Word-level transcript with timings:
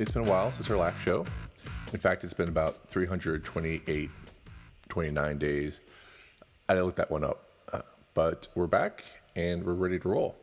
it's 0.00 0.10
been 0.10 0.26
a 0.26 0.30
while 0.30 0.50
since 0.50 0.70
our 0.70 0.78
last 0.78 1.02
show. 1.02 1.26
In 1.92 1.98
fact, 1.98 2.24
it's 2.24 2.32
been 2.32 2.48
about 2.48 2.88
328, 2.88 4.10
29 4.88 5.38
days. 5.38 5.80
I 6.68 6.74
didn't 6.74 6.86
look 6.86 6.96
that 6.96 7.10
one 7.10 7.22
up, 7.22 7.44
uh, 7.72 7.82
but 8.14 8.48
we're 8.54 8.66
back 8.66 9.04
and 9.36 9.62
we're 9.62 9.74
ready 9.74 9.98
to 9.98 10.08
roll. 10.08 10.36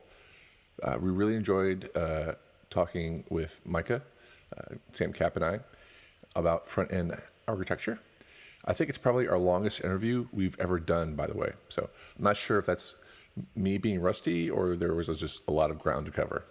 Uh, 0.83 0.97
we 1.01 1.09
really 1.09 1.35
enjoyed 1.35 1.89
uh, 1.95 2.33
talking 2.69 3.23
with 3.29 3.61
Micah, 3.65 4.03
uh, 4.55 4.75
Sam 4.91 5.11
Cap, 5.11 5.35
and 5.35 5.43
I 5.43 5.59
about 6.35 6.67
front 6.67 6.93
end 6.93 7.19
architecture. 7.47 7.99
I 8.65 8.73
think 8.73 8.89
it's 8.89 8.99
probably 8.99 9.27
our 9.27 9.39
longest 9.39 9.83
interview 9.83 10.27
we've 10.31 10.59
ever 10.59 10.79
done, 10.79 11.15
by 11.15 11.25
the 11.25 11.35
way. 11.35 11.53
So 11.69 11.89
I'm 12.17 12.23
not 12.23 12.37
sure 12.37 12.59
if 12.59 12.65
that's 12.67 12.95
me 13.55 13.79
being 13.79 14.01
rusty 14.01 14.49
or 14.49 14.75
there 14.75 14.93
was 14.93 15.07
just 15.19 15.41
a 15.47 15.51
lot 15.51 15.71
of 15.71 15.79
ground 15.79 16.05
to 16.05 16.11
cover. 16.11 16.43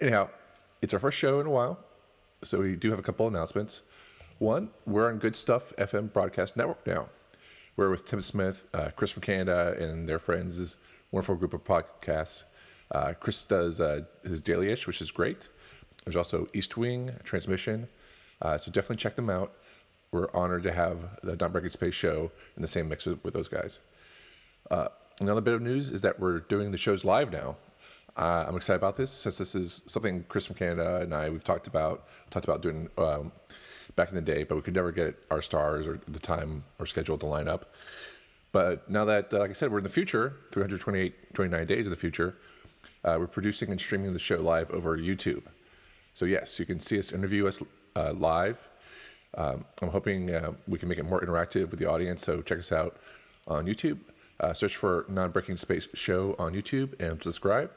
Anyhow, 0.00 0.30
it's 0.82 0.92
our 0.92 1.00
first 1.00 1.16
show 1.16 1.40
in 1.40 1.46
a 1.46 1.50
while, 1.50 1.78
so 2.42 2.58
we 2.58 2.74
do 2.74 2.90
have 2.90 2.98
a 2.98 3.02
couple 3.02 3.28
announcements. 3.28 3.82
One, 4.38 4.70
we're 4.84 5.08
on 5.08 5.18
Good 5.18 5.36
Stuff 5.36 5.72
FM 5.78 6.12
Broadcast 6.12 6.56
Network 6.56 6.84
now. 6.84 7.08
We're 7.76 7.88
with 7.88 8.04
Tim 8.04 8.20
Smith, 8.20 8.68
uh, 8.74 8.90
Chris 8.96 9.12
Canada, 9.14 9.76
and 9.78 10.08
their 10.08 10.18
friends. 10.18 10.58
This 10.58 10.76
wonderful 11.12 11.36
group 11.36 11.54
of 11.54 11.62
podcasts. 11.62 12.42
Uh, 12.90 13.14
Chris 13.18 13.44
does 13.44 13.80
uh, 13.80 14.00
his 14.24 14.40
Daily 14.40 14.70
Ish, 14.70 14.88
which 14.88 15.00
is 15.00 15.12
great. 15.12 15.48
There's 16.04 16.16
also 16.16 16.48
East 16.52 16.76
Wing 16.76 17.12
Transmission. 17.22 17.88
Uh, 18.42 18.58
so 18.58 18.72
definitely 18.72 18.96
check 18.96 19.14
them 19.14 19.30
out. 19.30 19.52
We're 20.10 20.28
honored 20.34 20.64
to 20.64 20.72
have 20.72 21.20
the 21.22 21.36
Not 21.36 21.52
Breaking 21.52 21.70
Space 21.70 21.94
show 21.94 22.32
in 22.56 22.62
the 22.62 22.68
same 22.68 22.88
mix 22.88 23.06
with, 23.06 23.22
with 23.24 23.34
those 23.34 23.48
guys. 23.48 23.78
Uh, 24.68 24.88
another 25.20 25.40
bit 25.40 25.54
of 25.54 25.62
news 25.62 25.90
is 25.90 26.02
that 26.02 26.18
we're 26.18 26.40
doing 26.40 26.72
the 26.72 26.76
shows 26.76 27.04
live 27.04 27.32
now. 27.32 27.56
Uh, 28.16 28.44
I'm 28.46 28.56
excited 28.56 28.76
about 28.76 28.96
this 28.96 29.10
since 29.10 29.38
this 29.38 29.54
is 29.54 29.82
something 29.86 30.24
Chris 30.28 30.46
from 30.46 30.56
Canada 30.56 31.00
and 31.02 31.14
I 31.14 31.30
we've 31.30 31.44
talked 31.44 31.66
about 31.66 32.06
talked 32.30 32.44
about 32.44 32.60
doing 32.60 32.90
um, 32.98 33.32
back 33.96 34.10
in 34.10 34.14
the 34.14 34.22
day, 34.22 34.44
but 34.44 34.56
we 34.56 34.62
could 34.62 34.74
never 34.74 34.92
get 34.92 35.16
our 35.30 35.42
stars 35.42 35.86
or 35.86 36.00
the 36.06 36.18
time 36.18 36.64
or 36.78 36.86
schedule 36.86 37.18
to 37.18 37.26
line 37.26 37.48
up. 37.48 37.74
But 38.52 38.88
now 38.88 39.06
that, 39.06 39.32
uh, 39.32 39.38
like 39.38 39.50
I 39.50 39.54
said, 39.54 39.72
we're 39.72 39.78
in 39.78 39.84
the 39.84 39.90
future, 39.90 40.34
328, 40.52 41.34
29 41.34 41.66
days 41.66 41.86
in 41.86 41.90
the 41.90 41.96
future, 41.96 42.36
uh, 43.04 43.16
we're 43.18 43.26
producing 43.26 43.70
and 43.70 43.80
streaming 43.80 44.12
the 44.12 44.18
show 44.18 44.36
live 44.36 44.70
over 44.70 44.96
YouTube. 44.96 45.44
So 46.14 46.26
yes, 46.26 46.58
you 46.58 46.66
can 46.66 46.78
see 46.78 46.98
us 46.98 47.12
interview 47.12 47.46
us 47.46 47.62
uh, 47.96 48.12
live. 48.12 48.68
Um, 49.34 49.64
I'm 49.80 49.88
hoping 49.88 50.34
uh, 50.34 50.52
we 50.68 50.78
can 50.78 50.88
make 50.88 50.98
it 50.98 51.04
more 51.04 51.22
interactive 51.22 51.70
with 51.70 51.80
the 51.80 51.86
audience. 51.86 52.22
So 52.22 52.42
check 52.42 52.58
us 52.58 52.70
out 52.70 52.98
on 53.48 53.64
YouTube. 53.64 53.98
Uh, 54.38 54.52
search 54.52 54.76
for 54.76 55.06
Non 55.08 55.30
Breaking 55.30 55.56
Space 55.56 55.88
Show 55.94 56.34
on 56.38 56.52
YouTube 56.52 57.00
and 57.00 57.22
subscribe 57.22 57.70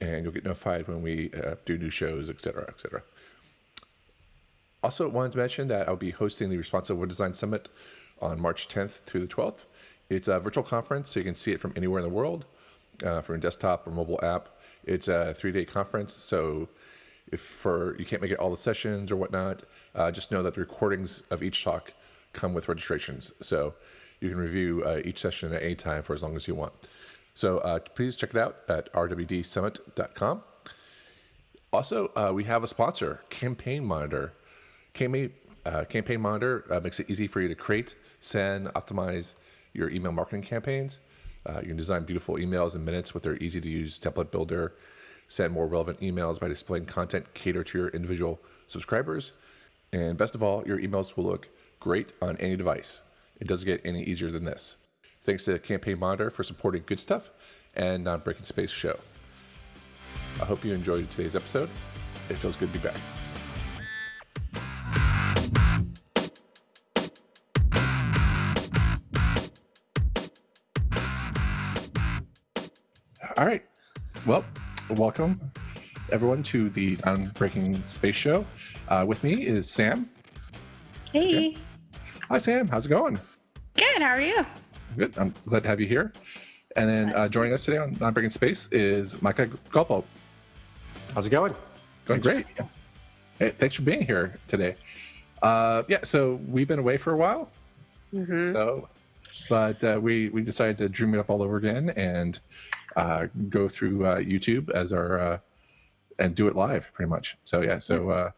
and 0.00 0.24
you'll 0.24 0.32
get 0.32 0.44
notified 0.44 0.88
when 0.88 1.02
we 1.02 1.30
uh, 1.32 1.54
do 1.64 1.78
new 1.78 1.90
shows, 1.90 2.28
et 2.28 2.40
cetera, 2.40 2.64
et 2.68 2.80
cetera. 2.80 3.02
Also, 4.82 5.08
wanted 5.08 5.32
to 5.32 5.38
mention 5.38 5.68
that 5.68 5.88
I'll 5.88 5.96
be 5.96 6.10
hosting 6.10 6.50
the 6.50 6.58
Responsive 6.58 6.98
Web 6.98 7.08
Design 7.08 7.32
Summit 7.32 7.68
on 8.20 8.40
March 8.40 8.68
10th 8.68 9.00
through 9.00 9.20
the 9.20 9.26
12th. 9.26 9.66
It's 10.10 10.28
a 10.28 10.38
virtual 10.38 10.62
conference, 10.62 11.10
so 11.10 11.20
you 11.20 11.24
can 11.24 11.34
see 11.34 11.52
it 11.52 11.60
from 11.60 11.72
anywhere 11.76 12.00
in 12.00 12.04
the 12.04 12.14
world, 12.14 12.44
uh, 13.02 13.22
from 13.22 13.36
a 13.36 13.38
desktop 13.38 13.86
or 13.86 13.90
mobile 13.90 14.20
app. 14.22 14.50
It's 14.84 15.08
a 15.08 15.32
three-day 15.32 15.64
conference, 15.64 16.12
so 16.12 16.68
if 17.32 17.40
for 17.40 17.96
you 17.98 18.04
can't 18.04 18.20
make 18.20 18.30
it 18.30 18.38
all 18.38 18.50
the 18.50 18.56
sessions 18.56 19.10
or 19.10 19.16
whatnot, 19.16 19.62
uh, 19.94 20.10
just 20.10 20.30
know 20.30 20.42
that 20.42 20.54
the 20.54 20.60
recordings 20.60 21.22
of 21.30 21.42
each 21.42 21.64
talk 21.64 21.94
come 22.34 22.52
with 22.52 22.68
registrations, 22.68 23.32
so 23.40 23.74
you 24.20 24.28
can 24.28 24.38
review 24.38 24.82
uh, 24.84 25.00
each 25.04 25.18
session 25.18 25.52
at 25.54 25.62
any 25.62 25.74
time 25.74 26.02
for 26.02 26.14
as 26.14 26.22
long 26.22 26.36
as 26.36 26.46
you 26.46 26.54
want. 26.54 26.72
So 27.34 27.58
uh, 27.58 27.80
please 27.80 28.16
check 28.16 28.30
it 28.30 28.36
out 28.36 28.58
at 28.68 28.92
rwdsummit.com. 28.92 30.42
Also, 31.72 32.12
uh, 32.14 32.30
we 32.32 32.44
have 32.44 32.62
a 32.62 32.68
sponsor, 32.68 33.22
Campaign 33.30 33.84
Monitor. 33.84 34.32
Campaign, 34.92 35.32
uh, 35.66 35.84
Campaign 35.84 36.20
Monitor 36.20 36.64
uh, 36.70 36.78
makes 36.78 37.00
it 37.00 37.10
easy 37.10 37.26
for 37.26 37.40
you 37.40 37.48
to 37.48 37.56
create, 37.56 37.96
send, 38.20 38.68
optimize 38.68 39.34
your 39.72 39.90
email 39.90 40.12
marketing 40.12 40.42
campaigns. 40.42 41.00
Uh, 41.44 41.58
you 41.60 41.68
can 41.68 41.76
design 41.76 42.04
beautiful 42.04 42.36
emails 42.36 42.76
in 42.76 42.84
minutes 42.84 43.12
with 43.12 43.24
their 43.24 43.36
easy 43.38 43.60
to 43.60 43.68
use 43.68 43.98
template 43.98 44.30
builder, 44.30 44.72
send 45.26 45.52
more 45.52 45.66
relevant 45.66 46.00
emails 46.00 46.38
by 46.38 46.46
displaying 46.46 46.86
content 46.86 47.34
catered 47.34 47.66
to 47.66 47.78
your 47.78 47.88
individual 47.88 48.40
subscribers. 48.68 49.32
And 49.92 50.16
best 50.16 50.36
of 50.36 50.42
all, 50.42 50.62
your 50.66 50.78
emails 50.78 51.16
will 51.16 51.24
look 51.24 51.48
great 51.80 52.12
on 52.22 52.36
any 52.38 52.56
device. 52.56 53.00
It 53.40 53.48
doesn't 53.48 53.66
get 53.66 53.80
any 53.84 54.02
easier 54.04 54.30
than 54.30 54.44
this. 54.44 54.76
Thanks 55.24 55.46
to 55.46 55.58
Campaign 55.58 55.98
Monitor 55.98 56.30
for 56.30 56.44
supporting 56.44 56.82
Good 56.84 57.00
Stuff 57.00 57.30
and 57.74 58.04
Non 58.04 58.20
Breaking 58.20 58.44
Space 58.44 58.70
show. 58.70 58.98
I 60.38 60.44
hope 60.44 60.62
you 60.62 60.74
enjoyed 60.74 61.10
today's 61.10 61.34
episode. 61.34 61.70
It 62.28 62.36
feels 62.36 62.56
good 62.56 62.70
to 62.72 62.78
be 62.78 62.86
back. 62.86 62.96
All 73.38 73.46
right. 73.46 73.64
Well, 74.26 74.44
welcome 74.90 75.40
everyone 76.12 76.42
to 76.44 76.68
the 76.68 76.98
Non 77.06 77.30
Breaking 77.34 77.82
Space 77.86 78.14
show. 78.14 78.44
Uh, 78.88 79.06
with 79.08 79.24
me 79.24 79.46
is 79.46 79.70
Sam. 79.70 80.10
Hey. 81.10 81.54
Sam. 81.54 81.62
Hi, 82.28 82.38
Sam. 82.38 82.68
How's 82.68 82.84
it 82.84 82.90
going? 82.90 83.18
Good. 83.74 84.02
How 84.02 84.10
are 84.10 84.20
you? 84.20 84.44
Good. 84.96 85.14
I'm 85.18 85.34
glad 85.46 85.62
to 85.64 85.68
have 85.68 85.80
you 85.80 85.86
here. 85.86 86.12
And 86.76 86.88
then 86.88 87.14
uh, 87.14 87.28
joining 87.28 87.52
us 87.52 87.64
today 87.64 87.78
on 87.78 87.96
Non 88.00 88.12
Breaking 88.12 88.30
Space 88.30 88.68
is 88.70 89.20
Micah 89.22 89.48
Godbolt. 89.70 90.04
How's 91.14 91.26
it 91.26 91.30
going? 91.30 91.54
Going 92.04 92.20
great. 92.20 92.46
Hey, 93.38 93.50
thanks 93.50 93.74
for 93.74 93.82
being 93.82 94.02
here 94.02 94.38
today. 94.46 94.76
Uh, 95.42 95.82
yeah, 95.88 96.04
so 96.04 96.40
we've 96.48 96.68
been 96.68 96.78
away 96.78 96.96
for 96.96 97.12
a 97.12 97.16
while. 97.16 97.50
Mm-hmm. 98.12 98.52
So, 98.52 98.88
but 99.48 99.82
uh, 99.82 99.98
we 100.00 100.28
we 100.28 100.42
decided 100.42 100.78
to 100.78 100.88
dream 100.88 101.14
it 101.14 101.18
up 101.18 101.30
all 101.30 101.42
over 101.42 101.56
again 101.56 101.90
and 101.90 102.38
uh, 102.96 103.26
go 103.48 103.68
through 103.68 104.06
uh, 104.06 104.18
YouTube 104.18 104.70
as 104.70 104.92
our 104.92 105.18
uh, 105.18 105.38
and 106.18 106.34
do 106.34 106.46
it 106.46 106.54
live, 106.54 106.86
pretty 106.92 107.08
much. 107.08 107.36
So 107.44 107.62
yeah, 107.62 107.80
so 107.80 108.10
uh, 108.10 108.30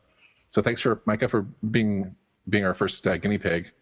so 0.49 0.63
thanks 0.63 0.81
for 0.81 1.03
Micah 1.05 1.29
for 1.29 1.43
being 1.71 2.15
being 2.49 2.65
our 2.65 2.75
first 2.75 3.07
uh, 3.07 3.17
guinea 3.19 3.39
pig 3.39 3.73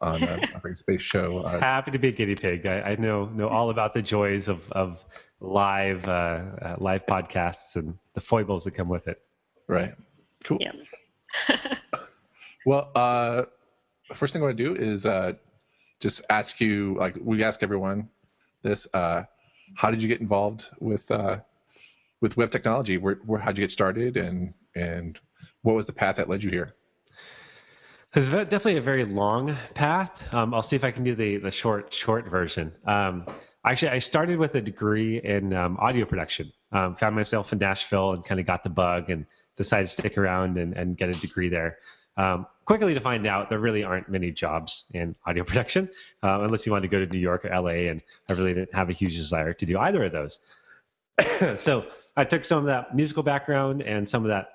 on 0.00 0.22
uh, 0.22 0.38
our 0.62 0.74
space 0.74 1.02
show. 1.02 1.42
Uh, 1.46 1.60
Happy 1.60 1.90
to 1.90 1.98
be 1.98 2.08
a 2.08 2.12
guinea 2.12 2.34
pig. 2.34 2.66
I, 2.66 2.80
I 2.80 2.96
know 2.98 3.26
know 3.26 3.48
all 3.48 3.70
about 3.70 3.94
the 3.94 4.02
joys 4.02 4.48
of 4.48 4.70
of 4.72 5.04
live 5.40 6.06
uh, 6.08 6.42
uh, 6.62 6.74
live 6.78 7.06
podcasts 7.06 7.76
and 7.76 7.96
the 8.14 8.20
foibles 8.20 8.64
that 8.64 8.72
come 8.72 8.88
with 8.88 9.08
it. 9.08 9.20
right. 9.68 9.94
Cool. 10.44 10.58
Yeah. 10.60 10.72
Well, 12.66 12.90
uh, 12.96 13.44
first 14.12 14.32
thing 14.32 14.42
I 14.42 14.46
want 14.46 14.58
to 14.58 14.64
do 14.64 14.74
is 14.74 15.06
uh, 15.06 15.34
just 16.00 16.22
ask 16.28 16.60
you, 16.60 16.96
like 16.98 17.16
we 17.22 17.44
ask 17.44 17.62
everyone 17.62 18.08
this: 18.62 18.88
uh, 18.92 19.22
How 19.76 19.92
did 19.92 20.02
you 20.02 20.08
get 20.08 20.20
involved 20.20 20.68
with 20.80 21.08
uh, 21.12 21.38
with 22.20 22.36
web 22.36 22.50
technology? 22.50 22.98
Where, 22.98 23.20
where 23.24 23.38
how'd 23.38 23.56
you 23.56 23.62
get 23.62 23.70
started, 23.70 24.16
and 24.16 24.52
and 24.74 25.16
what 25.62 25.76
was 25.76 25.86
the 25.86 25.92
path 25.92 26.16
that 26.16 26.28
led 26.28 26.42
you 26.42 26.50
here? 26.50 26.74
It's 28.16 28.28
definitely 28.28 28.78
a 28.78 28.80
very 28.80 29.04
long 29.04 29.54
path. 29.74 30.32
Um, 30.32 30.54
I'll 30.54 30.62
see 30.62 30.74
if 30.74 30.84
I 30.84 30.90
can 30.90 31.04
do 31.04 31.14
the 31.14 31.36
the 31.36 31.50
short 31.50 31.92
short 31.92 32.26
version. 32.26 32.72
Um, 32.86 33.26
actually, 33.62 33.90
I 33.90 33.98
started 33.98 34.38
with 34.38 34.54
a 34.54 34.62
degree 34.62 35.20
in 35.22 35.52
um, 35.52 35.76
audio 35.76 36.06
production. 36.06 36.50
Um, 36.72 36.96
found 36.96 37.14
myself 37.14 37.52
in 37.52 37.58
Nashville 37.58 38.12
and 38.12 38.24
kind 38.24 38.40
of 38.40 38.46
got 38.46 38.62
the 38.62 38.70
bug 38.70 39.10
and 39.10 39.26
decided 39.58 39.84
to 39.84 39.92
stick 39.92 40.16
around 40.16 40.56
and, 40.56 40.72
and 40.72 40.96
get 40.96 41.10
a 41.10 41.12
degree 41.12 41.50
there. 41.50 41.76
Um, 42.16 42.46
quickly 42.64 42.94
to 42.94 43.00
find 43.00 43.26
out 43.26 43.50
there 43.50 43.58
really 43.58 43.84
aren't 43.84 44.08
many 44.08 44.30
jobs 44.30 44.86
in 44.94 45.14
audio 45.26 45.44
production 45.50 45.90
uh, 46.22 46.40
unless 46.40 46.64
you 46.64 46.72
want 46.72 46.84
to 46.84 46.88
go 46.88 46.98
to 46.98 47.06
New 47.06 47.18
York 47.18 47.44
or 47.44 47.50
LA, 47.50 47.90
and 47.90 48.00
I 48.30 48.32
really 48.32 48.54
didn't 48.54 48.74
have 48.74 48.88
a 48.88 48.94
huge 48.94 49.14
desire 49.14 49.52
to 49.52 49.66
do 49.66 49.78
either 49.78 50.04
of 50.04 50.12
those. 50.12 50.40
so 51.60 51.84
I 52.16 52.24
took 52.24 52.46
some 52.46 52.60
of 52.60 52.64
that 52.64 52.96
musical 52.96 53.22
background 53.22 53.82
and 53.82 54.08
some 54.08 54.24
of 54.24 54.28
that 54.28 54.52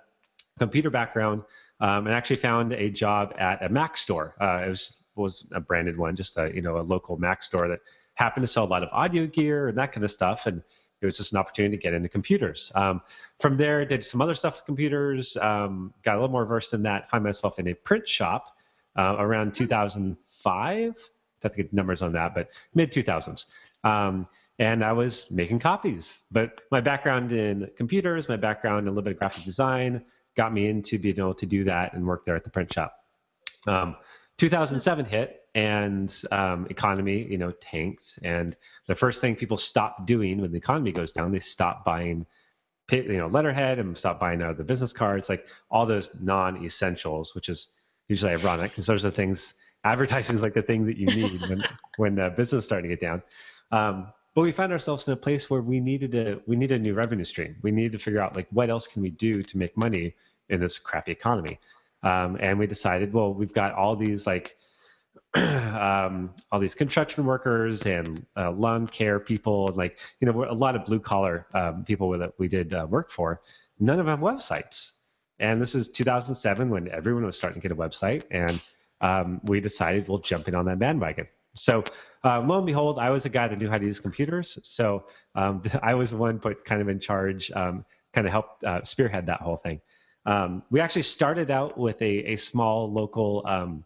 computer 0.58 0.90
background 0.90 1.44
um, 1.82 2.06
and 2.08 2.16
actually 2.16 2.38
found 2.38 2.72
a 2.74 2.90
job 2.90 3.34
at 3.38 3.64
a 3.64 3.70
Mac 3.70 3.98
store. 3.98 4.36
Uh, 4.40 4.62
it 4.64 4.70
was 4.70 4.98
was 5.16 5.46
a 5.54 5.60
branded 5.60 5.98
one, 5.98 6.16
just 6.16 6.38
a 6.38 6.54
you 6.54 6.62
know 6.62 6.80
a 6.80 6.82
local 6.82 7.18
Mac 7.18 7.44
store 7.44 7.68
that 7.68 7.80
happened 8.14 8.44
to 8.44 8.48
sell 8.48 8.64
a 8.64 8.66
lot 8.66 8.84
of 8.84 8.90
audio 8.92 9.26
gear 9.26 9.68
and 9.68 9.78
that 9.78 9.92
kind 9.92 10.04
of 10.04 10.12
stuff. 10.12 10.46
And 10.46 10.62
it 11.02 11.06
was 11.06 11.18
just 11.18 11.32
an 11.34 11.40
opportunity 11.40 11.76
to 11.76 11.82
get 11.82 11.94
into 11.94 12.08
computers. 12.08 12.72
Um, 12.76 13.02
from 13.40 13.58
there, 13.58 13.84
did 13.86 14.06
some 14.06 14.22
other 14.22 14.36
stuff 14.36 14.58
with 14.58 14.66
computers. 14.66 15.36
Um, 15.38 15.94
got 16.04 16.14
a 16.14 16.18
little 16.18 16.30
more 16.30 16.46
versed 16.46 16.74
in 16.74 16.84
that. 16.84 17.10
Find 17.10 17.24
myself 17.24 17.58
in 17.58 17.68
a 17.68 17.74
print 17.74 18.08
shop 18.08 18.56
uh, 18.96 19.16
around 19.18 19.56
2005. 19.56 20.68
I 20.70 20.94
have 21.42 21.52
to 21.52 21.64
get 21.64 21.74
numbers 21.74 22.04
on 22.04 22.14
that, 22.14 22.36
but 22.36 22.50
mid 22.76 22.92
2000s. 22.92 23.48
Um, 23.84 24.28
and 24.60 24.86
I 24.86 24.94
was 24.94 25.30
making 25.32 25.58
copies. 25.58 26.22
But 26.32 26.62
my 26.70 26.82
background 26.82 27.34
in 27.34 27.68
computers, 27.76 28.30
my 28.30 28.38
background 28.38 28.82
in 28.82 28.88
a 28.88 28.92
little 28.92 29.02
bit 29.02 29.14
of 29.14 29.20
graphic 29.20 29.44
design, 29.44 30.06
got 30.36 30.54
me 30.54 30.68
into 30.68 30.98
being 31.00 31.18
able 31.18 31.34
to 31.36 31.46
do 31.46 31.66
that 31.66 31.94
and 31.94 32.06
work 32.06 32.26
there 32.26 32.36
at 32.36 32.44
the 32.44 32.50
print 32.50 32.74
shop. 32.74 32.96
Um, 33.68 33.96
2007 34.38 35.06
hit 35.06 35.42
and 35.54 36.14
um, 36.32 36.68
economy, 36.70 37.24
you 37.24 37.38
know, 37.38 37.52
tanks. 37.52 38.18
And 38.24 38.56
the 38.88 38.96
first 38.96 39.22
thing 39.22 39.36
people 39.36 39.58
stop 39.58 40.06
doing 40.06 40.42
when 40.42 40.52
the 40.52 40.58
economy 40.58 40.92
goes 40.92 41.12
down, 41.12 41.32
they 41.32 41.40
stop 41.40 41.86
buying 41.86 42.26
you 42.92 43.18
know 43.18 43.28
letterhead 43.28 43.80
and 43.80 43.98
stop 43.98 44.20
buying 44.20 44.42
out 44.42 44.58
the 44.58 44.64
business 44.64 44.94
cards, 44.94 45.30
like 45.30 45.48
all 45.70 45.86
those 45.86 46.20
non-essentials, 46.20 47.34
which 47.36 47.50
is 47.50 47.70
usually 48.08 48.34
ironic 48.34 48.72
because 48.72 48.86
those 48.86 49.06
are 49.06 49.12
things 49.12 49.54
advertising 49.84 50.36
is 50.36 50.42
like 50.42 50.54
the 50.54 50.62
thing 50.62 50.86
that 50.86 50.98
you 50.98 51.08
need 51.08 51.42
when 51.42 51.64
when 51.98 52.16
the 52.16 52.30
business 52.30 52.60
is 52.60 52.66
starting 52.66 52.90
to 52.90 52.96
get 52.96 53.02
down. 53.06 53.22
Um, 53.72 54.12
but 54.34 54.42
we 54.42 54.52
found 54.52 54.72
ourselves 54.72 55.08
in 55.08 55.14
a 55.14 55.18
place 55.18 55.50
where 55.50 55.62
we 55.62 55.80
needed 55.80 56.16
a 56.16 56.42
we 56.48 56.56
needed 56.56 56.80
a 56.80 56.84
new 56.84 56.94
revenue 56.94 57.26
stream. 57.26 57.58
We 57.62 57.72
needed 57.72 57.94
to 57.94 58.00
figure 58.00 58.22
out 58.22 58.36
like 58.36 58.48
what 58.52 58.70
else 58.70 58.88
can 58.88 59.02
we 59.02 59.10
do 59.10 59.44
to 59.44 59.58
make 59.58 59.76
money 59.78 60.16
in 60.50 60.60
this 60.60 60.80
crappy 60.80 61.12
economy. 61.12 61.60
Um, 62.04 62.38
and 62.40 62.58
we 62.58 62.68
decided, 62.68 63.14
well, 63.14 63.34
we've 63.34 63.54
got 63.54 63.74
all 63.74 63.96
these 63.96 64.26
like 64.26 64.56
um, 65.36 66.34
all 66.52 66.60
these 66.60 66.76
construction 66.76 67.26
workers 67.26 67.86
and 67.86 68.26
uh, 68.38 68.52
lawn 68.52 68.88
care 68.88 69.20
people, 69.20 69.68
and 69.68 69.78
like 69.78 70.00
you 70.20 70.32
know, 70.32 70.44
a 70.44 70.54
lot 70.54 70.76
of 70.76 70.86
blue 70.86 71.00
collar 71.00 71.48
um, 71.54 71.84
people 71.84 72.18
that 72.18 72.34
we 72.38 72.48
did 72.48 72.74
uh, 72.74 72.88
work 72.90 73.12
for. 73.12 73.42
None 73.80 74.00
of 74.00 74.06
them 74.06 74.20
websites. 74.20 74.94
And 75.40 75.60
this 75.60 75.74
is 75.74 75.90
2007 75.90 76.70
when 76.70 76.88
everyone 76.90 77.26
was 77.26 77.36
starting 77.36 77.60
to 77.60 77.68
get 77.68 77.76
a 77.76 77.80
website, 77.80 78.24
and 78.30 78.62
um, 79.02 79.42
we 79.44 79.60
decided 79.60 80.08
we'll 80.08 80.20
jump 80.20 80.48
in 80.48 80.56
on 80.56 80.66
that 80.66 80.80
bandwagon. 80.80 81.28
So 81.56 81.84
uh, 82.24 82.42
lo 82.42 82.58
and 82.58 82.66
behold, 82.66 83.00
I 83.00 83.10
was 83.10 83.26
a 83.26 83.30
guy 83.30 83.48
that 83.48 83.58
knew 83.58 83.70
how 83.70 83.78
to 83.78 83.86
use 83.86 84.00
computers. 84.00 84.58
So 84.64 85.06
um, 85.36 85.64
I 85.82 85.96
was 85.96 86.12
the 86.12 86.18
one 86.18 86.40
put 86.40 86.66
kind 86.66 86.82
of 86.82 86.90
in 86.90 87.00
charge, 87.00 87.52
um, 87.52 87.86
kind 88.14 88.28
of 88.28 88.32
helped 88.32 88.64
uh, 88.64 88.84
spearhead 88.84 89.28
that 89.28 89.42
whole 89.42 89.58
thing. 89.58 89.82
Um, 90.26 90.64
we 90.70 90.80
actually 90.80 91.02
started 91.04 91.50
out 91.50 91.78
with 91.78 92.02
a, 92.02 92.34
a 92.34 92.36
small 92.36 92.92
local 92.92 93.44
um, 93.46 93.84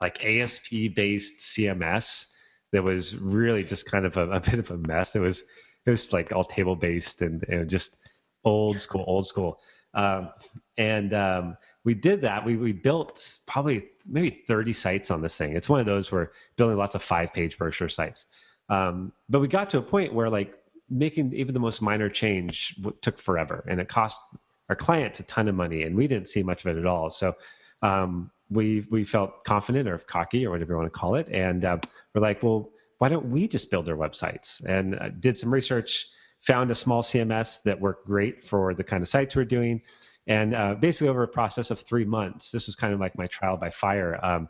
like 0.00 0.24
ASP 0.24 0.94
based 0.94 1.40
CMS 1.40 2.28
that 2.72 2.84
was 2.84 3.16
really 3.16 3.64
just 3.64 3.90
kind 3.90 4.06
of 4.06 4.16
a, 4.16 4.30
a, 4.30 4.40
bit 4.50 4.58
of 4.58 4.70
a 4.70 4.76
mess. 4.76 5.16
It 5.16 5.20
was 5.20 5.42
it 5.86 5.90
was 5.90 6.12
like 6.12 6.32
all 6.32 6.44
table 6.44 6.76
based 6.76 7.22
and, 7.22 7.42
and 7.48 7.68
just 7.68 7.96
old 8.44 8.80
school, 8.80 9.04
old 9.06 9.26
school. 9.26 9.58
Um, 9.94 10.30
and 10.76 11.12
um, 11.14 11.56
we 11.84 11.94
did 11.94 12.22
that. 12.22 12.44
We 12.44 12.56
we 12.56 12.72
built 12.72 13.38
probably 13.46 13.86
maybe 14.06 14.30
30 14.30 14.72
sites 14.72 15.10
on 15.10 15.22
this 15.22 15.36
thing. 15.36 15.56
It's 15.56 15.68
one 15.68 15.80
of 15.80 15.86
those 15.86 16.12
where 16.12 16.32
building 16.56 16.76
lots 16.76 16.94
of 16.94 17.02
five 17.02 17.32
page 17.32 17.56
brochure 17.58 17.88
sites. 17.88 18.26
Um, 18.68 19.12
but 19.28 19.40
we 19.40 19.48
got 19.48 19.70
to 19.70 19.78
a 19.78 19.82
point 19.82 20.14
where 20.14 20.28
like 20.28 20.54
making 20.88 21.32
even 21.34 21.54
the 21.54 21.60
most 21.60 21.80
minor 21.80 22.08
change 22.08 22.78
took 23.00 23.18
forever, 23.18 23.64
and 23.68 23.80
it 23.80 23.88
cost 23.88 24.22
our 24.68 24.76
clients 24.76 25.20
a 25.20 25.22
ton 25.24 25.48
of 25.48 25.54
money, 25.54 25.82
and 25.82 25.96
we 25.96 26.06
didn't 26.06 26.28
see 26.28 26.42
much 26.42 26.64
of 26.64 26.76
it 26.76 26.78
at 26.78 26.86
all. 26.86 27.10
So 27.10 27.34
um, 27.82 28.30
we 28.50 28.86
we 28.90 29.04
felt 29.04 29.44
confident 29.44 29.88
or 29.88 29.98
cocky 29.98 30.46
or 30.46 30.50
whatever 30.50 30.72
you 30.72 30.78
want 30.78 30.92
to 30.92 30.98
call 30.98 31.14
it, 31.14 31.28
and 31.28 31.64
uh, 31.64 31.78
we're 32.14 32.20
like, 32.20 32.42
well, 32.42 32.70
why 32.98 33.08
don't 33.08 33.30
we 33.30 33.48
just 33.48 33.70
build 33.70 33.86
their 33.86 33.96
websites? 33.96 34.62
And 34.62 34.94
uh, 34.94 35.08
did 35.08 35.38
some 35.38 35.52
research, 35.52 36.08
found 36.40 36.70
a 36.70 36.74
small 36.74 37.02
CMS 37.02 37.62
that 37.62 37.80
worked 37.80 38.06
great 38.06 38.44
for 38.44 38.74
the 38.74 38.84
kind 38.84 39.02
of 39.02 39.08
sites 39.08 39.34
we're 39.34 39.44
doing, 39.46 39.80
and 40.26 40.54
uh, 40.54 40.74
basically 40.74 41.08
over 41.08 41.22
a 41.22 41.28
process 41.28 41.70
of 41.70 41.80
three 41.80 42.04
months, 42.04 42.50
this 42.50 42.66
was 42.66 42.76
kind 42.76 42.92
of 42.92 43.00
like 43.00 43.16
my 43.16 43.26
trial 43.26 43.56
by 43.56 43.70
fire. 43.70 44.22
Um, 44.24 44.48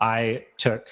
I 0.00 0.46
took 0.56 0.88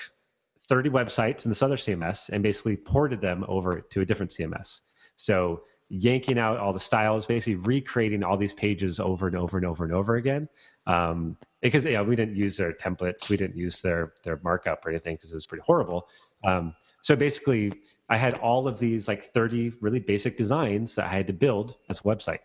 30 0.68 0.90
websites 0.90 1.44
in 1.44 1.50
this 1.50 1.62
other 1.62 1.76
CMS 1.76 2.28
and 2.28 2.42
basically 2.42 2.76
ported 2.76 3.20
them 3.20 3.44
over 3.48 3.80
to 3.80 4.00
a 4.00 4.04
different 4.04 4.32
CMS. 4.32 4.80
So 5.16 5.62
yanking 5.88 6.38
out 6.38 6.58
all 6.58 6.72
the 6.72 6.80
styles, 6.80 7.26
basically 7.26 7.56
recreating 7.56 8.22
all 8.22 8.36
these 8.36 8.52
pages 8.52 9.00
over 9.00 9.26
and 9.26 9.36
over 9.36 9.56
and 9.56 9.66
over 9.66 9.84
and 9.84 9.92
over 9.92 10.16
again. 10.16 10.48
Um, 10.86 11.36
because 11.60 11.84
yeah, 11.84 12.02
we 12.02 12.16
didn't 12.16 12.36
use 12.36 12.56
their 12.56 12.72
templates, 12.72 13.28
we 13.28 13.36
didn't 13.36 13.56
use 13.56 13.80
their 13.82 14.14
their 14.22 14.40
markup 14.42 14.84
or 14.86 14.90
anything 14.90 15.16
because 15.16 15.32
it 15.32 15.34
was 15.34 15.46
pretty 15.46 15.64
horrible. 15.66 16.08
Um, 16.44 16.74
so 17.02 17.16
basically, 17.16 17.72
I 18.08 18.16
had 18.16 18.34
all 18.38 18.68
of 18.68 18.78
these 18.78 19.08
like 19.08 19.22
30 19.22 19.74
really 19.80 20.00
basic 20.00 20.38
designs 20.38 20.94
that 20.94 21.06
I 21.06 21.08
had 21.08 21.26
to 21.26 21.32
build 21.32 21.76
as 21.88 22.00
a 22.00 22.02
website, 22.02 22.40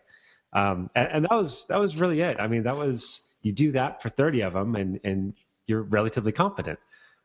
um, 0.54 0.90
and, 0.94 1.08
and 1.12 1.24
that 1.24 1.32
was 1.32 1.66
that 1.66 1.80
was 1.80 1.96
really 1.96 2.20
it. 2.20 2.38
I 2.38 2.46
mean, 2.46 2.62
that 2.62 2.76
was 2.76 3.22
you 3.42 3.52
do 3.52 3.72
that 3.72 4.02
for 4.02 4.08
30 4.08 4.42
of 4.42 4.52
them, 4.54 4.74
and 4.76 5.00
and 5.04 5.34
you're 5.66 5.82
relatively 5.82 6.32
competent. 6.32 6.78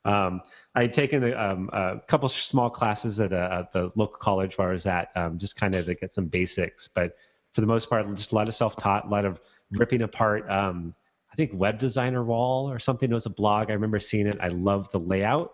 Um, 0.05 0.41
I 0.75 0.83
had 0.83 0.93
taken 0.93 1.23
a, 1.23 1.35
um, 1.35 1.69
a 1.73 1.99
couple 2.07 2.29
small 2.29 2.69
classes 2.69 3.19
at, 3.19 3.33
a, 3.33 3.59
at, 3.59 3.73
the 3.73 3.91
local 3.95 4.17
college 4.17 4.57
where 4.57 4.69
I 4.69 4.71
was 4.71 4.85
at, 4.85 5.09
um, 5.15 5.37
just 5.37 5.57
kind 5.57 5.75
of 5.75 5.85
to 5.87 5.95
get 5.95 6.13
some 6.13 6.27
basics. 6.27 6.87
But 6.87 7.17
for 7.53 7.59
the 7.59 7.67
most 7.67 7.89
part, 7.89 8.07
just 8.15 8.31
a 8.31 8.35
lot 8.35 8.47
of 8.47 8.53
self-taught, 8.53 9.05
a 9.05 9.09
lot 9.09 9.25
of 9.25 9.41
ripping 9.71 10.01
apart. 10.01 10.49
Um, 10.49 10.95
I 11.31 11.35
think 11.35 11.51
Web 11.53 11.79
Designer 11.79 12.23
Wall 12.23 12.71
or 12.71 12.79
something. 12.79 13.09
It 13.09 13.13
was 13.13 13.25
a 13.25 13.31
blog. 13.31 13.69
I 13.69 13.73
remember 13.73 13.99
seeing 13.99 14.27
it. 14.27 14.37
I 14.41 14.47
loved 14.47 14.91
the 14.91 14.99
layout, 14.99 15.53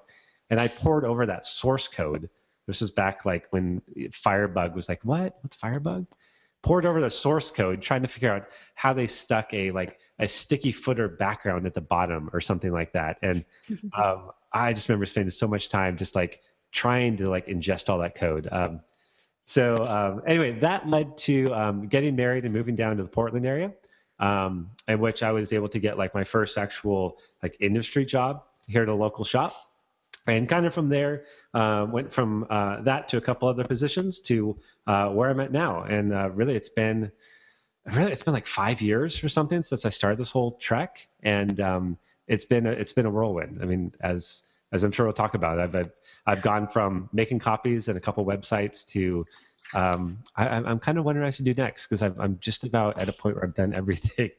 and 0.50 0.60
I 0.60 0.68
poured 0.68 1.06
over 1.06 1.25
that 1.25 1.45
source 1.45 1.88
code. 1.88 2.30
This 2.68 2.81
was 2.81 2.92
back 2.92 3.25
like 3.25 3.48
when 3.51 3.81
Firebug 4.12 4.75
was 4.75 4.88
like, 4.88 5.01
"What? 5.04 5.38
What's 5.42 5.56
Firebug?" 5.57 6.06
Poured 6.65 6.88
over 6.88 7.00
the 7.00 7.12
source 7.12 7.51
code, 7.51 7.83
trying 7.83 8.01
to 8.01 8.07
figure 8.07 8.33
out 8.33 8.47
how 8.73 8.91
they 8.91 9.06
stuck 9.06 9.53
a 9.53 9.69
like 9.69 10.00
a 10.17 10.27
sticky 10.27 10.71
footer 10.71 11.07
background 11.07 11.67
at 11.67 11.75
the 11.75 11.81
bottom 11.81 12.27
or 12.33 12.41
something 12.41 12.71
like 12.71 12.94
that. 12.94 13.17
And 13.21 13.45
um, 13.94 14.31
I 14.51 14.73
just 14.73 14.89
remember 14.89 15.06
spending 15.06 15.29
so 15.29 15.47
much 15.47 15.69
time 15.69 15.95
just 15.95 16.15
like 16.15 16.41
trying 16.71 17.17
to 17.17 17.29
like 17.29 17.45
ingest 17.45 17.88
all 17.88 18.00
that 18.00 18.15
code. 18.15 18.50
Um, 18.51 18.81
so 19.45 19.75
um, 19.85 20.23
anyway, 20.25 20.59
that 20.59 20.89
led 20.89 21.17
to 21.17 21.53
um, 21.53 21.88
getting 21.88 22.15
married 22.15 22.45
and 22.45 22.53
moving 22.53 22.75
down 22.75 22.97
to 22.97 23.03
the 23.03 23.09
Portland 23.09 23.45
area, 23.45 23.71
um, 24.19 24.71
in 24.88 25.00
which 25.00 25.21
I 25.21 25.33
was 25.33 25.53
able 25.53 25.69
to 25.69 25.79
get 25.79 26.00
like 26.00 26.15
my 26.15 26.23
first 26.23 26.57
actual 26.57 27.19
like 27.44 27.57
industry 27.59 28.06
job 28.06 28.41
here 28.65 28.81
at 28.81 28.89
a 28.89 28.95
local 28.95 29.23
shop. 29.23 29.56
And 30.25 30.50
kind 30.50 30.65
of 30.65 30.73
from 30.73 30.89
there, 30.89 31.25
uh, 31.56 31.88
went 31.90 32.12
from 32.12 32.46
uh, 32.50 32.81
that 32.81 33.07
to 33.07 33.18
a 33.18 33.22
couple 33.22 33.48
other 33.48 33.63
positions 33.63 34.19
to 34.19 34.60
uh, 34.86 35.07
where 35.07 35.30
I'm 35.30 35.40
at 35.40 35.54
now. 35.54 35.84
And 35.84 36.13
uh, 36.13 36.30
really, 36.31 36.54
it's 36.54 36.69
been 36.69 37.12
really 37.86 38.12
it's 38.12 38.24
been 38.24 38.34
like 38.34 38.46
five 38.46 38.81
years 38.81 39.24
or 39.24 39.30
something 39.30 39.63
since 39.63 39.86
I 39.86 39.90
started 39.90 40.19
this 40.19 40.31
whole 40.31 40.52
trek, 40.52 41.07
and 41.24 41.60
um, 41.62 41.98
it's 42.28 42.44
been 42.44 42.68
a, 42.68 42.72
it's 42.72 42.92
been 42.92 43.06
a 43.06 43.10
whirlwind. 43.10 43.60
I 43.62 43.66
mean, 43.66 43.94
as 44.02 44.44
as 44.74 44.84
I'm 44.84 44.92
sure 44.92 45.06
we'll 45.06 45.13
talk 45.13 45.34
about, 45.34 45.60
I've 45.60 45.75
I've, 45.75 45.92
I've 46.28 46.42
gone 46.42 46.68
from 46.68 47.10
making 47.13 47.40
copies 47.40 47.88
and 47.88 47.98
a 47.98 48.01
couple 48.01 48.25
websites 48.25 48.86
to 48.88 49.25
um, 49.74 50.19
I, 50.36 50.58
am 50.58 50.80
kind 50.80 50.98
of 50.98 51.06
wondering 51.06 51.24
what 51.24 51.30
I 51.30 51.31
should 51.31 51.46
do 51.46 51.54
next 51.54 51.88
because 51.88 52.04
I'm 52.04 52.38
just 52.40 52.66
about 52.66 53.01
at 53.01 53.08
a 53.10 53.13
point 53.13 53.36
where 53.36 53.46
I've 53.46 53.56
done 53.56 53.74
everything. 53.78 54.31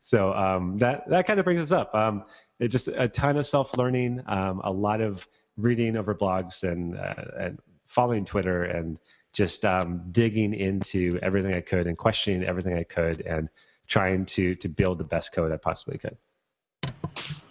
so 0.00 0.32
um, 0.34 0.78
that 0.78 1.08
that 1.10 1.28
kind 1.28 1.38
of 1.38 1.44
brings 1.44 1.60
us 1.60 1.70
up. 1.70 1.94
Um, 1.94 2.24
it 2.58 2.68
just 2.68 2.88
a 2.88 3.08
ton 3.08 3.36
of 3.36 3.46
self 3.46 3.76
learning, 3.76 4.22
um, 4.26 4.60
a 4.64 4.70
lot 4.72 5.00
of 5.00 5.26
reading 5.56 5.96
over 5.96 6.14
blogs 6.14 6.62
and 6.62 6.96
uh, 6.96 7.14
and 7.38 7.58
following 7.86 8.24
Twitter 8.24 8.64
and 8.64 8.98
just 9.32 9.64
um, 9.64 10.02
digging 10.10 10.54
into 10.54 11.18
everything 11.22 11.54
I 11.54 11.60
could 11.60 11.86
and 11.86 11.98
questioning 11.98 12.44
everything 12.44 12.76
I 12.76 12.84
could 12.84 13.20
and 13.22 13.48
trying 13.86 14.26
to 14.26 14.54
to 14.56 14.68
build 14.68 14.98
the 14.98 15.04
best 15.04 15.32
code 15.32 15.52
I 15.52 15.56
possibly 15.56 15.98
could. 15.98 16.16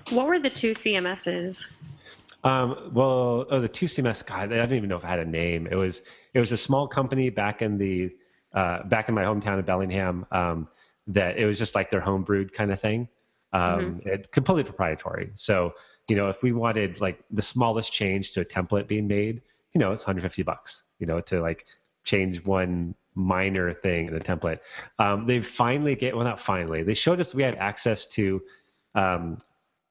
What 0.10 0.28
were 0.28 0.40
the 0.40 0.50
two 0.50 0.72
CMSs? 0.72 1.72
Um, 2.44 2.92
well, 2.94 3.46
oh, 3.50 3.60
the 3.62 3.70
two 3.70 3.86
CMS. 3.86 4.26
God, 4.26 4.52
I 4.52 4.58
don't 4.58 4.74
even 4.74 4.90
know 4.90 4.98
if 4.98 5.06
I 5.06 5.10
had 5.10 5.20
a 5.20 5.26
name. 5.26 5.68
It 5.70 5.76
was 5.76 6.02
it 6.34 6.40
was 6.40 6.52
a 6.52 6.58
small 6.58 6.88
company 6.88 7.30
back 7.30 7.62
in 7.62 7.78
the 7.78 8.12
uh, 8.54 8.84
back 8.84 9.10
in 9.10 9.16
my 9.16 9.24
hometown 9.24 9.60
of 9.60 9.66
Bellingham. 9.66 10.26
Um, 10.32 10.68
that 11.08 11.38
it 11.38 11.46
was 11.46 11.60
just 11.60 11.76
like 11.76 11.90
their 11.90 12.02
home 12.02 12.24
brewed 12.24 12.54
kind 12.54 12.72
of 12.72 12.80
thing. 12.80 13.08
Um, 13.52 13.62
mm-hmm. 13.62 14.10
it, 14.10 14.32
completely 14.32 14.64
proprietary. 14.64 15.32
So 15.36 15.74
you 16.08 16.16
know, 16.16 16.30
if 16.30 16.44
we 16.44 16.52
wanted 16.52 17.00
like 17.02 17.24
the 17.32 17.42
smallest 17.42 17.92
change 17.92 18.32
to 18.32 18.42
a 18.42 18.46
template 18.46 18.88
being 18.88 19.08
made, 19.08 19.42
you 19.74 19.80
know, 19.80 19.92
it's 19.92 20.04
150 20.04 20.44
bucks, 20.44 20.84
you 21.00 21.08
know, 21.08 21.20
to 21.22 21.42
like 21.42 21.66
change 22.04 22.44
one 22.46 22.96
minor 23.16 23.74
thing 23.74 24.08
in 24.08 24.14
the 24.14 24.20
template. 24.20 24.60
Um, 25.00 25.26
they 25.26 25.42
finally 25.42 25.96
get, 25.96 26.16
well, 26.16 26.26
not 26.26 26.40
finally, 26.40 26.84
they 26.84 26.94
showed 26.94 27.20
us 27.20 27.34
we 27.34 27.44
had 27.44 27.56
access 27.56 28.08
to 28.08 28.42
um, 28.96 29.38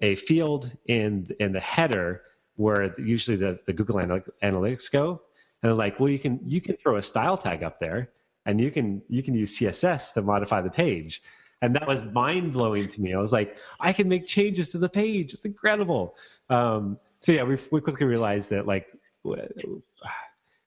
a 0.00 0.14
field 0.16 0.70
in 0.86 1.28
in 1.40 1.52
the 1.52 1.60
header 1.60 2.22
where 2.56 2.94
usually 3.00 3.36
the, 3.36 3.58
the 3.64 3.72
Google 3.72 3.96
Analytics 3.96 4.90
go. 4.90 5.22
And 5.62 5.70
they're 5.70 5.74
like, 5.74 5.98
well, 5.98 6.10
you 6.10 6.18
can 6.18 6.40
you 6.44 6.60
can 6.60 6.76
throw 6.76 6.96
a 6.96 7.02
style 7.02 7.38
tag 7.38 7.62
up 7.62 7.78
there, 7.80 8.10
and 8.44 8.60
you 8.60 8.70
can 8.70 9.02
you 9.08 9.22
can 9.22 9.34
use 9.34 9.58
CSS 9.58 10.12
to 10.14 10.22
modify 10.22 10.60
the 10.60 10.70
page. 10.70 11.22
And 11.62 11.74
that 11.76 11.86
was 11.86 12.02
mind 12.04 12.52
blowing 12.52 12.88
to 12.88 13.00
me. 13.00 13.14
I 13.14 13.18
was 13.18 13.32
like, 13.32 13.56
I 13.80 13.92
can 13.92 14.08
make 14.08 14.26
changes 14.26 14.68
to 14.70 14.78
the 14.78 14.88
page. 14.88 15.32
It's 15.32 15.44
incredible. 15.44 16.16
Um, 16.50 16.98
so 17.20 17.32
yeah, 17.32 17.44
we 17.44 17.56
we 17.70 17.80
quickly 17.80 18.06
realized 18.06 18.50
that 18.50 18.66
like 18.66 18.86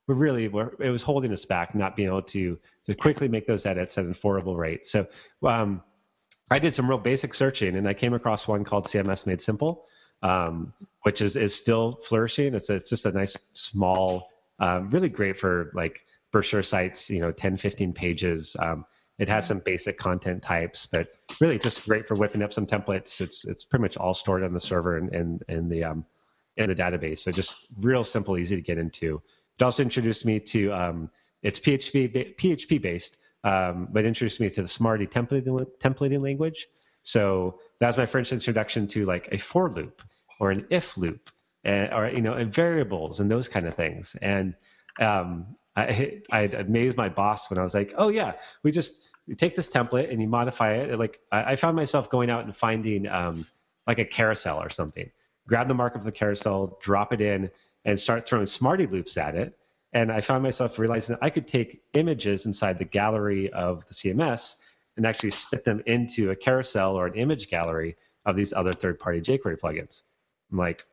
we're 0.08 0.16
really 0.16 0.48
we're, 0.48 0.72
it 0.80 0.90
was 0.90 1.02
holding 1.02 1.32
us 1.32 1.46
back 1.46 1.76
not 1.76 1.96
being 1.96 2.08
able 2.08 2.22
to 2.22 2.58
to 2.84 2.96
quickly 2.96 3.28
make 3.28 3.48
those 3.48 3.66
edits 3.66 3.98
at 3.98 4.06
an 4.06 4.14
affordable 4.14 4.56
rate 4.56 4.86
so 4.86 5.08
um, 5.44 5.82
i 6.52 6.60
did 6.60 6.74
some 6.74 6.88
real 6.88 6.98
basic 6.98 7.34
searching 7.34 7.76
and 7.76 7.88
i 7.88 7.94
came 7.94 8.14
across 8.14 8.48
one 8.48 8.64
called 8.64 8.86
cms 8.86 9.26
made 9.26 9.42
simple 9.42 9.86
um, 10.24 10.74
which 11.04 11.22
is 11.22 11.36
is 11.36 11.56
still 11.56 12.00
flourishing 12.04 12.54
it's 12.54 12.70
a, 12.70 12.76
it's 12.76 12.90
just 12.90 13.06
a 13.06 13.12
nice 13.12 13.36
small 13.54 14.30
um, 14.60 14.90
really 14.92 15.10
great 15.10 15.38
for 15.38 15.72
like 15.74 16.06
brochure 16.32 16.64
sites 16.64 17.10
you 17.10 17.20
know 17.20 17.32
10 17.32 17.58
15 17.58 17.94
pages 17.94 18.56
um, 18.60 18.86
it 19.18 19.30
has 19.30 19.48
some 19.48 19.60
basic 19.60 19.98
content 19.98 20.42
types 20.42 20.86
but 20.86 21.08
really 21.40 21.58
just 21.58 21.86
great 21.86 22.08
for 22.08 22.16
whipping 22.16 22.44
up 22.44 22.54
some 22.54 22.66
templates 22.66 23.22
it's 23.22 23.46
it's 23.46 23.64
pretty 23.64 23.82
much 23.82 23.98
all 23.98 24.14
stored 24.14 24.44
on 24.44 24.54
the 24.54 24.60
server 24.60 24.98
and 24.98 25.14
in, 25.14 25.40
in, 25.48 25.58
in 25.58 25.70
the 25.70 25.84
um, 25.84 26.06
in 26.58 26.70
the 26.70 26.76
database. 26.76 27.20
So 27.20 27.32
just 27.32 27.68
real 27.80 28.04
simple, 28.04 28.38
easy 28.38 28.56
to 28.56 28.62
get 28.62 28.78
into. 28.78 29.22
It 29.60 29.64
also 29.64 29.84
introduced 29.84 30.26
me 30.26 30.40
to 30.40 30.72
um, 30.72 31.10
it's 31.42 31.60
PHP 31.60 32.36
PHP 32.36 32.82
based, 32.82 33.18
um, 33.44 33.88
but 33.92 34.06
introduced 34.06 34.40
me 34.40 34.50
to 34.50 34.62
the 34.62 34.68
Smarty 34.68 35.08
templating, 35.08 35.66
templating 35.80 36.22
language. 36.22 36.68
So 37.04 37.60
that 37.80 37.88
was 37.88 37.98
my 37.98 38.06
first 38.06 38.32
introduction 38.32 38.88
to 38.90 39.06
like 39.06 39.30
a 39.32 39.38
for 39.38 39.70
loop 39.70 40.02
or 40.40 40.52
an 40.52 40.66
if 40.70 40.98
loop, 40.98 41.30
and, 41.64 41.94
or 41.94 42.10
you 42.10 42.22
know, 42.22 42.34
and 42.34 42.54
variables 42.54 43.20
and 43.20 43.30
those 43.30 43.48
kind 43.48 43.68
of 43.68 43.76
things. 43.76 44.16
And 44.22 44.56
um, 45.00 45.56
I 45.76 46.22
I 46.32 46.42
amazed 46.42 46.98
my 46.98 47.10
boss 47.10 47.50
when 47.50 47.60
I 47.60 47.64
was 47.64 47.74
like, 47.74 47.94
oh 47.98 48.10
yeah, 48.10 48.34
we 48.64 48.72
just 48.72 49.10
take 49.38 49.56
this 49.56 49.70
template 49.70 50.12
and 50.12 50.22
you 50.22 50.28
modify 50.28 50.76
it. 50.76 51.00
Like 51.00 51.20
I, 51.32 51.54
I 51.54 51.56
found 51.56 51.76
myself 51.76 52.10
going 52.10 52.30
out 52.30 52.46
and 52.46 52.56
finding 52.56 53.08
um, 53.08 53.46
like 53.88 54.00
a 54.00 54.06
carousel 54.06 54.62
or 54.62 54.70
something, 54.70 55.10
grab 55.48 55.68
the 55.68 55.74
mark 55.74 55.96
of 55.96 56.04
the 56.04 56.12
carousel, 56.12 56.78
drop 56.82 57.14
it 57.14 57.22
in, 57.22 57.50
and 57.84 58.00
start 58.00 58.28
throwing 58.28 58.46
smarty 58.46 58.88
loops 58.88 59.18
at 59.18 59.36
it. 59.36 59.58
And 59.94 60.12
I 60.12 60.22
found 60.22 60.44
myself 60.44 60.78
realizing 60.78 61.16
that 61.16 61.24
I 61.24 61.30
could 61.30 61.48
take 61.48 61.82
images 61.94 62.46
inside 62.46 62.80
the 62.80 62.86
gallery 62.86 63.52
of 63.54 63.88
the 63.88 63.94
CMS 63.94 64.56
and 64.98 65.06
actually 65.06 65.32
spit 65.32 65.64
them 65.64 65.82
into 65.86 66.32
a 66.32 66.36
carousel 66.36 66.96
or 66.96 67.08
an 67.08 67.16
image 67.16 67.50
gallery 67.50 67.96
of 68.26 68.36
these 68.36 68.54
other 68.54 68.72
third-party 68.72 69.22
jQuery 69.22 69.60
plugins. 69.60 70.02
I'm 70.52 70.58
like, 70.58 70.86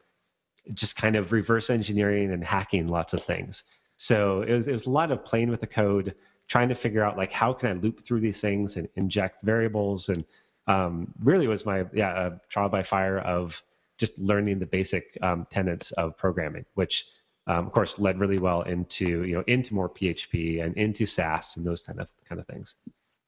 just 0.73 0.97
kind 0.97 1.17
of 1.17 1.33
reverse 1.33 1.71
engineering 1.71 2.31
and 2.31 2.45
hacking 2.45 2.89
lots 2.89 3.15
of 3.15 3.25
things. 3.25 3.65
So 4.03 4.43
it 4.43 4.53
was, 4.53 4.67
it 4.67 4.73
was 4.73 4.87
a 4.87 4.91
lot 4.91 5.13
of 5.13 5.25
playing 5.25 5.49
with 5.49 5.61
the 5.61 5.69
code, 5.69 6.17
trying 6.49 6.71
to 6.71 6.75
figure 6.75 7.05
out 7.05 7.17
like 7.17 7.31
how 7.31 7.53
can 7.53 7.69
I 7.69 7.75
loop 7.75 8.05
through 8.05 8.19
these 8.19 8.41
things 8.41 8.77
and 8.77 8.89
inject 8.97 9.43
variables, 9.43 10.09
and 10.09 10.25
um, 10.67 11.15
really 11.21 11.47
was 11.47 11.65
my 11.65 11.87
yeah 11.95 12.31
trial 12.49 12.69
by 12.69 12.83
fire 12.83 13.21
of 13.21 13.63
just 13.99 14.19
learning 14.19 14.59
the 14.59 14.67
basic 14.67 15.17
um, 15.23 15.47
tenets 15.51 15.93
of 15.93 16.17
programming, 16.17 16.65
which 16.75 17.07
um, 17.47 17.69
of 17.69 17.73
course 17.73 17.97
led 18.01 18.19
really 18.19 18.41
well 18.41 18.63
into 18.63 19.23
you 19.23 19.37
know 19.37 19.45
into 19.47 19.73
more 19.73 19.89
PHP 19.89 20.65
and 20.65 20.77
into 20.77 21.07
Sass 21.07 21.57
and 21.57 21.65
those 21.65 21.85
kind 21.85 22.01
of 22.01 22.09
kind 22.29 22.41
of 22.41 22.47
things. 22.49 22.79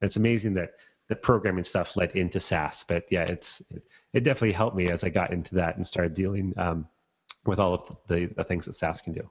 And 0.00 0.08
it's 0.08 0.16
amazing 0.16 0.54
that 0.54 0.72
the 1.08 1.14
programming 1.14 1.62
stuff 1.62 1.96
led 1.96 2.10
into 2.16 2.40
Sass, 2.40 2.82
but 2.82 3.04
yeah, 3.10 3.22
it's 3.22 3.60
it, 3.70 3.84
it 4.12 4.24
definitely 4.24 4.54
helped 4.54 4.76
me 4.76 4.90
as 4.90 5.04
I 5.04 5.10
got 5.10 5.32
into 5.32 5.54
that 5.54 5.76
and 5.76 5.86
started 5.86 6.14
dealing 6.14 6.52
um, 6.56 6.88
with 7.46 7.60
all 7.60 7.74
of 7.74 7.96
the, 8.08 8.26
the 8.26 8.42
things 8.42 8.64
that 8.64 8.72
Sass 8.72 9.00
can 9.00 9.12
do. 9.12 9.30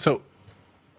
So 0.00 0.22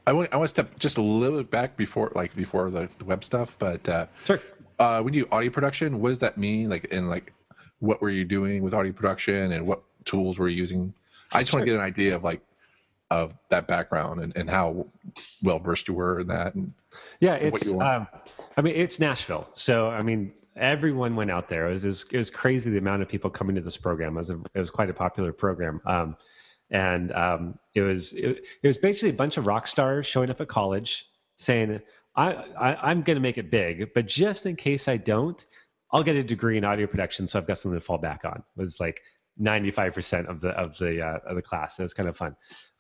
I 0.06 0.14
want 0.14 0.32
I 0.32 0.38
want 0.38 0.48
to 0.48 0.54
step 0.54 0.78
just 0.78 0.98
a 0.98 1.02
little 1.02 1.40
bit 1.40 1.50
back 1.50 1.76
before 1.76 2.12
like 2.14 2.36
before 2.36 2.70
the, 2.70 2.88
the 3.00 3.06
web 3.06 3.24
stuff, 3.24 3.56
but 3.58 3.88
uh, 3.90 4.06
sure. 4.26 4.40
Uh, 4.78 5.02
when 5.02 5.14
you 5.14 5.28
audio 5.32 5.50
production, 5.50 6.00
what 6.00 6.10
does 6.10 6.20
that 6.20 6.38
mean? 6.38 6.70
Like, 6.70 6.88
and 6.92 7.10
like, 7.10 7.34
what 7.80 8.02
were 8.02 8.10
you 8.10 8.26
doing 8.26 8.64
with 8.64 8.74
audio 8.74 8.92
production, 8.92 9.52
and 9.52 9.66
what 9.66 9.82
tools 10.06 10.38
were 10.38 10.48
you 10.48 10.58
using? 10.58 10.94
I 11.32 11.42
just 11.42 11.52
sure. 11.52 11.60
want 11.60 11.68
to 11.68 11.72
get 11.72 11.80
an 11.80 11.86
idea 11.86 12.16
of 12.16 12.24
like 12.24 12.42
of 13.10 13.34
that 13.50 13.68
background 13.68 14.22
and, 14.22 14.34
and 14.36 14.50
how 14.50 14.86
well 15.42 15.60
versed 15.60 15.88
you 15.88 15.96
were 15.96 16.20
in 16.20 16.28
that. 16.28 16.54
And 16.54 16.72
yeah, 17.20 17.36
it's 17.36 17.74
um, 17.74 18.08
I 18.56 18.62
mean 18.62 18.76
it's 18.76 19.00
Nashville, 19.00 19.50
so 19.54 19.90
I 19.90 20.04
mean 20.04 20.34
everyone 20.56 21.16
went 21.16 21.32
out 21.32 21.50
there. 21.50 21.70
It 21.70 21.72
was, 21.72 21.84
it 21.86 21.88
was, 21.88 22.06
it 22.12 22.18
was 22.18 22.30
crazy 22.30 22.70
the 22.70 22.78
amount 22.78 23.02
of 23.02 23.08
people 23.08 23.32
coming 23.32 23.56
to 23.56 23.62
this 23.62 23.78
program. 23.78 24.16
It 24.16 24.20
was 24.20 24.30
a, 24.30 24.40
it 24.54 24.60
was 24.60 24.70
quite 24.70 24.92
a 24.92 24.94
popular 24.94 25.32
program. 25.32 25.82
Um, 25.86 26.18
and 26.72 27.12
um, 27.12 27.60
it 27.76 27.82
was 27.82 28.14
it, 28.14 28.46
it, 28.64 28.68
was 28.68 28.78
basically 28.78 29.10
a 29.10 29.14
bunch 29.14 29.38
of 29.38 29.46
rock 29.46 29.68
stars 29.68 30.06
showing 30.06 30.30
up 30.30 30.42
at 30.42 30.48
college 30.48 31.06
saying 31.36 31.82
I, 32.16 32.34
I 32.34 32.92
am 32.92 33.04
going 33.04 33.16
to 33.16 33.22
make 33.22 33.38
it 33.38 33.50
big, 33.50 33.94
but 33.94 34.06
just 34.08 34.46
in 34.46 34.56
case 34.56 34.88
I 34.88 34.98
don't, 34.98 35.46
I'll 35.92 36.04
get 36.04 36.16
a 36.16 36.24
degree 36.24 36.58
in 36.58 36.66
audio 36.66 36.88
production, 36.88 37.28
so 37.28 37.40
I've 37.40 37.48
got 37.48 37.58
something 37.58 37.80
to 37.80 37.86
fall 37.86 37.98
back 37.98 38.26
on. 38.26 38.44
It 38.58 38.62
was 38.62 38.80
like 38.80 39.02
95% 39.42 40.28
of 40.28 40.42
the 40.42 40.50
of 40.50 40.78
the 40.78 41.02
uh, 41.02 41.20
of 41.26 41.36
the 41.36 41.42
class. 41.42 41.80
It 41.80 41.84
was 41.84 41.94
kind 41.94 42.10
of 42.10 42.18
fun, 42.18 42.36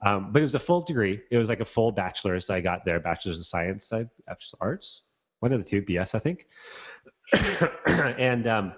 um, 0.06 0.32
but 0.32 0.40
it 0.40 0.44
was 0.44 0.56
a 0.56 0.60
full 0.60 0.82
degree. 0.82 1.22
It 1.32 1.38
was 1.38 1.50
like 1.50 1.62
a 1.62 1.66
full 1.66 1.92
bachelor's. 1.92 2.50
I 2.50 2.62
got 2.62 2.86
there, 2.86 3.00
bachelor's 3.00 3.40
of 3.40 3.46
science, 3.46 3.92
of 3.92 4.10
arts, 4.60 5.04
one 5.40 5.54
of 5.54 5.64
the 5.64 5.70
two, 5.70 5.82
BS, 5.82 6.16
I 6.16 6.20
think. 6.20 6.48
and 8.18 8.48
um, 8.48 8.74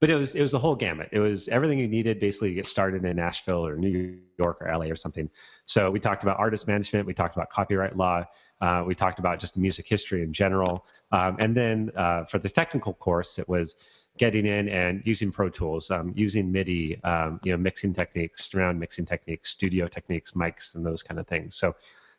but 0.00 0.10
it 0.10 0.16
was 0.16 0.34
it 0.34 0.40
was 0.40 0.50
the 0.50 0.58
whole 0.58 0.74
gamut. 0.74 1.10
It 1.12 1.20
was 1.20 1.48
everything 1.48 1.78
you 1.78 1.86
needed 1.88 2.18
basically 2.18 2.48
to 2.48 2.54
get 2.54 2.66
started 2.66 3.04
in 3.04 3.16
Nashville 3.16 3.66
or 3.66 3.76
New 3.76 4.18
York 4.38 4.62
or 4.62 4.72
LA 4.72 4.86
or 4.86 4.96
something. 4.96 5.30
So 5.66 5.90
we 5.90 6.00
talked 6.00 6.22
about 6.22 6.38
artist 6.38 6.66
management, 6.66 7.06
we 7.06 7.14
talked 7.14 7.36
about 7.36 7.50
copyright 7.50 7.96
law, 7.96 8.24
uh, 8.60 8.82
we 8.86 8.94
talked 8.94 9.18
about 9.18 9.38
just 9.38 9.54
the 9.54 9.60
music 9.60 9.86
history 9.86 10.22
in 10.22 10.32
general, 10.32 10.86
um, 11.12 11.36
and 11.38 11.54
then 11.56 11.92
uh, 11.96 12.24
for 12.24 12.38
the 12.38 12.48
technical 12.48 12.94
course, 12.94 13.38
it 13.38 13.48
was 13.48 13.76
getting 14.18 14.44
in 14.44 14.68
and 14.68 15.02
using 15.04 15.30
Pro 15.30 15.48
Tools, 15.48 15.90
um, 15.90 16.12
using 16.16 16.50
MIDI, 16.50 17.02
um, 17.04 17.40
you 17.44 17.52
know, 17.52 17.56
mixing 17.56 17.94
techniques, 17.94 18.50
surround 18.50 18.78
mixing 18.78 19.04
techniques, 19.04 19.50
studio 19.50 19.86
techniques, 19.86 20.32
mics, 20.32 20.74
and 20.74 20.84
those 20.84 21.02
kind 21.02 21.18
of 21.20 21.26
things. 21.26 21.56
So 21.56 21.74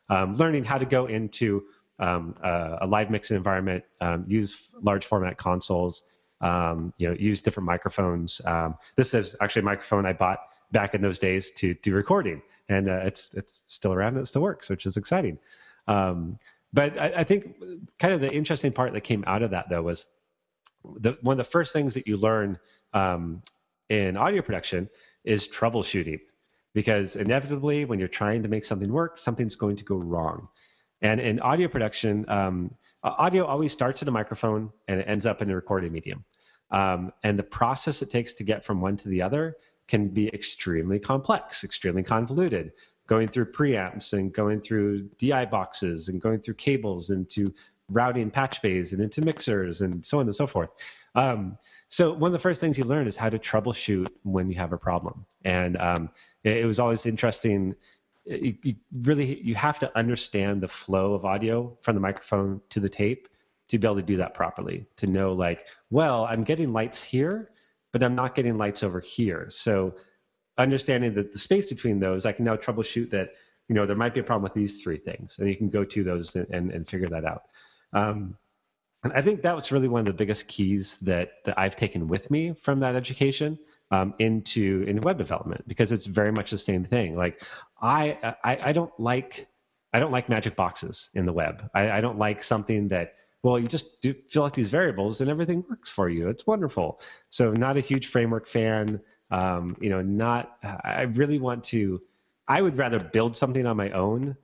um, 0.10 0.34
learning 0.36 0.64
how 0.64 0.78
to 0.78 0.86
go 0.86 1.06
into 1.06 1.64
um, 2.00 2.36
a, 2.44 2.80
a, 2.82 2.88
live 2.88 3.12
mixing 3.12 3.38
environment, 3.38 3.84
um, 4.00 4.26
use 4.28 4.70
large 4.82 5.06
format 5.06 5.38
consoles, 5.38 6.02
um, 6.42 6.94
you 6.98 7.08
know, 7.08 7.16
use 7.18 7.42
different 7.42 7.68
microphones. 7.68 8.42
Um, 8.46 8.76
this 8.96 9.14
is 9.14 9.36
actually 9.42 9.62
a 9.62 9.66
microphone 9.66 10.06
I 10.06 10.14
bought 10.14 10.40
back 10.72 10.94
in 10.94 11.02
those 11.02 11.20
days 11.20 11.52
to 11.52 11.74
do 11.76 11.94
recording, 11.94 12.42
and 12.70 12.90
uh, 12.90 13.02
it's 13.04 13.34
it's 13.34 13.64
still 13.68 13.94
around 13.94 14.16
and 14.16 14.24
it 14.24 14.28
still 14.28 14.42
works, 14.42 14.70
which 14.70 14.86
is 14.86 14.98
exciting. 14.98 15.38
Um, 15.88 16.40
but 16.74 16.98
I, 17.00 17.14
I, 17.18 17.24
think 17.24 17.56
kind 18.00 18.14
of 18.14 18.22
the 18.22 18.30
interesting 18.30 18.72
part 18.72 18.94
that 18.94 19.02
came 19.02 19.24
out 19.28 19.42
of 19.44 19.52
that 19.52 19.68
though 19.70 19.82
was 19.82 20.06
the, 20.84 21.18
one 21.22 21.40
of 21.40 21.46
the 21.46 21.52
first 21.52 21.74
things 21.74 21.96
that 21.96 22.08
you 22.08 22.18
learn 22.18 22.60
um, 22.94 23.42
in 23.90 24.16
audio 24.16 24.42
production 24.42 24.90
is 25.24 25.48
troubleshooting, 25.48 26.22
because 26.74 27.16
inevitably 27.16 27.86
when 27.86 28.00
you're 28.00 28.08
trying 28.08 28.44
to 28.44 28.50
make 28.50 28.66
something 28.66 28.92
work, 28.92 29.18
something's 29.18 29.56
going 29.56 29.76
to 29.78 29.84
go 29.84 29.96
wrong. 29.96 30.48
And 31.02 31.20
in 31.20 31.40
audio 31.40 31.68
production, 31.68 32.26
um, 32.30 32.76
audio 33.10 33.46
always 33.46 33.72
starts 33.72 34.02
at 34.02 34.08
a 34.08 34.12
microphone 34.12 34.72
and 34.88 35.00
it 35.00 35.06
ends 35.08 35.26
up 35.26 35.42
in 35.42 35.50
a 35.50 35.56
recording 35.56 35.92
medium. 35.92 36.24
Um, 36.70 37.12
and 37.24 37.38
the 37.38 37.44
process 37.44 38.02
it 38.02 38.12
takes 38.12 38.34
to 38.34 38.44
get 38.44 38.64
from 38.64 38.82
one 38.82 38.98
to 38.98 39.10
the 39.10 39.22
other 39.22 39.58
can 39.88 40.08
be 40.08 40.28
extremely 40.30 41.00
complex, 41.00 41.64
extremely 41.64 42.04
convoluted, 42.04 42.72
going 43.08 43.28
through 43.28 43.52
preamps 43.52 44.14
and 44.14 44.32
going 44.34 44.62
through 44.62 45.10
DI 45.20 45.46
boxes 45.46 46.08
and 46.08 46.22
going 46.22 46.40
through 46.40 46.54
cables 46.54 47.10
into 47.10 47.48
routing 47.90 48.32
patch 48.32 48.62
bays 48.62 48.94
and 48.94 49.02
into 49.02 49.22
mixers 49.22 49.82
and 49.82 50.06
so 50.06 50.20
on 50.20 50.26
and 50.28 50.36
so 50.36 50.48
forth. 50.48 50.70
Um, 51.16 51.58
so 51.90 52.14
one 52.14 52.30
of 52.30 52.34
the 52.34 52.40
first 52.40 52.62
things 52.62 52.78
you 52.78 52.86
learn 52.86 53.06
is 53.06 53.18
how 53.18 53.30
to 53.30 53.38
troubleshoot 53.38 54.08
when 54.24 54.50
you 54.50 54.56
have 54.56 54.72
a 54.72 54.78
problem. 54.78 55.26
And 55.44 55.76
um, 55.78 56.10
it, 56.44 56.58
it, 56.58 56.66
was 56.66 56.80
always 56.80 57.06
interesting. 57.06 57.76
You, 58.26 58.56
you 58.64 58.76
really 59.04 59.42
you 59.42 59.56
have 59.56 59.80
to 59.80 59.98
understand 59.98 60.62
the 60.62 60.68
flow 60.68 61.14
of 61.14 61.26
audio 61.26 61.78
from 61.82 61.96
the 61.96 62.02
microphone 62.02 62.62
to 62.70 62.80
the 62.80 62.90
tape 62.90 63.28
to 63.70 63.78
be 63.78 63.88
able 63.88 63.96
to 63.96 64.02
do 64.02 64.18
that 64.18 64.34
properly. 64.34 64.86
To 64.98 65.08
know 65.08 65.34
like, 65.34 65.66
well, 65.90 66.26
I'm 66.26 66.44
getting 66.44 66.74
lights 66.74 67.02
here, 67.02 67.52
but 67.92 68.04
I'm 68.04 68.16
not 68.16 68.36
getting 68.36 68.58
lights 68.58 68.84
over 68.84 69.00
here. 69.00 69.48
So 69.50 69.96
understanding 70.58 71.14
that 71.16 71.34
the 71.34 71.40
space 71.40 71.70
between 71.70 72.00
those, 72.00 72.26
I 72.26 72.32
can 72.32 72.46
now 72.46 72.58
troubleshoot 72.58 73.10
that, 73.12 73.30
you 73.68 73.76
know, 73.76 73.86
there 73.86 73.96
might 73.96 74.14
be 74.14 74.20
a 74.20 74.24
problem 74.24 74.44
with 74.44 74.54
these 74.54 74.84
three 74.84 74.98
things. 74.98 75.40
And 75.40 75.50
you 75.50 75.56
can 75.56 75.70
go 75.70 75.84
to 75.86 76.04
those 76.04 76.36
and, 76.36 76.48
and, 76.52 76.72
and 76.72 76.88
figure 76.88 77.08
that 77.08 77.26
out. 77.26 77.44
Um, 77.94 78.38
and 79.04 79.14
I 79.14 79.22
think 79.22 79.42
that 79.42 79.56
was 79.56 79.72
really 79.72 79.88
one 79.88 80.02
of 80.02 80.06
the 80.06 80.14
biggest 80.14 80.48
keys 80.48 80.98
that, 80.98 81.32
that 81.46 81.58
I've 81.58 81.76
taken 81.76 82.08
with 82.08 82.30
me 82.30 82.54
from 82.54 82.82
that 82.82 82.96
education 82.96 83.58
um, 83.92 84.14
into 84.20 84.84
in 84.88 85.02
web 85.02 85.18
development 85.18 85.68
because 85.68 85.92
it's 85.92 86.06
very 86.06 86.32
much 86.32 86.52
the 86.52 86.58
same 86.58 86.84
thing. 86.84 87.16
Like 87.16 87.44
I, 87.82 88.36
I, 88.44 88.60
I 88.64 88.72
don't 88.72 88.98
like 89.00 89.48
I 89.94 90.00
don't 90.00 90.12
like 90.12 90.30
magic 90.30 90.56
boxes 90.56 91.10
in 91.14 91.26
the 91.26 91.34
web. 91.34 91.70
I, 91.74 91.92
I 91.92 92.02
don't 92.02 92.18
like 92.18 92.44
something 92.44 92.88
that 92.90 93.16
well, 93.44 93.58
you 93.58 93.68
just 93.68 94.02
do 94.02 94.14
fill 94.30 94.44
out 94.44 94.54
these 94.54 94.70
variables 94.70 95.20
and 95.22 95.30
everything 95.30 95.64
works 95.68 95.90
for 95.90 96.10
you. 96.10 96.30
It's 96.30 96.46
wonderful. 96.46 97.02
So, 97.30 97.52
not 97.52 97.76
a 97.76 97.80
huge 97.80 98.08
framework 98.08 98.48
fan. 98.48 99.02
Um, 99.32 99.76
you 99.80 99.90
know, 99.90 100.02
not. 100.02 100.58
I 100.64 101.04
really 101.04 101.40
want 101.40 101.64
to. 101.66 102.02
I 102.48 102.62
would 102.62 102.78
rather 102.78 103.00
build 103.00 103.36
something 103.36 103.66
on 103.66 103.78
my 103.78 103.92
own, 103.92 104.36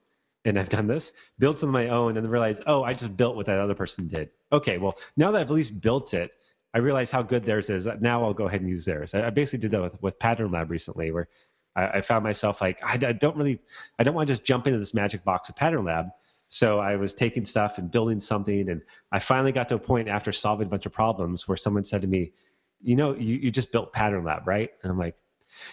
and 0.45 0.57
I've 0.57 0.69
done 0.69 0.87
this. 0.87 1.11
Build 1.37 1.59
something 1.59 1.75
on 1.75 1.87
my 1.87 1.89
own, 1.89 2.17
and 2.17 2.29
realize, 2.29 2.59
oh, 2.65 2.83
I 2.83 2.93
just 2.93 3.15
built 3.17 3.35
what 3.35 3.45
that 3.45 3.59
other 3.59 3.75
person 3.75 4.07
did. 4.07 4.29
Okay, 4.51 4.77
well, 4.77 4.97
now 5.15 5.31
that 5.31 5.41
I've 5.41 5.51
at 5.51 5.53
least 5.53 5.81
built 5.81 6.13
it, 6.13 6.31
I 6.73 6.79
realize 6.79 7.09
how 7.09 7.23
good 7.23 7.43
theirs 7.43 7.69
is. 7.69 7.87
Now 7.99 8.23
I'll 8.23 8.33
go 8.33 8.47
ahead 8.47 8.61
and 8.61 8.69
use 8.69 8.85
theirs. 8.85 9.13
I, 9.13 9.27
I 9.27 9.29
basically 9.29 9.59
did 9.59 9.71
that 9.71 9.81
with 9.81 10.01
with 10.01 10.19
Pattern 10.19 10.51
Lab 10.51 10.69
recently, 10.69 11.11
where 11.11 11.27
I, 11.75 11.87
I 11.87 12.01
found 12.01 12.23
myself 12.23 12.61
like, 12.61 12.79
I, 12.83 12.93
I 12.93 13.13
don't 13.13 13.37
really, 13.37 13.59
I 13.97 14.03
don't 14.03 14.13
want 14.13 14.27
to 14.27 14.33
just 14.33 14.45
jump 14.45 14.67
into 14.67 14.79
this 14.79 14.93
magic 14.93 15.23
box 15.23 15.49
of 15.49 15.55
Pattern 15.55 15.85
Lab 15.85 16.07
so 16.49 16.79
I 16.79 16.95
was 16.95 17.13
taking 17.13 17.45
stuff 17.45 17.77
and 17.77 17.91
building 17.91 18.19
something, 18.19 18.69
and 18.69 18.81
I 19.11 19.19
finally 19.19 19.51
got 19.51 19.69
to 19.69 19.75
a 19.75 19.79
point 19.79 20.07
after 20.07 20.31
solving 20.31 20.67
a 20.67 20.69
bunch 20.69 20.85
of 20.85 20.93
problems 20.93 21.47
where 21.47 21.57
someone 21.57 21.83
said 21.83 22.01
to 22.01 22.07
me, 22.07 22.31
"You 22.81 22.95
know, 22.95 23.15
you, 23.15 23.35
you 23.35 23.51
just 23.51 23.71
built 23.71 23.91
Pattern 23.91 24.23
Lab, 24.23 24.47
right?" 24.47 24.69
And 24.81 24.91
I'm 24.91 24.97
like, 24.97 25.15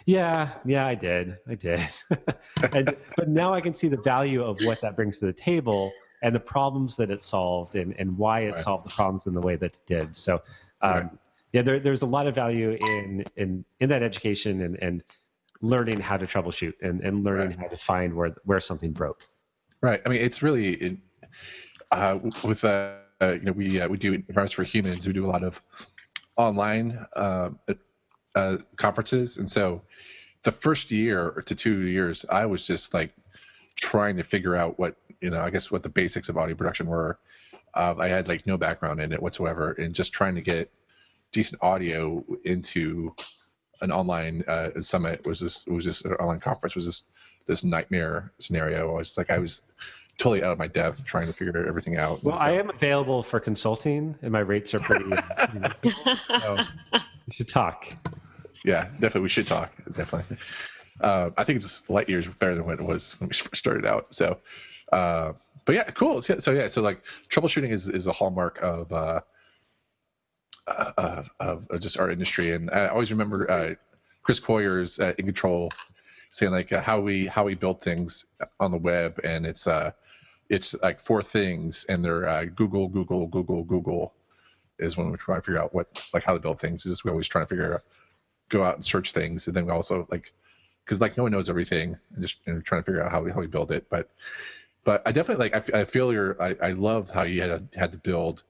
"Yeah, 0.04 0.50
yeah, 0.64 0.84
I 0.84 0.96
did, 0.96 1.38
I 1.48 1.54
did." 1.54 1.80
and, 2.72 2.96
but 3.16 3.28
now 3.28 3.54
I 3.54 3.60
can 3.60 3.72
see 3.72 3.86
the 3.86 3.98
value 3.98 4.42
of 4.42 4.58
what 4.62 4.80
that 4.80 4.96
brings 4.96 5.18
to 5.18 5.26
the 5.26 5.32
table 5.32 5.92
and 6.22 6.34
the 6.34 6.40
problems 6.40 6.96
that 6.96 7.10
it 7.10 7.22
solved, 7.22 7.76
and 7.76 7.94
and 7.96 8.18
why 8.18 8.40
it 8.40 8.50
right. 8.50 8.58
solved 8.58 8.86
the 8.86 8.90
problems 8.90 9.28
in 9.28 9.32
the 9.32 9.42
way 9.42 9.54
that 9.54 9.74
it 9.74 9.80
did. 9.86 10.16
So, 10.16 10.42
um, 10.84 10.92
right. 10.92 11.10
yeah, 11.52 11.62
there, 11.62 11.80
there's 11.80 12.02
a 12.02 12.06
lot 12.06 12.26
of 12.26 12.34
value 12.34 12.76
in 12.80 13.24
in 13.36 13.64
in 13.80 13.88
that 13.88 14.02
education 14.02 14.60
and 14.60 14.76
and 14.82 15.02
learning 15.60 15.98
how 15.98 16.16
to 16.16 16.26
troubleshoot 16.26 16.74
and, 16.82 17.00
and 17.00 17.24
learning 17.24 17.48
right. 17.48 17.58
how 17.58 17.66
to 17.66 17.76
find 17.76 18.14
where 18.14 18.36
where 18.44 18.60
something 18.60 18.92
broke. 18.92 19.26
Right. 19.80 20.00
I 20.04 20.08
mean, 20.08 20.20
it's 20.20 20.42
really 20.42 21.00
uh, 21.90 22.18
with 22.44 22.64
uh, 22.64 22.96
you 23.20 23.40
know 23.40 23.52
we 23.52 23.80
uh, 23.80 23.88
we 23.88 23.96
do 23.96 24.14
environments 24.14 24.52
for 24.52 24.64
humans. 24.64 25.06
We 25.06 25.12
do 25.12 25.26
a 25.26 25.30
lot 25.30 25.42
of 25.42 25.60
online 26.36 27.06
uh, 27.14 27.50
uh, 28.34 28.56
conferences, 28.76 29.38
and 29.38 29.50
so 29.50 29.82
the 30.42 30.52
first 30.52 30.90
year 30.90 31.42
to 31.46 31.54
two 31.54 31.86
years, 31.86 32.24
I 32.30 32.46
was 32.46 32.66
just 32.66 32.94
like 32.94 33.12
trying 33.76 34.16
to 34.18 34.24
figure 34.24 34.54
out 34.54 34.78
what 34.78 34.96
you 35.20 35.30
know, 35.30 35.40
I 35.40 35.50
guess 35.50 35.70
what 35.70 35.82
the 35.82 35.88
basics 35.88 36.28
of 36.28 36.36
audio 36.36 36.54
production 36.54 36.86
were. 36.86 37.18
Uh, 37.74 37.94
I 37.98 38.08
had 38.08 38.28
like 38.28 38.46
no 38.46 38.56
background 38.56 39.00
in 39.00 39.12
it 39.12 39.22
whatsoever, 39.22 39.72
and 39.72 39.94
just 39.94 40.12
trying 40.12 40.34
to 40.36 40.40
get 40.40 40.70
decent 41.32 41.62
audio 41.62 42.24
into 42.44 43.14
an 43.80 43.90
online 43.90 44.44
uh, 44.46 44.80
summit 44.80 45.26
was 45.26 45.40
just 45.40 45.68
was 45.68 45.84
just 45.84 46.04
an 46.04 46.12
online 46.14 46.40
conference 46.40 46.74
was 46.74 46.86
just 46.86 47.04
this 47.46 47.64
nightmare 47.64 48.32
scenario. 48.38 48.92
I 48.92 48.98
was 48.98 49.18
like 49.18 49.30
I 49.30 49.38
was 49.38 49.62
totally 50.18 50.42
out 50.42 50.52
of 50.52 50.58
my 50.58 50.68
depth 50.68 51.04
trying 51.04 51.26
to 51.26 51.32
figure 51.32 51.66
everything 51.66 51.96
out. 51.96 52.22
Well, 52.22 52.36
so, 52.36 52.42
I 52.42 52.52
am 52.52 52.70
available 52.70 53.22
for 53.22 53.40
consulting, 53.40 54.14
and 54.22 54.32
my 54.32 54.40
rates 54.40 54.74
are 54.74 54.80
pretty. 54.80 55.04
you, 55.04 55.60
know, 55.60 56.14
so 56.40 56.58
we 56.92 57.32
should 57.32 57.48
talk. 57.48 57.86
Yeah, 58.64 58.84
definitely. 58.92 59.22
We 59.22 59.28
should 59.28 59.46
talk. 59.46 59.72
Definitely. 59.92 60.38
Uh, 61.00 61.30
I 61.36 61.44
think 61.44 61.56
it's 61.56 61.88
light 61.90 62.08
years 62.08 62.26
better 62.26 62.54
than 62.54 62.64
what 62.64 62.80
it 62.80 62.86
was 62.86 63.18
when 63.20 63.28
we 63.28 63.34
first 63.34 63.56
started 63.56 63.84
out. 63.84 64.14
So, 64.14 64.38
uh, 64.92 65.32
but 65.64 65.74
yeah, 65.74 65.84
cool. 65.84 66.22
So, 66.22 66.38
so, 66.38 66.52
yeah, 66.52 66.68
so 66.68 66.82
like 66.82 67.02
troubleshooting 67.28 67.70
is 67.70 67.88
is 67.88 68.06
a 68.06 68.12
hallmark 68.12 68.58
of. 68.62 68.92
Uh, 68.92 69.20
of, 70.66 71.28
of, 71.40 71.68
just 71.78 71.98
our 71.98 72.10
industry, 72.10 72.52
and 72.52 72.70
I 72.70 72.86
always 72.86 73.10
remember 73.10 73.50
uh, 73.50 73.74
Chris 74.22 74.40
Coyier's 74.40 74.98
uh, 74.98 75.12
inControl 75.18 75.70
saying 76.30 76.50
like 76.50 76.72
uh, 76.72 76.80
how 76.80 77.00
we 77.00 77.26
how 77.26 77.44
we 77.44 77.54
build 77.54 77.82
things 77.82 78.24
on 78.58 78.70
the 78.70 78.78
web, 78.78 79.20
and 79.22 79.46
it's 79.46 79.66
uh 79.66 79.92
it's 80.48 80.74
like 80.82 81.00
four 81.00 81.22
things, 81.22 81.84
and 81.88 82.04
they're 82.04 82.26
uh, 82.26 82.44
Google, 82.44 82.88
Google, 82.88 83.26
Google, 83.26 83.62
Google 83.62 84.14
is 84.78 84.96
when 84.96 85.10
we 85.10 85.16
try 85.16 85.36
to 85.36 85.42
figure 85.42 85.62
out 85.62 85.74
what 85.74 86.08
like 86.12 86.24
how 86.24 86.34
to 86.34 86.40
build 86.40 86.60
things. 86.60 86.86
Is 86.86 87.04
we 87.04 87.10
always 87.10 87.28
trying 87.28 87.44
to 87.44 87.48
figure 87.48 87.74
out 87.74 87.82
go 88.48 88.64
out 88.64 88.74
and 88.74 88.84
search 88.84 89.12
things, 89.12 89.46
and 89.46 89.54
then 89.54 89.66
we 89.66 89.72
also 89.72 90.06
like 90.10 90.32
because 90.84 91.00
like 91.00 91.16
no 91.16 91.22
one 91.22 91.32
knows 91.32 91.48
everything, 91.48 91.96
and 92.14 92.22
just 92.22 92.36
you 92.46 92.54
know, 92.54 92.60
trying 92.60 92.82
to 92.82 92.86
figure 92.86 93.02
out 93.02 93.12
how 93.12 93.22
we 93.22 93.30
how 93.30 93.40
we 93.40 93.46
build 93.46 93.70
it. 93.70 93.86
But 93.88 94.10
but 94.84 95.02
I 95.06 95.12
definitely 95.12 95.48
like 95.50 95.74
I, 95.74 95.80
I 95.80 95.84
feel 95.84 96.12
your 96.12 96.40
I, 96.40 96.56
I 96.62 96.72
love 96.72 97.10
how 97.10 97.22
you 97.22 97.42
had 97.42 97.68
had 97.74 97.92
to 97.92 97.98
build 97.98 98.42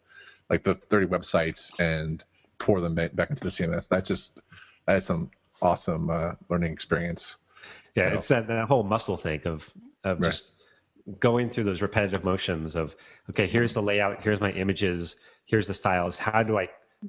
like 0.51 0.63
the 0.63 0.75
30 0.75 1.07
websites 1.07 1.71
and 1.79 2.23
pour 2.59 2.81
them 2.81 2.95
back 2.95 3.31
into 3.31 3.45
the 3.45 3.51
CMS. 3.51 3.89
That 3.89 4.05
just 4.05 4.39
that's 4.87 5.07
some 5.07 5.31
awesome 5.63 6.11
uh, 6.11 6.33
learning 6.49 6.73
experience. 6.73 7.37
Yeah, 7.95 8.11
so. 8.11 8.15
it's 8.17 8.29
that, 8.29 8.49
that 8.49 8.69
whole 8.69 8.83
muscle 8.83 9.17
thing 9.17 9.43
of 9.45 9.69
of 10.03 10.21
right. 10.21 10.31
just 10.31 10.51
going 11.21 11.51
through 11.51 11.65
those 11.65 11.83
repetitive 11.83 12.25
motions 12.25 12.77
of 12.77 12.97
okay, 13.31 13.47
here's 13.47 13.75
the 13.75 13.83
layout, 13.83 14.23
here's 14.23 14.41
my 14.41 14.51
images, 14.53 15.17
here's 15.47 15.67
the 15.67 15.75
styles. 15.75 16.17
How 16.17 16.43
do 16.43 16.59
I 16.59 16.69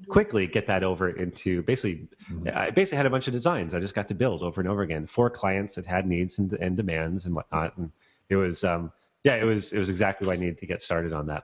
quickly 0.09 0.45
get 0.45 0.67
that 0.67 0.83
over 0.83 1.09
into 1.09 1.61
basically 1.61 2.09
mm-hmm. 2.29 2.49
I 2.53 2.69
basically 2.69 2.97
had 2.97 3.05
a 3.05 3.09
bunch 3.09 3.27
of 3.27 3.33
designs 3.33 3.73
I 3.73 3.79
just 3.79 3.95
got 3.95 4.09
to 4.09 4.13
build 4.13 4.43
over 4.43 4.59
and 4.59 4.69
over 4.69 4.81
again 4.81 5.07
for 5.07 5.29
clients 5.29 5.75
that 5.75 5.85
had 5.85 6.05
needs 6.05 6.37
and, 6.37 6.51
and 6.51 6.75
demands 6.75 7.25
and 7.25 7.33
whatnot. 7.33 7.77
And 7.77 7.91
it 8.27 8.35
was 8.35 8.63
um 8.63 8.91
yeah, 9.25 9.35
it 9.35 9.45
was 9.45 9.73
it 9.73 9.79
was 9.79 9.89
exactly 9.89 10.27
what 10.27 10.37
I 10.37 10.39
needed 10.39 10.59
to 10.59 10.67
get 10.67 10.81
started 10.81 11.11
on 11.11 11.25
that. 11.27 11.43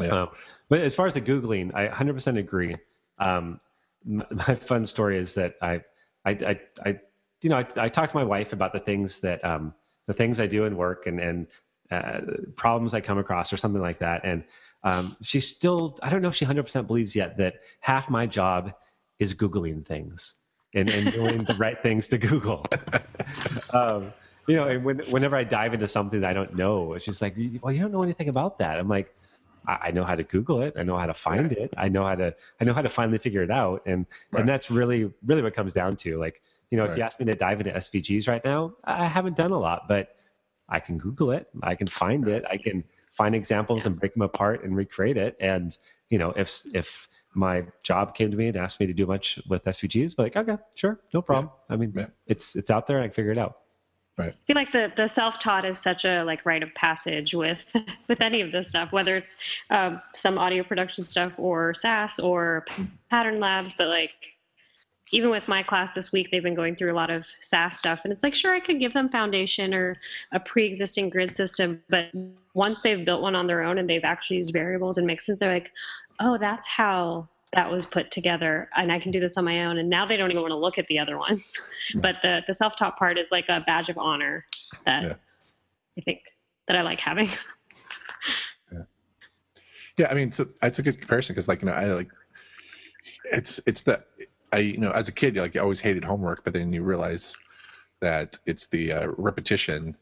Yeah. 0.00 0.22
Um, 0.22 0.28
but 0.70 0.80
as 0.80 0.94
far 0.94 1.06
as 1.06 1.14
the 1.14 1.20
Googling, 1.20 1.74
I 1.74 1.88
100% 1.88 2.38
agree. 2.38 2.76
Um, 3.18 3.60
my, 4.04 4.24
my, 4.30 4.54
fun 4.54 4.86
story 4.86 5.18
is 5.18 5.34
that 5.34 5.56
I, 5.60 5.82
I, 6.24 6.30
I, 6.30 6.60
I 6.84 7.00
you 7.42 7.50
know, 7.50 7.56
I, 7.56 7.66
I 7.76 7.88
talk 7.90 8.10
to 8.10 8.16
my 8.16 8.24
wife 8.24 8.54
about 8.54 8.72
the 8.72 8.80
things 8.80 9.20
that, 9.20 9.44
um, 9.44 9.74
the 10.06 10.14
things 10.14 10.40
I 10.40 10.46
do 10.46 10.64
in 10.64 10.76
work 10.76 11.06
and, 11.06 11.20
and 11.20 11.46
uh, 11.90 12.20
problems 12.56 12.94
I 12.94 13.00
come 13.00 13.18
across 13.18 13.52
or 13.52 13.58
something 13.58 13.82
like 13.82 13.98
that. 13.98 14.22
And 14.24 14.44
um, 14.82 15.16
she 15.22 15.40
still, 15.40 15.98
I 16.02 16.08
don't 16.08 16.22
know 16.22 16.28
if 16.28 16.36
she 16.36 16.46
100% 16.46 16.86
believes 16.86 17.14
yet 17.14 17.36
that 17.36 17.56
half 17.80 18.08
my 18.08 18.26
job 18.26 18.72
is 19.18 19.34
Googling 19.34 19.84
things 19.84 20.36
and, 20.72 20.88
and 20.90 21.12
doing 21.12 21.44
the 21.44 21.54
right 21.58 21.82
things 21.82 22.08
to 22.08 22.18
Google. 22.18 22.64
um, 23.74 24.12
you 24.46 24.56
know, 24.56 24.68
and 24.68 24.84
when, 24.84 24.98
whenever 25.10 25.36
I 25.36 25.44
dive 25.44 25.74
into 25.74 25.88
something 25.88 26.20
that 26.20 26.30
I 26.30 26.32
don't 26.32 26.56
know, 26.56 26.98
she's 26.98 27.22
like, 27.22 27.36
well, 27.62 27.72
you 27.72 27.80
don't 27.80 27.92
know 27.92 28.02
anything 28.02 28.28
about 28.28 28.58
that. 28.58 28.78
I'm 28.78 28.88
like, 28.88 29.14
I, 29.66 29.90
know 29.90 30.04
how 30.04 30.14
to 30.14 30.24
Google 30.24 30.62
it. 30.62 30.74
I 30.76 30.82
know 30.82 30.96
how 30.96 31.06
to 31.06 31.14
find 31.14 31.52
it. 31.52 31.72
I 31.76 31.88
know 31.88 32.04
how 32.04 32.14
to 32.14 32.34
I 32.60 32.64
know 32.64 32.72
how 32.72 32.82
to 32.82 32.88
finally 32.88 33.18
figure 33.18 33.42
it 33.42 33.50
out. 33.50 33.82
And 33.86 34.06
right. 34.32 34.40
and 34.40 34.48
that's 34.48 34.70
really 34.70 35.12
really 35.24 35.42
what 35.42 35.54
comes 35.54 35.72
down 35.72 35.96
to. 35.96 36.18
Like, 36.18 36.42
you 36.70 36.78
know, 36.78 36.84
right. 36.84 36.92
if 36.92 36.98
you 36.98 37.02
ask 37.02 37.20
me 37.20 37.26
to 37.26 37.34
dive 37.34 37.60
into 37.60 37.72
SVGs 37.72 38.26
right 38.28 38.44
now, 38.44 38.74
I 38.84 39.04
haven't 39.04 39.36
done 39.36 39.52
a 39.52 39.58
lot, 39.58 39.86
but 39.86 40.16
I 40.68 40.80
can 40.80 40.98
Google 40.98 41.32
it. 41.32 41.48
I 41.62 41.74
can 41.74 41.86
find 41.86 42.26
it. 42.28 42.44
I 42.50 42.56
can 42.56 42.84
find 43.12 43.34
examples 43.34 43.86
and 43.86 43.98
break 43.98 44.14
them 44.14 44.22
apart 44.22 44.64
and 44.64 44.76
recreate 44.76 45.16
it. 45.16 45.36
And 45.40 45.76
you 46.08 46.18
know, 46.18 46.32
if 46.36 46.62
if 46.74 47.08
my 47.34 47.64
job 47.82 48.14
came 48.14 48.30
to 48.30 48.36
me 48.36 48.48
and 48.48 48.56
asked 48.56 48.80
me 48.80 48.86
to 48.86 48.92
do 48.94 49.06
much 49.06 49.38
with 49.48 49.64
SVGs, 49.64 50.16
but 50.16 50.22
like, 50.24 50.36
okay, 50.36 50.60
sure, 50.74 51.00
no 51.12 51.22
problem. 51.22 51.50
Yeah. 51.68 51.74
I 51.74 51.76
mean, 51.76 51.92
yeah. 51.96 52.06
it's 52.26 52.56
it's 52.56 52.70
out 52.70 52.86
there. 52.86 52.96
and 52.96 53.04
I 53.04 53.08
can 53.08 53.14
figure 53.14 53.32
it 53.32 53.38
out. 53.38 53.58
Right. 54.20 54.36
I 54.36 54.46
feel 54.46 54.56
like 54.56 54.72
the, 54.72 54.92
the 54.94 55.08
self-taught 55.08 55.64
is 55.64 55.78
such 55.78 56.04
a 56.04 56.22
like 56.24 56.44
rite 56.44 56.62
of 56.62 56.74
passage 56.74 57.34
with 57.34 57.74
with 58.08 58.20
any 58.20 58.42
of 58.42 58.52
this 58.52 58.68
stuff, 58.68 58.92
whether 58.92 59.16
it's 59.16 59.36
um, 59.70 60.02
some 60.12 60.36
audio 60.36 60.62
production 60.62 61.04
stuff 61.04 61.38
or 61.38 61.72
Sass 61.72 62.18
or 62.18 62.66
pattern 63.08 63.40
labs. 63.40 63.72
But 63.72 63.88
like 63.88 64.12
even 65.10 65.30
with 65.30 65.48
my 65.48 65.62
class 65.62 65.92
this 65.92 66.12
week, 66.12 66.30
they've 66.30 66.42
been 66.42 66.54
going 66.54 66.76
through 66.76 66.92
a 66.92 66.94
lot 66.94 67.08
of 67.08 67.26
Sass 67.40 67.78
stuff, 67.78 68.04
and 68.04 68.12
it's 68.12 68.22
like 68.22 68.34
sure 68.34 68.54
I 68.54 68.60
could 68.60 68.78
give 68.78 68.92
them 68.92 69.08
foundation 69.08 69.72
or 69.72 69.96
a 70.32 70.38
pre-existing 70.38 71.08
grid 71.08 71.34
system, 71.34 71.82
but 71.88 72.10
once 72.52 72.82
they've 72.82 73.04
built 73.04 73.22
one 73.22 73.34
on 73.34 73.46
their 73.46 73.62
own 73.62 73.78
and 73.78 73.88
they've 73.88 74.04
actually 74.04 74.36
used 74.36 74.52
variables 74.52 74.98
and 74.98 75.08
mixins, 75.08 75.38
they're 75.38 75.52
like, 75.52 75.72
oh, 76.20 76.36
that's 76.36 76.68
how 76.68 77.26
that 77.52 77.70
was 77.70 77.84
put 77.84 78.10
together 78.10 78.68
and 78.76 78.92
I 78.92 78.98
can 78.98 79.10
do 79.10 79.18
this 79.18 79.36
on 79.36 79.44
my 79.44 79.64
own. 79.64 79.78
And 79.78 79.90
now 79.90 80.06
they 80.06 80.16
don't 80.16 80.30
even 80.30 80.42
want 80.42 80.52
to 80.52 80.56
look 80.56 80.78
at 80.78 80.86
the 80.86 80.98
other 80.98 81.18
ones. 81.18 81.60
But 81.94 82.22
the, 82.22 82.44
the 82.46 82.54
self 82.54 82.76
taught 82.76 82.96
part 82.96 83.18
is 83.18 83.32
like 83.32 83.48
a 83.48 83.60
badge 83.66 83.88
of 83.88 83.98
honor 83.98 84.44
that 84.86 85.02
yeah. 85.02 85.14
I 85.98 86.00
think 86.02 86.20
that 86.68 86.76
I 86.76 86.82
like 86.82 87.00
having. 87.00 87.26
yeah. 88.72 88.82
Yeah. 89.98 90.08
I 90.08 90.14
mean, 90.14 90.28
it's 90.28 90.38
a, 90.38 90.46
it's 90.62 90.78
a 90.78 90.82
good 90.82 91.00
comparison 91.00 91.34
because 91.34 91.48
like, 91.48 91.62
you 91.62 91.66
know, 91.66 91.72
I 91.72 91.86
like, 91.86 92.12
it's, 93.24 93.60
it's 93.66 93.82
that 93.82 94.06
I, 94.52 94.58
you 94.58 94.78
know, 94.78 94.92
as 94.92 95.08
a 95.08 95.12
kid, 95.12 95.34
you 95.34 95.40
like 95.40 95.56
you 95.56 95.60
always 95.60 95.80
hated 95.80 96.04
homework, 96.04 96.44
but 96.44 96.52
then 96.52 96.72
you 96.72 96.82
realize 96.82 97.36
that 98.00 98.38
it's 98.46 98.68
the 98.68 98.92
uh, 98.92 99.06
repetition 99.16 99.96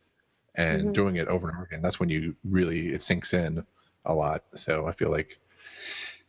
and 0.55 0.83
mm-hmm. 0.83 0.93
doing 0.93 1.17
it 1.17 1.29
over 1.29 1.49
and 1.49 1.57
over 1.57 1.65
again. 1.65 1.81
That's 1.81 1.99
when 1.99 2.11
you 2.11 2.37
really, 2.45 2.89
it 2.93 3.03
sinks 3.03 3.33
in 3.33 3.65
a 4.05 4.15
lot. 4.15 4.45
So 4.55 4.87
I 4.87 4.93
feel 4.93 5.11
like, 5.11 5.39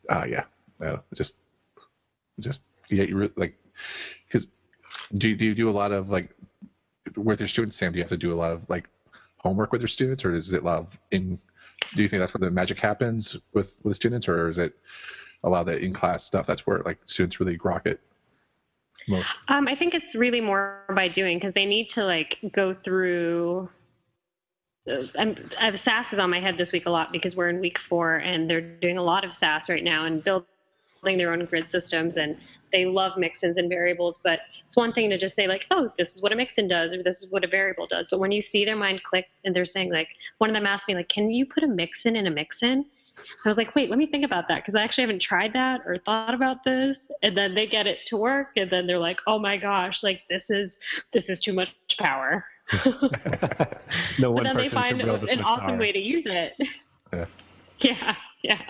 uh, 0.07 0.25
yeah, 0.27 0.45
know, 0.87 0.99
just 1.13 1.35
just 2.39 2.61
yeah, 2.89 3.03
you 3.03 3.31
like 3.35 3.57
because 4.25 4.47
do 5.15 5.35
do 5.35 5.45
you 5.45 5.55
do 5.55 5.69
a 5.69 5.71
lot 5.71 5.91
of 5.91 6.09
like 6.09 6.35
with 7.15 7.39
your 7.39 7.47
students, 7.47 7.77
Sam? 7.77 7.91
Do 7.91 7.97
you 7.97 8.03
have 8.03 8.09
to 8.09 8.17
do 8.17 8.33
a 8.33 8.35
lot 8.35 8.51
of 8.51 8.69
like 8.69 8.89
homework 9.37 9.71
with 9.71 9.81
your 9.81 9.87
students, 9.87 10.25
or 10.25 10.33
is 10.33 10.53
it 10.53 10.63
a 10.63 10.65
lot 10.65 10.79
of 10.79 10.99
in? 11.11 11.37
Do 11.95 12.03
you 12.03 12.09
think 12.09 12.19
that's 12.19 12.33
where 12.33 12.47
the 12.47 12.51
magic 12.51 12.79
happens 12.79 13.37
with 13.53 13.77
with 13.83 13.95
students, 13.95 14.27
or 14.27 14.49
is 14.49 14.57
it 14.57 14.77
a 15.43 15.49
lot 15.49 15.61
of 15.61 15.67
the 15.67 15.79
in 15.79 15.93
class 15.93 16.23
stuff? 16.23 16.45
That's 16.45 16.65
where 16.65 16.79
like 16.79 16.99
students 17.05 17.39
really 17.39 17.57
grok 17.57 17.85
it. 17.85 18.01
Most? 19.07 19.29
Um, 19.47 19.67
I 19.67 19.75
think 19.75 19.93
it's 19.93 20.13
really 20.13 20.41
more 20.41 20.83
by 20.93 21.07
doing 21.07 21.37
because 21.37 21.53
they 21.53 21.65
need 21.65 21.89
to 21.89 22.03
like 22.03 22.37
go 22.51 22.73
through 22.73 23.69
uh, 24.89 25.03
I'm, 25.17 25.35
I 25.59 25.65
have 25.65 25.79
Sass 25.79 26.13
is 26.13 26.19
on 26.19 26.29
my 26.29 26.39
head 26.39 26.57
this 26.57 26.71
week 26.71 26.85
a 26.85 26.89
lot 26.89 27.11
because 27.11 27.35
we're 27.35 27.49
in 27.49 27.59
week 27.59 27.79
four 27.79 28.15
and 28.15 28.49
they're 28.49 28.61
doing 28.61 28.97
a 28.97 29.03
lot 29.03 29.23
of 29.23 29.33
Sass 29.33 29.69
right 29.69 29.83
now 29.83 30.05
and 30.05 30.23
build 30.23 30.45
building 31.01 31.17
their 31.17 31.31
own 31.31 31.43
grid 31.45 31.69
systems 31.69 32.17
and 32.17 32.37
they 32.71 32.85
love 32.85 33.13
mixins 33.13 33.57
and 33.57 33.69
variables 33.69 34.19
but 34.23 34.41
it's 34.65 34.77
one 34.77 34.93
thing 34.93 35.09
to 35.09 35.17
just 35.17 35.35
say 35.35 35.47
like 35.47 35.65
oh 35.71 35.91
this 35.97 36.15
is 36.15 36.21
what 36.21 36.31
a 36.31 36.35
mixin 36.35 36.67
does 36.67 36.93
or 36.93 37.01
this 37.03 37.23
is 37.23 37.31
what 37.31 37.43
a 37.43 37.47
variable 37.47 37.85
does 37.85 38.07
but 38.09 38.19
when 38.19 38.31
you 38.31 38.41
see 38.41 38.65
their 38.65 38.75
mind 38.75 39.01
click 39.03 39.27
and 39.43 39.55
they're 39.55 39.65
saying 39.65 39.91
like 39.91 40.09
one 40.37 40.49
of 40.49 40.55
them 40.55 40.65
asked 40.65 40.87
me 40.87 40.95
like 40.95 41.09
can 41.09 41.31
you 41.31 41.45
put 41.45 41.63
a 41.63 41.67
mixin 41.67 42.15
in 42.15 42.27
a 42.27 42.31
mixin 42.31 42.85
I 43.45 43.49
was 43.49 43.57
like, 43.57 43.75
wait, 43.75 43.89
let 43.89 43.99
me 43.99 44.05
think 44.05 44.23
about 44.23 44.47
that 44.47 44.57
because 44.57 44.75
I 44.75 44.81
actually 44.83 45.03
haven't 45.03 45.19
tried 45.19 45.53
that 45.53 45.81
or 45.85 45.95
thought 45.95 46.33
about 46.33 46.63
this. 46.63 47.11
And 47.21 47.35
then 47.35 47.55
they 47.55 47.67
get 47.67 47.87
it 47.87 48.05
to 48.07 48.17
work, 48.17 48.51
and 48.55 48.69
then 48.69 48.87
they're 48.87 48.99
like, 48.99 49.21
oh 49.27 49.39
my 49.39 49.57
gosh, 49.57 50.03
like 50.03 50.23
this 50.29 50.49
is 50.49 50.79
this 51.11 51.29
is 51.29 51.39
too 51.39 51.53
much 51.53 51.75
power. 51.97 52.45
no 54.19 54.31
one. 54.31 54.43
But 54.43 54.43
then 54.43 54.57
they 54.57 54.69
find 54.69 55.01
an 55.01 55.41
awesome 55.41 55.67
power. 55.67 55.77
way 55.77 55.91
to 55.91 55.99
use 55.99 56.25
it. 56.25 56.55
Yeah. 57.11 57.25
yeah. 57.79 58.15
Yeah. 58.41 58.61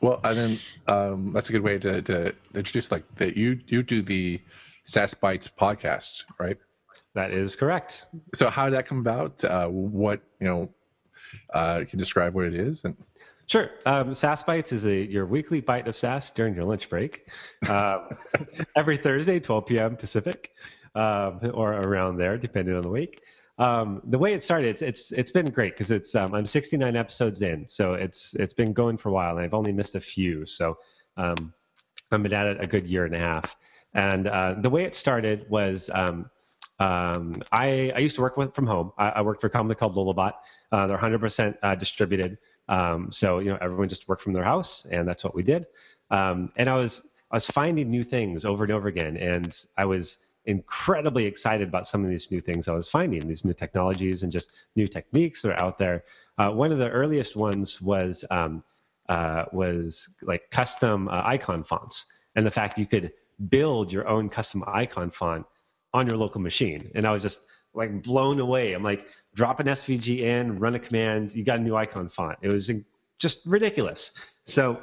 Well, 0.00 0.20
and 0.24 0.38
then 0.38 0.58
um, 0.86 1.32
that's 1.32 1.48
a 1.50 1.52
good 1.52 1.62
way 1.62 1.78
to, 1.78 2.02
to 2.02 2.34
introduce 2.54 2.90
like 2.90 3.04
that. 3.16 3.36
You 3.36 3.60
you 3.66 3.82
do 3.82 4.02
the 4.02 4.40
Sass 4.84 5.14
Bytes 5.14 5.50
podcast, 5.52 6.24
right? 6.38 6.56
That 7.14 7.32
is 7.32 7.56
correct. 7.56 8.06
So 8.34 8.48
how 8.48 8.64
did 8.66 8.74
that 8.74 8.86
come 8.86 8.98
about? 8.98 9.44
Uh, 9.44 9.68
what 9.68 10.22
you 10.40 10.46
know? 10.46 10.68
Uh, 11.52 11.78
can 11.80 11.98
you 11.98 11.98
describe 11.98 12.34
what 12.34 12.46
it 12.46 12.54
is? 12.54 12.84
And 12.84 12.96
sure, 13.46 13.70
um, 13.84 14.14
Sass 14.14 14.42
Bytes 14.42 14.72
is 14.72 14.86
a 14.86 14.94
your 14.94 15.26
weekly 15.26 15.60
bite 15.60 15.86
of 15.86 15.94
Sass 15.94 16.30
during 16.30 16.54
your 16.54 16.64
lunch 16.64 16.88
break, 16.88 17.26
uh, 17.68 18.08
every 18.76 18.96
Thursday, 18.96 19.38
12 19.38 19.66
p.m. 19.66 19.96
Pacific, 19.96 20.52
um, 20.94 21.40
or 21.52 21.72
around 21.72 22.16
there, 22.16 22.38
depending 22.38 22.74
on 22.74 22.82
the 22.82 22.88
week. 22.88 23.22
Um, 23.60 24.00
the 24.04 24.18
way 24.18 24.32
it 24.32 24.42
started, 24.42 24.68
it's 24.68 24.82
it's 24.82 25.12
it's 25.12 25.30
been 25.30 25.50
great 25.50 25.74
because 25.74 25.90
it's 25.90 26.14
um, 26.14 26.34
I'm 26.34 26.46
69 26.46 26.96
episodes 26.96 27.42
in, 27.42 27.68
so 27.68 27.92
it's 27.92 28.34
it's 28.34 28.54
been 28.54 28.72
going 28.72 28.96
for 28.96 29.10
a 29.10 29.12
while, 29.12 29.36
and 29.36 29.44
I've 29.44 29.54
only 29.54 29.70
missed 29.70 29.94
a 29.94 30.00
few. 30.00 30.46
So 30.46 30.78
um, 31.18 31.52
I've 32.10 32.22
been 32.22 32.32
at 32.32 32.46
it 32.46 32.56
a 32.60 32.66
good 32.66 32.86
year 32.86 33.04
and 33.04 33.14
a 33.14 33.18
half. 33.18 33.54
And 33.92 34.26
uh, 34.26 34.54
the 34.58 34.70
way 34.70 34.84
it 34.84 34.94
started 34.94 35.48
was 35.50 35.90
um, 35.92 36.30
um, 36.78 37.42
I, 37.52 37.92
I, 37.94 37.98
used 37.98 38.16
to 38.16 38.22
work 38.22 38.36
with, 38.36 38.54
from 38.54 38.66
home. 38.66 38.92
I, 38.96 39.10
I, 39.10 39.22
worked 39.22 39.40
for 39.40 39.48
a 39.48 39.50
company 39.50 39.74
called 39.74 39.96
Lullabot. 39.96 40.32
Uh, 40.72 40.86
they're 40.86 40.96
100% 40.96 41.58
uh, 41.62 41.74
distributed. 41.74 42.38
Um, 42.68 43.12
so 43.12 43.40
you 43.40 43.50
know 43.50 43.58
everyone 43.60 43.88
just 43.88 44.08
worked 44.08 44.22
from 44.22 44.32
their 44.32 44.44
house, 44.44 44.86
and 44.86 45.06
that's 45.06 45.24
what 45.24 45.34
we 45.34 45.42
did. 45.42 45.66
Um, 46.10 46.52
and 46.56 46.70
I 46.70 46.76
was 46.76 47.06
I 47.30 47.36
was 47.36 47.46
finding 47.46 47.90
new 47.90 48.04
things 48.04 48.44
over 48.44 48.64
and 48.64 48.72
over 48.72 48.88
again, 48.88 49.16
and 49.16 49.54
I 49.76 49.84
was 49.84 50.18
incredibly 50.44 51.26
excited 51.26 51.68
about 51.68 51.86
some 51.86 52.04
of 52.04 52.10
these 52.10 52.30
new 52.30 52.40
things 52.40 52.68
I 52.68 52.74
was 52.74 52.88
finding, 52.88 53.26
these 53.28 53.44
new 53.44 53.52
technologies 53.52 54.22
and 54.22 54.32
just 54.32 54.52
new 54.76 54.88
techniques 54.88 55.42
that 55.42 55.52
are 55.52 55.62
out 55.62 55.78
there. 55.78 56.04
Uh, 56.38 56.50
one 56.50 56.72
of 56.72 56.78
the 56.78 56.88
earliest 56.88 57.36
ones 57.36 57.80
was 57.80 58.24
um, 58.30 58.62
uh, 59.08 59.44
was 59.52 60.14
like 60.22 60.50
custom 60.50 61.08
uh, 61.08 61.22
icon 61.24 61.64
fonts, 61.64 62.06
and 62.34 62.46
the 62.46 62.50
fact 62.50 62.78
you 62.78 62.86
could 62.86 63.12
build 63.48 63.92
your 63.92 64.06
own 64.08 64.28
custom 64.28 64.64
icon 64.66 65.10
font 65.10 65.46
on 65.92 66.06
your 66.06 66.16
local 66.16 66.40
machine. 66.40 66.90
And 66.94 67.06
I 67.06 67.12
was 67.12 67.22
just 67.22 67.40
like 67.74 68.02
blown 68.02 68.40
away. 68.40 68.72
I'm 68.72 68.82
like, 68.82 69.06
drop 69.34 69.60
an 69.60 69.66
SVG 69.66 70.20
in, 70.20 70.58
run 70.58 70.74
a 70.74 70.78
command, 70.78 71.34
you 71.34 71.44
got 71.44 71.58
a 71.58 71.62
new 71.62 71.76
icon 71.76 72.08
font. 72.08 72.38
It 72.42 72.48
was 72.48 72.70
just 73.18 73.46
ridiculous. 73.46 74.12
So 74.44 74.82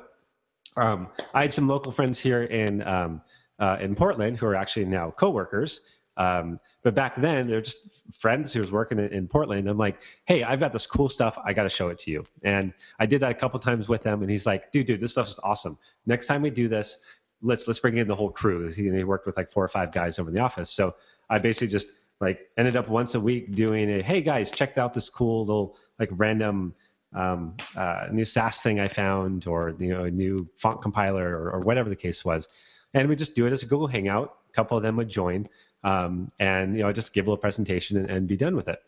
um, 0.76 1.08
I 1.34 1.42
had 1.42 1.54
some 1.54 1.68
local 1.68 1.92
friends 1.92 2.20
here 2.20 2.44
in 2.44 2.82
um, 2.84 3.22
uh, 3.60 3.78
in 3.80 3.96
Portland 3.96 4.38
who 4.38 4.46
are 4.46 4.56
actually 4.56 4.86
now 4.86 5.12
coworkers. 5.12 5.82
Um, 6.18 6.60
but 6.84 6.96
back 6.96 7.16
then, 7.16 7.48
they're 7.48 7.62
just 7.62 8.14
friends 8.16 8.52
who 8.52 8.62
was 8.62 8.72
working 8.72 8.98
in, 8.98 9.10
in 9.14 9.28
Portland. 9.28 9.68
I'm 9.68 9.78
like, 9.78 10.02
hey, 10.26 10.44
I've 10.44 10.60
got 10.60 10.74
this 10.74 10.88
cool 10.88 11.10
stuff. 11.10 11.38
I 11.44 11.54
got 11.54 11.64
to 11.64 11.70
show 11.70 11.90
it 11.90 12.00
to 12.00 12.12
you. 12.12 12.26
And 12.44 12.74
I 13.00 13.06
did 13.06 13.22
that 13.22 13.32
a 13.32 13.36
couple 13.36 13.60
times 13.60 13.88
with 13.88 14.04
him. 14.04 14.22
And 14.22 14.32
he's 14.32 14.46
like, 14.46 14.72
dude, 14.72 14.88
dude, 14.88 15.00
this 15.00 15.12
stuff 15.12 15.28
is 15.28 15.40
awesome. 15.44 15.78
Next 16.06 16.28
time 16.28 16.42
we 16.42 16.50
do 16.50 16.68
this, 16.68 17.04
let's 17.42 17.68
let's 17.68 17.80
bring 17.80 17.98
in 17.98 18.08
the 18.08 18.16
whole 18.16 18.32
crew. 18.32 18.68
He, 18.70 18.90
he 18.90 19.04
worked 19.04 19.28
with 19.28 19.38
like 19.38 19.50
four 19.50 19.64
or 19.64 19.68
five 19.68 19.92
guys 19.92 20.18
over 20.18 20.30
in 20.30 20.36
the 20.36 20.42
office. 20.42 20.72
So 20.72 20.96
I 21.30 21.38
basically 21.38 21.68
just 21.68 21.90
like 22.20 22.50
ended 22.58 22.76
up 22.76 22.90
once 22.90 23.14
a 23.16 23.20
week 23.20 23.54
doing 23.54 23.90
a 23.92 24.02
hey 24.02 24.22
guys 24.22 24.50
checked 24.50 24.78
out 24.78 24.94
this 24.94 25.10
cool 25.10 25.42
little 25.42 25.78
like 26.00 26.10
random 26.14 26.74
um, 27.14 27.56
uh, 27.76 28.08
new 28.12 28.26
Sass 28.26 28.62
thing 28.62 28.80
I 28.80 28.88
found 28.88 29.48
or 29.48 29.76
you 29.80 29.90
know 29.90 30.06
a 30.06 30.12
new 30.12 30.48
font 30.58 30.82
compiler 30.82 31.38
or, 31.38 31.52
or, 31.52 31.60
whatever 31.62 31.90
the 31.90 31.96
case 31.96 32.26
was, 32.26 32.48
and 32.94 33.10
we 33.10 33.16
just 33.16 33.36
do 33.36 33.46
it 33.46 33.54
as 33.54 33.64
a 33.64 33.66
Google 33.66 33.88
Hangout. 33.88 34.36
A 34.50 34.54
couple 34.54 34.78
of 34.78 34.84
them 34.84 34.96
would 34.98 35.10
join, 35.10 35.48
um, 35.84 36.32
and 36.40 36.76
you 36.76 36.84
know 36.84 36.92
just 36.92 37.14
give 37.14 37.28
a 37.28 37.30
little 37.30 37.42
presentation 37.42 37.98
and, 37.98 38.10
and 38.10 38.28
be 38.28 38.38
done 38.38 38.56
with 38.56 38.68
it. 38.68 38.80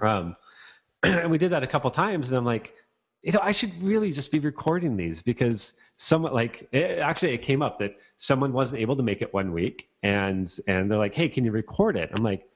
Um, 0.00 0.36
and 1.02 1.30
we 1.30 1.38
did 1.38 1.50
that 1.52 1.62
a 1.62 1.66
couple 1.66 1.90
times, 1.90 2.28
and 2.28 2.36
I'm 2.36 2.44
like, 2.44 2.74
you 3.22 3.32
know, 3.32 3.40
I 3.42 3.52
should 3.52 3.74
really 3.82 4.12
just 4.12 4.30
be 4.30 4.38
recording 4.38 4.96
these 4.96 5.22
because 5.22 5.74
someone 5.96 6.32
like 6.32 6.68
it, 6.72 6.98
actually 6.98 7.32
it 7.32 7.42
came 7.42 7.62
up 7.62 7.78
that 7.78 7.96
someone 8.16 8.52
wasn't 8.52 8.80
able 8.80 8.96
to 8.96 9.02
make 9.02 9.22
it 9.22 9.32
one 9.32 9.52
week 9.52 9.88
and 10.02 10.52
and 10.66 10.90
they're 10.90 10.98
like 10.98 11.14
hey 11.14 11.28
can 11.28 11.44
you 11.44 11.52
record 11.52 11.96
it? 11.96 12.10
I'm 12.14 12.22
like 12.22 12.46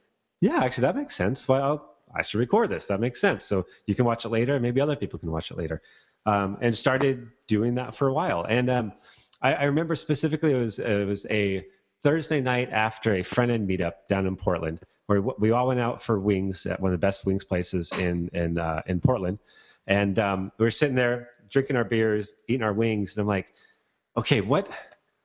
yeah 0.40 0.62
actually 0.62 0.82
that 0.82 0.96
makes 0.96 1.14
sense. 1.16 1.48
Well 1.48 1.94
i 2.14 2.22
should 2.22 2.38
record 2.38 2.70
this. 2.70 2.86
That 2.86 3.00
makes 3.00 3.20
sense. 3.20 3.44
So 3.44 3.66
you 3.86 3.94
can 3.94 4.04
watch 4.04 4.24
it 4.24 4.30
later 4.30 4.54
and 4.54 4.62
maybe 4.62 4.80
other 4.80 4.96
people 4.96 5.18
can 5.18 5.30
watch 5.30 5.50
it 5.50 5.56
later. 5.56 5.82
Um, 6.26 6.58
and 6.60 6.76
started 6.76 7.28
doing 7.46 7.76
that 7.76 7.94
for 7.94 8.08
a 8.08 8.12
while. 8.12 8.44
And 8.48 8.68
um, 8.70 8.92
I, 9.40 9.54
I, 9.54 9.64
remember 9.64 9.94
specifically 9.94 10.52
it 10.52 10.58
was 10.58 10.78
it 10.78 11.06
was 11.06 11.26
a 11.30 11.66
thursday 12.02 12.40
night 12.40 12.70
after 12.70 13.14
a 13.14 13.22
front 13.22 13.50
end 13.50 13.68
meetup 13.68 13.92
down 14.08 14.26
in 14.26 14.36
portland 14.36 14.80
where 15.06 15.20
we 15.20 15.50
all 15.50 15.68
went 15.68 15.80
out 15.80 16.02
for 16.02 16.18
wings 16.18 16.66
at 16.66 16.80
one 16.80 16.92
of 16.92 17.00
the 17.00 17.06
best 17.06 17.24
wings 17.24 17.44
places 17.44 17.92
in 17.92 18.28
in 18.32 18.58
uh, 18.58 18.82
in 18.86 19.00
portland 19.00 19.38
and 19.88 20.18
um, 20.18 20.52
we 20.58 20.66
were 20.66 20.70
sitting 20.70 20.94
there 20.94 21.30
drinking 21.48 21.76
our 21.76 21.84
beers, 21.84 22.34
eating 22.46 22.62
our 22.62 22.74
wings, 22.74 23.16
and 23.16 23.22
I'm 23.22 23.26
like, 23.26 23.54
okay, 24.16 24.40
what 24.40 24.70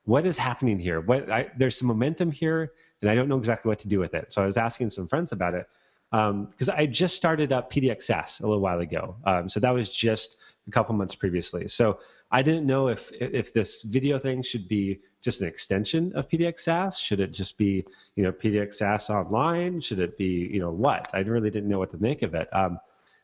what 0.05 0.25
is 0.25 0.37
happening 0.37 0.79
here? 0.79 1.01
What 1.01 1.29
I, 1.29 1.51
there's 1.57 1.77
some 1.77 1.89
momentum 1.89 2.31
here, 2.31 2.71
and 3.01 3.11
I 3.11 3.15
don't 3.15 3.27
know 3.27 3.37
exactly 3.37 3.69
what 3.69 3.79
to 3.79 3.89
do 3.89 3.99
with 3.99 4.13
it. 4.13 4.31
So 4.33 4.41
I 4.41 4.45
was 4.45 4.57
asking 4.57 4.89
some 4.89 5.05
friends 5.05 5.33
about 5.33 5.53
it 5.53 5.67
because 6.11 6.69
um, 6.69 6.75
I 6.75 6.85
just 6.85 7.17
started 7.17 7.51
up 7.51 7.71
PDX 7.71 8.39
a 8.41 8.47
little 8.47 8.61
while 8.61 8.79
ago. 8.79 9.17
Um, 9.25 9.49
so 9.49 9.59
that 9.59 9.71
was 9.71 9.89
just 9.89 10.37
a 10.67 10.71
couple 10.71 10.95
months 10.95 11.15
previously. 11.15 11.67
So 11.67 11.99
I 12.33 12.41
didn't 12.41 12.65
know 12.65 12.87
if 12.87 13.11
if 13.13 13.53
this 13.53 13.83
video 13.83 14.17
thing 14.17 14.41
should 14.41 14.67
be 14.67 14.99
just 15.21 15.39
an 15.41 15.47
extension 15.47 16.13
of 16.15 16.27
PDX 16.27 16.61
Sass. 16.61 16.99
Should 16.99 17.19
it 17.19 17.31
just 17.31 17.59
be 17.59 17.85
you 18.15 18.23
know 18.23 18.31
PDX 18.31 18.73
Sass 18.73 19.11
online? 19.11 19.79
Should 19.79 19.99
it 19.99 20.17
be 20.17 20.49
you 20.51 20.59
know 20.59 20.71
what? 20.71 21.11
I 21.13 21.19
really 21.19 21.51
didn't 21.51 21.69
know 21.69 21.77
what 21.77 21.91
to 21.91 21.97
make 21.99 22.23
of 22.23 22.33
it. 22.33 22.49
Um, 22.51 22.79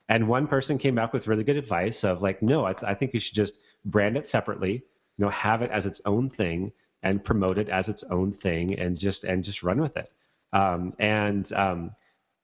and 0.08 0.28
one 0.28 0.48
person 0.48 0.78
came 0.78 0.95
back 0.95 1.12
with 1.12 1.28
really 1.28 1.43
good 1.43 1.58
advice 1.58 2.04
of 2.04 2.22
like, 2.22 2.41
no, 2.41 2.65
I, 2.65 2.74
th- 2.74 2.84
I 2.84 2.95
think 2.95 3.13
you 3.13 3.19
should 3.19 3.36
just 3.36 3.60
brand 3.86 4.17
it 4.17 4.28
separately, 4.28 4.74
you 4.74 5.26
know, 5.26 5.30
have 5.30 5.62
it 5.62 5.69
as 5.69 5.86
its 5.86 6.02
own 6.06 6.30
thing 6.32 6.72
and 7.04 7.24
promote 7.24 7.60
it 7.60 7.69
as 7.69 7.89
its 7.89 8.04
own 8.04 8.32
thing 8.32 8.78
and 8.78 8.98
just 8.98 9.24
and 9.24 9.43
just 9.43 9.63
run 9.63 9.82
with 9.82 9.98
it. 9.98 10.12
Um, 10.54 10.93
and 11.00 11.52
um, 11.54 11.91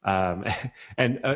um, 0.04 0.46
and 0.98 1.20
uh, 1.24 1.36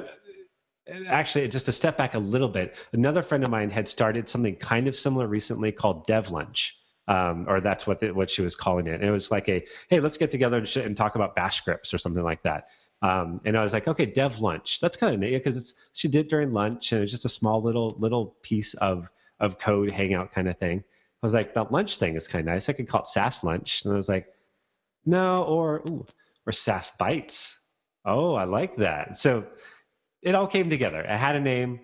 actually, 1.08 1.48
just 1.48 1.66
to 1.68 1.72
step 1.72 1.98
back 1.98 2.14
a 2.14 2.20
little 2.20 2.50
bit, 2.50 2.76
another 2.94 3.22
friend 3.24 3.44
of 3.44 3.50
mine 3.50 3.70
had 3.70 3.88
started 3.88 4.28
something 4.30 4.56
kind 4.56 4.88
of 4.88 4.96
similar 4.96 5.28
recently 5.28 5.72
called 5.72 6.08
Dev 6.08 6.32
Lunch. 6.32 6.76
Um, 7.08 7.46
or 7.50 7.60
that's 7.60 7.88
what 7.88 8.00
the, 8.00 8.12
what 8.12 8.30
she 8.30 8.44
was 8.44 8.56
calling 8.56 8.86
it. 8.86 8.94
And 8.94 9.04
it 9.04 9.12
was 9.12 9.32
like 9.32 9.50
a, 9.50 9.66
hey, 9.90 10.00
let's 10.00 10.18
get 10.18 10.30
together 10.30 10.58
and, 10.58 10.70
sh- 10.70 10.78
and 10.78 10.96
talk 10.96 11.16
about 11.16 11.36
Bash 11.36 11.58
scripts 11.58 11.92
or 11.92 11.98
something 11.98 12.24
like 12.24 12.44
that. 12.44 12.68
Um, 13.02 13.42
and 13.46 13.58
I 13.58 13.64
was 13.64 13.74
like, 13.74 13.88
okay, 13.88 14.06
dev 14.06 14.40
lunch. 14.40 14.80
That's 14.80 14.98
kind 14.98 15.14
of 15.14 15.20
neat 15.20 15.32
because 15.32 15.58
it's 15.58 15.76
she 15.94 16.08
did 16.08 16.28
during 16.28 16.54
lunch 16.54 16.92
and 16.92 17.00
it 17.00 17.02
was 17.02 17.12
just 17.12 17.26
a 17.26 17.30
small 17.30 17.62
little 17.62 17.96
little 17.98 18.36
piece 18.42 18.74
of 18.76 19.10
of 19.40 19.58
code 19.58 19.92
hangout 19.92 20.32
kind 20.32 20.50
of 20.50 20.58
thing. 20.58 20.84
I 21.22 21.26
was 21.26 21.34
like, 21.34 21.54
that 21.54 21.72
lunch 21.72 21.98
thing 21.98 22.16
is 22.16 22.28
kind 22.28 22.48
of 22.48 22.54
nice. 22.54 22.70
I 22.70 22.74
could 22.74 22.88
call 22.88 23.02
it 23.02 23.08
Sass 23.08 23.44
lunch. 23.44 23.84
And 23.84 23.94
I 23.94 23.96
was 23.96 24.10
like, 24.10 24.28
no, 25.06 25.44
or 25.44 25.82
ooh, 25.90 26.06
or 26.46 26.52
Sass 26.52 26.92
bites. 26.98 27.60
Oh, 28.06 28.36
I 28.36 28.44
like 28.44 28.78
that. 28.78 29.18
So 29.18 29.46
it 30.22 30.36
all 30.36 30.48
came 30.48 30.70
together. 30.70 31.06
I 31.08 31.16
had 31.16 31.36
a 31.36 31.40
name, 31.40 31.80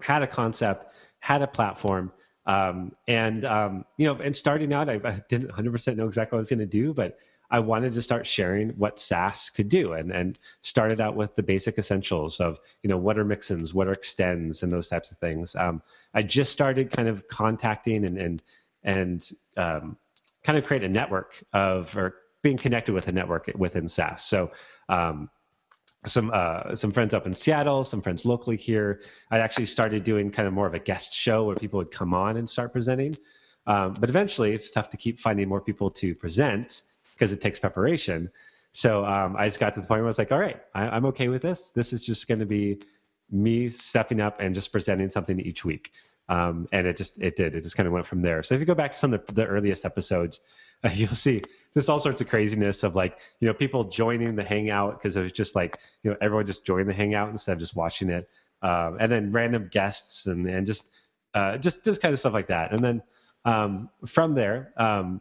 had 0.00 0.22
a 0.22 0.26
concept, 0.26 0.86
had 1.20 1.42
a 1.42 1.46
platform. 1.46 2.12
Um, 2.44 2.92
and 3.06 3.44
um, 3.44 3.84
you 3.96 4.06
know, 4.06 4.20
and 4.20 4.34
starting 4.34 4.72
out, 4.72 4.88
I, 4.88 5.00
I 5.04 5.22
didn't 5.28 5.50
100% 5.50 5.96
know 5.96 6.06
exactly 6.06 6.36
what 6.36 6.38
I 6.38 6.42
was 6.42 6.48
going 6.48 6.58
to 6.58 6.66
do, 6.66 6.92
but 6.92 7.18
I 7.52 7.58
wanted 7.58 7.92
to 7.92 8.02
start 8.02 8.26
sharing 8.26 8.70
what 8.70 8.98
Sass 8.98 9.50
could 9.50 9.68
do 9.68 9.92
and, 9.92 10.10
and 10.10 10.38
started 10.62 11.02
out 11.02 11.16
with 11.16 11.34
the 11.34 11.42
basic 11.42 11.76
essentials 11.78 12.40
of, 12.40 12.58
you 12.82 12.88
know, 12.88 12.96
what 12.96 13.18
are 13.18 13.26
mixins, 13.26 13.74
what 13.74 13.88
are 13.88 13.92
extends 13.92 14.62
and 14.62 14.72
those 14.72 14.88
types 14.88 15.10
of 15.10 15.18
things. 15.18 15.54
Um, 15.54 15.82
I 16.14 16.22
just 16.22 16.50
started 16.50 16.90
kind 16.90 17.08
of 17.08 17.28
contacting 17.28 18.06
and, 18.06 18.16
and, 18.16 18.42
and 18.82 19.30
um, 19.58 19.98
kind 20.42 20.58
of 20.58 20.64
create 20.64 20.82
a 20.82 20.88
network 20.88 21.44
of, 21.52 21.94
or 21.94 22.14
being 22.42 22.56
connected 22.56 22.94
with 22.94 23.06
a 23.08 23.12
network 23.12 23.50
within 23.54 23.86
Sass. 23.86 24.24
So, 24.24 24.50
um, 24.88 25.28
some 26.04 26.30
uh, 26.34 26.74
some 26.74 26.92
friends 26.92 27.14
up 27.14 27.26
in 27.26 27.34
Seattle, 27.34 27.84
some 27.84 28.00
friends 28.00 28.24
locally 28.24 28.56
here. 28.56 29.00
I 29.30 29.38
actually 29.38 29.66
started 29.66 30.02
doing 30.04 30.30
kind 30.30 30.48
of 30.48 30.54
more 30.54 30.66
of 30.66 30.74
a 30.74 30.78
guest 30.78 31.12
show 31.14 31.44
where 31.44 31.56
people 31.56 31.78
would 31.78 31.92
come 31.92 32.12
on 32.12 32.36
and 32.36 32.48
start 32.48 32.72
presenting. 32.72 33.16
Um, 33.66 33.94
but 33.94 34.08
eventually, 34.08 34.52
it's 34.52 34.70
tough 34.70 34.90
to 34.90 34.96
keep 34.96 35.20
finding 35.20 35.48
more 35.48 35.60
people 35.60 35.90
to 35.90 36.14
present 36.14 36.82
because 37.12 37.32
it 37.32 37.40
takes 37.40 37.58
preparation. 37.58 38.30
So 38.72 39.04
um, 39.04 39.36
I 39.38 39.46
just 39.46 39.60
got 39.60 39.74
to 39.74 39.80
the 39.80 39.86
point 39.86 40.00
where 40.00 40.06
I 40.06 40.08
was 40.08 40.18
like, 40.18 40.32
all 40.32 40.38
right, 40.38 40.60
I, 40.74 40.96
am 40.96 41.06
okay 41.06 41.28
with 41.28 41.42
this. 41.42 41.70
This 41.70 41.92
is 41.92 42.04
just 42.04 42.26
going 42.26 42.40
to 42.40 42.46
be 42.46 42.80
me 43.30 43.68
stepping 43.68 44.20
up 44.20 44.40
and 44.40 44.54
just 44.54 44.72
presenting 44.72 45.10
something 45.10 45.38
each 45.38 45.64
week. 45.64 45.92
Um, 46.28 46.68
and 46.72 46.86
it 46.86 46.96
just 46.96 47.20
it 47.20 47.36
did. 47.36 47.54
It 47.54 47.62
just 47.62 47.76
kind 47.76 47.86
of 47.86 47.92
went 47.92 48.06
from 48.06 48.22
there. 48.22 48.42
So 48.42 48.54
if 48.54 48.60
you 48.60 48.66
go 48.66 48.74
back 48.74 48.92
to 48.92 48.98
some 48.98 49.12
of 49.12 49.26
the, 49.26 49.34
the 49.34 49.46
earliest 49.46 49.84
episodes, 49.84 50.40
uh, 50.82 50.90
you'll 50.94 51.10
see 51.10 51.42
just 51.74 51.88
all 51.88 52.00
sorts 52.00 52.20
of 52.20 52.28
craziness 52.28 52.82
of 52.82 52.94
like 52.94 53.18
you 53.40 53.48
know 53.48 53.54
people 53.54 53.84
joining 53.84 54.34
the 54.36 54.44
hangout 54.44 54.98
because 54.98 55.16
it 55.16 55.22
was 55.22 55.32
just 55.32 55.54
like 55.54 55.78
you 56.02 56.10
know 56.10 56.16
everyone 56.20 56.46
just 56.46 56.64
joined 56.64 56.88
the 56.88 56.94
hangout 56.94 57.30
instead 57.30 57.54
of 57.54 57.58
just 57.58 57.76
watching 57.76 58.10
it, 58.10 58.28
um, 58.62 58.96
and 59.00 59.10
then 59.10 59.32
random 59.32 59.68
guests 59.70 60.26
and 60.26 60.46
and 60.46 60.66
just 60.66 60.92
uh, 61.34 61.56
just 61.58 61.84
just 61.84 62.02
kind 62.02 62.12
of 62.12 62.18
stuff 62.18 62.32
like 62.32 62.48
that. 62.48 62.72
And 62.72 62.80
then 62.84 63.02
um, 63.44 63.88
from 64.06 64.34
there, 64.34 64.72
um, 64.76 65.20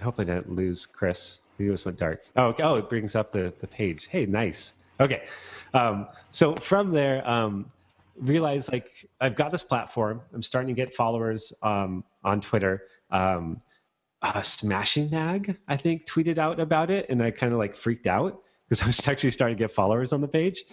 hopefully 0.00 0.30
I 0.30 0.34
didn't 0.34 0.54
lose 0.54 0.86
Chris. 0.86 1.40
He 1.58 1.66
just 1.66 1.84
went 1.84 1.98
dark. 1.98 2.22
Oh, 2.36 2.46
okay. 2.46 2.62
oh, 2.62 2.74
it 2.76 2.88
brings 2.88 3.14
up 3.14 3.32
the, 3.32 3.52
the 3.60 3.66
page. 3.66 4.06
Hey, 4.06 4.26
nice. 4.26 4.74
Okay. 5.00 5.24
Um, 5.74 6.08
so 6.30 6.54
from 6.56 6.92
there, 6.92 7.28
um, 7.28 7.70
realize 8.16 8.70
like 8.70 9.08
I've 9.20 9.36
got 9.36 9.52
this 9.52 9.62
platform. 9.62 10.20
I'm 10.34 10.42
starting 10.42 10.74
to 10.74 10.80
get 10.80 10.94
followers 10.94 11.52
um, 11.62 12.04
on 12.24 12.40
Twitter. 12.40 12.84
Um, 13.10 13.58
uh, 14.22 14.42
Smashing 14.42 15.10
Mag, 15.10 15.56
I 15.68 15.76
think, 15.76 16.06
tweeted 16.06 16.38
out 16.38 16.60
about 16.60 16.90
it, 16.90 17.06
and 17.10 17.22
I 17.22 17.30
kind 17.30 17.52
of 17.52 17.58
like 17.58 17.74
freaked 17.74 18.06
out 18.06 18.40
because 18.68 18.82
I 18.82 18.86
was 18.86 19.06
actually 19.08 19.30
starting 19.30 19.56
to 19.56 19.62
get 19.62 19.72
followers 19.72 20.12
on 20.12 20.20
the 20.20 20.28
page. 20.28 20.64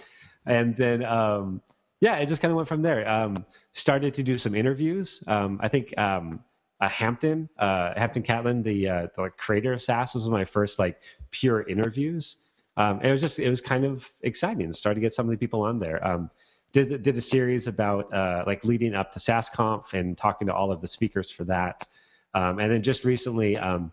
And 0.46 0.76
then, 0.78 1.04
um, 1.04 1.62
yeah, 2.00 2.16
it 2.18 2.28
just 2.28 2.42
kind 2.42 2.52
of 2.52 2.56
went 2.56 2.68
from 2.68 2.82
there. 2.82 3.08
Um, 3.10 3.46
started 3.74 4.14
to 4.16 4.24
do 4.24 4.38
some 4.38 4.56
interviews. 4.56 5.24
Um, 5.28 5.60
I 5.62 5.68
think 5.68 5.98
um, 5.98 6.44
uh, 6.80 6.88
Hampton, 6.88 7.50
uh, 7.58 7.94
Hampton 7.98 8.24
Catlin, 8.24 8.64
the, 8.64 8.88
uh, 8.88 9.08
the 9.16 9.22
like, 9.24 9.38
creator 9.38 9.74
of 9.74 9.82
Sass, 9.82 10.16
was 10.16 10.30
my 10.30 10.46
first 10.46 10.80
like 10.80 11.02
pure 11.32 11.68
interviews. 11.68 12.38
um, 12.78 13.02
it 13.02 13.12
was 13.12 13.20
just 13.20 13.40
it 13.40 13.50
was 13.50 13.60
kind 13.62 13.84
of 13.84 14.10
exciting 14.22 14.72
Started 14.72 14.96
to 14.96 15.02
get 15.02 15.14
some 15.14 15.26
of 15.26 15.32
the 15.32 15.38
people 15.38 15.64
on 15.64 15.80
there. 15.80 16.06
Um, 16.06 16.30
did 16.72 17.02
did 17.02 17.18
a 17.18 17.22
series 17.22 17.68
about 17.68 18.14
uh, 18.14 18.44
like 18.46 18.64
leading 18.64 18.94
up 18.94 19.12
to 19.14 19.20
SassConf 19.20 19.94
and 19.94 20.18
talking 20.18 20.48
to 20.48 20.54
all 20.54 20.72
of 20.72 20.82
the 20.82 20.88
speakers 20.88 21.32
for 21.32 21.44
that, 21.46 21.88
um, 22.34 22.60
and 22.60 22.72
then 22.72 22.82
just 22.82 23.04
recently 23.04 23.58
um, 23.58 23.92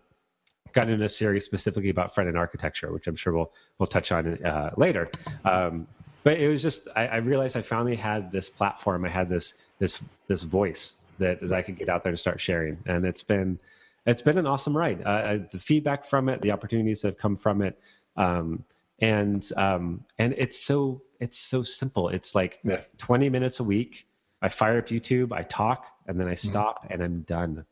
got 0.73 0.89
into 0.89 1.05
a 1.05 1.09
series 1.09 1.45
specifically 1.45 1.89
about 1.89 2.13
front 2.13 2.27
end 2.27 2.37
architecture, 2.37 2.91
which 2.91 3.07
I'm 3.07 3.15
sure 3.15 3.33
we'll 3.33 3.51
we'll 3.79 3.87
touch 3.87 4.11
on 4.11 4.43
uh, 4.43 4.71
later. 4.77 5.09
Um, 5.45 5.87
but 6.23 6.39
it 6.39 6.49
was 6.49 6.61
just 6.61 6.87
I, 6.95 7.07
I, 7.07 7.15
realized 7.17 7.55
I 7.55 7.61
finally 7.61 7.95
had 7.95 8.31
this 8.31 8.49
platform. 8.49 9.05
I 9.05 9.09
had 9.09 9.29
this 9.29 9.55
this 9.79 10.03
this 10.27 10.43
voice 10.43 10.97
that, 11.19 11.41
that 11.41 11.53
I 11.53 11.61
could 11.61 11.77
get 11.77 11.89
out 11.89 12.03
there 12.03 12.11
and 12.11 12.19
start 12.19 12.41
sharing, 12.41 12.77
and 12.85 13.05
it's 13.05 13.23
been 13.23 13.59
it's 14.05 14.21
been 14.21 14.37
an 14.37 14.47
awesome 14.47 14.75
ride. 14.75 15.01
Uh, 15.03 15.39
the 15.51 15.59
feedback 15.59 16.03
from 16.03 16.29
it, 16.29 16.41
the 16.41 16.51
opportunities 16.51 17.01
that 17.01 17.09
have 17.09 17.17
come 17.17 17.37
from 17.37 17.61
it, 17.61 17.79
um, 18.15 18.63
and 18.99 19.49
um, 19.57 20.03
and 20.17 20.33
it's 20.37 20.59
so 20.59 21.01
it's 21.19 21.37
so 21.37 21.63
simple. 21.63 22.09
It's 22.09 22.35
like 22.35 22.59
yeah. 22.63 22.81
20 22.97 23.29
minutes 23.29 23.59
a 23.59 23.63
week. 23.63 24.07
I 24.41 24.49
fire 24.49 24.77
up 24.77 24.87
YouTube, 24.87 25.31
I 25.31 25.41
talk, 25.41 25.87
and 26.05 26.19
then 26.19 26.27
I 26.27 26.33
mm-hmm. 26.33 26.47
stop, 26.47 26.83
mm-hmm. 26.83 26.93
and 26.93 27.03
I'm 27.03 27.21
done. 27.21 27.65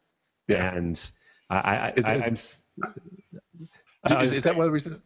Yeah. 0.48 0.74
And 0.74 1.10
I, 1.50 1.58
I, 1.58 1.94
is, 1.96 2.06
I, 2.06 2.16
is, 2.16 2.62
is, 4.10 4.38
is 4.38 4.44
that 4.44 4.56
one 4.56 4.70
reason? 4.72 5.02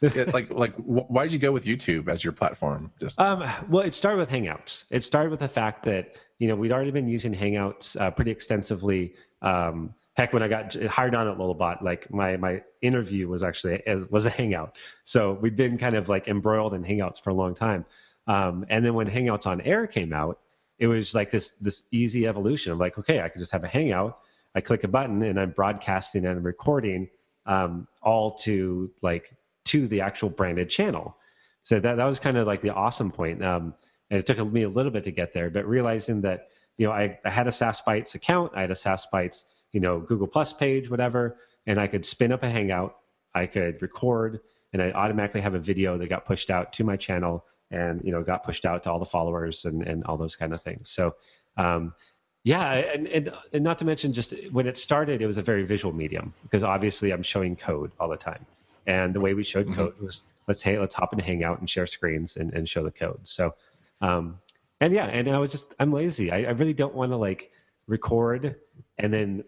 yeah, 0.00 0.24
like 0.32 0.50
like 0.50 0.74
why 0.76 1.24
did 1.24 1.32
you 1.32 1.38
go 1.38 1.52
with 1.52 1.64
YouTube 1.64 2.08
as 2.08 2.24
your 2.24 2.32
platform? 2.32 2.90
Just 3.00 3.20
um, 3.20 3.48
well, 3.68 3.82
it 3.82 3.94
started 3.94 4.18
with 4.18 4.30
Hangouts. 4.30 4.84
It 4.90 5.04
started 5.04 5.30
with 5.30 5.40
the 5.40 5.48
fact 5.48 5.84
that 5.84 6.16
you 6.38 6.48
know 6.48 6.56
we'd 6.56 6.72
already 6.72 6.90
been 6.90 7.08
using 7.08 7.34
Hangouts 7.34 8.00
uh, 8.00 8.10
pretty 8.10 8.30
extensively. 8.30 9.14
Um, 9.42 9.94
heck, 10.16 10.32
when 10.32 10.42
I 10.42 10.48
got 10.48 10.74
hired 10.74 11.14
on 11.14 11.28
at 11.28 11.36
Lullabot, 11.36 11.82
like 11.82 12.12
my 12.12 12.36
my 12.36 12.62
interview 12.82 13.28
was 13.28 13.42
actually 13.42 13.86
as 13.86 14.08
was 14.10 14.26
a 14.26 14.30
Hangout. 14.30 14.76
So 15.04 15.32
we've 15.32 15.56
been 15.56 15.78
kind 15.78 15.96
of 15.96 16.08
like 16.08 16.28
embroiled 16.28 16.74
in 16.74 16.82
Hangouts 16.82 17.20
for 17.20 17.30
a 17.30 17.34
long 17.34 17.54
time. 17.54 17.84
Um, 18.26 18.64
and 18.68 18.84
then 18.84 18.94
when 18.94 19.06
Hangouts 19.06 19.46
on 19.46 19.60
Air 19.60 19.86
came 19.86 20.12
out, 20.12 20.38
it 20.78 20.86
was 20.86 21.14
like 21.14 21.30
this 21.30 21.50
this 21.60 21.82
easy 21.90 22.26
evolution 22.26 22.72
of 22.72 22.78
like, 22.78 22.98
okay, 22.98 23.20
I 23.20 23.28
could 23.28 23.38
just 23.38 23.52
have 23.52 23.64
a 23.64 23.68
Hangout. 23.68 24.18
I 24.54 24.60
click 24.60 24.84
a 24.84 24.88
button 24.88 25.22
and 25.22 25.38
I'm 25.38 25.50
broadcasting 25.50 26.26
and 26.26 26.44
recording 26.44 27.08
um, 27.46 27.86
all 28.02 28.36
to 28.38 28.90
like 29.02 29.36
to 29.66 29.86
the 29.86 30.00
actual 30.00 30.28
branded 30.28 30.70
channel. 30.70 31.16
So 31.62 31.78
that, 31.78 31.96
that 31.96 32.04
was 32.04 32.18
kind 32.18 32.36
of 32.36 32.46
like 32.46 32.62
the 32.62 32.70
awesome 32.70 33.10
point. 33.10 33.44
Um, 33.44 33.74
and 34.10 34.18
it 34.18 34.26
took 34.26 34.38
me 34.52 34.62
a 34.62 34.68
little 34.68 34.90
bit 34.90 35.04
to 35.04 35.12
get 35.12 35.32
there, 35.32 35.50
but 35.50 35.66
realizing 35.66 36.22
that, 36.22 36.48
you 36.78 36.86
know, 36.86 36.92
I, 36.92 37.18
I 37.24 37.30
had 37.30 37.46
a 37.46 37.52
Sass 37.52 37.82
Bytes 37.82 38.14
account, 38.14 38.52
I 38.56 38.62
had 38.62 38.70
a 38.70 38.76
Sass 38.76 39.06
Bytes, 39.12 39.44
you 39.72 39.80
know, 39.80 40.00
Google 40.00 40.26
Plus 40.26 40.52
page, 40.52 40.90
whatever, 40.90 41.36
and 41.66 41.78
I 41.78 41.86
could 41.86 42.04
spin 42.04 42.32
up 42.32 42.42
a 42.42 42.48
Hangout, 42.48 42.96
I 43.34 43.46
could 43.46 43.80
record, 43.82 44.40
and 44.72 44.82
I 44.82 44.90
automatically 44.92 45.42
have 45.42 45.54
a 45.54 45.58
video 45.58 45.98
that 45.98 46.08
got 46.08 46.24
pushed 46.24 46.50
out 46.50 46.72
to 46.74 46.84
my 46.84 46.96
channel 46.96 47.44
and, 47.70 48.00
you 48.04 48.10
know, 48.10 48.22
got 48.22 48.42
pushed 48.42 48.64
out 48.64 48.82
to 48.84 48.90
all 48.90 48.98
the 48.98 49.04
followers 49.04 49.64
and, 49.64 49.86
and 49.86 50.04
all 50.04 50.16
those 50.16 50.34
kind 50.34 50.52
of 50.52 50.62
things. 50.62 50.90
So, 50.90 51.14
um, 51.56 51.94
yeah, 52.42 52.72
and, 52.72 53.06
and 53.06 53.32
and 53.52 53.62
not 53.62 53.78
to 53.78 53.84
mention 53.84 54.12
just 54.12 54.34
when 54.50 54.66
it 54.66 54.78
started, 54.78 55.20
it 55.20 55.26
was 55.26 55.36
a 55.36 55.42
very 55.42 55.64
visual 55.64 55.94
medium 55.94 56.32
because 56.42 56.64
obviously 56.64 57.12
I'm 57.12 57.22
showing 57.22 57.54
code 57.54 57.92
all 58.00 58.08
the 58.08 58.16
time. 58.16 58.46
And 58.86 59.14
the 59.14 59.20
way 59.20 59.34
we 59.34 59.44
showed 59.44 59.66
mm-hmm. 59.66 59.74
code 59.74 60.00
was 60.00 60.24
let's 60.48 60.62
hey 60.62 60.78
let's 60.78 60.94
hop 60.94 61.12
and 61.12 61.20
hang 61.20 61.44
out 61.44 61.60
and 61.60 61.68
share 61.68 61.86
screens 61.86 62.36
and, 62.36 62.52
and 62.54 62.68
show 62.68 62.82
the 62.82 62.90
code. 62.90 63.20
So 63.24 63.54
um, 64.00 64.38
and 64.80 64.94
yeah, 64.94 65.04
and 65.04 65.28
I 65.28 65.38
was 65.38 65.50
just 65.50 65.74
I'm 65.78 65.92
lazy. 65.92 66.32
I, 66.32 66.44
I 66.44 66.50
really 66.50 66.72
don't 66.72 66.94
want 66.94 67.12
to 67.12 67.16
like 67.16 67.50
record 67.86 68.56
and 68.96 69.12
then 69.12 69.44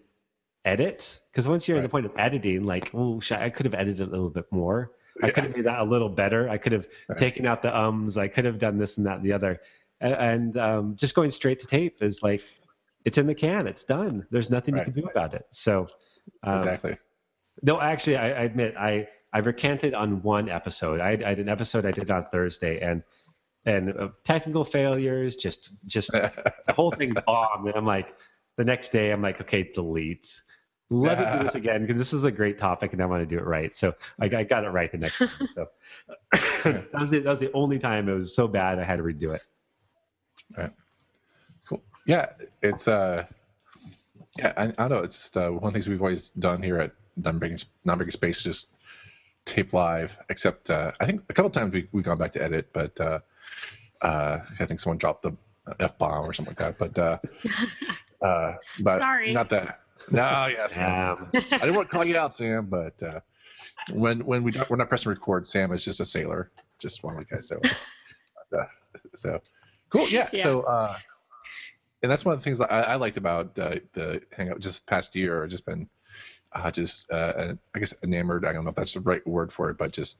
edit 0.65 1.19
because 1.31 1.49
once 1.49 1.67
you're 1.67 1.79
right. 1.79 1.85
at 1.85 1.89
the 1.89 1.91
point 1.91 2.05
of 2.05 2.13
editing, 2.19 2.65
like 2.65 2.91
oh 2.93 3.23
I 3.31 3.49
could 3.49 3.65
have 3.65 3.75
edited 3.75 4.07
a 4.07 4.11
little 4.11 4.29
bit 4.29 4.47
more. 4.51 4.93
Yeah. 5.19 5.29
I 5.29 5.31
could 5.31 5.45
have 5.45 5.57
made 5.57 5.65
that 5.65 5.79
a 5.79 5.85
little 5.85 6.11
better. 6.11 6.49
I 6.51 6.59
could 6.59 6.73
have 6.73 6.87
right. 7.09 7.19
taken 7.19 7.47
out 7.47 7.63
the 7.63 7.75
ums. 7.75 8.19
I 8.19 8.29
could 8.29 8.45
have 8.45 8.59
done 8.59 8.77
this 8.77 8.99
and 8.99 9.07
that 9.07 9.17
and 9.17 9.25
the 9.25 9.33
other. 9.33 9.61
And, 10.01 10.15
and 10.15 10.59
um, 10.59 10.97
just 10.97 11.15
going 11.15 11.31
straight 11.31 11.61
to 11.61 11.67
tape 11.67 12.03
is 12.03 12.23
like 12.23 12.43
it's 13.05 13.19
in 13.19 13.27
the 13.27 13.35
can. 13.35 13.67
It's 13.67 13.85
done. 13.85 14.27
There's 14.31 14.51
nothing 14.51 14.75
right. 14.75 14.87
you 14.87 14.93
can 14.93 15.03
do 15.03 15.09
about 15.09 15.35
it. 15.35 15.47
So 15.51 15.88
um, 16.43 16.55
exactly. 16.55 16.97
No, 17.62 17.81
actually, 17.81 18.17
I, 18.17 18.29
I 18.29 18.43
admit 18.45 18.75
I 18.77 19.09
I 19.33 19.38
recanted 19.38 19.95
on 19.95 20.23
one 20.23 20.49
episode. 20.49 21.01
I, 21.01 21.12
I 21.25 21.31
had 21.31 21.41
an 21.41 21.49
episode 21.49 21.87
I 21.87 21.91
did 21.91 22.11
on 22.11 22.25
Thursday, 22.27 22.81
and 22.81 23.03
and 23.65 23.97
uh, 23.97 24.09
technical 24.25 24.65
failures, 24.65 25.37
just 25.37 25.71
just 25.87 26.12
the 26.12 26.53
whole 26.71 26.93
thing 26.93 27.15
bombed. 27.27 27.67
And 27.67 27.77
I'm 27.77 27.87
like, 27.87 28.15
the 28.57 28.65
next 28.65 28.93
day, 28.93 29.11
I'm 29.11 29.23
like, 29.23 29.41
okay, 29.41 29.71
delete. 29.75 30.41
Let 30.91 31.19
me 31.19 31.38
do 31.38 31.45
this 31.45 31.55
again 31.62 31.87
because 31.87 31.99
this 31.99 32.12
is 32.12 32.25
a 32.25 32.31
great 32.31 32.59
topic 32.59 32.93
and 32.93 33.01
I 33.01 33.07
want 33.07 33.23
to 33.23 33.27
do 33.27 33.38
it 33.38 33.47
right. 33.47 33.75
So 33.75 33.95
I, 34.21 34.27
I 34.27 34.45
got 34.45 34.65
it 34.65 34.69
right 34.69 34.93
the 34.93 34.99
next 34.99 35.19
time. 35.19 35.31
So 35.55 35.69
that 36.33 36.88
was 36.93 37.11
the, 37.11 37.21
that 37.21 37.31
was 37.31 37.38
the 37.38 37.53
only 37.53 37.79
time 37.79 38.09
it 38.09 38.15
was 38.15 38.35
so 38.35 38.47
bad 38.47 38.79
I 38.79 38.85
had 38.85 38.97
to 38.97 39.03
redo 39.03 39.35
it. 39.35 39.43
Right. 40.57 40.71
Cool. 42.07 42.15
Yeah, 42.15 42.27
it's 42.62 42.88
uh, 42.88 43.27
yeah, 44.38 44.53
I, 44.57 44.62
I 44.65 44.67
don't 44.67 44.91
know. 44.91 44.99
It's 44.99 45.17
just 45.17 45.37
uh, 45.37 45.51
one 45.51 45.65
of 45.69 45.73
the 45.73 45.73
things 45.73 45.88
we've 45.88 46.01
always 46.01 46.31
done 46.31 46.62
here 46.62 46.79
at 46.79 46.93
non-breaking 47.17 47.59
non-breaking 47.85 48.12
space, 48.12 48.43
just 48.43 48.69
tape 49.45 49.73
live, 49.73 50.17
except 50.29 50.71
uh, 50.71 50.93
I 51.01 51.07
think 51.07 51.23
a 51.29 51.35
couple 51.35 51.51
times 51.51 51.73
we 51.73 51.88
we 51.93 52.03
gone 52.03 52.19
back 52.19 52.33
to 52.33 52.43
edit, 52.43 52.71
but 52.73 52.99
uh, 53.01 53.19
uh, 54.01 54.38
I 54.59 54.67
think 54.67 54.81
someone 54.81 54.99
dropped 54.99 55.23
the 55.23 55.33
f 55.79 55.99
bomb 55.99 56.25
or 56.25 56.33
something 56.33 56.55
like 56.59 56.77
that. 56.77 56.79
But 56.79 56.99
uh, 56.99 57.19
uh, 58.25 58.55
but 58.81 59.01
Sorry. 59.01 59.33
not 59.33 59.51
that. 59.51 59.81
No, 60.11 60.47
yes, 60.51 60.73
Sam. 60.73 61.29
I 61.35 61.41
didn't 61.41 61.77
want 61.77 61.88
to 61.88 61.95
call 61.95 62.05
you 62.05 62.17
out, 62.17 62.35
Sam, 62.35 62.67
but 62.67 63.01
uh, 63.03 63.21
when 63.93 64.25
when 64.25 64.43
we 64.43 64.53
we're 64.69 64.77
not 64.77 64.88
pressing 64.88 65.11
record, 65.11 65.47
Sam 65.47 65.73
is 65.73 65.85
just 65.85 66.01
a 66.01 66.07
sailor, 66.07 66.51
just 66.79 67.05
one 67.05 67.17
of 67.17 67.29
the 67.29 67.37
guys. 67.37 67.49
So, 67.49 67.61
but, 68.51 68.61
uh, 68.61 68.65
so 69.15 69.41
cool, 69.91 70.09
yeah. 70.09 70.29
yeah. 70.33 70.43
So. 70.43 70.62
Uh, 70.62 70.97
and 72.03 72.11
that's 72.11 72.25
one 72.25 72.35
of 72.35 72.41
the 72.41 72.45
things 72.45 72.59
that 72.59 72.73
I, 72.73 72.81
I 72.81 72.95
liked 72.97 73.17
about 73.17 73.59
uh, 73.59 73.77
the 73.93 74.23
hangout 74.33 74.61
just 74.61 74.87
past 74.87 75.15
year. 75.15 75.45
I've 75.45 75.51
Just 75.51 75.67
been 75.67 75.88
uh, 76.53 76.71
just 76.71 77.11
uh, 77.11 77.55
I 77.75 77.79
guess 77.79 77.95
enamored. 78.03 78.45
I 78.45 78.53
don't 78.53 78.65
know 78.65 78.71
if 78.71 78.77
that's 78.77 78.95
the 78.95 79.01
right 79.01 79.27
word 79.27 79.53
for 79.53 79.71
it, 79.71 79.79
but 79.79 79.93
just 79.93 80.19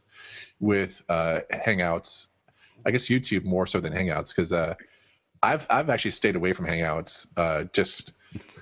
with 0.61 1.03
uh, 1.09 1.40
Hangouts, 1.53 2.29
I 2.87 2.90
guess 2.90 3.09
YouTube 3.09 3.45
more 3.45 3.66
so 3.66 3.81
than 3.81 3.92
Hangouts 3.92 4.29
because 4.29 4.53
uh, 4.53 4.75
I've 5.42 5.66
I've 5.68 5.90
actually 5.90 6.12
stayed 6.12 6.37
away 6.37 6.53
from 6.53 6.66
Hangouts. 6.66 7.27
Uh, 7.37 7.64
just 7.73 8.12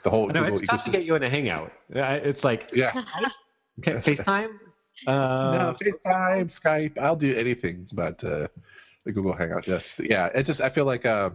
the 0.03 0.11
whole. 0.11 0.29
No, 0.29 0.45
it's 0.45 0.63
tough 0.63 0.85
to 0.85 0.91
get 0.91 1.05
you 1.05 1.15
in 1.15 1.23
a 1.23 1.31
Hangout. 1.31 1.73
It's 1.91 2.43
like 2.45 2.71
yeah. 2.75 2.93
okay, 3.79 4.15
FaceTime. 4.15 4.59
Uh, 5.07 5.13
no, 5.53 5.77
FaceTime, 5.81 6.49
Skype. 6.49 6.99
I'll 6.99 7.17
do 7.17 7.37
anything, 7.37 7.89
but 7.93 8.23
uh, 8.25 8.49
the 9.05 9.13
Google 9.13 9.35
Hangout. 9.35 9.63
Just 9.63 10.01
yeah, 10.01 10.27
it 10.27 10.45
just 10.45 10.61
I 10.61 10.71
feel 10.71 10.87
like 10.87 11.07
uh, 11.07 11.31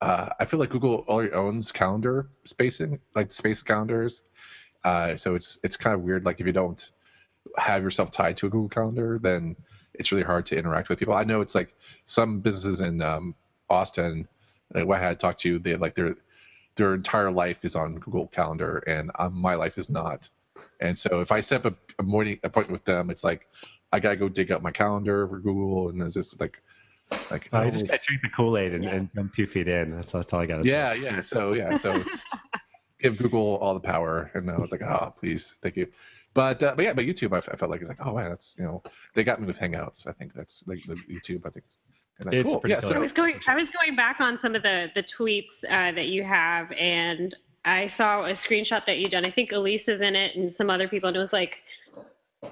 uh, 0.00 0.30
I 0.38 0.44
feel 0.44 0.60
like 0.60 0.70
Google 0.70 1.04
already 1.08 1.32
owns 1.32 1.72
calendar 1.72 2.28
spacing, 2.44 3.00
like 3.14 3.32
space 3.32 3.62
calendars. 3.62 4.22
Uh, 4.84 5.16
so 5.16 5.34
it's 5.34 5.58
it's 5.64 5.76
kind 5.76 5.94
of 5.94 6.02
weird. 6.02 6.24
Like 6.24 6.40
if 6.40 6.46
you 6.46 6.52
don't 6.52 6.90
have 7.56 7.82
yourself 7.82 8.10
tied 8.10 8.36
to 8.38 8.46
a 8.46 8.50
Google 8.50 8.68
Calendar, 8.68 9.18
then 9.20 9.56
it's 9.94 10.12
really 10.12 10.24
hard 10.24 10.46
to 10.46 10.56
interact 10.56 10.88
with 10.88 10.98
people. 10.98 11.14
I 11.14 11.24
know 11.24 11.40
it's 11.40 11.54
like 11.54 11.74
some 12.04 12.40
businesses 12.40 12.80
in 12.80 13.02
um, 13.02 13.34
Austin, 13.68 14.28
like 14.72 14.86
what 14.86 14.98
I 14.98 15.02
had 15.02 15.20
talked 15.20 15.40
to, 15.40 15.58
they 15.58 15.74
like 15.76 15.94
their 15.94 16.14
their 16.76 16.94
entire 16.94 17.30
life 17.30 17.64
is 17.64 17.74
on 17.74 17.96
Google 17.96 18.28
Calendar, 18.28 18.78
and 18.86 19.10
um, 19.18 19.34
my 19.34 19.56
life 19.56 19.78
is 19.78 19.90
not. 19.90 20.28
And 20.80 20.98
so 20.98 21.20
if 21.20 21.32
I 21.32 21.40
set 21.40 21.66
up 21.66 21.72
a, 21.72 22.02
a, 22.02 22.02
morning 22.04 22.38
appointment 22.42 22.72
with 22.72 22.84
them, 22.84 23.10
it's 23.10 23.24
like 23.24 23.48
I 23.92 24.00
gotta 24.00 24.16
go 24.16 24.28
dig 24.28 24.52
up 24.52 24.62
my 24.62 24.70
calendar 24.70 25.26
for 25.26 25.38
Google, 25.38 25.88
and 25.88 26.00
it's 26.02 26.14
just 26.14 26.40
like 26.40 26.62
like 27.30 27.48
oh, 27.52 27.62
you 27.62 27.70
just 27.70 27.86
gotta 27.86 28.00
drink 28.06 28.22
the 28.22 28.28
Kool 28.28 28.58
Aid 28.58 28.74
and, 28.74 28.84
yeah. 28.84 28.90
and 28.90 29.14
jump 29.14 29.34
two 29.34 29.46
feet 29.46 29.68
in. 29.68 29.96
That's 29.96 30.12
that's 30.12 30.32
all 30.32 30.40
I 30.40 30.46
got. 30.46 30.64
Yeah, 30.64 30.92
say. 30.92 31.00
yeah. 31.00 31.20
So 31.20 31.52
yeah, 31.52 31.76
so 31.76 32.02
give 33.00 33.16
Google 33.18 33.56
all 33.56 33.74
the 33.74 33.80
power. 33.80 34.30
And 34.34 34.50
I 34.50 34.58
was 34.58 34.72
like, 34.72 34.82
oh, 34.82 35.14
please, 35.18 35.54
thank 35.62 35.76
you. 35.76 35.88
But 36.34 36.62
uh, 36.62 36.74
but 36.76 36.84
yeah, 36.84 36.92
but 36.92 37.04
YouTube, 37.04 37.36
I, 37.36 37.40
felt 37.40 37.70
like 37.70 37.80
it's 37.80 37.88
like, 37.88 38.04
oh 38.04 38.12
wow, 38.12 38.28
that's 38.28 38.56
you 38.58 38.64
know, 38.64 38.82
they 39.14 39.24
got 39.24 39.40
me 39.40 39.46
with 39.46 39.58
Hangouts. 39.58 40.06
I 40.06 40.12
think 40.12 40.34
that's 40.34 40.62
like 40.66 40.80
the 40.86 40.94
YouTube. 40.94 41.46
I 41.46 41.50
think 41.50 41.64
it's, 41.66 41.78
it's 42.20 42.50
cool. 42.50 42.62
Yeah, 42.66 42.80
so 42.80 42.94
I 42.94 42.98
was 42.98 43.12
going, 43.12 43.40
I 43.46 43.54
was 43.54 43.70
going 43.70 43.96
back 43.96 44.20
on 44.20 44.38
some 44.38 44.54
of 44.54 44.62
the 44.62 44.90
the 44.94 45.02
tweets 45.02 45.64
uh, 45.64 45.92
that 45.92 46.08
you 46.08 46.22
have, 46.22 46.70
and 46.72 47.34
I 47.64 47.86
saw 47.86 48.24
a 48.24 48.32
screenshot 48.32 48.84
that 48.84 48.98
you 48.98 49.08
done. 49.08 49.24
I 49.24 49.30
think 49.30 49.52
Elise 49.52 49.88
is 49.88 50.00
in 50.00 50.14
it, 50.14 50.36
and 50.36 50.54
some 50.54 50.70
other 50.70 50.86
people, 50.86 51.08
and 51.08 51.16
it 51.16 51.20
was 51.20 51.32
like 51.32 51.62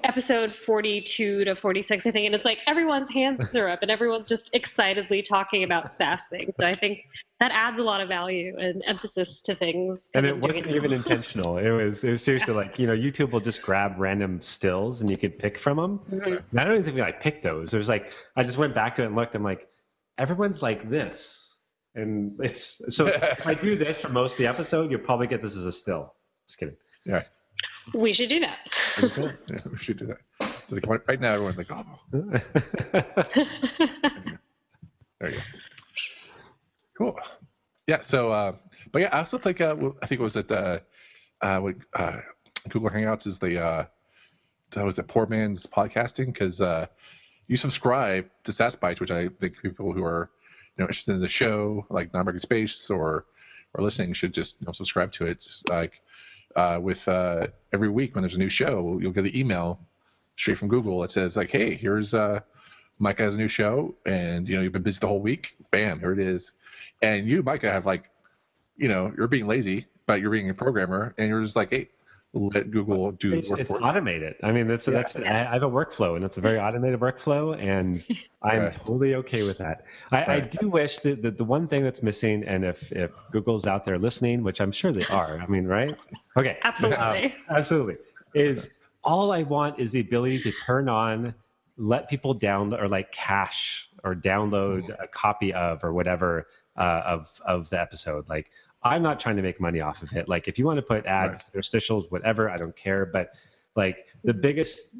episode 0.03 0.53
42 0.53 1.45
to 1.45 1.55
46 1.55 2.05
i 2.05 2.11
think 2.11 2.25
and 2.25 2.35
it's 2.35 2.43
like 2.43 2.59
everyone's 2.67 3.09
hands 3.09 3.39
are 3.55 3.69
up 3.69 3.81
and 3.83 3.89
everyone's 3.89 4.27
just 4.27 4.53
excitedly 4.53 5.21
talking 5.21 5.63
about 5.63 5.93
sass 5.97 6.27
things. 6.27 6.53
So 6.59 6.67
i 6.67 6.73
think 6.73 7.07
that 7.39 7.51
adds 7.53 7.79
a 7.79 7.83
lot 7.83 8.01
of 8.01 8.09
value 8.09 8.53
and 8.57 8.83
emphasis 8.85 9.41
to 9.43 9.55
things 9.55 10.09
and 10.13 10.25
it 10.25 10.37
wasn't 10.37 10.67
even 10.67 10.91
intentional. 10.91 11.57
It 11.57 11.69
was 11.69 12.03
it 12.03 12.11
was 12.11 12.21
seriously 12.21 12.53
like 12.53 12.77
you 12.77 12.85
know 12.85 12.93
youtube 12.93 13.31
will 13.31 13.39
just 13.39 13.61
grab 13.61 13.93
random 13.97 14.41
stills 14.41 14.99
and 14.99 15.09
you 15.09 15.15
could 15.15 15.39
pick 15.39 15.57
from 15.57 15.77
them 15.77 15.99
mm-hmm. 16.11 16.57
i 16.57 16.63
don't 16.63 16.73
even 16.73 16.83
think 16.83 16.99
i 16.99 17.13
picked 17.13 17.43
those. 17.43 17.71
There's 17.71 17.87
like 17.87 18.11
i 18.35 18.43
just 18.43 18.57
went 18.57 18.75
back 18.75 18.95
to 18.95 19.03
it 19.03 19.05
and 19.05 19.15
looked. 19.15 19.35
I'm 19.35 19.43
like 19.43 19.69
everyone's 20.17 20.61
like 20.61 20.89
this. 20.89 21.55
And 21.95 22.39
it's 22.41 22.81
so 22.93 23.07
if 23.07 23.47
i 23.47 23.53
do 23.53 23.77
this 23.77 24.01
for 24.01 24.09
most 24.09 24.33
of 24.33 24.37
the 24.39 24.47
episode 24.47 24.91
you'll 24.91 24.99
probably 24.99 25.27
get 25.27 25.41
this 25.41 25.55
as 25.55 25.65
a 25.65 25.71
still. 25.71 26.13
Just 26.45 26.59
kidding. 26.59 26.75
Yeah 27.05 27.23
we 27.93 28.13
should 28.13 28.29
do 28.29 28.39
that. 28.41 28.59
yeah, 29.49 29.59
we 29.69 29.77
should 29.77 29.97
do 29.97 30.07
that. 30.07 30.17
So 30.65 30.75
like, 30.75 31.07
right 31.07 31.19
now, 31.19 31.33
everyone's 31.33 31.57
like, 31.57 31.71
oh. 31.71 31.85
there 35.19 35.31
you 35.31 35.37
go. 35.37 35.41
Cool. 36.97 37.19
Yeah. 37.87 38.01
So, 38.01 38.31
uh, 38.31 38.53
but 38.91 39.01
yeah, 39.01 39.09
I 39.11 39.19
also 39.19 39.37
think 39.37 39.61
uh, 39.61 39.75
I 40.01 40.05
think 40.07 40.19
it 40.19 40.23
was 40.23 40.35
at 40.35 40.51
uh, 40.51 40.79
uh, 41.41 41.71
uh, 41.93 42.17
Google 42.69 42.89
Hangouts 42.89 43.27
is 43.27 43.39
the 43.39 43.63
uh, 43.63 43.85
that 44.71 44.85
was 44.85 44.99
a 44.99 45.03
poor 45.03 45.25
man's 45.25 45.65
podcasting 45.65 46.27
because 46.27 46.59
uh, 46.61 46.87
you 47.47 47.57
subscribe 47.57 48.29
to 48.43 48.51
Sass 48.51 48.75
Bites, 48.75 48.99
which 48.99 49.11
I 49.11 49.29
think 49.29 49.61
people 49.61 49.93
who 49.93 50.03
are 50.03 50.29
you 50.75 50.83
know 50.83 50.85
interested 50.85 51.15
in 51.15 51.21
the 51.21 51.27
show, 51.27 51.85
like 51.89 52.13
non-market 52.13 52.41
Space 52.41 52.89
or 52.89 53.25
or 53.73 53.83
listening, 53.83 54.13
should 54.13 54.33
just 54.33 54.59
you 54.59 54.65
know 54.65 54.73
subscribe 54.73 55.11
to 55.13 55.25
it. 55.27 55.41
Just 55.41 55.69
like 55.69 56.01
uh, 56.57 56.79
with 56.81 57.07
uh, 57.07 57.47
every 57.71 57.87
week 57.87 58.15
when 58.15 58.23
there's 58.23 58.33
a 58.33 58.39
new 58.39 58.49
show, 58.49 58.99
you'll 58.99 59.13
get 59.13 59.25
an 59.25 59.37
email 59.37 59.79
straight 60.35 60.57
from 60.57 60.67
Google 60.67 60.99
that 61.01 61.11
says 61.11 61.37
like, 61.37 61.51
"Hey, 61.51 61.75
here's 61.75 62.13
uh, 62.13 62.41
Micah 62.99 63.23
has 63.23 63.35
a 63.35 63.37
new 63.37 63.47
show, 63.47 63.95
and 64.05 64.49
you 64.49 64.55
know 64.57 64.63
you've 64.63 64.73
been 64.73 64.81
busy 64.81 64.99
the 64.99 65.07
whole 65.07 65.21
week. 65.21 65.55
Bam, 65.71 65.99
here 65.99 66.11
it 66.11 66.19
is." 66.19 66.53
And 67.01 67.27
you, 67.27 67.43
Micah, 67.43 67.71
have 67.71 67.85
like, 67.85 68.09
you 68.75 68.87
know, 68.87 69.13
you're 69.15 69.27
being 69.27 69.45
lazy, 69.45 69.85
but 70.07 70.19
you're 70.19 70.31
being 70.31 70.49
a 70.49 70.53
programmer, 70.53 71.13
and 71.17 71.29
you're 71.29 71.43
just 71.43 71.55
like, 71.55 71.69
"Hey, 71.69 71.89
let 72.33 72.71
Google 72.71 73.11
do 73.13 73.33
it's, 73.33 73.51
it's 73.51 73.71
automated. 73.71 74.35
I 74.43 74.51
mean, 74.51 74.67
that's 74.67 74.87
yeah. 74.87 74.93
that's 74.93 75.15
I 75.15 75.53
have 75.53 75.63
a 75.63 75.69
workflow, 75.69 76.15
and 76.15 76.25
it's 76.25 76.37
a 76.37 76.41
very 76.41 76.59
automated 76.59 76.99
workflow, 76.99 77.57
and 77.57 78.05
I'm 78.41 78.59
right. 78.59 78.71
totally 78.71 79.15
okay 79.15 79.43
with 79.43 79.57
that. 79.59 79.85
I, 80.11 80.15
right. 80.17 80.29
I 80.29 80.39
do 80.41 80.69
wish 80.69 80.99
that, 80.99 81.21
that 81.23 81.37
the 81.37 81.43
one 81.43 81.67
thing 81.67 81.83
that's 81.83 82.03
missing, 82.03 82.43
and 82.43 82.65
if 82.65 82.91
if 82.91 83.11
Google's 83.31 83.65
out 83.65 83.85
there 83.85 83.97
listening, 83.97 84.43
which 84.43 84.61
I'm 84.61 84.71
sure 84.71 84.91
they 84.91 85.05
are, 85.05 85.39
I 85.39 85.47
mean, 85.47 85.65
right? 85.65 85.95
Okay, 86.37 86.57
absolutely, 86.63 87.25
um, 87.25 87.31
absolutely, 87.49 87.97
is 88.33 88.69
all 89.03 89.31
I 89.31 89.43
want 89.43 89.79
is 89.79 89.91
the 89.91 90.01
ability 90.01 90.41
to 90.43 90.51
turn 90.51 90.89
on, 90.89 91.33
let 91.77 92.09
people 92.09 92.37
download 92.37 92.81
or 92.81 92.89
like 92.89 93.11
cache 93.11 93.89
or 94.03 94.15
download 94.15 94.83
mm-hmm. 94.83 95.01
a 95.01 95.07
copy 95.07 95.53
of 95.53 95.83
or 95.83 95.93
whatever 95.93 96.47
uh, 96.77 97.01
of 97.05 97.41
of 97.45 97.69
the 97.69 97.79
episode, 97.79 98.27
like 98.29 98.51
I'm 98.83 99.01
not 99.01 99.19
trying 99.19 99.35
to 99.37 99.41
make 99.41 99.59
money 99.59 99.81
off 99.81 100.03
of 100.03 100.13
it. 100.13 100.29
Like 100.29 100.47
if 100.47 100.59
you 100.59 100.65
want 100.65 100.77
to 100.77 100.81
put 100.83 101.05
ads, 101.05 101.51
right. 101.53 101.61
interstitials, 101.61 102.11
whatever, 102.11 102.49
I 102.49 102.57
don't 102.57 102.75
care. 102.75 103.05
But 103.05 103.33
like 103.75 104.07
the 104.23 104.33
biggest 104.33 104.95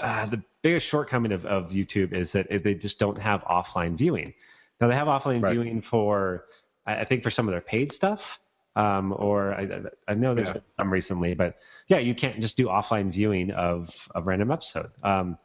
uh, 0.00 0.26
the 0.26 0.42
biggest 0.62 0.86
shortcoming 0.86 1.32
of, 1.32 1.46
of 1.46 1.70
YouTube 1.70 2.12
is 2.12 2.32
that 2.32 2.46
they 2.62 2.74
just 2.74 2.98
don't 2.98 3.18
have 3.18 3.42
offline 3.44 3.96
viewing. 3.96 4.34
Now 4.80 4.88
they 4.88 4.94
have 4.94 5.08
offline 5.08 5.42
right. 5.42 5.52
viewing 5.52 5.80
for 5.80 6.44
I 6.86 7.04
think 7.04 7.22
for 7.22 7.30
some 7.30 7.48
of 7.48 7.52
their 7.52 7.60
paid 7.60 7.92
stuff. 7.92 8.40
Um, 8.76 9.12
or 9.16 9.54
I, 9.54 9.80
I 10.06 10.14
know 10.14 10.36
there's 10.36 10.50
yeah. 10.50 10.60
some 10.78 10.92
recently, 10.92 11.34
but 11.34 11.56
yeah, 11.88 11.98
you 11.98 12.14
can't 12.14 12.40
just 12.40 12.56
do 12.56 12.66
offline 12.66 13.10
viewing 13.10 13.50
of 13.50 14.08
a 14.14 14.22
random 14.22 14.52
episode. 14.52 14.90
Um, 15.02 15.36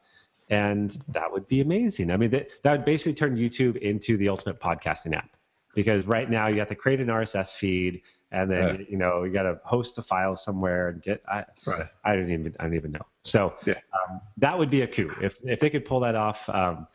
and 0.50 0.92
that 1.08 1.32
would 1.32 1.48
be 1.48 1.62
amazing. 1.62 2.12
I 2.12 2.18
mean, 2.18 2.30
that, 2.30 2.50
that 2.62 2.72
would 2.74 2.86
basically 2.86 3.16
turn 3.16 3.36
YouTube 3.36 3.78
into 3.78 4.18
the 4.18 4.30
ultimate 4.30 4.60
podcasting 4.60 5.16
app 5.16 5.33
because 5.74 6.06
right 6.08 6.30
now 6.30 6.48
you 6.48 6.60
have 6.60 6.70
to 6.70 6.76
create 6.76 7.00
an 7.00 7.08
RSS 7.08 7.56
feed 7.56 8.02
and 8.34 8.50
then 8.50 8.66
right. 8.66 8.90
you 8.90 8.98
know 8.98 9.24
you 9.24 9.32
got 9.32 9.44
to 9.44 9.60
host 9.64 9.98
a 9.98 10.02
file 10.02 10.36
somewhere 10.36 10.90
and 10.90 11.02
get 11.02 11.22
I 11.28 11.46
right. 11.66 11.88
I 12.04 12.16
don't 12.16 12.32
even 12.32 12.56
I 12.60 12.64
don't 12.64 12.76
even 12.76 12.92
know. 12.92 13.06
So 13.24 13.54
yeah. 13.66 13.76
um, 13.94 14.20
that 14.38 14.58
would 14.58 14.70
be 14.70 14.82
a 14.82 14.88
coup 14.88 15.12
if 15.22 15.40
if 15.44 15.60
they 15.60 15.70
could 15.70 15.86
pull 15.86 16.02
that 16.02 16.16
off. 16.16 16.50
Um, 16.50 16.88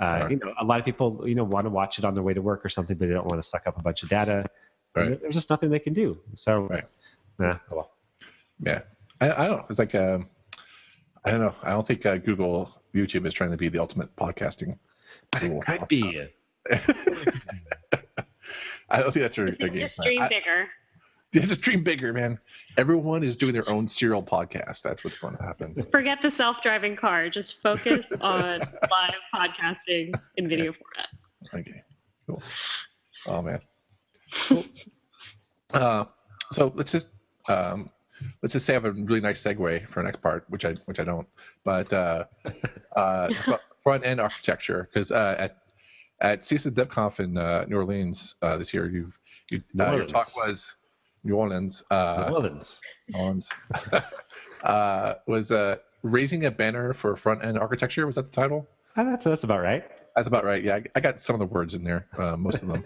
uh, 0.00 0.20
right. 0.22 0.30
You 0.30 0.36
know, 0.38 0.52
a 0.58 0.64
lot 0.64 0.78
of 0.80 0.84
people 0.84 1.22
you 1.28 1.34
know 1.34 1.44
want 1.44 1.66
to 1.66 1.70
watch 1.70 1.98
it 1.98 2.04
on 2.04 2.14
their 2.14 2.24
way 2.24 2.34
to 2.34 2.42
work 2.42 2.64
or 2.64 2.68
something, 2.68 2.96
but 2.96 3.08
they 3.08 3.14
don't 3.14 3.26
want 3.26 3.40
to 3.40 3.48
suck 3.48 3.66
up 3.66 3.78
a 3.78 3.82
bunch 3.82 4.02
of 4.02 4.08
data. 4.08 4.46
Right. 4.94 5.20
There's 5.20 5.34
just 5.34 5.50
nothing 5.50 5.68
they 5.68 5.78
can 5.78 5.92
do. 5.92 6.18
So, 6.34 6.62
right. 6.62 6.84
nah, 7.38 7.58
oh 7.70 7.76
well. 7.76 7.90
Yeah, 8.60 8.80
I, 9.20 9.30
I 9.30 9.46
don't. 9.46 9.58
Know. 9.58 9.66
It's 9.68 9.78
like 9.78 9.94
um, 9.94 10.28
I 11.24 11.30
don't 11.30 11.40
know. 11.40 11.54
I 11.62 11.70
don't 11.70 11.86
think 11.86 12.06
uh, 12.06 12.16
Google 12.16 12.74
YouTube 12.94 13.26
is 13.26 13.34
trying 13.34 13.50
to 13.50 13.58
be 13.58 13.68
the 13.68 13.78
ultimate 13.78 14.14
podcasting. 14.16 14.78
But 15.30 15.42
it 15.42 15.62
could 15.62 15.88
be. 15.88 16.28
I 18.88 19.00
don't 19.00 19.12
think 19.12 19.22
that's 19.22 19.38
a, 19.38 19.44
a 19.44 19.52
game. 19.52 19.74
Just 19.74 19.96
dream 20.02 20.22
I, 20.22 20.28
bigger. 20.28 20.68
Just 21.32 21.60
dream 21.60 21.82
bigger, 21.82 22.12
man. 22.12 22.38
Everyone 22.78 23.22
is 23.22 23.36
doing 23.36 23.52
their 23.52 23.68
own 23.68 23.86
serial 23.88 24.22
podcast. 24.22 24.82
That's 24.82 25.04
what's 25.04 25.18
going 25.18 25.36
to 25.36 25.42
happen. 25.42 25.86
Forget 25.92 26.22
the 26.22 26.30
self-driving 26.30 26.96
car. 26.96 27.28
Just 27.28 27.60
focus 27.62 28.12
on 28.20 28.60
live 28.60 29.14
podcasting 29.34 30.14
in 30.36 30.48
video 30.48 30.72
format. 30.72 31.08
Okay, 31.52 31.82
cool. 32.26 32.42
Oh 33.26 33.42
man. 33.42 33.60
Cool. 34.32 34.64
uh, 35.74 36.04
so 36.52 36.72
let's 36.74 36.92
just 36.92 37.08
um, 37.48 37.90
let's 38.42 38.52
just 38.52 38.66
say 38.66 38.72
I 38.72 38.74
have 38.74 38.84
a 38.84 38.92
really 38.92 39.20
nice 39.20 39.42
segue 39.42 39.88
for 39.88 40.00
the 40.00 40.04
next 40.04 40.22
part, 40.22 40.44
which 40.48 40.64
I 40.64 40.74
which 40.86 41.00
I 41.00 41.04
don't. 41.04 41.26
But 41.64 41.92
uh, 41.92 42.24
uh, 42.94 43.32
front 43.82 44.06
end 44.06 44.20
architecture, 44.20 44.88
because 44.90 45.12
uh, 45.12 45.36
at 45.38 45.58
at 46.20 46.42
CSS 46.42 46.72
DevConf 46.72 47.20
in 47.20 47.36
uh, 47.36 47.64
New 47.68 47.76
Orleans 47.76 48.36
uh, 48.42 48.56
this 48.56 48.72
year, 48.72 48.88
you've 48.88 49.18
you, 49.50 49.62
uh, 49.78 49.96
your 49.96 50.06
talk 50.06 50.34
was 50.36 50.74
New 51.22 51.34
Orleans. 51.34 51.82
Uh, 51.90 52.26
New 52.28 52.34
Orleans. 52.34 52.80
New 53.08 53.20
Orleans. 53.20 53.50
Uh, 54.64 55.14
was 55.28 55.52
uh, 55.52 55.76
raising 56.02 56.46
a 56.46 56.50
banner 56.50 56.94
for 56.94 57.14
front 57.14 57.44
end 57.44 57.58
architecture. 57.58 58.06
Was 58.06 58.16
that 58.16 58.32
the 58.32 58.40
title? 58.40 58.66
that's 58.96 59.24
that's 59.24 59.44
about 59.44 59.60
right. 59.60 59.84
That's 60.16 60.26
about 60.26 60.44
right. 60.44 60.64
Yeah, 60.64 60.76
I, 60.76 60.84
I 60.96 61.00
got 61.00 61.20
some 61.20 61.34
of 61.34 61.40
the 61.40 61.46
words 61.46 61.74
in 61.74 61.84
there, 61.84 62.08
most 62.38 62.62
of 62.62 62.68
them. 62.68 62.82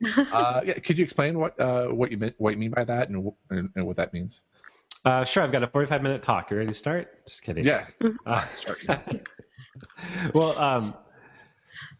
yeah, 0.00 0.74
could 0.74 0.98
you 0.98 1.04
explain 1.04 1.38
what 1.38 1.54
what 1.94 2.10
you 2.10 2.18
meant, 2.18 2.34
what 2.38 2.50
you 2.50 2.58
mean 2.58 2.72
by 2.72 2.84
that, 2.84 3.08
and 3.08 3.32
and, 3.50 3.70
and 3.76 3.86
what 3.86 3.96
that 3.96 4.12
means? 4.12 4.42
sure. 5.24 5.44
I've 5.44 5.52
got 5.52 5.62
a 5.62 5.68
45 5.68 6.02
minute 6.02 6.22
talk. 6.22 6.50
You 6.50 6.56
ready 6.56 6.68
to 6.68 6.74
start? 6.74 7.24
Just 7.26 7.44
kidding. 7.44 7.64
Yeah. 7.64 7.86
well, 10.34 10.58
um, 10.58 10.94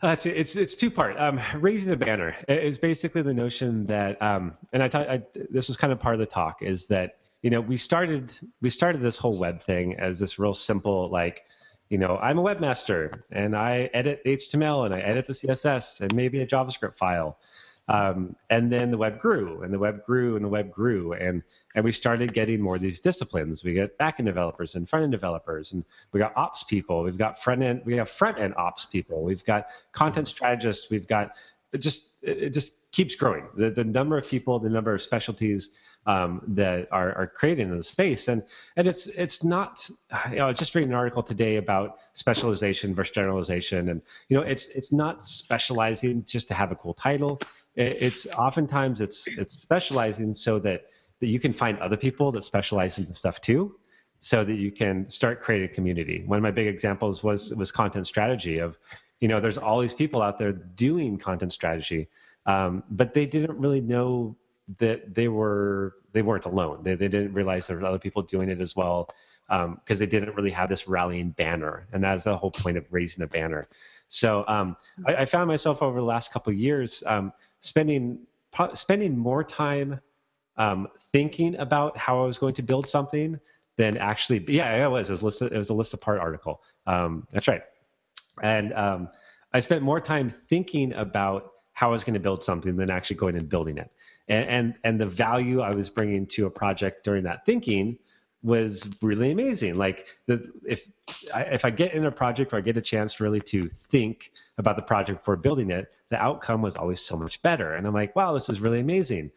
uh, 0.03 0.09
it's, 0.09 0.27
it's 0.27 0.57
it's 0.57 0.75
two 0.75 0.91
part. 0.91 1.19
Um, 1.19 1.41
raising 1.57 1.93
a 1.93 1.97
banner 1.97 2.35
is 2.49 2.79
basically 2.79 3.23
the 3.23 3.35
notion 3.35 3.87
that, 3.87 4.21
um, 4.21 4.55
and 4.73 4.83
I, 4.83 4.89
thought 4.89 5.09
I 5.09 5.23
this 5.51 5.69
was 5.69 5.77
kind 5.77 5.93
of 5.93 6.01
part 6.01 6.15
of 6.15 6.21
the 6.21 6.27
talk 6.27 6.63
is 6.63 6.87
that 6.87 7.19
you 7.43 7.51
know 7.51 7.61
we 7.61 7.77
started 7.77 8.33
we 8.61 8.71
started 8.71 9.01
this 9.01 9.19
whole 9.19 9.39
web 9.39 9.61
thing 9.61 9.99
as 9.99 10.19
this 10.19 10.39
real 10.39 10.55
simple 10.55 11.09
like, 11.11 11.45
you 11.89 11.99
know, 11.99 12.17
I'm 12.17 12.39
a 12.39 12.43
webmaster 12.43 13.23
and 13.31 13.57
I 13.57 13.91
edit 13.93 14.23
HTML 14.25 14.87
and 14.87 14.95
I 14.95 15.01
edit 15.01 15.27
the 15.27 15.35
CSS 15.35 16.01
and 16.01 16.15
maybe 16.15 16.41
a 16.41 16.47
JavaScript 16.47 16.97
file, 16.97 17.39
um, 17.89 18.37
and 18.49 18.73
then 18.73 18.91
the 18.91 18.99
web 18.99 19.19
grew 19.19 19.63
and 19.63 19.73
the 19.73 19.79
web 19.79 20.05
grew 20.05 20.37
and 20.37 20.45
the 20.45 20.49
web 20.49 20.71
grew 20.71 21.13
and 21.13 21.43
and 21.75 21.85
we 21.85 21.93
started 21.93 22.35
getting 22.35 22.61
more 22.61 22.77
of 22.77 22.83
these 22.83 23.01
disciplines. 23.01 23.65
We 23.65 23.73
get 23.73 23.99
backend 23.99 24.27
developers 24.27 24.75
and 24.75 24.89
front 24.89 25.05
end 25.05 25.13
developers, 25.13 25.73
and 25.73 25.85
we 26.13 26.21
got 26.21 26.37
ops 26.37 26.65
people. 26.65 27.03
We've 27.03 27.19
got 27.19 27.43
front 27.43 27.63
end. 27.63 27.83
We 27.85 27.97
have 27.97 28.11
front 28.11 28.39
end 28.39 28.55
ops 28.57 28.85
people. 28.85 29.23
We've 29.23 29.45
got 29.45 29.69
content 29.93 30.29
strategists. 30.29 30.91
We've 30.91 31.09
got 31.09 31.33
it 31.73 31.79
just 31.79 32.19
it 32.23 32.51
just 32.51 32.91
keeps 32.93 33.15
growing. 33.15 33.49
The 33.57 33.71
the 33.71 33.85
number 33.85 34.19
of 34.19 34.27
people, 34.27 34.59
the 34.59 34.69
number 34.69 34.95
of 34.95 35.01
specialties 35.01 35.71
um, 36.07 36.43
that 36.49 36.89
are, 36.91 37.17
are 37.17 37.27
created 37.27 37.69
in 37.69 37.77
the 37.77 37.83
space. 37.83 38.29
And 38.29 38.43
and 38.77 38.89
it's 38.89 39.07
it's 39.07 39.45
not 39.45 39.89
you 40.31 40.37
know 40.37 40.49
I 40.49 40.53
just 40.53 40.75
read 40.75 40.87
an 40.87 40.95
article 40.95 41.23
today 41.23 41.57
about 41.57 41.99
specialization 42.13 42.95
versus 42.95 43.15
generalization, 43.15 43.89
and 43.89 44.03
you 44.29 44.37
know 44.37 44.43
it's 44.43 44.69
it's 44.69 44.93
not 44.93 45.25
specializing 45.25 46.25
just 46.25 46.49
to 46.49 46.55
have 46.55 46.73
a 46.73 46.77
cool 46.77 46.95
title. 46.95 47.41
It's 47.75 48.27
oftentimes 48.35 49.01
it's 49.01 49.29
it's 49.29 49.55
specializing 49.55 50.35
so 50.35 50.59
that 50.61 50.87
that 51.21 51.29
you 51.29 51.39
can 51.39 51.53
find 51.53 51.79
other 51.79 51.97
people 51.97 52.33
that 52.33 52.43
specialize 52.43 52.99
in 52.99 53.07
the 53.07 53.15
stuff 53.15 53.41
too 53.41 53.77
so 54.23 54.45
that 54.45 54.55
you 54.55 54.71
can 54.71 55.09
start 55.11 55.43
creating 55.43 55.69
a 55.69 55.73
community. 55.73 56.23
One 56.25 56.39
of 56.39 56.43
my 56.43 56.53
big 56.53 56.69
examples 56.69 57.23
was 57.25 57.53
was 57.55 57.73
content 57.73 58.07
strategy 58.07 58.59
of, 58.59 58.79
you 59.21 59.29
know, 59.29 59.41
there's 59.41 59.59
all 59.59 59.81
these 59.81 59.95
people 59.95 60.23
out 60.23 60.39
there 60.39 60.53
doing 60.53 61.19
content 61.19 61.53
strategy, 61.53 62.09
um, 62.47 62.85
but 62.89 63.15
they 63.15 63.27
didn't 63.27 63.59
really 63.59 63.81
know 63.81 64.37
that 64.79 65.15
they 65.15 65.29
were 65.29 65.97
they 66.13 66.23
weren't 66.23 66.45
alone. 66.45 66.81
They, 66.83 66.95
they 66.95 67.09
didn't 67.09 67.33
realize 67.33 67.67
there 67.67 67.77
were 67.77 67.87
other 67.87 67.99
people 67.99 68.23
doing 68.23 68.51
it 68.51 68.61
as 68.61 68.77
well 68.77 69.09
because 69.49 69.67
um, 69.69 69.99
they 69.99 70.07
didn't 70.07 70.35
really 70.35 70.51
have 70.51 70.69
this 70.69 70.89
rallying 70.89 71.31
banner, 71.31 71.87
and 71.93 72.03
that's 72.03 72.25
the 72.25 72.37
whole 72.37 72.51
point 72.51 72.77
of 72.77 72.87
raising 72.91 73.23
a 73.23 73.27
banner. 73.27 73.69
So 74.09 74.45
um, 74.47 74.77
I, 75.07 75.17
I, 75.17 75.25
found 75.25 75.49
myself 75.49 75.83
over 75.83 75.99
the 75.99 76.05
last 76.05 76.33
couple 76.33 76.53
of 76.53 76.59
years 76.59 77.03
um, 77.07 77.33
spending 77.61 78.21
spending 78.75 79.17
more 79.17 79.43
time 79.43 80.01
um, 80.57 80.89
thinking 81.13 81.57
about 81.57 81.97
how 81.97 82.23
I 82.23 82.27
was 82.27 82.39
going 82.39 82.55
to 82.55 82.63
build 82.63 82.89
something 82.89 83.41
than 83.77 83.97
actually. 83.97 84.45
Yeah, 84.49 84.85
it 84.87 84.91
was. 84.91 85.09
It 85.09 85.13
was, 85.13 85.23
listed, 85.23 85.53
it 85.53 85.59
was 85.59 85.71
a 85.71 85.75
list 85.75 85.95
of 85.95 86.01
part 86.01 86.21
article. 86.21 86.63
Um, 86.87 87.27
that's 87.31 87.49
right. 87.49 87.63
And 88.43 88.73
um, 88.75 89.09
I 89.53 89.61
spent 89.61 89.83
more 89.83 90.01
time 90.01 90.29
thinking 90.31 90.93
about 90.93 91.53
how 91.73 91.89
I 91.89 91.93
was 91.93 92.05
going 92.05 92.15
to 92.15 92.21
build 92.21 92.45
something 92.45 92.77
than 92.77 92.91
actually 92.91 93.17
going 93.17 93.37
and 93.37 93.49
building 93.49 93.79
it 93.79 93.91
and, 94.33 94.49
and 94.49 94.75
and 94.83 95.01
the 95.01 95.07
value 95.07 95.61
I 95.61 95.75
was 95.75 95.91
bringing 95.91 96.27
to 96.29 96.47
a 96.47 96.51
project 96.51 97.05
during 97.05 97.25
that 97.25 97.45
thinking 97.45 97.99
was 98.43 98.99
really 99.03 99.31
amazing. 99.31 99.77
Like 99.77 100.07
the, 100.27 100.51
if 100.67 100.91
I, 101.33 101.43
if 101.43 101.65
I 101.65 101.71
get 101.71 101.95
in 101.95 102.07
a 102.07 102.11
project 102.11 102.53
or 102.53 102.57
I 102.57 102.61
get 102.61 102.77
a 102.77 102.83
chance 102.83 103.21
really 103.21 103.41
to 103.43 103.69
think 103.69 104.33
about 104.59 104.75
the 104.75 104.83
project 104.83 105.21
before 105.21 105.37
building 105.37 105.71
it, 105.71 105.93
the 106.09 106.21
outcome 106.21 106.61
was 106.61 106.75
always 106.75 107.01
so 107.01 107.17
much 107.17 107.41
better. 107.43 107.75
And 107.75 107.87
I'm 107.87 107.95
like, 107.95 108.17
wow, 108.17 108.33
this 108.33 108.49
is 108.49 108.59
really 108.59 108.81
amazing. 108.81 109.31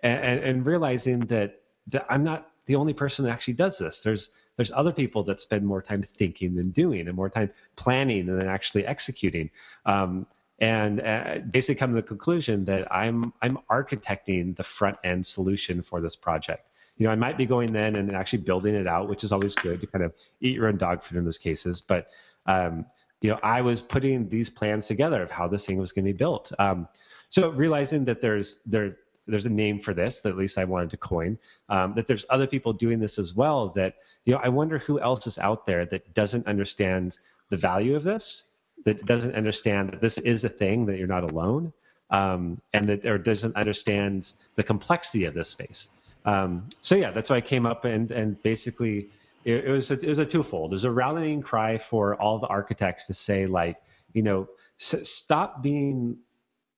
And, 0.00 0.24
and, 0.24 0.40
and 0.40 0.66
realizing 0.66 1.20
that 1.20 1.60
that 1.88 2.06
I'm 2.08 2.24
not 2.24 2.50
the 2.66 2.76
only 2.76 2.94
person 2.94 3.24
that 3.24 3.32
actually 3.32 3.54
does 3.54 3.78
this. 3.78 4.00
There's 4.00 4.30
there's 4.56 4.72
other 4.72 4.92
people 4.92 5.22
that 5.24 5.40
spend 5.40 5.64
more 5.64 5.82
time 5.82 6.02
thinking 6.02 6.56
than 6.56 6.70
doing 6.70 7.06
and 7.06 7.14
more 7.14 7.30
time 7.30 7.50
planning 7.76 8.26
than 8.26 8.46
actually 8.46 8.86
executing 8.86 9.50
um, 9.86 10.26
and 10.60 11.00
uh, 11.00 11.38
basically 11.50 11.74
come 11.74 11.90
to 11.90 11.96
the 11.96 12.06
conclusion 12.06 12.64
that 12.64 12.90
i'm 12.92 13.32
i'm 13.42 13.58
architecting 13.70 14.56
the 14.56 14.62
front 14.62 14.96
end 15.04 15.24
solution 15.24 15.82
for 15.82 16.00
this 16.00 16.16
project 16.16 16.68
you 16.96 17.06
know 17.06 17.12
i 17.12 17.16
might 17.16 17.36
be 17.36 17.46
going 17.46 17.72
then 17.72 17.96
and 17.96 18.12
actually 18.14 18.40
building 18.40 18.74
it 18.74 18.86
out 18.86 19.08
which 19.08 19.24
is 19.24 19.32
always 19.32 19.54
good 19.54 19.80
to 19.80 19.86
kind 19.86 20.04
of 20.04 20.12
eat 20.40 20.54
your 20.54 20.68
own 20.68 20.76
dog 20.76 21.02
food 21.02 21.18
in 21.18 21.24
those 21.24 21.38
cases 21.38 21.80
but 21.80 22.08
um, 22.46 22.84
you 23.20 23.30
know 23.30 23.38
i 23.42 23.60
was 23.60 23.80
putting 23.80 24.28
these 24.28 24.50
plans 24.50 24.86
together 24.86 25.22
of 25.22 25.30
how 25.30 25.46
this 25.48 25.66
thing 25.66 25.78
was 25.78 25.92
going 25.92 26.04
to 26.04 26.12
be 26.12 26.16
built 26.16 26.52
um, 26.58 26.88
so 27.28 27.50
realizing 27.50 28.04
that 28.06 28.20
there's 28.20 28.60
there 28.64 28.96
there's 29.28 29.46
a 29.46 29.50
name 29.50 29.78
for 29.78 29.94
this 29.94 30.20
that 30.20 30.30
at 30.30 30.36
least 30.36 30.58
I 30.58 30.64
wanted 30.64 30.90
to 30.90 30.96
coin. 30.96 31.38
Um, 31.68 31.94
that 31.94 32.06
there's 32.06 32.24
other 32.30 32.46
people 32.46 32.72
doing 32.72 32.98
this 32.98 33.18
as 33.18 33.34
well. 33.34 33.68
That 33.68 33.96
you 34.24 34.32
know, 34.32 34.40
I 34.42 34.48
wonder 34.48 34.78
who 34.78 34.98
else 34.98 35.26
is 35.26 35.38
out 35.38 35.66
there 35.66 35.84
that 35.86 36.14
doesn't 36.14 36.46
understand 36.46 37.18
the 37.50 37.56
value 37.56 37.94
of 37.94 38.02
this, 38.02 38.47
that 38.88 39.04
doesn't 39.04 39.34
understand 39.34 39.90
that 39.92 40.00
this 40.00 40.16
is 40.18 40.44
a 40.44 40.48
thing, 40.48 40.86
that 40.86 40.96
you're 40.98 41.06
not 41.06 41.24
alone, 41.24 41.72
um, 42.10 42.60
and 42.72 42.88
that 42.88 43.04
or 43.04 43.18
doesn't 43.18 43.54
understand 43.54 44.32
the 44.56 44.62
complexity 44.62 45.26
of 45.26 45.34
this 45.34 45.50
space. 45.50 45.88
Um, 46.24 46.68
so 46.80 46.94
yeah, 46.96 47.10
that's 47.10 47.28
why 47.28 47.36
I 47.36 47.40
came 47.42 47.66
up 47.66 47.84
and 47.84 48.10
and 48.10 48.42
basically 48.42 49.10
it, 49.44 49.66
it 49.66 49.70
was 49.70 49.90
a, 49.90 49.94
it 49.94 50.08
was 50.08 50.18
a 50.18 50.26
twofold. 50.26 50.72
There's 50.72 50.84
a 50.84 50.90
rallying 50.90 51.42
cry 51.42 51.76
for 51.76 52.14
all 52.16 52.38
the 52.38 52.46
architects 52.46 53.06
to 53.08 53.14
say 53.14 53.46
like, 53.46 53.76
you 54.14 54.22
know, 54.22 54.48
s- 54.80 55.08
stop 55.08 55.62
being. 55.62 56.18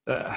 Uh, 0.05 0.35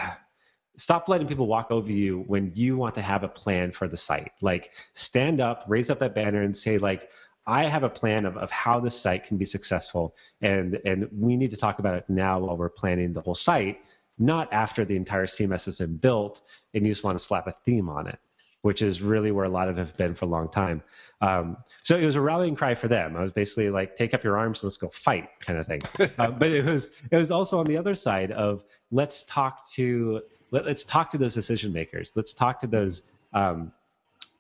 stop 0.77 1.09
letting 1.09 1.29
people 1.29 1.47
walk 1.47 1.71
over 1.71 1.93
you 1.93 2.25
when 2.27 2.51
you 2.55 2.77
want 2.77 2.97
to 2.97 3.01
have 3.03 3.23
a 3.23 3.29
plan 3.29 3.71
for 3.71 3.87
the 3.87 3.97
site 3.97 4.33
like 4.41 4.73
stand 4.93 5.41
up 5.41 5.63
raise 5.69 5.89
up 5.89 6.01
that 6.01 6.17
banner 6.17 6.43
and 6.43 6.57
say 6.57 6.79
like 6.79 7.09
i 7.47 7.65
have 7.65 7.83
a 7.83 7.89
plan 7.89 8.25
of, 8.25 8.37
of 8.37 8.51
how 8.51 8.81
this 8.81 8.99
site 8.99 9.25
can 9.25 9.37
be 9.37 9.45
successful 9.45 10.15
and 10.43 10.81
and 10.85 11.09
we 11.13 11.37
need 11.37 11.51
to 11.51 11.57
talk 11.57 11.79
about 11.79 11.95
it 11.95 12.05
now 12.09 12.39
while 12.39 12.57
we're 12.57 12.69
planning 12.69 13.13
the 13.13 13.21
whole 13.21 13.35
site 13.35 13.79
not 14.19 14.53
after 14.53 14.85
the 14.85 14.97
entire 14.97 15.27
cms 15.27 15.65
has 15.65 15.77
been 15.77 15.97
built 15.97 16.43
and 16.75 16.87
you 16.87 16.93
just 16.93 17.05
want 17.05 17.17
to 17.17 17.23
slap 17.23 17.47
a 17.47 17.53
theme 17.53 17.89
on 17.89 18.07
it 18.07 18.19
which 18.63 18.81
is 18.81 19.03
really 19.03 19.31
where 19.31 19.45
a 19.45 19.49
lot 19.49 19.69
of 19.69 19.77
have 19.77 19.97
been 19.97 20.15
for 20.15 20.25
a 20.25 20.29
long 20.29 20.49
time 20.49 20.83
um, 21.25 21.57
so 21.83 21.97
it 21.97 22.05
was 22.05 22.17
a 22.17 22.21
rallying 22.21 22.55
cry 22.55 22.75
for 22.75 22.89
them. 22.89 23.17
I 23.17 23.23
was 23.23 23.33
basically 23.33 23.71
like, 23.71 23.97
take 23.97 24.13
up 24.13 24.25
your 24.25 24.37
arms, 24.37 24.63
let's 24.63 24.77
go 24.77 24.89
fight, 24.89 25.29
kind 25.41 25.59
of 25.59 25.67
thing. 25.67 25.81
uh, 26.19 26.31
but 26.31 26.51
it 26.51 26.65
was 26.65 26.89
it 27.11 27.17
was 27.17 27.31
also 27.31 27.59
on 27.59 27.65
the 27.65 27.79
other 27.79 27.95
side 27.95 28.31
of 28.33 28.65
let's 28.91 29.25
talk 29.25 29.67
to 29.71 30.21
let, 30.51 30.67
us 30.67 30.85
talk 30.85 31.11
to 31.11 31.19
those 31.19 31.35
decision 31.35 31.73
makers. 31.73 32.13
Let's 32.15 32.35
talk 32.35 32.61
to 32.61 32.67
those 32.67 33.03
um, 33.33 33.73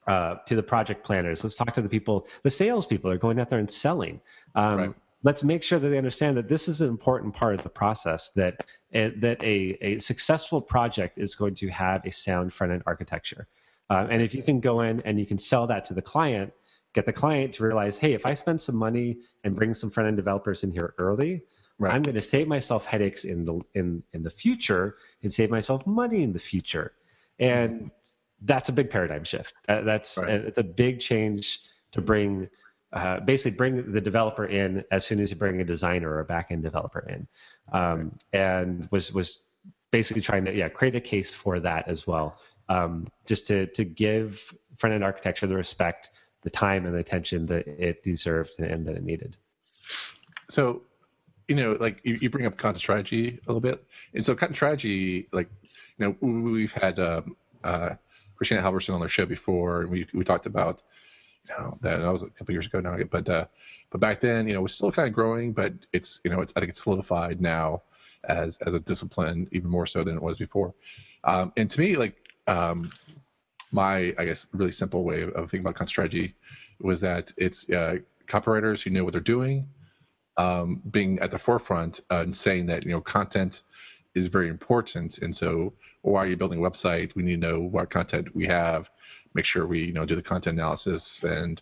uh, 0.07 0.37
to 0.47 0.57
the 0.57 0.63
project 0.63 1.05
planners. 1.05 1.43
Let's 1.43 1.55
talk 1.55 1.73
to 1.75 1.83
the 1.83 1.89
people, 1.89 2.27
the 2.43 2.51
salespeople 2.51 3.11
are 3.11 3.19
going 3.19 3.39
out 3.39 3.51
there 3.51 3.59
and 3.59 3.71
selling. 3.71 4.21
Um, 4.55 4.77
right. 4.77 4.95
Let's 5.23 5.43
make 5.43 5.63
sure 5.63 5.79
that 5.79 5.89
they 5.89 5.97
understand 5.97 6.37
that 6.37 6.49
this 6.49 6.69
is 6.69 6.83
an 6.83 6.89
important 6.89 7.35
part 7.35 7.55
of 7.55 7.63
the 7.63 7.71
process. 7.71 8.29
That 8.37 8.67
uh, 8.95 9.09
that 9.17 9.43
a, 9.43 9.79
a 9.81 9.99
successful 9.99 10.61
project 10.61 11.19
is 11.19 11.35
going 11.35 11.55
to 11.57 11.69
have 11.69 12.05
a 12.05 12.13
sound 12.13 12.53
front 12.53 12.75
end 12.75 12.83
architecture. 12.87 13.47
Uh, 13.89 14.07
and 14.11 14.21
if 14.21 14.35
you 14.35 14.43
can 14.43 14.61
go 14.61 14.83
in 14.83 15.01
and 15.01 15.19
you 15.19 15.25
can 15.25 15.39
sell 15.39 15.67
that 15.69 15.87
to 15.87 15.95
the 15.95 16.03
client, 16.03 16.53
get 16.93 17.07
the 17.07 17.13
client 17.13 17.55
to 17.55 17.65
realize, 17.65 17.97
hey, 17.97 18.13
if 18.13 18.27
I 18.27 18.35
spend 18.35 18.61
some 18.61 18.77
money 18.77 19.19
and 19.45 19.57
bring 19.57 19.73
some 19.73 19.91
front 19.91 20.09
end 20.09 20.17
developers 20.19 20.63
in 20.63 20.71
here 20.71 20.95
early, 20.99 21.43
Right. 21.79 21.93
I'm 21.93 22.03
going 22.03 22.15
to 22.15 22.23
save 22.23 22.47
myself 22.47 22.85
headaches 22.85 23.25
in 23.25 23.45
the 23.45 23.61
in 23.75 24.05
in 24.13 24.23
the 24.23 24.31
future 24.31 24.97
and 25.23 25.33
save 25.33 25.51
myself 25.51 25.85
money 25.87 26.23
in 26.23 26.33
the 26.33 26.39
future, 26.39 26.93
and 27.41 27.91
that's 28.45 28.69
a 28.69 28.73
big 28.73 28.91
paradigm 28.91 29.25
shift. 29.25 29.55
Uh, 29.69 29.81
that's 29.83 30.19
right. 30.19 30.31
it's 30.31 30.59
a 30.59 30.63
big 30.63 31.01
change 31.01 31.61
to 31.93 32.01
bring. 32.01 32.49
Uh, 32.93 33.19
basically, 33.19 33.57
bring 33.57 33.93
the 33.93 34.01
developer 34.01 34.47
in 34.47 34.85
as 34.93 35.05
soon 35.05 35.19
as 35.19 35.31
you 35.31 35.37
bring 35.37 35.61
a 35.61 35.65
designer 35.65 36.09
or 36.09 36.21
a 36.21 36.25
backend 36.25 36.63
developer 36.63 37.01
in, 37.09 37.27
um, 37.73 38.13
right. 38.33 38.41
and 38.41 38.89
was 38.93 39.13
was 39.13 39.41
basically 39.91 40.23
trying 40.23 40.45
to 40.45 40.55
yeah 40.55 40.69
create 40.69 40.95
a 40.95 41.01
case 41.01 41.33
for 41.33 41.59
that 41.59 41.89
as 41.89 42.07
well, 42.07 42.39
um, 42.69 43.09
just 43.27 43.49
to 43.49 43.67
to 43.67 43.85
give 43.85 44.55
front 44.77 44.95
end 44.95 45.03
architecture 45.03 45.49
the 45.49 45.57
respect, 45.57 46.11
the 46.43 46.51
time, 46.51 46.87
and 46.87 46.95
the 46.95 46.99
attention 46.99 47.47
that 47.47 47.67
it 47.67 48.05
deserved 48.05 48.53
and, 48.59 48.71
and 48.71 48.87
that 48.87 48.97
it 48.97 49.03
needed. 49.03 49.37
So 50.49 50.83
you 51.49 51.57
know, 51.57 51.77
like 51.79 52.01
you, 52.05 52.15
you, 52.15 52.31
bring 52.31 52.47
up 52.47 52.57
content 52.57 52.79
strategy 52.79 53.41
a 53.45 53.51
little 53.51 53.61
bit, 53.61 53.85
and 54.15 54.25
so 54.25 54.35
content 54.35 54.57
strategy, 54.57 55.29
like, 55.33 55.49
you 55.99 56.07
know, 56.07 56.17
we've 56.21 56.73
had 56.73 56.99
um, 56.99 57.37
uh, 57.63 57.91
Kristina 58.45 58.63
Halvorson 58.63 58.95
on 58.95 59.01
their 59.01 59.09
show 59.09 59.27
before, 59.27 59.83
and 59.83 59.91
we 59.91 60.07
we 60.13 60.25
talked 60.25 60.47
about, 60.47 60.83
you 61.49 61.55
know, 61.55 61.79
that, 61.81 61.99
that 61.99 62.13
was 62.13 62.23
a 62.23 62.31
couple 62.31 62.53
years 62.53 62.67
ago 62.67 62.81
now, 62.81 62.97
but 63.11 63.29
uh, 63.29 63.47
but 63.91 64.01
back 64.01 64.21
then, 64.21 64.47
you 64.47 64.55
know, 64.55 64.61
it 64.61 64.63
was 64.63 64.75
still 64.75 64.93
kind 64.93 65.09
of 65.09 65.15
growing, 65.15 65.53
but 65.53 65.73
it's 65.93 66.21
you 66.25 66.31
know, 66.31 66.41
it's 66.41 66.53
I 66.57 66.61
think 66.61 66.71
it's 66.71 66.83
solidified 66.83 67.41
now 67.41 67.83
as 68.25 68.59
as 68.59 68.75
a 68.75 68.81
discipline 68.81 69.49
even 69.53 69.71
more 69.71 69.87
so 69.87 70.05
than 70.05 70.17
it 70.17 70.23
was 70.23 70.39
before, 70.39 70.75
um, 71.25 71.53
and 71.57 71.71
to 71.71 71.81
me, 71.81 71.97
like, 71.97 72.17
um, 72.47 72.91
my 73.73 74.15
I 74.19 74.25
guess 74.25 74.47
really 74.53 74.73
simple 74.73 75.05
way 75.05 75.23
of 75.23 75.51
thinking 75.51 75.61
about 75.61 75.75
content 75.75 75.91
strategy 75.91 76.35
was 76.81 77.01
that 77.01 77.33
it's 77.37 77.71
uh, 77.71 77.97
copywriters 78.27 78.83
who 78.83 78.91
know 78.91 79.05
what 79.05 79.13
they're 79.13 79.21
doing 79.21 79.69
um, 80.37 80.83
being 80.91 81.19
at 81.21 81.31
the 81.31 81.39
forefront 81.39 82.01
uh, 82.11 82.21
and 82.21 82.35
saying 82.35 82.67
that 82.67 82.85
you 82.85 82.91
know 82.91 83.01
content 83.01 83.63
is 84.15 84.27
very 84.27 84.49
important. 84.49 85.19
And 85.19 85.35
so 85.35 85.73
why 86.03 86.25
are 86.25 86.27
you 86.27 86.37
building 86.37 86.59
a 86.59 86.71
website 86.71 87.15
we 87.15 87.23
need 87.23 87.41
to 87.41 87.49
know 87.49 87.61
what 87.61 87.91
content 87.91 88.35
we 88.35 88.47
have 88.47 88.91
make 89.35 89.45
sure 89.45 89.67
we 89.67 89.85
you 89.85 89.93
know 89.93 90.07
do 90.07 90.17
the 90.17 90.23
content 90.23 90.59
analysis 90.59 91.23
and 91.23 91.61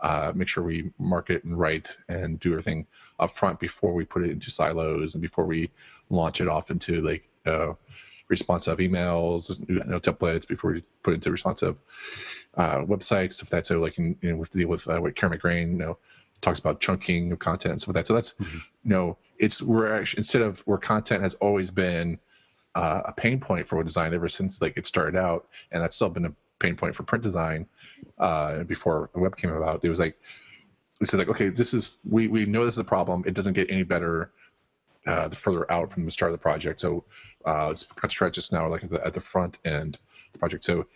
uh, 0.00 0.32
make 0.34 0.48
sure 0.48 0.62
we 0.62 0.90
market 0.98 1.44
and 1.44 1.58
write 1.58 1.96
and 2.08 2.38
do 2.40 2.52
everything 2.52 2.86
up 3.18 3.30
front 3.30 3.58
before 3.58 3.94
we 3.94 4.04
put 4.04 4.24
it 4.24 4.30
into 4.30 4.50
silos 4.50 5.14
and 5.14 5.22
before 5.22 5.46
we 5.46 5.70
launch 6.10 6.40
it 6.40 6.48
off 6.48 6.70
into 6.70 7.00
like 7.00 7.28
uh, 7.46 7.72
responsive 8.28 8.78
emails 8.78 9.58
you 9.68 9.82
know, 9.84 10.00
templates 10.00 10.46
before 10.46 10.72
we 10.72 10.82
put 11.02 11.14
into 11.14 11.30
responsive 11.30 11.76
uh, 12.56 12.78
websites 12.80 13.42
if 13.42 13.48
that's 13.48 13.68
so 13.68 13.78
like 13.78 13.96
in, 13.98 14.16
you 14.20 14.30
know, 14.30 14.36
we 14.36 14.40
have 14.40 14.50
to 14.50 14.58
deal 14.58 14.68
with 14.68 14.86
uh, 14.88 14.98
what 14.98 15.16
Karen 15.16 15.38
McGrane 15.38 15.72
you 15.72 15.78
know 15.78 15.98
talks 16.44 16.58
about 16.58 16.80
chunking 16.80 17.32
of 17.32 17.38
content 17.38 17.72
and 17.72 17.80
stuff 17.80 17.94
like 17.94 18.04
that. 18.04 18.06
So 18.06 18.14
that's 18.14 18.32
mm-hmm. 18.32 18.58
you 18.84 18.90
know, 18.90 19.18
it's 19.38 19.62
we're 19.62 19.92
actually 19.92 20.18
instead 20.18 20.42
of 20.42 20.60
where 20.60 20.78
content 20.78 21.22
has 21.22 21.34
always 21.34 21.70
been 21.70 22.18
uh, 22.74 23.02
a 23.06 23.12
pain 23.12 23.40
point 23.40 23.68
for 23.68 23.82
design 23.82 24.14
ever 24.14 24.28
since 24.28 24.60
like 24.60 24.76
it 24.76 24.86
started 24.86 25.16
out, 25.16 25.48
and 25.72 25.82
that's 25.82 25.96
still 25.96 26.10
been 26.10 26.26
a 26.26 26.32
pain 26.58 26.76
point 26.76 26.94
for 26.94 27.02
print 27.02 27.22
design 27.22 27.66
uh, 28.18 28.62
before 28.64 29.10
the 29.12 29.20
web 29.20 29.36
came 29.36 29.50
about. 29.50 29.84
It 29.84 29.88
was 29.88 29.98
like 29.98 30.16
they 31.00 31.06
said 31.06 31.18
like, 31.18 31.28
okay, 31.28 31.48
this 31.48 31.74
is 31.74 31.98
we 32.08 32.28
we 32.28 32.46
know 32.46 32.64
this 32.64 32.74
is 32.74 32.78
a 32.78 32.84
problem. 32.84 33.24
It 33.26 33.34
doesn't 33.34 33.54
get 33.54 33.70
any 33.70 33.82
better 33.82 34.30
uh, 35.06 35.28
the 35.28 35.36
further 35.36 35.70
out 35.70 35.92
from 35.92 36.04
the 36.04 36.10
start 36.10 36.32
of 36.32 36.38
the 36.38 36.42
project. 36.42 36.80
So 36.80 37.04
uh, 37.44 37.68
it's 37.72 37.86
stretch 38.08 38.34
just 38.34 38.52
now 38.52 38.68
like 38.68 38.84
at 38.84 38.90
the, 38.90 39.06
at 39.06 39.14
the 39.14 39.20
front 39.20 39.58
end 39.64 39.96
of 39.96 40.32
the 40.32 40.38
project. 40.38 40.64
So 40.64 40.86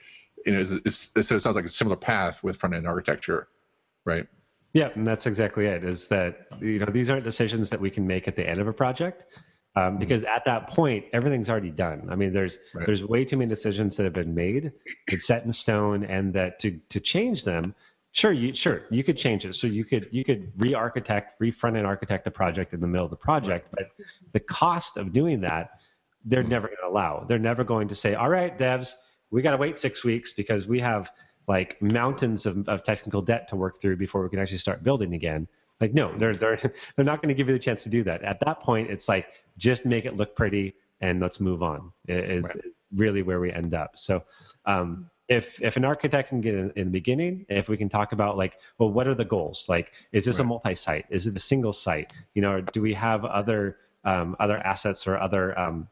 you 0.46 0.52
know, 0.52 0.60
it's, 0.60 0.70
it's, 0.70 1.26
so 1.28 1.36
it 1.36 1.40
sounds 1.40 1.56
like 1.56 1.64
a 1.64 1.68
similar 1.68 1.96
path 1.96 2.42
with 2.42 2.56
front 2.56 2.74
end 2.74 2.86
architecture, 2.86 3.48
right? 4.04 4.26
Yeah, 4.72 4.90
and 4.94 5.06
that's 5.06 5.26
exactly 5.26 5.66
it. 5.66 5.84
Is 5.84 6.08
that 6.08 6.46
you 6.60 6.78
know 6.78 6.86
these 6.86 7.10
aren't 7.10 7.24
decisions 7.24 7.70
that 7.70 7.80
we 7.80 7.90
can 7.90 8.06
make 8.06 8.28
at 8.28 8.36
the 8.36 8.46
end 8.46 8.60
of 8.60 8.68
a 8.68 8.72
project, 8.72 9.24
um, 9.74 9.82
mm-hmm. 9.82 9.98
because 9.98 10.24
at 10.24 10.44
that 10.44 10.68
point 10.68 11.06
everything's 11.12 11.48
already 11.48 11.70
done. 11.70 12.08
I 12.10 12.16
mean, 12.16 12.32
there's 12.32 12.58
right. 12.74 12.84
there's 12.84 13.04
way 13.04 13.24
too 13.24 13.36
many 13.38 13.48
decisions 13.48 13.96
that 13.96 14.04
have 14.04 14.12
been 14.12 14.34
made, 14.34 14.72
it's 15.06 15.26
set 15.26 15.44
in 15.44 15.52
stone, 15.52 16.04
and 16.04 16.34
that 16.34 16.58
to 16.60 16.78
to 16.90 17.00
change 17.00 17.44
them, 17.44 17.74
sure 18.12 18.32
you 18.32 18.54
sure 18.54 18.82
you 18.90 19.02
could 19.02 19.16
change 19.16 19.46
it. 19.46 19.54
So 19.54 19.66
you 19.66 19.84
could 19.84 20.08
you 20.12 20.24
could 20.24 20.52
re-architect, 20.58 21.36
re-front 21.38 21.76
end 21.76 21.86
architect 21.86 22.26
a 22.26 22.30
project 22.30 22.74
in 22.74 22.80
the 22.80 22.86
middle 22.86 23.06
of 23.06 23.10
the 23.10 23.16
project, 23.16 23.68
but 23.70 23.90
the 24.32 24.40
cost 24.40 24.98
of 24.98 25.12
doing 25.12 25.40
that, 25.42 25.80
they're 26.24 26.42
mm-hmm. 26.42 26.50
never 26.50 26.66
going 26.68 26.78
to 26.82 26.88
allow. 26.88 27.24
They're 27.26 27.38
never 27.38 27.64
going 27.64 27.88
to 27.88 27.94
say, 27.94 28.14
all 28.14 28.28
right, 28.28 28.56
devs, 28.56 28.94
we 29.30 29.40
got 29.40 29.52
to 29.52 29.56
wait 29.56 29.78
six 29.78 30.04
weeks 30.04 30.34
because 30.34 30.66
we 30.66 30.80
have 30.80 31.10
like 31.48 31.80
mountains 31.80 32.46
of, 32.46 32.68
of 32.68 32.84
technical 32.84 33.22
debt 33.22 33.48
to 33.48 33.56
work 33.56 33.80
through 33.80 33.96
before 33.96 34.22
we 34.22 34.28
can 34.28 34.38
actually 34.38 34.58
start 34.58 34.84
building 34.84 35.14
again. 35.14 35.48
Like, 35.80 35.94
no, 35.94 36.16
they're 36.16 36.36
they're 36.36 36.56
they're 36.96 37.04
not 37.04 37.22
going 37.22 37.28
to 37.28 37.34
give 37.34 37.48
you 37.48 37.54
the 37.54 37.58
chance 37.58 37.82
to 37.84 37.88
do 37.88 38.04
that. 38.04 38.22
At 38.22 38.40
that 38.40 38.60
point, 38.60 38.90
it's 38.90 39.08
like 39.08 39.26
just 39.56 39.86
make 39.86 40.04
it 40.04 40.16
look 40.16 40.36
pretty 40.36 40.74
and 41.00 41.20
let's 41.20 41.40
move 41.40 41.62
on. 41.62 41.92
Is 42.06 42.44
right. 42.44 42.56
really 42.94 43.22
where 43.22 43.40
we 43.40 43.50
end 43.50 43.74
up. 43.74 43.96
So, 43.96 44.22
um, 44.66 45.10
if 45.28 45.60
if 45.62 45.76
an 45.76 45.84
architect 45.84 46.28
can 46.28 46.40
get 46.40 46.54
in, 46.54 46.72
in, 46.76 46.84
the 46.86 46.90
beginning, 46.90 47.46
if 47.48 47.68
we 47.68 47.76
can 47.76 47.88
talk 47.88 48.12
about 48.12 48.36
like, 48.36 48.58
well, 48.78 48.90
what 48.90 49.06
are 49.06 49.14
the 49.14 49.24
goals? 49.24 49.66
Like, 49.68 49.92
is 50.12 50.24
this 50.24 50.38
right. 50.38 50.44
a 50.44 50.48
multi-site? 50.48 51.06
Is 51.10 51.26
it 51.26 51.36
a 51.36 51.40
single 51.40 51.72
site? 51.72 52.12
You 52.34 52.42
know, 52.42 52.60
do 52.60 52.82
we 52.82 52.94
have 52.94 53.24
other 53.24 53.78
um, 54.04 54.36
other 54.38 54.56
assets 54.56 55.06
or 55.06 55.18
other 55.18 55.58
um, 55.58 55.88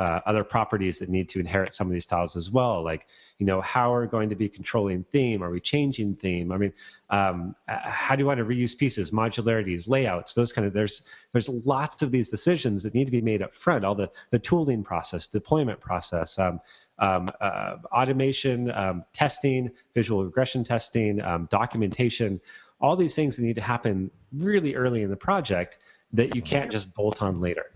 uh, 0.00 0.20
other 0.26 0.42
properties 0.42 0.98
that 0.98 1.08
need 1.08 1.28
to 1.28 1.38
inherit 1.38 1.74
some 1.74 1.86
of 1.86 1.92
these 1.92 2.06
tiles 2.06 2.34
as 2.34 2.50
well? 2.50 2.82
Like, 2.82 3.06
you 3.40 3.46
know 3.46 3.60
how 3.62 3.92
are 3.92 4.02
we 4.02 4.06
going 4.06 4.28
to 4.28 4.36
be 4.36 4.48
controlling 4.48 5.02
theme 5.02 5.42
are 5.42 5.50
we 5.50 5.60
changing 5.60 6.14
theme 6.14 6.52
i 6.52 6.58
mean 6.58 6.72
um, 7.08 7.56
how 7.66 8.14
do 8.14 8.20
you 8.20 8.26
want 8.26 8.38
to 8.38 8.44
reuse 8.44 8.76
pieces 8.76 9.10
modularities 9.10 9.88
layouts 9.88 10.34
those 10.34 10.52
kind 10.52 10.66
of 10.66 10.74
there's 10.74 11.06
there's 11.32 11.48
lots 11.48 12.02
of 12.02 12.12
these 12.12 12.28
decisions 12.28 12.82
that 12.82 12.94
need 12.94 13.06
to 13.06 13.10
be 13.10 13.22
made 13.22 13.42
up 13.42 13.54
front 13.54 13.84
all 13.84 13.94
the 13.94 14.10
the 14.30 14.38
tooling 14.38 14.84
process 14.84 15.26
deployment 15.26 15.80
process 15.80 16.38
um, 16.38 16.60
um, 16.98 17.30
uh, 17.40 17.76
automation 17.92 18.70
um, 18.72 19.04
testing 19.14 19.70
visual 19.94 20.22
regression 20.22 20.62
testing 20.62 21.20
um, 21.22 21.48
documentation 21.50 22.40
all 22.80 22.94
these 22.96 23.14
things 23.14 23.36
that 23.36 23.42
need 23.42 23.56
to 23.56 23.62
happen 23.62 24.10
really 24.34 24.74
early 24.74 25.02
in 25.02 25.10
the 25.10 25.16
project 25.16 25.78
that 26.12 26.34
you 26.34 26.42
can't 26.42 26.70
just 26.72 26.92
bolt 26.94 27.22
on 27.22 27.40
later. 27.40 27.66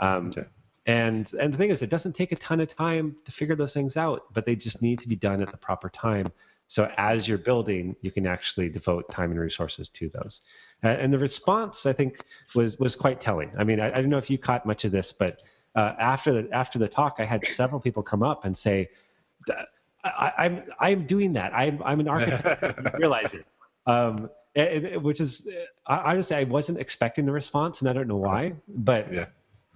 Um, 0.00 0.28
okay. 0.28 0.44
And 0.86 1.32
and 1.34 1.52
the 1.52 1.58
thing 1.58 1.70
is, 1.70 1.82
it 1.82 1.90
doesn't 1.90 2.14
take 2.14 2.32
a 2.32 2.36
ton 2.36 2.60
of 2.60 2.68
time 2.68 3.16
to 3.24 3.32
figure 3.32 3.56
those 3.56 3.72
things 3.72 3.96
out, 3.96 4.32
but 4.32 4.44
they 4.44 4.54
just 4.54 4.82
need 4.82 4.98
to 5.00 5.08
be 5.08 5.16
done 5.16 5.40
at 5.40 5.50
the 5.50 5.56
proper 5.56 5.88
time. 5.88 6.26
So 6.66 6.90
as 6.96 7.26
you're 7.28 7.38
building, 7.38 7.96
you 8.00 8.10
can 8.10 8.26
actually 8.26 8.68
devote 8.68 9.10
time 9.10 9.30
and 9.30 9.40
resources 9.40 9.88
to 9.90 10.08
those. 10.08 10.42
Uh, 10.82 10.88
and 10.88 11.12
the 11.12 11.18
response, 11.18 11.86
I 11.86 11.92
think, 11.92 12.20
was 12.54 12.78
was 12.78 12.96
quite 12.96 13.20
telling. 13.20 13.50
I 13.56 13.64
mean, 13.64 13.80
I, 13.80 13.88
I 13.88 13.94
don't 13.94 14.10
know 14.10 14.18
if 14.18 14.30
you 14.30 14.38
caught 14.38 14.66
much 14.66 14.84
of 14.84 14.92
this, 14.92 15.12
but 15.12 15.42
uh, 15.74 15.92
after 15.98 16.42
the 16.42 16.54
after 16.54 16.78
the 16.78 16.88
talk, 16.88 17.16
I 17.18 17.24
had 17.24 17.46
several 17.46 17.80
people 17.80 18.02
come 18.02 18.22
up 18.22 18.44
and 18.44 18.56
say, 18.56 18.90
I, 20.04 20.32
am 20.36 20.56
I'm, 20.56 20.62
I'm 20.80 21.06
doing 21.06 21.32
that. 21.34 21.54
I'm 21.54 21.82
I'm 21.82 22.00
an 22.00 22.08
architect. 22.08 22.94
Realize 22.98 23.34
it." 23.34 23.46
Um, 23.86 24.30
which 25.02 25.20
is 25.20 25.48
I, 25.86 26.12
honestly, 26.12 26.36
I 26.36 26.44
wasn't 26.44 26.78
expecting 26.78 27.26
the 27.26 27.32
response, 27.32 27.80
and 27.80 27.90
I 27.90 27.92
don't 27.92 28.08
know 28.08 28.18
why, 28.18 28.54
but 28.68 29.12
yeah. 29.12 29.26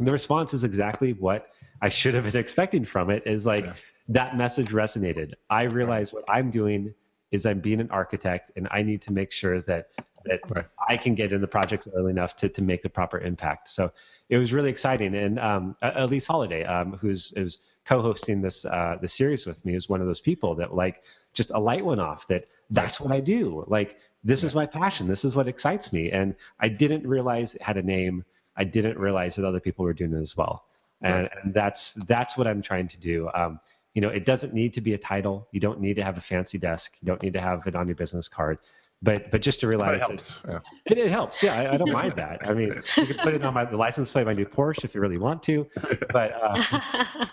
The 0.06 0.12
response 0.12 0.54
is 0.54 0.64
exactly 0.64 1.12
what 1.12 1.48
I 1.82 1.88
should 1.88 2.14
have 2.14 2.24
been 2.24 2.36
expecting 2.40 2.84
from 2.84 3.10
it. 3.10 3.22
Is 3.26 3.46
like 3.46 3.64
yeah. 3.64 3.72
that 4.08 4.36
message 4.36 4.70
resonated. 4.70 5.34
I 5.50 5.64
realize 5.64 6.12
right. 6.12 6.22
what 6.22 6.34
I'm 6.34 6.50
doing 6.50 6.94
is 7.30 7.46
I'm 7.46 7.60
being 7.60 7.80
an 7.80 7.90
architect, 7.90 8.50
and 8.56 8.68
I 8.70 8.82
need 8.82 9.02
to 9.02 9.12
make 9.12 9.32
sure 9.32 9.60
that 9.62 9.88
that 10.24 10.40
right. 10.48 10.64
I 10.88 10.96
can 10.96 11.14
get 11.14 11.32
in 11.32 11.40
the 11.40 11.48
projects 11.48 11.88
early 11.94 12.10
enough 12.10 12.36
to 12.36 12.48
to 12.48 12.62
make 12.62 12.82
the 12.82 12.90
proper 12.90 13.18
impact. 13.18 13.68
So 13.68 13.92
it 14.28 14.38
was 14.38 14.52
really 14.52 14.70
exciting. 14.70 15.14
And 15.14 15.38
um, 15.38 15.76
Elise 15.82 16.26
Holiday, 16.26 16.64
um, 16.64 16.92
who's 16.92 17.32
is 17.32 17.58
co-hosting 17.84 18.42
this 18.42 18.64
uh, 18.64 18.96
the 19.00 19.08
series 19.08 19.46
with 19.46 19.64
me, 19.64 19.74
is 19.74 19.88
one 19.88 20.00
of 20.00 20.06
those 20.06 20.20
people 20.20 20.54
that 20.56 20.74
like 20.74 21.02
just 21.32 21.50
a 21.50 21.58
light 21.58 21.84
went 21.84 22.00
off 22.00 22.26
that 22.28 22.46
that's 22.70 23.00
what 23.00 23.12
I 23.12 23.20
do. 23.20 23.64
Like 23.66 23.98
this 24.24 24.44
is 24.44 24.54
my 24.54 24.66
passion. 24.66 25.06
This 25.06 25.24
is 25.24 25.36
what 25.36 25.48
excites 25.48 25.92
me. 25.92 26.10
And 26.10 26.34
I 26.58 26.68
didn't 26.68 27.06
realize 27.06 27.54
it 27.54 27.62
had 27.62 27.76
a 27.76 27.82
name. 27.82 28.24
I 28.58 28.64
didn't 28.64 28.98
realize 28.98 29.36
that 29.36 29.46
other 29.46 29.60
people 29.60 29.84
were 29.84 29.94
doing 29.94 30.12
it 30.12 30.20
as 30.20 30.36
well. 30.36 30.64
And, 31.00 31.22
right. 31.22 31.30
and 31.42 31.54
that's 31.54 31.94
that's 31.94 32.36
what 32.36 32.46
I'm 32.46 32.60
trying 32.60 32.88
to 32.88 32.98
do. 32.98 33.30
Um, 33.32 33.60
you 33.94 34.02
know, 34.02 34.08
it 34.08 34.26
doesn't 34.26 34.52
need 34.52 34.74
to 34.74 34.80
be 34.80 34.94
a 34.94 34.98
title. 34.98 35.48
You 35.52 35.60
don't 35.60 35.80
need 35.80 35.94
to 35.94 36.04
have 36.04 36.18
a 36.18 36.20
fancy 36.20 36.58
desk. 36.58 36.96
You 37.00 37.06
don't 37.06 37.22
need 37.22 37.32
to 37.34 37.40
have 37.40 37.66
it 37.66 37.76
on 37.76 37.86
your 37.86 37.96
business 37.96 38.28
card. 38.28 38.58
But 39.00 39.30
but 39.30 39.42
just 39.42 39.60
to 39.60 39.68
realize 39.68 40.02
it 40.02 40.06
helps. 40.06 40.34
That, 40.44 40.52
yeah. 40.52 40.58
It, 40.86 40.98
it, 40.98 41.10
helps. 41.10 41.40
Yeah, 41.40 41.54
I, 41.54 41.74
I, 41.74 41.76
don't 41.76 41.92
mind 41.92 42.14
that. 42.16 42.48
I 42.48 42.52
mean, 42.52 42.82
you 42.96 43.06
can 43.06 43.18
put 43.18 43.32
it 43.34 43.44
on 43.44 43.54
my 43.54 43.64
the 43.64 43.76
license 43.76 44.10
plate 44.10 44.22
of 44.22 44.26
my 44.26 44.34
new 44.34 44.44
Porsche 44.44 44.84
if 44.84 44.94
you 44.94 45.00
really 45.00 45.18
want 45.18 45.42
to. 45.44 45.66
But 46.12 46.32
uh, 46.42 47.26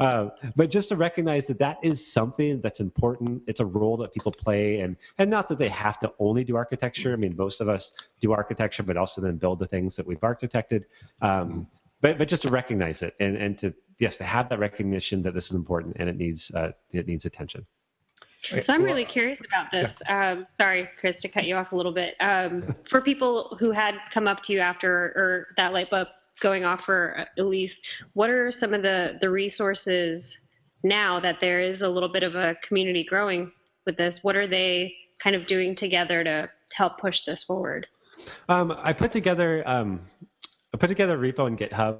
uh, 0.00 0.28
but 0.56 0.70
just 0.70 0.88
to 0.90 0.96
recognize 0.96 1.46
that 1.46 1.58
that 1.58 1.78
is 1.82 2.12
something 2.12 2.60
that's 2.60 2.80
important. 2.80 3.42
It's 3.46 3.60
a 3.60 3.66
role 3.66 3.96
that 3.98 4.12
people 4.12 4.32
play, 4.32 4.80
and 4.80 4.96
and 5.18 5.30
not 5.30 5.48
that 5.48 5.58
they 5.58 5.68
have 5.68 5.98
to 6.00 6.12
only 6.18 6.44
do 6.44 6.56
architecture. 6.56 7.12
I 7.12 7.16
mean, 7.16 7.34
most 7.36 7.60
of 7.60 7.68
us 7.68 7.92
do 8.20 8.32
architecture, 8.32 8.82
but 8.82 8.96
also 8.96 9.20
then 9.20 9.36
build 9.36 9.58
the 9.58 9.66
things 9.66 9.96
that 9.96 10.06
we've 10.06 10.20
architected. 10.20 10.84
Um, 11.20 11.68
but 12.00 12.18
but 12.18 12.28
just 12.28 12.42
to 12.42 12.50
recognize 12.50 13.02
it 13.02 13.14
and 13.20 13.36
and 13.36 13.58
to 13.58 13.74
yes 13.98 14.18
to 14.18 14.24
have 14.24 14.48
that 14.50 14.58
recognition 14.58 15.22
that 15.22 15.34
this 15.34 15.46
is 15.46 15.54
important 15.54 15.96
and 15.98 16.08
it 16.08 16.16
needs 16.16 16.50
uh, 16.54 16.72
it 16.92 17.06
needs 17.06 17.24
attention. 17.24 17.66
So 18.40 18.72
I'm 18.72 18.84
really 18.84 19.04
curious 19.04 19.40
about 19.40 19.72
this. 19.72 20.00
Um, 20.08 20.46
sorry, 20.54 20.88
Chris, 20.96 21.20
to 21.22 21.28
cut 21.28 21.44
you 21.44 21.56
off 21.56 21.72
a 21.72 21.76
little 21.76 21.90
bit. 21.92 22.14
Um, 22.20 22.72
for 22.88 23.00
people 23.00 23.56
who 23.58 23.72
had 23.72 23.96
come 24.12 24.28
up 24.28 24.42
to 24.44 24.52
you 24.52 24.60
after 24.60 24.90
or 24.90 25.48
that 25.56 25.72
light 25.72 25.90
bulb 25.90 26.06
going 26.40 26.64
off 26.64 26.84
for 26.84 27.26
Elise, 27.38 27.82
what 28.12 28.30
are 28.30 28.50
some 28.50 28.74
of 28.74 28.82
the 28.82 29.18
the 29.20 29.30
resources 29.30 30.40
now 30.82 31.20
that 31.20 31.40
there 31.40 31.60
is 31.60 31.82
a 31.82 31.88
little 31.88 32.08
bit 32.08 32.22
of 32.22 32.34
a 32.34 32.56
community 32.62 33.04
growing 33.04 33.52
with 33.86 33.96
this? 33.96 34.22
What 34.22 34.36
are 34.36 34.46
they 34.46 34.94
kind 35.18 35.34
of 35.34 35.46
doing 35.46 35.74
together 35.74 36.22
to 36.24 36.50
help 36.74 36.98
push 36.98 37.22
this 37.22 37.44
forward? 37.44 37.86
Um, 38.48 38.72
I 38.76 38.92
put 38.92 39.12
together 39.12 39.62
um, 39.66 40.00
I 40.74 40.76
put 40.76 40.88
together 40.88 41.22
a 41.22 41.32
repo 41.32 41.46
in 41.48 41.56
GitHub. 41.56 41.98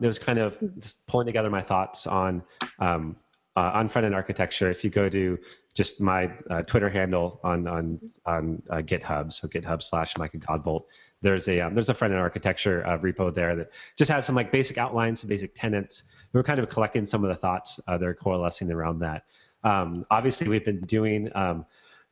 It 0.00 0.06
was 0.06 0.18
kind 0.18 0.38
of 0.38 0.58
just 0.78 1.06
pulling 1.06 1.26
together 1.26 1.50
my 1.50 1.62
thoughts 1.62 2.06
on 2.06 2.42
um, 2.78 3.16
uh, 3.56 3.70
on 3.74 3.88
front 3.88 4.06
end 4.06 4.14
architecture. 4.14 4.70
If 4.70 4.84
you 4.84 4.90
go 4.90 5.08
to 5.08 5.38
just 5.74 6.00
my 6.00 6.30
uh, 6.50 6.62
Twitter 6.62 6.88
handle 6.88 7.40
on 7.42 7.66
on 7.66 8.00
on 8.26 8.62
uh, 8.70 8.76
GitHub, 8.76 9.32
so 9.32 9.48
GitHub 9.48 9.82
slash 9.82 10.16
Micah 10.18 10.38
Godbolt, 10.38 10.84
there's 11.22 11.48
a 11.48 11.60
um, 11.60 11.74
there's 11.74 11.88
a 11.88 11.94
front 11.94 12.12
end 12.12 12.20
architecture 12.20 12.86
uh, 12.86 12.98
repo 12.98 13.32
there 13.32 13.56
that 13.56 13.70
just 13.96 14.10
has 14.10 14.24
some 14.24 14.34
like 14.34 14.50
basic 14.50 14.78
outlines, 14.78 15.20
some 15.20 15.28
basic 15.28 15.54
tenets. 15.54 16.04
We're 16.32 16.42
kind 16.42 16.58
of 16.58 16.68
collecting 16.68 17.06
some 17.06 17.24
of 17.24 17.30
the 17.30 17.36
thoughts 17.36 17.80
uh, 17.86 17.98
that 17.98 18.06
are 18.06 18.14
coalescing 18.14 18.70
around 18.70 19.00
that. 19.00 19.24
Um, 19.62 20.04
obviously, 20.10 20.48
we've 20.48 20.64
been 20.64 20.80
doing 20.80 21.30
um, 21.34 21.66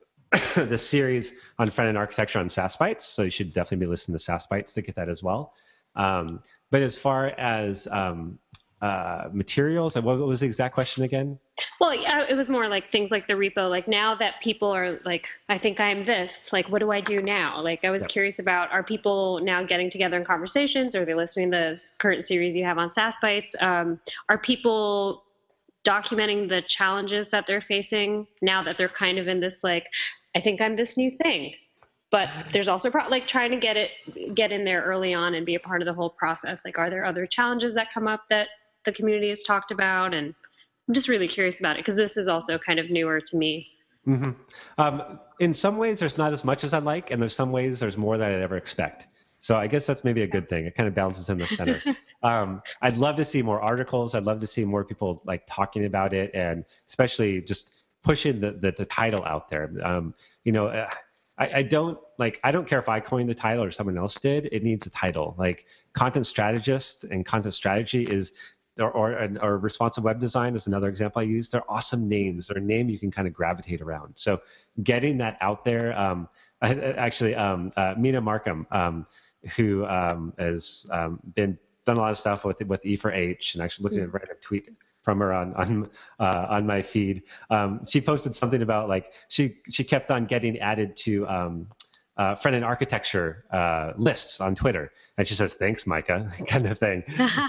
the 0.57 0.79
series 0.79 1.33
on 1.59 1.71
front 1.71 1.89
end 1.89 1.99
architecture 1.99 2.39
on 2.39 2.51
Sass 2.51 2.77
Bites, 2.77 3.07
so 3.07 3.23
you 3.23 3.31
should 3.31 3.53
definitely 3.53 3.87
be 3.87 3.91
listening 3.91 4.17
to 4.17 4.23
Sass 4.23 4.47
Bites 4.47 4.75
to 4.75 4.83
get 4.83 4.97
that 4.97 5.09
as 5.09 5.23
well. 5.23 5.55
Um, 5.97 6.43
but 6.71 6.83
as 6.83 6.99
far 6.99 7.27
as 7.27 7.87
um, 7.87 8.39
uh, 8.81 9.29
materials? 9.33 9.97
What 9.97 10.19
was 10.19 10.41
the 10.41 10.47
exact 10.47 10.75
question 10.75 11.05
again? 11.05 11.39
Well, 11.81 11.95
yeah, 11.95 12.25
it 12.29 12.37
was 12.37 12.49
more 12.49 12.69
like 12.69 12.93
things 12.93 13.11
like 13.11 13.27
the 13.27 13.35
repo. 13.35 13.69
Like 13.69 13.89
now 13.89 14.15
that 14.17 14.41
people 14.41 14.69
are 14.69 15.01
like, 15.05 15.29
I 15.49 15.59
think 15.59 15.81
I'm 15.81 16.05
this. 16.05 16.53
Like, 16.53 16.69
what 16.69 16.79
do 16.79 16.91
I 16.91 17.01
do 17.01 17.21
now? 17.21 17.61
Like, 17.61 17.85
I 17.85 17.91
was 17.91 18.03
yep. 18.03 18.11
curious 18.11 18.39
about: 18.39 18.71
Are 18.71 18.83
people 18.83 19.41
now 19.41 19.63
getting 19.63 19.91
together 19.91 20.17
in 20.17 20.25
conversations? 20.25 20.95
Are 20.95 21.05
they 21.05 21.15
listening 21.15 21.51
to 21.51 21.57
the 21.57 21.83
current 21.99 22.23
series 22.23 22.55
you 22.55 22.65
have 22.65 22.79
on 22.79 22.93
Sass 22.93 23.17
Bites? 23.21 23.61
Um, 23.61 24.01
are 24.29 24.39
people 24.39 25.25
documenting 25.85 26.49
the 26.49 26.63
challenges 26.63 27.31
that 27.31 27.47
they're 27.47 27.61
facing 27.61 28.27
now 28.43 28.63
that 28.63 28.77
they're 28.77 28.89
kind 28.89 29.19
of 29.19 29.27
in 29.27 29.41
this 29.41 29.65
like, 29.65 29.87
I 30.35 30.41
think 30.41 30.61
I'm 30.61 30.75
this 30.75 30.97
new 30.97 31.11
thing. 31.11 31.55
But 32.11 32.29
there's 32.53 32.69
also 32.69 32.91
pro- 32.91 33.09
like 33.09 33.27
trying 33.27 33.51
to 33.51 33.59
get 33.59 33.77
it 33.77 33.91
get 34.35 34.51
in 34.51 34.65
there 34.65 34.83
early 34.83 35.13
on 35.13 35.35
and 35.35 35.45
be 35.45 35.57
a 35.57 35.61
part 35.61 35.83
of 35.83 35.89
the 35.89 35.95
whole 35.95 36.11
process. 36.11 36.65
Like, 36.65 36.79
are 36.79 36.89
there 36.89 37.05
other 37.05 37.27
challenges 37.27 37.75
that 37.75 37.93
come 37.93 38.09
up 38.09 38.23
that 38.31 38.49
the 38.85 38.93
community 38.93 39.29
has 39.29 39.43
talked 39.43 39.71
about 39.71 40.15
and 40.15 40.35
i'm 40.89 40.95
just 40.95 41.09
really 41.09 41.29
curious 41.29 41.61
about 41.61 41.77
it 41.77 41.81
because 41.81 41.97
this 41.97 42.17
is 42.17 42.29
also 42.29 42.59
kind 42.59 42.79
of 42.79 42.91
newer 42.91 43.21
to 43.21 43.37
me 43.37 43.67
mm-hmm. 44.07 44.31
um, 44.79 45.19
in 45.41 45.55
some 45.55 45.77
ways 45.77 45.99
there's 45.99 46.19
not 46.19 46.33
as 46.33 46.45
much 46.45 46.65
as 46.65 46.73
i 46.73 46.79
like 46.79 47.11
and 47.11 47.21
there's 47.21 47.35
some 47.35 47.53
ways 47.53 47.81
there's 47.81 47.97
more 47.97 48.19
than 48.19 48.33
i'd 48.33 48.43
ever 48.43 48.57
expect 48.57 49.07
so 49.41 49.57
i 49.57 49.67
guess 49.67 49.87
that's 49.87 50.05
maybe 50.05 50.23
a 50.23 50.27
good 50.27 50.49
thing 50.49 50.67
it 50.67 50.75
kind 50.75 50.89
of 50.89 50.95
balances 50.95 51.29
in 51.31 51.39
the 51.39 51.47
center 51.47 51.81
um, 52.23 52.63
i'd 52.83 52.97
love 52.97 53.17
to 53.17 53.25
see 53.25 53.43
more 53.43 53.61
articles 53.61 54.15
i'd 54.15 54.25
love 54.25 54.41
to 54.41 54.47
see 54.47 54.65
more 54.65 54.85
people 54.85 55.23
like 55.25 55.43
talking 55.47 55.85
about 55.85 56.13
it 56.13 56.31
and 56.35 56.65
especially 56.89 57.41
just 57.41 57.73
pushing 58.03 58.41
the, 58.41 58.53
the, 58.53 58.73
the 58.73 58.85
title 58.85 59.25
out 59.25 59.49
there 59.49 59.71
um, 59.83 60.15
you 60.45 60.53
know 60.53 60.67
uh, 60.69 60.89
I, 61.39 61.59
I, 61.59 61.63
don't 61.63 61.99
like 62.19 62.41
I 62.43 62.51
don't 62.51 62.67
care 62.67 62.81
if 62.81 62.89
I 62.89 63.01
coined 63.01 63.29
the 63.29 63.35
title 63.35 63.63
or 63.63 63.71
someone 63.71 63.97
else 63.97 64.17
did. 64.17 64.49
It 64.51 64.65
needs 64.65 64.87
a 64.87 64.91
title. 64.91 65.35
Like 65.39 65.67
content 65.93 66.27
strategist 66.27 67.05
and 67.05 67.25
content 67.25 67.55
strategy 67.55 68.05
is 68.05 68.33
or, 68.79 68.91
or, 68.91 69.29
or 69.43 69.59
responsive 69.59 70.05
web 70.05 70.21
design 70.21 70.55
is 70.55 70.67
another 70.67 70.89
example 70.89 71.21
I 71.21 71.25
use. 71.25 71.49
They're 71.49 71.71
awesome 71.71 72.09
names. 72.09 72.47
They're 72.47 72.59
a 72.59 72.65
name 72.65 72.89
you 72.89 72.99
can 72.99 73.11
kind 73.11 73.27
of 73.27 73.35
gravitate 73.35 73.81
around. 73.81 74.15
So 74.17 74.41
getting 74.83 75.19
that 75.19 75.37
out 75.41 75.65
there, 75.65 75.99
um, 75.99 76.29
I, 76.63 76.75
actually, 76.75 77.35
um, 77.35 77.73
uh, 77.77 77.95
Mina 77.97 78.21
Markham, 78.21 78.67
um, 78.71 79.07
who 79.57 79.87
um, 79.87 80.33
has 80.39 80.87
um, 80.91 81.21
been 81.35 81.59
done 81.85 81.97
a 81.97 82.01
lot 82.01 82.11
of 82.11 82.19
stuff 82.19 82.45
with 82.45 82.61
with 82.63 82.83
E4H, 82.83 83.55
and 83.55 83.63
actually 83.63 83.85
looking 83.85 84.01
at 84.03 84.31
a 84.31 84.35
tweet 84.43 84.69
from 85.03 85.21
her 85.21 85.33
on 85.33 85.55
on 85.55 85.91
uh, 86.19 86.47
on 86.51 86.67
my 86.67 86.83
feed. 86.83 87.23
Um, 87.49 87.87
she 87.87 88.01
posted 88.01 88.35
something 88.35 88.61
about 88.61 88.89
like 88.89 89.13
she 89.29 89.59
she 89.71 89.85
kept 89.85 90.11
on 90.11 90.27
getting 90.27 90.59
added 90.59 90.97
to 90.99 91.27
um, 91.29 91.69
uh, 92.19 92.35
front 92.35 92.57
end 92.57 92.65
architecture 92.65 93.45
uh, 93.51 93.93
lists 93.97 94.41
on 94.41 94.55
Twitter, 94.55 94.93
and 95.17 95.27
she 95.27 95.35
says, 95.35 95.55
"Thanks, 95.55 95.87
Micah," 95.87 96.31
kind 96.47 96.67
of 96.67 96.79
thing. 96.79 97.05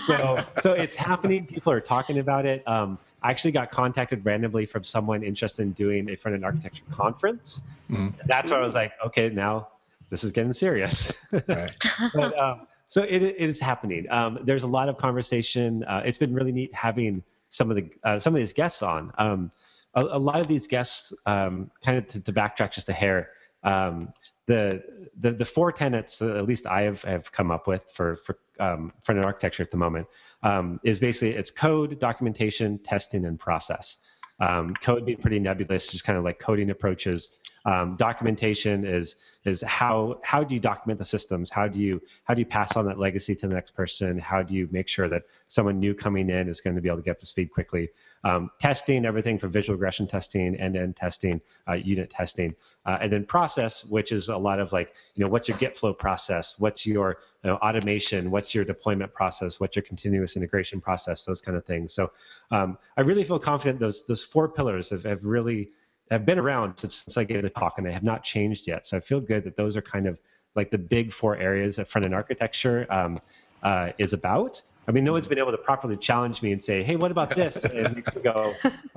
so, 0.05 0.45
so 0.61 0.73
it's 0.73 0.95
happening. 0.95 1.45
People 1.45 1.73
are 1.73 1.81
talking 1.81 2.19
about 2.19 2.45
it. 2.45 2.65
Um, 2.67 2.99
I 3.21 3.31
actually 3.31 3.51
got 3.51 3.71
contacted 3.71 4.25
randomly 4.25 4.65
from 4.65 4.83
someone 4.83 5.23
interested 5.23 5.63
in 5.63 5.71
doing 5.73 6.09
a 6.09 6.15
front 6.15 6.35
end 6.35 6.45
architecture 6.45 6.83
conference. 6.91 7.61
Mm. 7.89 8.13
That's 8.25 8.51
where 8.51 8.61
I 8.61 8.63
was 8.63 8.75
like, 8.75 8.93
okay, 9.07 9.29
now 9.29 9.69
this 10.09 10.23
is 10.23 10.31
getting 10.31 10.53
serious. 10.53 11.13
Right. 11.47 11.75
but, 12.13 12.37
um, 12.37 12.67
so 12.87 13.03
it, 13.03 13.21
it 13.21 13.35
is 13.37 13.59
happening. 13.59 14.09
Um, 14.09 14.39
there's 14.43 14.63
a 14.63 14.67
lot 14.67 14.89
of 14.89 14.97
conversation. 14.97 15.83
Uh, 15.83 16.01
it's 16.05 16.17
been 16.17 16.33
really 16.33 16.51
neat 16.51 16.73
having 16.73 17.23
some 17.49 17.69
of 17.69 17.75
the 17.75 17.89
uh, 18.03 18.19
some 18.19 18.33
of 18.33 18.39
these 18.39 18.53
guests 18.53 18.81
on. 18.81 19.11
Um, 19.17 19.51
a, 19.93 20.01
a, 20.01 20.19
lot 20.19 20.39
of 20.39 20.47
these 20.47 20.67
guests, 20.67 21.13
um, 21.25 21.69
kind 21.83 21.99
of 21.99 22.07
to, 22.07 22.21
to 22.21 22.33
backtrack 22.33 22.71
just 22.71 22.89
a 22.89 22.93
hair, 22.93 23.29
um, 23.63 24.13
the, 24.49 24.83
the 25.19 25.31
the 25.31 25.45
four 25.45 25.71
tenets 25.71 26.17
that 26.17 26.35
at 26.35 26.45
least 26.47 26.65
I 26.65 26.81
have, 26.81 27.03
have 27.03 27.31
come 27.31 27.51
up 27.51 27.67
with 27.67 27.83
for 27.93 28.15
for 28.15 28.39
um, 28.59 28.91
front 29.03 29.19
end 29.19 29.25
architecture 29.25 29.61
at 29.61 29.69
the 29.69 29.77
moment 29.77 30.07
um, 30.41 30.79
is 30.83 30.97
basically 30.97 31.37
it's 31.37 31.51
code, 31.51 31.99
documentation, 31.99 32.79
testing, 32.79 33.25
and 33.25 33.39
process. 33.39 33.99
Um, 34.39 34.73
code 34.73 35.05
being 35.05 35.19
pretty 35.19 35.37
nebulous, 35.37 35.89
just 35.89 36.03
kind 36.03 36.17
of 36.17 36.23
like 36.23 36.39
coding 36.39 36.71
approaches. 36.71 37.37
Um, 37.65 37.95
documentation 37.97 38.85
is 38.85 39.15
is 39.45 39.61
how 39.61 40.19
how 40.23 40.43
do 40.43 40.53
you 40.53 40.59
document 40.59 40.99
the 40.99 41.05
systems? 41.05 41.49
How 41.49 41.67
do 41.67 41.79
you 41.79 42.01
how 42.23 42.33
do 42.33 42.41
you 42.41 42.45
pass 42.45 42.75
on 42.75 42.85
that 42.85 42.99
legacy 42.99 43.35
to 43.35 43.47
the 43.47 43.55
next 43.55 43.71
person? 43.71 44.17
How 44.17 44.43
do 44.43 44.53
you 44.55 44.67
make 44.71 44.87
sure 44.87 45.07
that 45.07 45.23
someone 45.47 45.79
new 45.79 45.93
coming 45.93 46.29
in 46.29 46.49
is 46.49 46.61
going 46.61 46.75
to 46.75 46.81
be 46.81 46.89
able 46.89 46.97
to 46.97 47.03
get 47.03 47.11
up 47.11 47.19
to 47.19 47.25
speed 47.25 47.51
quickly? 47.51 47.89
Um, 48.23 48.49
testing 48.59 49.05
everything 49.05 49.37
from 49.37 49.51
visual 49.51 49.75
regression 49.77 50.05
testing, 50.05 50.55
end-to-end 50.55 50.97
testing, 50.97 51.39
uh, 51.69 51.73
unit 51.73 52.09
testing, 52.09 52.53
uh, 52.85 52.97
and 52.99 53.11
then 53.11 53.25
process, 53.25 53.85
which 53.85 54.11
is 54.11 54.27
a 54.27 54.37
lot 54.37 54.59
of 54.59 54.73
like 54.73 54.93
you 55.15 55.23
know 55.23 55.31
what's 55.31 55.47
your 55.47 55.57
Git 55.57 55.77
flow 55.77 55.93
process, 55.93 56.59
what's 56.59 56.85
your 56.85 57.19
you 57.43 57.49
know, 57.49 57.55
automation, 57.57 58.31
what's 58.31 58.53
your 58.53 58.65
deployment 58.65 59.13
process, 59.13 59.59
what's 59.59 59.75
your 59.75 59.83
continuous 59.83 60.35
integration 60.35 60.81
process, 60.81 61.23
those 61.23 61.39
kind 61.39 61.57
of 61.57 61.63
things. 61.65 61.93
So 61.93 62.11
um, 62.51 62.77
I 62.97 63.01
really 63.01 63.23
feel 63.23 63.39
confident 63.39 63.79
those 63.79 64.05
those 64.05 64.23
four 64.23 64.49
pillars 64.49 64.89
have, 64.89 65.03
have 65.03 65.23
really 65.23 65.71
have 66.11 66.25
been 66.25 66.39
around 66.39 66.77
since, 66.77 66.95
since 66.95 67.17
I 67.17 67.23
gave 67.23 67.41
the 67.41 67.49
talk 67.49 67.75
and 67.77 67.85
they 67.85 67.93
have 67.93 68.03
not 68.03 68.23
changed 68.23 68.67
yet. 68.67 68.87
So 68.87 68.97
I 68.97 68.99
feel 68.99 69.21
good 69.21 69.43
that 69.43 69.55
those 69.55 69.77
are 69.77 69.81
kind 69.81 70.07
of 70.07 70.19
like 70.55 70.71
the 70.71 70.77
big 70.77 71.11
four 71.11 71.37
areas 71.37 71.75
that 71.75 71.87
front 71.87 72.05
end 72.05 72.15
architecture 72.15 72.87
um, 72.89 73.19
uh, 73.63 73.91
is 73.97 74.13
about. 74.13 74.61
I 74.87 74.91
mean, 74.91 75.03
no 75.03 75.11
one's 75.13 75.27
been 75.27 75.37
able 75.37 75.51
to 75.51 75.57
properly 75.57 75.97
challenge 75.97 76.41
me 76.41 76.51
and 76.51 76.59
say, 76.59 76.81
"Hey, 76.81 76.95
what 76.95 77.11
about 77.11 77.35
this?" 77.35 77.63
And 77.63 77.87
it 77.87 77.95
makes 77.95 78.15
me 78.15 78.23
go, 78.23 78.53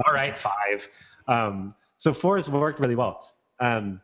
"All 0.07 0.15
right, 0.15 0.39
five. 0.39 0.89
Um, 1.29 1.75
so 1.99 2.15
four 2.15 2.37
has 2.37 2.49
worked 2.49 2.81
really 2.81 2.95
well. 2.95 3.29
Um, 3.61 4.01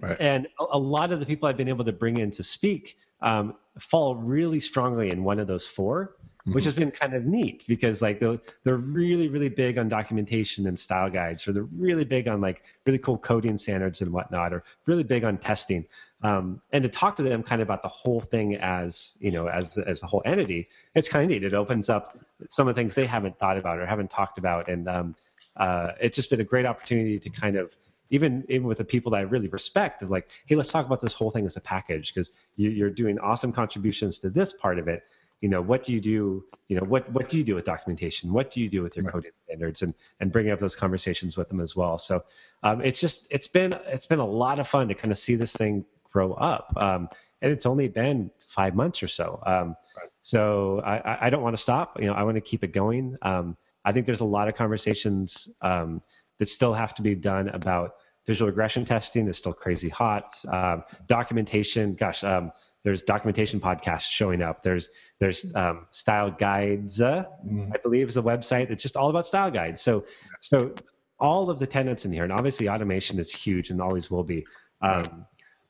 right. 0.00 0.16
And 0.18 0.48
a, 0.58 0.64
a, 0.72 0.78
lot 0.78 1.12
of 1.12 1.20
the 1.20 1.26
people 1.26 1.48
I've 1.48 1.56
been 1.56 1.68
able 1.68 1.84
to 1.84 1.92
bring 1.92 2.18
in 2.18 2.30
to 2.32 2.42
speak 2.42 2.98
um, 3.22 3.54
fall 3.78 4.16
really 4.16 4.60
strongly 4.60 5.10
in 5.10 5.24
one 5.24 5.38
of 5.38 5.46
those 5.46 5.66
4 5.66 6.14
mm-hmm. 6.42 6.54
which 6.54 6.64
has 6.64 6.74
been 6.74 6.90
kind 6.90 7.14
of 7.14 7.24
neat 7.24 7.64
because 7.66 8.02
like 8.02 8.20
they're, 8.20 8.38
they're 8.64 8.76
really 8.76 9.28
really 9.28 9.48
big 9.48 9.78
on 9.78 9.88
documentation 9.88 10.66
and 10.66 10.78
style 10.78 11.10
guides 11.10 11.46
or 11.46 11.52
they're 11.52 11.68
really 11.76 12.04
big 12.04 12.28
on 12.28 12.40
like 12.40 12.62
really 12.86 12.98
cool 12.98 13.18
coding 13.18 13.56
standards 13.56 14.02
and 14.02 14.12
whatnot 14.12 14.52
or 14.52 14.62
really 14.86 15.04
big 15.04 15.24
on 15.24 15.38
testing 15.38 15.86
um, 16.24 16.60
and 16.72 16.82
to 16.82 16.88
talk 16.88 17.16
to 17.16 17.22
them 17.22 17.42
kind 17.42 17.60
of 17.60 17.66
about 17.66 17.82
the 17.82 17.88
whole 17.88 18.20
thing 18.20 18.56
as 18.56 19.16
you 19.20 19.30
know 19.30 19.46
as 19.46 19.78
as 19.78 20.02
a 20.02 20.06
whole 20.06 20.22
entity 20.24 20.68
it's 20.94 21.08
kind 21.08 21.24
of 21.24 21.30
neat 21.30 21.44
it 21.44 21.54
opens 21.54 21.88
up 21.88 22.18
some 22.48 22.68
of 22.68 22.74
the 22.74 22.80
things 22.80 22.94
they 22.94 23.06
haven't 23.06 23.38
thought 23.38 23.56
about 23.56 23.78
or 23.78 23.86
haven't 23.86 24.10
talked 24.10 24.38
about 24.38 24.68
and 24.68 24.88
um, 24.88 25.14
uh, 25.56 25.92
it's 26.00 26.16
just 26.16 26.30
been 26.30 26.40
a 26.40 26.44
great 26.44 26.66
opportunity 26.66 27.18
to 27.18 27.30
kind 27.30 27.56
of 27.56 27.76
even 28.12 28.44
even 28.48 28.66
with 28.66 28.78
the 28.78 28.84
people 28.84 29.10
that 29.10 29.18
I 29.18 29.22
really 29.22 29.48
respect 29.48 30.02
of 30.02 30.10
like, 30.10 30.30
hey, 30.46 30.54
let's 30.54 30.70
talk 30.70 30.86
about 30.86 31.00
this 31.00 31.14
whole 31.14 31.30
thing 31.30 31.46
as 31.46 31.56
a 31.56 31.60
package 31.60 32.14
because 32.14 32.30
you, 32.56 32.86
are 32.86 32.90
doing 32.90 33.18
awesome 33.18 33.52
contributions 33.52 34.18
to 34.20 34.30
this 34.30 34.52
part 34.52 34.78
of 34.78 34.86
it. 34.86 35.02
You 35.42 35.50
know, 35.50 35.60
what 35.60 35.82
do 35.82 35.92
you 35.92 36.00
do? 36.00 36.44
You 36.68 36.76
know, 36.76 36.84
what 36.86 37.10
what 37.12 37.28
do 37.28 37.36
you 37.36 37.44
do 37.44 37.54
with 37.56 37.66
documentation? 37.66 38.32
What 38.32 38.50
do 38.50 38.62
you 38.62 38.70
do 38.70 38.82
with 38.82 38.96
your 38.96 39.04
right. 39.04 39.12
coding 39.12 39.32
standards? 39.44 39.82
And 39.82 39.92
and 40.20 40.32
bringing 40.32 40.52
up 40.52 40.58
those 40.58 40.74
conversations 40.76 41.36
with 41.36 41.50
them 41.50 41.60
as 41.60 41.76
well. 41.76 41.98
So 41.98 42.22
um, 42.62 42.80
it's 42.80 43.00
just 43.00 43.26
it's 43.30 43.48
been 43.48 43.74
it's 43.86 44.06
been 44.06 44.20
a 44.20 44.26
lot 44.26 44.58
of 44.60 44.68
fun 44.68 44.88
to 44.88 44.94
kind 44.94 45.12
of 45.12 45.18
see 45.18 45.34
this 45.34 45.52
thing 45.52 45.84
grow 46.10 46.32
up. 46.32 46.72
Um, 46.76 47.08
and 47.42 47.52
it's 47.52 47.66
only 47.66 47.88
been 47.88 48.30
five 48.46 48.74
months 48.74 49.02
or 49.02 49.08
so. 49.08 49.42
Um, 49.44 49.76
right. 49.96 50.08
So 50.20 50.80
I, 50.84 51.26
I 51.26 51.30
don't 51.30 51.42
want 51.42 51.56
to 51.56 51.62
stop. 51.62 52.00
You 52.00 52.06
know, 52.06 52.14
I 52.14 52.22
want 52.22 52.36
to 52.36 52.40
keep 52.40 52.62
it 52.62 52.72
going. 52.72 53.18
Um, 53.22 53.56
I 53.84 53.92
think 53.92 54.06
there's 54.06 54.20
a 54.20 54.24
lot 54.24 54.48
of 54.48 54.54
conversations 54.54 55.48
um, 55.60 56.02
that 56.38 56.48
still 56.48 56.72
have 56.72 56.94
to 56.94 57.02
be 57.02 57.14
done 57.16 57.48
about 57.48 57.96
visual 58.26 58.48
regression 58.48 58.84
testing 58.84 59.26
is 59.28 59.36
still 59.36 59.52
crazy 59.52 59.88
hot. 59.88 60.32
Um, 60.48 60.84
documentation, 61.06 61.94
gosh, 61.94 62.22
um, 62.22 62.52
there's 62.84 63.02
documentation 63.02 63.60
podcasts 63.60 64.10
showing 64.10 64.42
up. 64.42 64.62
There's 64.62 64.88
there's 65.20 65.54
um, 65.54 65.86
style 65.90 66.30
guides, 66.30 67.00
uh, 67.00 67.24
mm. 67.46 67.70
I 67.72 67.78
believe, 67.78 68.08
is 68.08 68.16
a 68.16 68.22
website 68.22 68.68
that's 68.68 68.82
just 68.82 68.96
all 68.96 69.10
about 69.10 69.26
style 69.26 69.50
guides. 69.50 69.80
So 69.80 70.04
so 70.40 70.74
all 71.18 71.50
of 71.50 71.58
the 71.58 71.66
tenants 71.66 72.04
in 72.04 72.12
here, 72.12 72.24
and 72.24 72.32
obviously 72.32 72.68
automation 72.68 73.18
is 73.18 73.32
huge 73.32 73.70
and 73.70 73.80
always 73.80 74.10
will 74.10 74.24
be. 74.24 74.44
Um, 74.80 75.26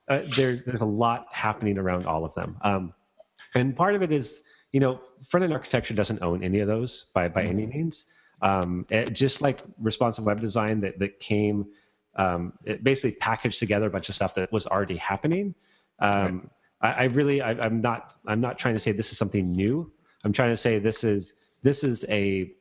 uh, 0.09 0.23
there, 0.37 0.63
there's 0.65 0.81
a 0.81 0.87
lot 0.87 1.27
happening 1.31 1.79
around 1.79 2.07
all 2.07 2.25
of 2.25 2.35
them, 2.35 2.57
um, 2.63 2.95
and 3.55 3.77
part 3.77 3.95
of 3.95 4.03
it 4.03 4.11
is 4.11 4.43
you 4.73 4.81
know 4.81 5.01
front 5.29 5.45
end 5.45 5.53
architecture 5.53 5.95
doesn't 5.95 6.23
own 6.23 6.43
any 6.43 6.61
of 6.61 6.69
those 6.69 7.11
by 7.15 7.29
by 7.29 7.45
mm. 7.45 7.51
any 7.51 7.67
means. 7.67 8.07
Um, 8.41 8.87
it, 8.91 9.13
just 9.13 9.43
like 9.43 9.61
responsive 9.79 10.25
web 10.25 10.41
design 10.41 10.81
that 10.81 10.99
that 10.99 11.21
came 11.21 11.67
um, 12.17 12.53
it 12.65 12.85
basically 12.85 13.17
packaged 13.19 13.59
together 13.59 13.87
a 13.87 13.91
bunch 13.91 14.09
of 14.09 14.15
stuff 14.15 14.35
that 14.35 14.53
was 14.53 14.67
already 14.67 14.97
happening. 14.97 15.55
Um, 15.99 16.41
right. 16.41 16.51
I, 16.83 16.93
I, 16.93 17.03
really, 17.05 17.41
I, 17.41 17.53
am 17.65 17.81
not, 17.81 18.17
I'm 18.27 18.41
not 18.41 18.59
trying 18.59 18.75
to 18.75 18.81
say 18.81 18.93
this 18.93 19.13
is 19.13 19.19
something 19.19 19.55
new. 19.55 19.93
I'm 20.25 20.33
trying 20.33 20.51
to 20.51 20.57
say 20.57 20.79
this 20.79 21.05
is, 21.05 21.35
this 21.63 21.85
is 21.85 22.05
a, 22.09 22.53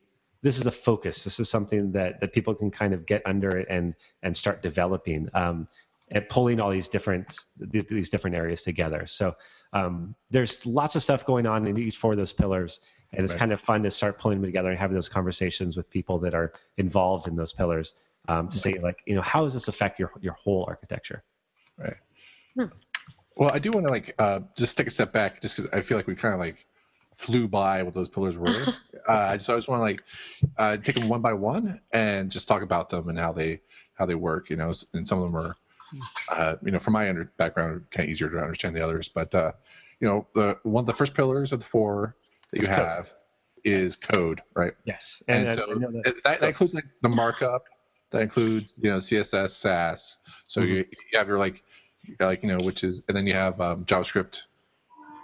this 0.42 0.58
is 0.58 0.66
a 0.66 0.70
focus. 0.70 1.24
This 1.24 1.38
is 1.38 1.48
something 1.48 1.92
that 1.92 2.20
that 2.20 2.32
people 2.32 2.54
can 2.54 2.70
kind 2.70 2.94
of 2.94 3.06
get 3.06 3.22
under 3.24 3.56
it 3.56 3.68
and 3.70 3.94
and 4.24 4.36
start 4.36 4.60
developing, 4.60 5.28
um, 5.34 5.68
and 6.10 6.28
pulling 6.28 6.60
all 6.60 6.70
these 6.70 6.88
different 6.88 7.38
these 7.58 8.10
different 8.10 8.34
areas 8.34 8.62
together. 8.62 9.06
So 9.06 9.36
um, 9.72 10.16
there's 10.30 10.66
lots 10.66 10.96
of 10.96 11.02
stuff 11.02 11.24
going 11.24 11.46
on 11.46 11.66
in 11.66 11.78
each 11.78 11.96
four 11.96 12.12
of 12.12 12.18
those 12.18 12.32
pillars, 12.32 12.80
and 13.12 13.22
it's 13.22 13.34
right. 13.34 13.38
kind 13.38 13.52
of 13.52 13.60
fun 13.60 13.84
to 13.84 13.90
start 13.92 14.18
pulling 14.18 14.40
them 14.40 14.48
together 14.48 14.70
and 14.70 14.78
having 14.78 14.96
those 14.96 15.08
conversations 15.08 15.76
with 15.76 15.88
people 15.88 16.18
that 16.18 16.34
are 16.34 16.52
involved 16.76 17.28
in 17.28 17.36
those 17.36 17.52
pillars 17.52 17.94
um, 18.28 18.48
to 18.48 18.58
say 18.58 18.74
like 18.74 18.98
you 19.06 19.14
know 19.14 19.22
how 19.22 19.40
does 19.40 19.54
this 19.54 19.68
affect 19.68 19.98
your 19.98 20.10
your 20.20 20.34
whole 20.34 20.64
architecture 20.68 21.22
right 21.78 21.96
hmm. 22.54 22.64
Well 23.36 23.50
i 23.52 23.58
do 23.58 23.70
want 23.70 23.86
to 23.86 23.90
like 23.90 24.14
uh, 24.18 24.40
just 24.56 24.76
take 24.76 24.86
a 24.86 24.90
step 24.90 25.12
back 25.12 25.40
just 25.40 25.56
because 25.56 25.70
i 25.72 25.80
feel 25.80 25.96
like 25.96 26.06
we 26.06 26.14
kind 26.14 26.34
of 26.34 26.40
like 26.40 26.66
flew 27.16 27.46
by 27.46 27.82
what 27.82 27.94
those 27.94 28.08
pillars 28.08 28.36
were 28.36 28.66
uh, 29.08 29.36
so 29.38 29.54
i 29.54 29.56
just 29.56 29.68
want 29.68 29.78
to 29.78 29.82
like 29.82 30.02
uh, 30.58 30.76
take 30.78 30.96
them 30.96 31.08
one 31.08 31.20
by 31.20 31.32
one 31.32 31.80
and 31.92 32.30
just 32.30 32.48
talk 32.48 32.62
about 32.62 32.88
them 32.88 33.08
and 33.08 33.18
how 33.18 33.32
they 33.32 33.60
how 33.94 34.06
they 34.06 34.14
work 34.14 34.50
you 34.50 34.56
know 34.56 34.72
and 34.94 35.06
some 35.06 35.18
of 35.18 35.24
them 35.24 35.36
are 35.36 35.56
uh, 36.30 36.56
you 36.64 36.70
know 36.70 36.78
from 36.78 36.94
my 36.94 37.08
under 37.08 37.30
background 37.36 37.84
kind 37.90 38.08
of 38.08 38.12
easier 38.12 38.28
to 38.28 38.38
understand 38.38 38.74
the 38.74 38.82
others 38.82 39.08
but 39.08 39.34
uh, 39.34 39.52
you 40.00 40.08
know 40.08 40.26
the 40.34 40.58
one 40.62 40.82
of 40.82 40.86
the 40.86 40.94
first 40.94 41.14
pillars 41.14 41.52
of 41.52 41.60
the 41.60 41.66
four 41.66 42.16
that 42.50 42.62
you 42.62 42.66
it's 42.66 42.76
have 42.76 43.06
code. 43.06 43.14
is 43.64 43.96
code 43.96 44.42
right 44.54 44.72
yes 44.84 45.22
and, 45.28 45.44
and 45.44 45.52
so 45.52 45.66
that, 46.24 46.40
that 46.40 46.42
includes 46.42 46.74
like 46.74 46.86
the 47.02 47.08
markup 47.08 47.64
that 48.10 48.22
includes 48.22 48.78
you 48.82 48.90
know 48.90 48.98
css 48.98 49.50
sass 49.50 50.18
so 50.46 50.60
mm-hmm. 50.60 50.70
you, 50.70 50.76
you, 50.76 51.18
have 51.18 51.28
your 51.28 51.38
like 51.38 51.62
like 52.20 52.42
you 52.42 52.48
know 52.48 52.58
which 52.64 52.84
is 52.84 53.02
and 53.08 53.16
then 53.16 53.26
you 53.26 53.34
have 53.34 53.60
um, 53.60 53.84
javascript 53.84 54.42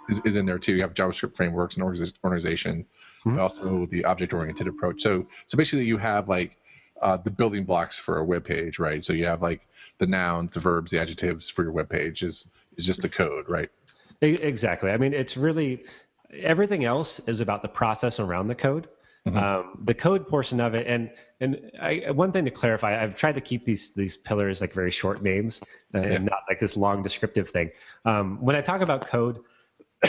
is, 0.09 0.19
is 0.25 0.35
in 0.35 0.45
there 0.45 0.59
too. 0.59 0.73
You 0.73 0.81
have 0.81 0.93
javascript 0.93 1.35
frameworks 1.35 1.77
and 1.77 1.83
organization 2.23 2.85
mm-hmm. 3.25 3.39
also 3.39 3.85
the 3.87 4.05
object 4.05 4.33
oriented 4.33 4.67
approach. 4.67 5.01
So 5.01 5.25
so 5.45 5.57
basically 5.57 5.85
you 5.85 5.97
have 5.97 6.27
like 6.27 6.57
uh, 7.01 7.17
the 7.17 7.31
building 7.31 7.63
blocks 7.63 7.97
for 7.97 8.17
a 8.17 8.23
web 8.23 8.43
page 8.43 8.79
right? 8.79 9.03
So 9.03 9.13
you 9.13 9.25
have 9.25 9.41
like 9.41 9.67
the 9.97 10.07
nouns 10.07 10.53
the 10.53 10.59
verbs 10.59 10.91
the 10.91 10.99
adjectives 10.99 11.49
for 11.49 11.63
your 11.63 11.71
web 11.71 11.89
page 11.89 12.23
is 12.23 12.47
is 12.77 12.85
just 12.85 13.01
the 13.01 13.09
code 13.09 13.49
right? 13.49 13.69
Exactly. 14.21 14.91
I 14.91 14.97
mean 14.97 15.13
it's 15.13 15.37
really 15.37 15.83
everything 16.33 16.85
else 16.85 17.19
is 17.27 17.39
about 17.39 17.61
the 17.61 17.67
process 17.67 18.19
around 18.19 18.47
the 18.47 18.55
code 18.55 18.87
Mm-hmm. 19.27 19.37
Um, 19.37 19.81
the 19.83 19.93
code 19.93 20.27
portion 20.27 20.61
of 20.61 20.75
it, 20.75 20.87
and 20.87 21.11
and 21.41 21.71
I, 21.79 22.11
one 22.11 22.31
thing 22.31 22.45
to 22.45 22.51
clarify, 22.51 23.01
I've 23.01 23.15
tried 23.15 23.35
to 23.35 23.41
keep 23.41 23.65
these 23.65 23.93
these 23.93 24.15
pillars 24.15 24.61
like 24.61 24.73
very 24.73 24.91
short 24.91 25.21
names 25.21 25.61
uh, 25.93 25.99
and 25.99 26.25
not 26.25 26.39
like 26.47 26.59
this 26.59 26.77
long 26.77 27.03
descriptive 27.03 27.49
thing. 27.49 27.71
Um, 28.05 28.41
when 28.41 28.55
I 28.55 28.61
talk 28.61 28.81
about 28.81 29.07
code, 29.07 29.39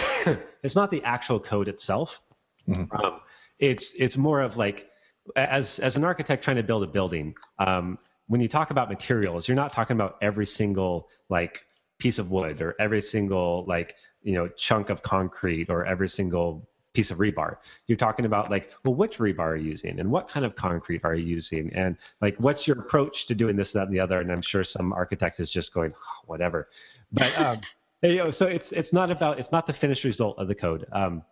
it's 0.62 0.76
not 0.76 0.90
the 0.90 1.02
actual 1.02 1.40
code 1.40 1.68
itself. 1.68 2.20
Mm-hmm. 2.68 2.94
Um, 2.94 3.20
it's 3.58 3.94
it's 3.94 4.16
more 4.16 4.40
of 4.40 4.56
like 4.56 4.88
as 5.34 5.80
as 5.80 5.96
an 5.96 6.04
architect 6.04 6.44
trying 6.44 6.56
to 6.56 6.62
build 6.62 6.84
a 6.84 6.86
building. 6.86 7.34
Um, 7.58 7.98
when 8.28 8.40
you 8.40 8.48
talk 8.48 8.70
about 8.70 8.88
materials, 8.88 9.48
you're 9.48 9.56
not 9.56 9.72
talking 9.72 9.96
about 9.96 10.18
every 10.22 10.46
single 10.46 11.08
like 11.28 11.64
piece 11.98 12.18
of 12.18 12.30
wood 12.30 12.62
or 12.62 12.76
every 12.78 13.02
single 13.02 13.64
like 13.66 13.96
you 14.22 14.34
know 14.34 14.48
chunk 14.48 14.88
of 14.88 15.02
concrete 15.02 15.68
or 15.68 15.84
every 15.84 16.08
single 16.08 16.69
piece 16.92 17.10
of 17.10 17.18
rebar. 17.18 17.56
You're 17.86 17.98
talking 17.98 18.24
about 18.24 18.50
like, 18.50 18.72
well, 18.84 18.94
which 18.94 19.18
rebar 19.18 19.40
are 19.40 19.56
you 19.56 19.70
using 19.70 20.00
and 20.00 20.10
what 20.10 20.28
kind 20.28 20.44
of 20.44 20.56
concrete 20.56 21.02
are 21.04 21.14
you 21.14 21.24
using? 21.24 21.72
And 21.74 21.96
like, 22.20 22.36
what's 22.38 22.66
your 22.66 22.78
approach 22.78 23.26
to 23.26 23.34
doing 23.34 23.56
this, 23.56 23.72
that, 23.72 23.84
and 23.84 23.94
the 23.94 24.00
other? 24.00 24.20
And 24.20 24.30
I'm 24.30 24.42
sure 24.42 24.64
some 24.64 24.92
architect 24.92 25.40
is 25.40 25.50
just 25.50 25.72
going, 25.72 25.94
oh, 25.96 26.22
whatever. 26.26 26.68
But, 27.12 27.38
um, 27.38 27.60
you 28.02 28.16
know, 28.16 28.30
so 28.30 28.46
it's, 28.46 28.72
it's 28.72 28.92
not 28.92 29.10
about, 29.10 29.38
it's 29.38 29.52
not 29.52 29.66
the 29.66 29.72
finished 29.72 30.04
result 30.04 30.38
of 30.38 30.48
the 30.48 30.54
code. 30.54 30.86
Um, 30.92 31.22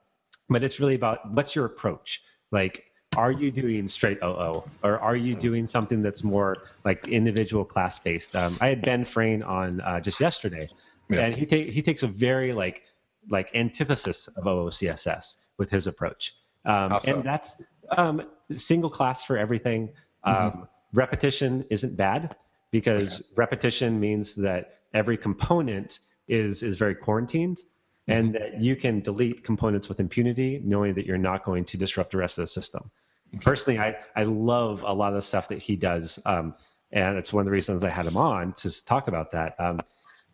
but 0.48 0.62
it's 0.62 0.80
really 0.80 0.94
about 0.94 1.30
what's 1.32 1.54
your 1.54 1.64
approach? 1.64 2.22
Like, 2.50 2.84
are 3.16 3.32
you 3.32 3.50
doing 3.50 3.88
straight 3.88 4.18
OO 4.22 4.62
or 4.82 4.98
are 4.98 5.16
you 5.16 5.34
doing 5.34 5.66
something 5.66 6.02
that's 6.02 6.22
more 6.22 6.58
like 6.84 7.08
individual 7.08 7.64
class 7.64 7.98
based? 7.98 8.36
Um, 8.36 8.56
I 8.60 8.68
had 8.68 8.82
Ben 8.82 9.04
Frain 9.04 9.42
on 9.42 9.80
uh, 9.80 10.00
just 10.00 10.20
yesterday 10.20 10.68
yeah. 11.08 11.20
and 11.20 11.34
he, 11.34 11.46
ta- 11.46 11.70
he 11.70 11.82
takes 11.82 12.02
a 12.02 12.06
very 12.06 12.52
like, 12.52 12.84
like 13.28 13.50
antithesis 13.54 14.28
of 14.28 14.44
OOCSS 14.44 15.36
with 15.58 15.70
his 15.70 15.86
approach. 15.86 16.34
Um, 16.64 16.98
and 17.04 17.22
that's 17.22 17.62
um, 17.90 18.22
single 18.50 18.90
class 18.90 19.24
for 19.24 19.36
everything. 19.36 19.90
Um, 20.24 20.34
mm-hmm. 20.34 20.62
Repetition 20.92 21.64
isn't 21.70 21.96
bad 21.96 22.36
because 22.70 23.20
yeah. 23.20 23.34
repetition 23.36 24.00
means 24.00 24.34
that 24.36 24.80
every 24.94 25.16
component 25.16 26.00
is 26.26 26.62
is 26.62 26.76
very 26.76 26.94
quarantined 26.94 27.56
mm-hmm. 27.56 28.12
and 28.12 28.34
that 28.34 28.60
you 28.60 28.76
can 28.76 29.00
delete 29.00 29.44
components 29.44 29.88
with 29.88 30.00
impunity 30.00 30.60
knowing 30.64 30.94
that 30.94 31.06
you're 31.06 31.18
not 31.18 31.44
going 31.44 31.64
to 31.64 31.76
disrupt 31.76 32.12
the 32.12 32.18
rest 32.18 32.38
of 32.38 32.42
the 32.42 32.48
system. 32.48 32.90
Okay. 33.34 33.42
Personally, 33.42 33.78
I, 33.78 33.96
I 34.16 34.22
love 34.24 34.82
a 34.86 34.92
lot 34.92 35.08
of 35.08 35.16
the 35.16 35.22
stuff 35.22 35.48
that 35.48 35.58
he 35.58 35.76
does. 35.76 36.18
Um, 36.24 36.54
and 36.90 37.18
it's 37.18 37.32
one 37.32 37.42
of 37.42 37.44
the 37.44 37.52
reasons 37.52 37.84
I 37.84 37.90
had 37.90 38.06
him 38.06 38.16
on 38.16 38.54
to 38.54 38.84
talk 38.84 39.08
about 39.08 39.32
that. 39.32 39.54
Um, 39.58 39.80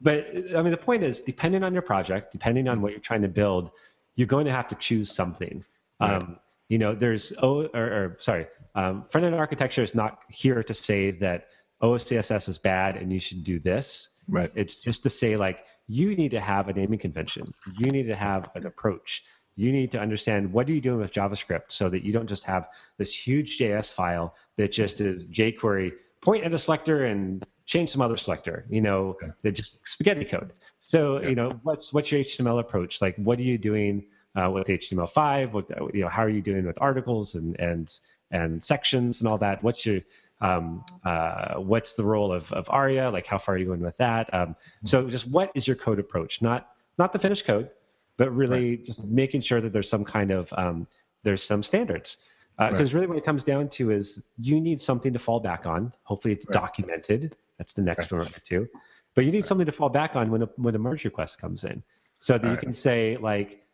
but 0.01 0.26
I 0.55 0.62
mean, 0.62 0.70
the 0.70 0.76
point 0.76 1.03
is, 1.03 1.20
depending 1.20 1.62
on 1.64 1.72
your 1.72 1.82
project, 1.82 2.32
depending 2.32 2.68
on 2.68 2.80
what 2.80 2.92
you're 2.92 3.01
trying 3.01 3.22
to 3.22 3.28
build, 3.28 3.70
you're 4.16 4.26
going 4.26 4.47
to 4.47 4.53
have 4.53 4.68
to 4.68 4.74
choose 4.74 5.14
something. 5.14 5.64
Right. 6.01 6.22
Um, 6.22 6.38
you 6.68 6.78
know, 6.78 6.95
there's 6.95 7.32
oh, 7.42 7.66
or, 7.66 7.84
or 7.84 8.16
sorry, 8.18 8.47
um, 8.74 9.05
front-end 9.09 9.34
architecture 9.34 9.82
is 9.82 9.95
not 9.95 10.18
here 10.28 10.62
to 10.62 10.74
say 10.74 11.12
that 11.12 11.49
OCSS 11.82 12.49
is 12.49 12.59
bad 12.59 12.97
and 12.97 13.12
you 13.12 13.20
should 13.20 13.45
do 13.45 13.59
this. 13.59 14.09
Right. 14.28 14.51
It's 14.55 14.76
just 14.76 15.03
to 15.03 15.11
say 15.11 15.36
like 15.36 15.64
you 15.86 16.16
need 16.16 16.30
to 16.30 16.40
have 16.40 16.68
a 16.68 16.72
naming 16.72 16.99
convention. 16.99 17.53
You 17.78 17.90
need 17.90 18.09
to 18.09 18.16
have 18.16 18.51
an 18.55 18.66
approach. 18.66 19.22
You 19.57 19.70
need 19.70 19.92
to 19.92 20.01
understand 20.01 20.53
what 20.53 20.68
are 20.68 20.72
you 20.72 20.80
doing 20.80 20.99
with 20.99 21.12
JavaScript 21.12 21.70
so 21.70 21.88
that 21.88 22.03
you 22.03 22.12
don't 22.12 22.26
just 22.26 22.45
have 22.45 22.68
this 22.99 23.14
huge 23.14 23.59
JS 23.59 23.92
file 23.92 24.34
that 24.57 24.72
just 24.72 25.01
is 25.01 25.26
jQuery 25.26 25.92
point 26.22 26.45
at 26.45 26.55
a 26.55 26.59
selector 26.59 27.05
and 27.05 27.47
change 27.66 27.90
some 27.90 28.02
other 28.02 28.16
selector. 28.16 28.66
You 28.68 28.80
know, 28.80 29.08
okay. 29.10 29.28
that 29.42 29.52
just 29.52 29.86
spaghetti 29.86 30.24
code. 30.24 30.52
So 30.80 31.20
yeah. 31.20 31.28
you 31.28 31.34
know, 31.34 31.50
what's 31.62 31.92
what's 31.92 32.10
your 32.12 32.22
HTML 32.22 32.60
approach? 32.60 33.00
Like, 33.00 33.16
what 33.16 33.38
are 33.38 33.44
you 33.44 33.58
doing 33.58 34.06
uh, 34.42 34.50
with 34.50 34.66
HTML5? 34.66 35.52
What 35.52 35.94
you 35.94 36.02
know, 36.02 36.08
how 36.08 36.22
are 36.22 36.30
you 36.30 36.42
doing 36.42 36.66
with 36.66 36.80
articles 36.80 37.34
and 37.34 37.58
and 37.58 37.90
and 38.30 38.62
sections 38.62 39.20
and 39.20 39.28
all 39.28 39.38
that? 39.38 39.62
What's 39.62 39.86
your 39.86 40.00
um, 40.40 40.84
uh, 41.04 41.54
what's 41.54 41.92
the 41.92 42.04
role 42.04 42.32
of, 42.32 42.52
of 42.52 42.68
ARIA? 42.68 43.10
Like, 43.10 43.26
how 43.26 43.38
far 43.38 43.54
are 43.54 43.58
you 43.58 43.66
going 43.66 43.80
with 43.80 43.96
that? 43.98 44.32
Um, 44.34 44.56
so, 44.84 45.08
just 45.08 45.28
what 45.28 45.50
is 45.54 45.66
your 45.66 45.76
code 45.76 45.98
approach? 45.98 46.42
Not 46.42 46.68
not 46.98 47.12
the 47.12 47.18
finished 47.18 47.46
code, 47.46 47.70
but 48.16 48.34
really 48.34 48.70
right. 48.70 48.84
just 48.84 49.02
making 49.04 49.40
sure 49.40 49.60
that 49.60 49.72
there's 49.72 49.88
some 49.88 50.04
kind 50.04 50.30
of 50.30 50.52
um, 50.56 50.86
there's 51.22 51.42
some 51.42 51.62
standards. 51.62 52.18
Because 52.57 52.72
uh, 52.72 52.82
right. 52.82 52.94
really, 52.94 53.07
what 53.09 53.16
it 53.16 53.24
comes 53.24 53.42
down 53.42 53.68
to 53.70 53.90
is 53.90 54.24
you 54.38 54.61
need 54.61 54.80
something 54.80 55.12
to 55.12 55.18
fall 55.18 55.40
back 55.40 55.66
on. 55.66 55.92
Hopefully, 56.05 56.34
it's 56.34 56.46
right. 56.46 56.55
documented. 56.55 57.36
That's 57.59 57.72
the 57.72 57.82
next 57.82 58.12
one 58.12 58.32
too. 58.42 58.68
But 59.14 59.24
you 59.24 59.32
need 59.32 59.44
something 59.44 59.66
to 59.66 59.72
fall 59.72 59.88
back 59.88 60.16
on 60.16 60.30
when 60.30 60.42
a 60.42 60.48
when 60.57 60.74
a 60.74 60.78
merge 60.78 61.05
request 61.05 61.40
comes 61.40 61.64
in, 61.64 61.82
so 62.18 62.38
that 62.38 62.50
you 62.50 62.57
can 62.57 62.72
say 62.72 63.16
like, 63.16 63.66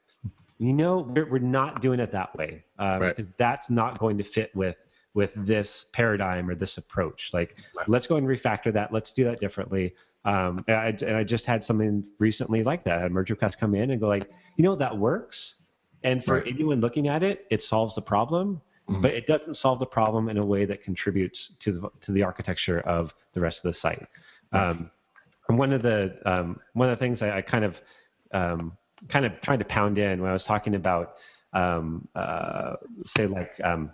you 0.58 0.72
know, 0.72 0.98
we're, 0.98 1.30
we're 1.30 1.38
not 1.38 1.80
doing 1.80 2.00
it 2.00 2.12
that 2.12 2.36
way 2.36 2.64
because 2.76 3.26
um, 3.26 3.34
that's 3.36 3.70
not 3.70 3.98
going 3.98 4.18
to 4.18 4.24
fit 4.24 4.54
with 4.54 4.76
with 5.12 5.34
this 5.34 5.86
paradigm 5.92 6.48
or 6.48 6.54
this 6.54 6.78
approach. 6.78 7.34
Like, 7.34 7.56
let's 7.86 8.06
go 8.06 8.16
and 8.16 8.26
refactor 8.26 8.72
that. 8.72 8.92
Let's 8.92 9.12
do 9.12 9.24
that 9.24 9.40
differently. 9.40 9.94
Um, 10.24 10.64
and, 10.68 10.76
I, 10.76 10.86
and 11.06 11.16
I 11.16 11.24
just 11.24 11.46
had 11.46 11.64
something 11.64 12.06
recently 12.18 12.62
like 12.62 12.84
that. 12.84 13.04
A 13.06 13.08
merge 13.08 13.30
request 13.30 13.58
come 13.58 13.74
in 13.74 13.90
and 13.90 14.00
go 14.00 14.08
like, 14.08 14.30
you 14.56 14.62
know, 14.62 14.76
that 14.76 14.96
works. 14.96 15.62
And 16.02 16.22
for 16.24 16.36
right. 16.36 16.46
anyone 16.46 16.80
looking 16.80 17.08
at 17.08 17.22
it, 17.22 17.46
it 17.50 17.62
solves 17.62 17.94
the 17.94 18.02
problem, 18.02 18.60
mm-hmm. 18.90 19.00
but 19.00 19.12
it 19.12 19.26
doesn't 19.26 19.54
solve 19.54 19.78
the 19.78 19.86
problem 19.86 20.28
in 20.28 20.38
a 20.38 20.44
way 20.44 20.64
that 20.64 20.82
contributes 20.82 21.48
to 21.56 21.72
the, 21.72 21.88
to 22.00 22.12
the 22.12 22.22
architecture 22.22 22.80
of 22.80 23.14
the 23.32 23.40
rest 23.40 23.64
of 23.64 23.70
the 23.70 23.74
site. 23.74 24.06
Um, 24.52 24.90
and 25.48 25.58
one 25.58 25.72
of 25.72 25.82
the 25.82 26.18
um, 26.24 26.60
one 26.72 26.88
of 26.88 26.98
the 26.98 27.04
things 27.04 27.22
I, 27.22 27.38
I 27.38 27.42
kind 27.42 27.64
of 27.64 27.80
um, 28.32 28.76
kind 29.08 29.24
of 29.24 29.40
tried 29.40 29.60
to 29.60 29.64
pound 29.64 29.98
in 29.98 30.20
when 30.20 30.30
I 30.30 30.32
was 30.32 30.44
talking 30.44 30.74
about 30.74 31.16
um, 31.52 32.08
uh, 32.14 32.76
say 33.06 33.26
like 33.26 33.60
um, 33.62 33.92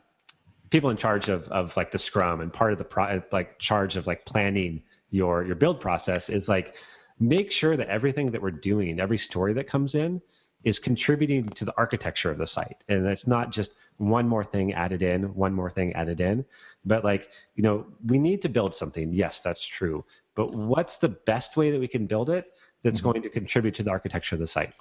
people 0.70 0.90
in 0.90 0.96
charge 0.96 1.28
of 1.28 1.44
of 1.48 1.76
like 1.76 1.90
the 1.90 1.98
scrum 1.98 2.40
and 2.40 2.52
part 2.52 2.72
of 2.72 2.78
the 2.78 2.84
pro- 2.84 3.22
like 3.32 3.58
charge 3.58 3.96
of 3.96 4.06
like 4.06 4.24
planning 4.24 4.82
your 5.10 5.44
your 5.44 5.56
build 5.56 5.80
process 5.80 6.28
is 6.28 6.48
like 6.48 6.76
make 7.18 7.50
sure 7.50 7.76
that 7.76 7.88
everything 7.88 8.30
that 8.30 8.42
we're 8.42 8.50
doing 8.50 9.00
every 9.00 9.18
story 9.18 9.54
that 9.54 9.66
comes 9.66 9.94
in 9.94 10.20
is 10.64 10.78
contributing 10.78 11.48
to 11.50 11.64
the 11.64 11.74
architecture 11.76 12.30
of 12.30 12.38
the 12.38 12.46
site. 12.46 12.82
And 12.88 13.06
it's 13.06 13.26
not 13.26 13.52
just 13.52 13.74
one 13.98 14.28
more 14.28 14.44
thing 14.44 14.72
added 14.72 15.02
in 15.02 15.34
one 15.34 15.52
more 15.52 15.70
thing 15.70 15.92
added 15.94 16.20
in. 16.20 16.44
But 16.84 17.04
like 17.04 17.30
you 17.54 17.62
know 17.62 17.86
we 18.04 18.18
need 18.18 18.42
to 18.42 18.48
build 18.48 18.74
something. 18.74 19.12
Yes 19.12 19.40
that's 19.40 19.66
true. 19.66 20.04
But 20.34 20.54
what's 20.54 20.98
the 20.98 21.08
best 21.08 21.56
way 21.56 21.70
that 21.70 21.80
we 21.80 21.88
can 21.88 22.06
build 22.06 22.30
it 22.30 22.52
that's 22.82 23.00
mm-hmm. 23.00 23.10
going 23.10 23.22
to 23.22 23.30
contribute 23.30 23.74
to 23.76 23.82
the 23.82 23.90
architecture 23.90 24.36
of 24.36 24.40
the 24.40 24.46
site? 24.46 24.74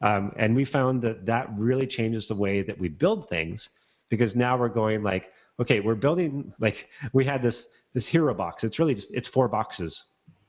Um, 0.00 0.32
and 0.36 0.54
we 0.54 0.64
found 0.64 1.02
that 1.02 1.26
that 1.26 1.48
really 1.56 1.86
changes 1.86 2.28
the 2.28 2.34
way 2.34 2.62
that 2.62 2.78
we 2.78 2.88
build 2.88 3.28
things 3.28 3.70
because 4.08 4.36
now 4.36 4.56
we're 4.56 4.68
going 4.68 5.02
like, 5.02 5.32
okay, 5.58 5.80
we're 5.80 5.94
building 5.94 6.52
like 6.60 6.88
we 7.12 7.24
had 7.24 7.42
this 7.42 7.66
this 7.94 8.06
hero 8.06 8.34
box. 8.34 8.64
It's 8.64 8.78
really 8.78 8.94
just 8.94 9.14
it's 9.14 9.28
four 9.28 9.48
boxes 9.48 10.04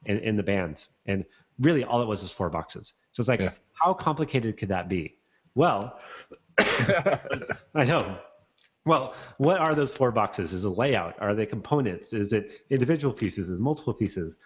in, 0.05 0.19
in 0.19 0.35
the 0.35 0.43
bands, 0.43 0.89
and 1.05 1.23
really 1.59 1.83
all 1.83 2.01
it 2.01 2.07
was 2.07 2.21
was 2.21 2.31
four 2.31 2.49
boxes. 2.49 2.93
So 3.11 3.21
it's 3.21 3.27
like, 3.27 3.39
yeah. 3.39 3.51
how 3.73 3.93
complicated 3.93 4.57
could 4.57 4.69
that 4.69 4.89
be? 4.89 5.15
Well, 5.55 5.99
I 6.59 7.85
know. 7.85 8.17
Well, 8.85 9.15
what 9.37 9.57
are 9.57 9.75
those 9.75 9.93
four 9.93 10.11
boxes? 10.11 10.53
Is 10.53 10.63
it 10.63 10.69
layout? 10.69 11.15
Are 11.19 11.35
they 11.35 11.45
components? 11.45 12.13
Is 12.13 12.31
it 12.31 12.51
individual 12.69 13.13
pieces? 13.13 13.49
Is 13.49 13.59
multiple 13.59 13.93
pieces? 13.93 14.37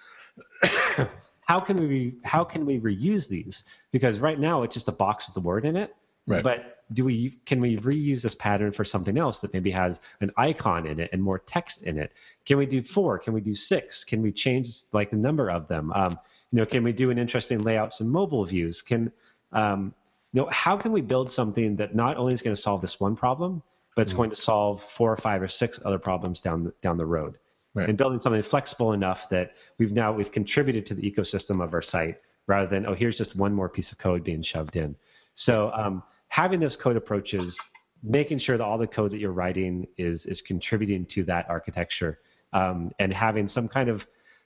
how 1.42 1.60
can 1.60 1.78
we 1.78 2.16
how 2.24 2.44
can 2.44 2.66
we 2.66 2.80
reuse 2.80 3.28
these? 3.28 3.66
Because 3.92 4.20
right 4.20 4.40
now 4.40 4.64
it's 4.64 4.74
just 4.74 4.88
a 4.88 4.94
box 4.94 5.28
with 5.28 5.36
the 5.36 5.42
word 5.42 5.66
in 5.66 5.76
it. 5.76 5.96
Right. 6.26 6.44
But 6.44 6.84
do 6.94 7.06
we 7.06 7.32
can 7.46 7.62
we 7.62 7.78
reuse 7.78 8.22
this 8.22 8.36
pattern 8.36 8.72
for 8.72 8.84
something 8.84 9.18
else 9.18 9.40
that 9.40 9.54
maybe 9.54 9.72
has 9.72 10.00
an 10.22 10.32
icon 10.38 10.86
in 10.88 11.00
it 11.00 11.10
and 11.14 11.22
more 11.22 11.40
text 11.40 11.84
in 11.84 11.98
it? 11.98 12.12
Can 12.46 12.58
we 12.58 12.66
do 12.66 12.82
four? 12.82 13.20
Can 13.20 13.34
we 13.34 13.42
do 13.42 13.54
six? 13.54 14.04
Can 14.04 14.22
we 14.22 14.32
change 14.32 14.70
like 14.92 15.10
the 15.10 15.18
number 15.18 15.50
of 15.50 15.68
them? 15.68 15.92
Um, 15.94 16.18
you 16.52 16.60
know, 16.60 16.66
can 16.66 16.84
we 16.84 16.92
do 16.92 17.12
an 17.12 17.18
interesting 17.18 17.60
layouts 17.60 18.02
and 18.02 18.12
mobile 18.12 18.44
views? 18.46 18.82
Can 18.82 19.12
um, 19.52 19.94
you 20.34 20.42
know 20.42 20.50
how 20.52 20.78
can 20.78 20.92
we 20.92 21.02
build 21.02 21.32
something 21.32 21.78
that 21.78 21.96
not 21.96 22.18
only 22.18 22.34
is 22.34 22.42
going 22.42 22.56
to 22.56 22.62
solve 22.62 22.82
this 22.82 23.00
one 23.00 23.16
problem, 23.16 23.64
but 23.96 24.04
it's 24.04 24.12
mm-hmm. 24.12 24.18
going 24.18 24.30
to 24.32 24.36
solve 24.36 24.84
four 24.84 25.12
or 25.12 25.18
five 25.18 25.42
or 25.42 25.48
six 25.48 25.80
other 25.84 26.00
problems 26.00 26.42
down 26.42 26.66
the, 26.66 26.74
down 26.82 26.98
the 26.98 27.06
road? 27.06 27.38
Right. 27.74 27.88
And 27.88 27.98
building 27.98 28.20
something 28.20 28.42
flexible 28.42 28.92
enough 28.92 29.30
that 29.30 29.54
we've 29.78 29.94
now 29.94 30.12
we've 30.12 30.32
contributed 30.32 30.86
to 30.88 30.94
the 30.94 31.10
ecosystem 31.10 31.64
of 31.64 31.74
our 31.74 31.82
site 31.82 32.18
rather 32.48 32.68
than 32.68 32.86
oh 32.86 32.94
here's 32.94 33.18
just 33.18 33.36
one 33.36 33.54
more 33.54 33.70
piece 33.70 33.94
of 33.94 33.98
code 33.98 34.24
being 34.24 34.42
shoved 34.42 34.76
in. 34.76 34.96
So 35.36 35.72
um, 35.74 36.04
having 36.28 36.60
those 36.60 36.76
code 36.76 36.98
approaches, 36.98 37.60
making 38.04 38.40
sure 38.40 38.58
that 38.58 38.64
all 38.64 38.78
the 38.78 38.88
code 38.88 39.12
that 39.12 39.20
you're 39.20 39.32
writing 39.32 39.88
is 39.98 40.26
is 40.26 40.42
contributing 40.42 41.06
to 41.08 41.24
that 41.24 41.50
architecture, 41.50 42.20
um, 42.52 42.92
and 43.00 43.14
having 43.14 43.48
some 43.48 43.70
kind 43.70 43.88
of 43.88 44.06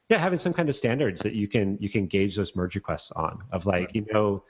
yeah, 0.09 0.17
having 0.17 0.37
some 0.37 0.53
kind 0.53 0.69
of 0.69 0.75
standards 0.75 1.21
that 1.21 1.33
you 1.33 1.47
can 1.47 1.77
you 1.79 1.89
can 1.89 2.05
gauge 2.07 2.35
those 2.35 2.55
merge 2.55 2.75
requests 2.75 3.11
on. 3.11 3.39
Of 3.51 3.65
like, 3.65 3.93
you 3.95 4.05
know, 4.11 4.43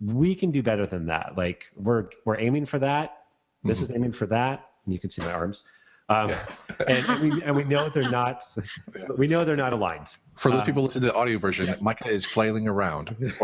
we 0.00 0.34
can 0.34 0.50
do 0.50 0.62
better 0.62 0.86
than 0.86 1.06
that. 1.06 1.34
Like 1.36 1.70
we're 1.76 2.08
we're 2.24 2.38
aiming 2.38 2.66
for 2.66 2.78
that. 2.80 3.24
This 3.64 3.78
mm-hmm. 3.78 3.84
is 3.84 3.90
aiming 3.92 4.12
for 4.12 4.26
that. 4.26 4.70
And 4.84 4.92
you 4.92 4.98
can 4.98 5.10
see 5.10 5.22
my 5.22 5.32
arms. 5.32 5.64
Um, 6.08 6.30
yes. 6.30 6.56
and, 6.88 7.08
and, 7.08 7.22
we, 7.22 7.42
and 7.42 7.56
we 7.56 7.64
know 7.64 7.88
they're 7.88 8.10
not. 8.10 8.42
We 9.16 9.28
know 9.28 9.44
they're 9.44 9.54
not 9.54 9.72
aligned. 9.72 10.08
For 10.34 10.50
those 10.50 10.60
um, 10.60 10.66
people 10.66 10.82
listening 10.82 11.02
to 11.02 11.08
the 11.08 11.14
audio 11.14 11.38
version, 11.38 11.66
yeah. 11.66 11.76
Micah 11.80 12.08
is 12.08 12.24
flailing 12.24 12.66
around 12.66 13.14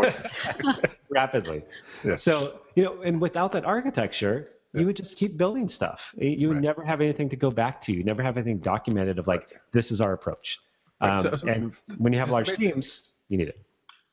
rapidly. 1.09 1.63
Yeah. 2.03 2.17
So 2.17 2.59
you 2.75 2.83
know, 2.83 3.01
and 3.01 3.21
without 3.21 3.53
that 3.53 3.63
architecture, 3.63 4.49
you 4.73 4.85
would 4.85 4.97
just 4.97 5.17
keep 5.17 5.37
building 5.37 5.69
stuff. 5.69 6.13
You 6.17 6.49
would 6.49 6.55
right. 6.55 6.63
never 6.63 6.83
have 6.83 6.99
anything 6.99 7.29
to 7.29 7.35
go 7.37 7.49
back 7.49 7.79
to. 7.81 7.93
You 7.93 8.03
never 8.03 8.21
have 8.21 8.37
anything 8.37 8.59
documented 8.59 9.19
of 9.19 9.27
like 9.27 9.59
this 9.71 9.89
is 9.91 10.01
our 10.01 10.11
approach. 10.11 10.59
Um, 11.01 11.17
so, 11.19 11.35
so, 11.35 11.47
and 11.47 11.73
when 11.97 12.13
you 12.13 12.19
have 12.19 12.29
large 12.29 12.51
teams, 12.53 13.13
you 13.29 13.37
need 13.37 13.49
it. 13.49 13.59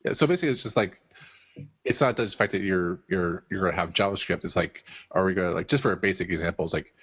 Yeah. 0.04 0.12
So 0.12 0.26
basically, 0.26 0.50
it's 0.50 0.62
just 0.62 0.76
like 0.76 1.00
it's 1.84 2.00
not 2.00 2.16
just 2.16 2.32
the 2.32 2.38
fact 2.38 2.52
that 2.52 2.62
you're 2.62 3.00
you're 3.08 3.44
you're 3.50 3.64
gonna 3.64 3.76
have 3.76 3.92
JavaScript. 3.92 4.44
It's 4.44 4.56
like, 4.56 4.84
are 5.10 5.24
we 5.24 5.34
gonna 5.34 5.50
like 5.50 5.68
just 5.68 5.82
for 5.82 5.92
a 5.92 5.96
basic 5.96 6.30
example, 6.30 6.64
it's 6.64 6.74
like 6.74 6.94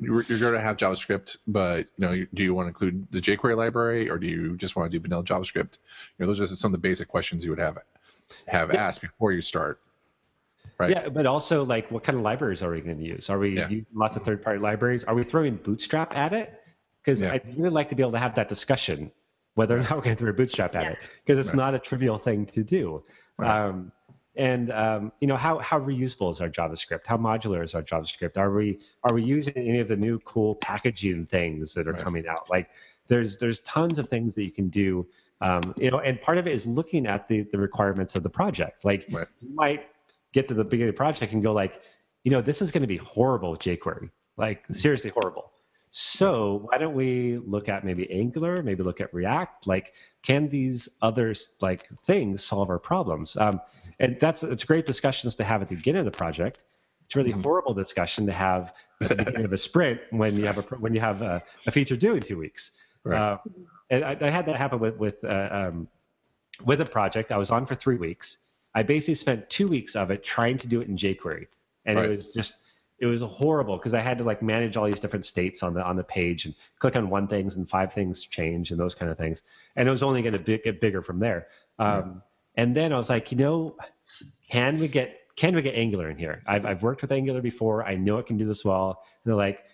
you're, 0.00 0.22
you're 0.22 0.38
going 0.38 0.54
to 0.54 0.60
have 0.60 0.76
JavaScript, 0.76 1.38
but 1.46 1.86
you 1.96 2.06
know, 2.06 2.26
do 2.34 2.42
you 2.42 2.54
want 2.54 2.66
to 2.66 2.68
include 2.68 3.08
the 3.10 3.20
jQuery 3.20 3.56
library, 3.56 4.08
or 4.08 4.18
do 4.18 4.26
you 4.26 4.56
just 4.56 4.76
want 4.76 4.90
to 4.90 4.98
do 4.98 5.02
vanilla 5.02 5.24
JavaScript? 5.24 5.78
You 6.18 6.20
know, 6.20 6.26
those 6.26 6.40
are 6.40 6.46
some 6.46 6.68
of 6.68 6.80
the 6.80 6.88
basic 6.88 7.08
questions 7.08 7.44
you 7.44 7.50
would 7.50 7.58
have 7.58 7.78
have 8.46 8.72
yeah. 8.72 8.86
asked 8.86 9.00
before 9.00 9.32
you 9.32 9.42
start. 9.42 9.80
Right. 10.78 10.90
Yeah, 10.90 11.08
but 11.08 11.26
also 11.26 11.64
like, 11.64 11.90
what 11.90 12.04
kind 12.04 12.16
of 12.16 12.24
libraries 12.24 12.62
are 12.62 12.70
we 12.70 12.80
going 12.80 12.98
to 12.98 13.04
use? 13.04 13.30
Are 13.30 13.38
we 13.38 13.56
yeah. 13.56 13.62
using 13.62 13.86
lots 13.92 14.14
of 14.14 14.22
third-party 14.22 14.60
libraries? 14.60 15.02
Are 15.02 15.14
we 15.14 15.24
throwing 15.24 15.56
Bootstrap 15.56 16.16
at 16.16 16.32
it? 16.32 16.57
Because 17.08 17.22
yeah. 17.22 17.32
I'd 17.32 17.56
really 17.56 17.70
like 17.70 17.88
to 17.88 17.94
be 17.94 18.02
able 18.02 18.12
to 18.12 18.18
have 18.18 18.34
that 18.34 18.48
discussion, 18.48 19.10
whether 19.54 19.78
or 19.78 19.80
not 19.80 19.92
we're 19.92 20.02
going 20.02 20.16
to 20.16 20.24
throw 20.24 20.32
Bootstrap 20.34 20.76
at 20.76 20.92
it, 20.92 20.98
because 21.24 21.38
it's 21.38 21.48
right. 21.48 21.56
not 21.56 21.74
a 21.74 21.78
trivial 21.78 22.18
thing 22.18 22.44
to 22.44 22.62
do. 22.62 23.02
Right. 23.38 23.48
Um, 23.48 23.92
and 24.36 24.70
um, 24.70 25.12
you 25.18 25.26
know 25.26 25.36
how 25.38 25.56
how 25.56 25.80
reusable 25.80 26.30
is 26.32 26.42
our 26.42 26.50
JavaScript? 26.50 27.06
How 27.06 27.16
modular 27.16 27.64
is 27.64 27.74
our 27.74 27.82
JavaScript? 27.82 28.36
Are 28.36 28.52
we 28.52 28.80
are 29.04 29.14
we 29.14 29.22
using 29.22 29.54
any 29.56 29.80
of 29.80 29.88
the 29.88 29.96
new 29.96 30.18
cool 30.18 30.56
packaging 30.56 31.24
things 31.24 31.72
that 31.72 31.88
are 31.88 31.92
right. 31.92 32.02
coming 32.02 32.26
out? 32.28 32.50
Like 32.50 32.68
there's 33.06 33.38
there's 33.38 33.60
tons 33.60 33.98
of 33.98 34.10
things 34.10 34.34
that 34.34 34.44
you 34.44 34.52
can 34.52 34.68
do. 34.68 35.06
Um, 35.40 35.62
you 35.78 35.90
know, 35.90 36.00
and 36.00 36.20
part 36.20 36.36
of 36.36 36.46
it 36.46 36.52
is 36.52 36.66
looking 36.66 37.06
at 37.06 37.26
the 37.26 37.40
the 37.40 37.58
requirements 37.58 38.16
of 38.16 38.22
the 38.22 38.30
project. 38.30 38.84
Like 38.84 39.06
right. 39.10 39.26
you 39.40 39.48
might 39.54 39.86
get 40.34 40.46
to 40.48 40.54
the 40.54 40.62
beginning 40.62 40.90
of 40.90 40.94
the 40.94 40.98
project 40.98 41.32
and 41.32 41.42
go 41.42 41.54
like, 41.54 41.80
you 42.22 42.30
know, 42.30 42.42
this 42.42 42.60
is 42.60 42.70
going 42.70 42.82
to 42.82 42.86
be 42.86 42.98
horrible 42.98 43.52
with 43.52 43.60
jQuery. 43.60 44.10
Like 44.36 44.66
seriously 44.70 45.10
horrible. 45.10 45.52
So 45.90 46.66
why 46.68 46.78
don't 46.78 46.94
we 46.94 47.38
look 47.38 47.68
at 47.68 47.84
maybe 47.84 48.10
Angular, 48.10 48.62
maybe 48.62 48.82
look 48.82 49.00
at 49.00 49.12
React? 49.14 49.66
Like, 49.66 49.94
can 50.22 50.48
these 50.48 50.88
other 51.00 51.34
like 51.60 51.88
things 52.04 52.44
solve 52.44 52.70
our 52.70 52.78
problems? 52.78 53.36
Um, 53.36 53.60
and 53.98 54.18
that's 54.20 54.42
it's 54.42 54.64
great 54.64 54.86
discussions 54.86 55.36
to 55.36 55.44
have 55.44 55.62
at 55.62 55.68
the 55.68 55.76
beginning 55.76 56.00
of 56.00 56.04
the 56.04 56.16
project. 56.16 56.64
It's 57.04 57.16
really 57.16 57.30
mm-hmm. 57.30 57.42
horrible 57.42 57.74
discussion 57.74 58.26
to 58.26 58.32
have 58.32 58.72
at 59.00 59.08
the 59.08 59.16
beginning 59.16 59.44
of 59.46 59.52
a 59.52 59.58
sprint 59.58 60.00
when 60.10 60.36
you 60.36 60.44
have 60.44 60.58
a 60.58 60.62
when 60.76 60.94
you 60.94 61.00
have 61.00 61.22
a, 61.22 61.42
a 61.66 61.70
feature 61.70 61.96
due 61.96 62.14
in 62.14 62.22
two 62.22 62.38
weeks. 62.38 62.72
Right. 63.04 63.18
Uh, 63.18 63.38
and 63.90 64.04
I, 64.04 64.16
I, 64.20 64.28
had 64.28 64.44
that 64.46 64.56
happen 64.56 64.78
with 64.78 64.96
with 64.98 65.24
uh, 65.24 65.48
um, 65.50 65.88
with 66.64 66.80
a 66.80 66.84
project. 66.84 67.32
I 67.32 67.38
was 67.38 67.50
on 67.50 67.64
for 67.64 67.74
three 67.74 67.96
weeks. 67.96 68.38
I 68.74 68.82
basically 68.82 69.14
spent 69.14 69.48
two 69.48 69.66
weeks 69.68 69.96
of 69.96 70.10
it 70.10 70.22
trying 70.22 70.58
to 70.58 70.68
do 70.68 70.82
it 70.82 70.88
in 70.88 70.96
jQuery, 70.96 71.46
and 71.86 71.96
right. 71.96 72.04
it 72.04 72.10
was 72.10 72.34
just 72.34 72.62
it 72.98 73.06
was 73.06 73.22
horrible 73.22 73.76
because 73.76 73.94
I 73.94 74.00
had 74.00 74.18
to 74.18 74.24
like 74.24 74.42
manage 74.42 74.76
all 74.76 74.86
these 74.86 75.00
different 75.00 75.24
states 75.24 75.62
on 75.62 75.74
the 75.74 75.82
on 75.82 75.96
the 75.96 76.04
page 76.04 76.46
and 76.46 76.54
click 76.78 76.96
on 76.96 77.10
one 77.10 77.28
things 77.28 77.56
and 77.56 77.68
five 77.68 77.92
things 77.92 78.24
change 78.24 78.70
and 78.70 78.80
those 78.80 78.94
kind 78.94 79.10
of 79.10 79.16
things. 79.16 79.42
And 79.76 79.86
it 79.86 79.90
was 79.90 80.02
only 80.02 80.22
going 80.22 80.42
to 80.42 80.58
get 80.58 80.80
bigger 80.80 81.02
from 81.02 81.20
there. 81.20 81.48
Um, 81.78 81.88
yeah. 82.56 82.62
And 82.62 82.74
then 82.74 82.92
I 82.92 82.96
was 82.96 83.08
like, 83.08 83.30
you 83.30 83.38
know, 83.38 83.76
can 84.50 84.78
we 84.80 84.88
get 84.88 85.16
can 85.36 85.54
we 85.54 85.62
get 85.62 85.76
Angular 85.76 86.10
in 86.10 86.18
here? 86.18 86.42
I've 86.46 86.66
I've 86.66 86.82
worked 86.82 87.02
with 87.02 87.12
Angular 87.12 87.40
before. 87.40 87.84
I 87.84 87.94
know 87.94 88.18
it 88.18 88.26
can 88.26 88.36
do 88.36 88.44
this 88.44 88.64
well. 88.64 89.04
And 89.24 89.30
they're 89.30 89.38
like, 89.38 89.64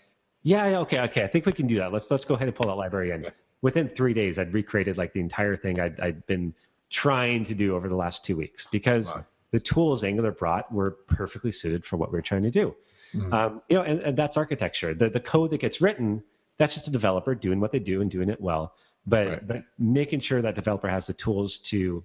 yeah, 0.42 0.80
okay, 0.80 1.00
okay. 1.00 1.24
I 1.24 1.26
think 1.26 1.46
we 1.46 1.52
can 1.52 1.66
do 1.66 1.78
that. 1.78 1.92
Let's 1.92 2.10
let's 2.10 2.26
go 2.26 2.34
ahead 2.34 2.48
and 2.48 2.54
pull 2.54 2.70
that 2.70 2.76
library 2.76 3.10
in. 3.10 3.30
Within 3.62 3.88
three 3.88 4.12
days, 4.12 4.38
I'd 4.38 4.52
recreated 4.52 4.98
like 4.98 5.14
the 5.14 5.20
entire 5.20 5.56
thing 5.56 5.80
I'd 5.80 5.98
I'd 5.98 6.26
been 6.26 6.54
trying 6.90 7.44
to 7.44 7.54
do 7.54 7.74
over 7.74 7.88
the 7.88 7.96
last 7.96 8.26
two 8.26 8.36
weeks 8.36 8.66
because 8.66 9.10
wow. 9.10 9.24
the 9.52 9.60
tools 9.60 10.04
Angular 10.04 10.30
brought 10.30 10.70
were 10.70 10.90
perfectly 10.90 11.50
suited 11.50 11.86
for 11.86 11.96
what 11.96 12.12
we 12.12 12.18
are 12.18 12.22
trying 12.22 12.42
to 12.42 12.50
do. 12.50 12.76
Mm-hmm. 13.14 13.32
Um, 13.32 13.62
you 13.68 13.76
know, 13.76 13.82
and, 13.82 14.00
and 14.00 14.16
that's 14.16 14.36
architecture. 14.36 14.94
The 14.94 15.08
the 15.08 15.20
code 15.20 15.50
that 15.50 15.58
gets 15.58 15.80
written, 15.80 16.22
that's 16.58 16.74
just 16.74 16.88
a 16.88 16.90
developer 16.90 17.34
doing 17.34 17.60
what 17.60 17.72
they 17.72 17.78
do 17.78 18.00
and 18.00 18.10
doing 18.10 18.28
it 18.28 18.40
well. 18.40 18.74
But 19.06 19.26
right. 19.28 19.46
but 19.46 19.64
making 19.78 20.20
sure 20.20 20.42
that 20.42 20.54
developer 20.54 20.88
has 20.88 21.06
the 21.06 21.14
tools 21.14 21.58
to 21.70 22.04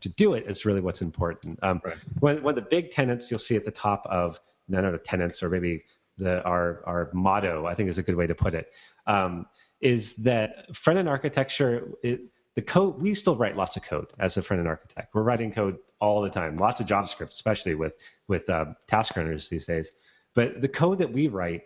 to 0.00 0.08
do 0.08 0.34
it 0.34 0.44
is 0.46 0.64
really 0.64 0.80
what's 0.80 1.02
important. 1.02 1.58
Um, 1.62 1.80
right. 1.84 1.96
one, 2.20 2.42
one 2.42 2.56
of 2.56 2.64
the 2.64 2.68
big 2.70 2.90
tenants 2.90 3.30
you'll 3.30 3.40
see 3.40 3.56
at 3.56 3.64
the 3.64 3.70
top 3.70 4.06
of 4.06 4.40
none 4.68 4.84
of 4.84 4.92
the 4.92 4.98
tenants 4.98 5.42
or 5.42 5.50
maybe 5.50 5.84
the 6.18 6.42
our 6.44 6.82
our 6.86 7.10
motto 7.12 7.66
I 7.66 7.74
think 7.74 7.88
is 7.88 7.98
a 7.98 8.02
good 8.02 8.16
way 8.16 8.26
to 8.26 8.34
put 8.34 8.54
it 8.54 8.72
um, 9.06 9.46
is 9.80 10.16
that 10.16 10.74
front 10.76 10.98
end 10.98 11.08
architecture 11.08 11.88
it, 12.02 12.20
the 12.54 12.62
code 12.62 13.00
we 13.00 13.14
still 13.14 13.36
write 13.36 13.56
lots 13.56 13.76
of 13.76 13.82
code 13.82 14.08
as 14.18 14.36
a 14.36 14.42
front 14.42 14.60
end 14.60 14.68
architect 14.68 15.14
we're 15.14 15.22
writing 15.22 15.50
code 15.50 15.78
all 16.00 16.22
the 16.22 16.30
time 16.30 16.56
lots 16.56 16.80
of 16.80 16.86
javascript 16.86 17.28
especially 17.28 17.74
with 17.74 17.94
with 18.28 18.48
um, 18.50 18.76
task 18.86 19.16
runners 19.16 19.48
these 19.48 19.66
days 19.66 19.90
but 20.34 20.60
the 20.60 20.68
code 20.68 20.98
that 20.98 21.12
we 21.12 21.28
write 21.28 21.64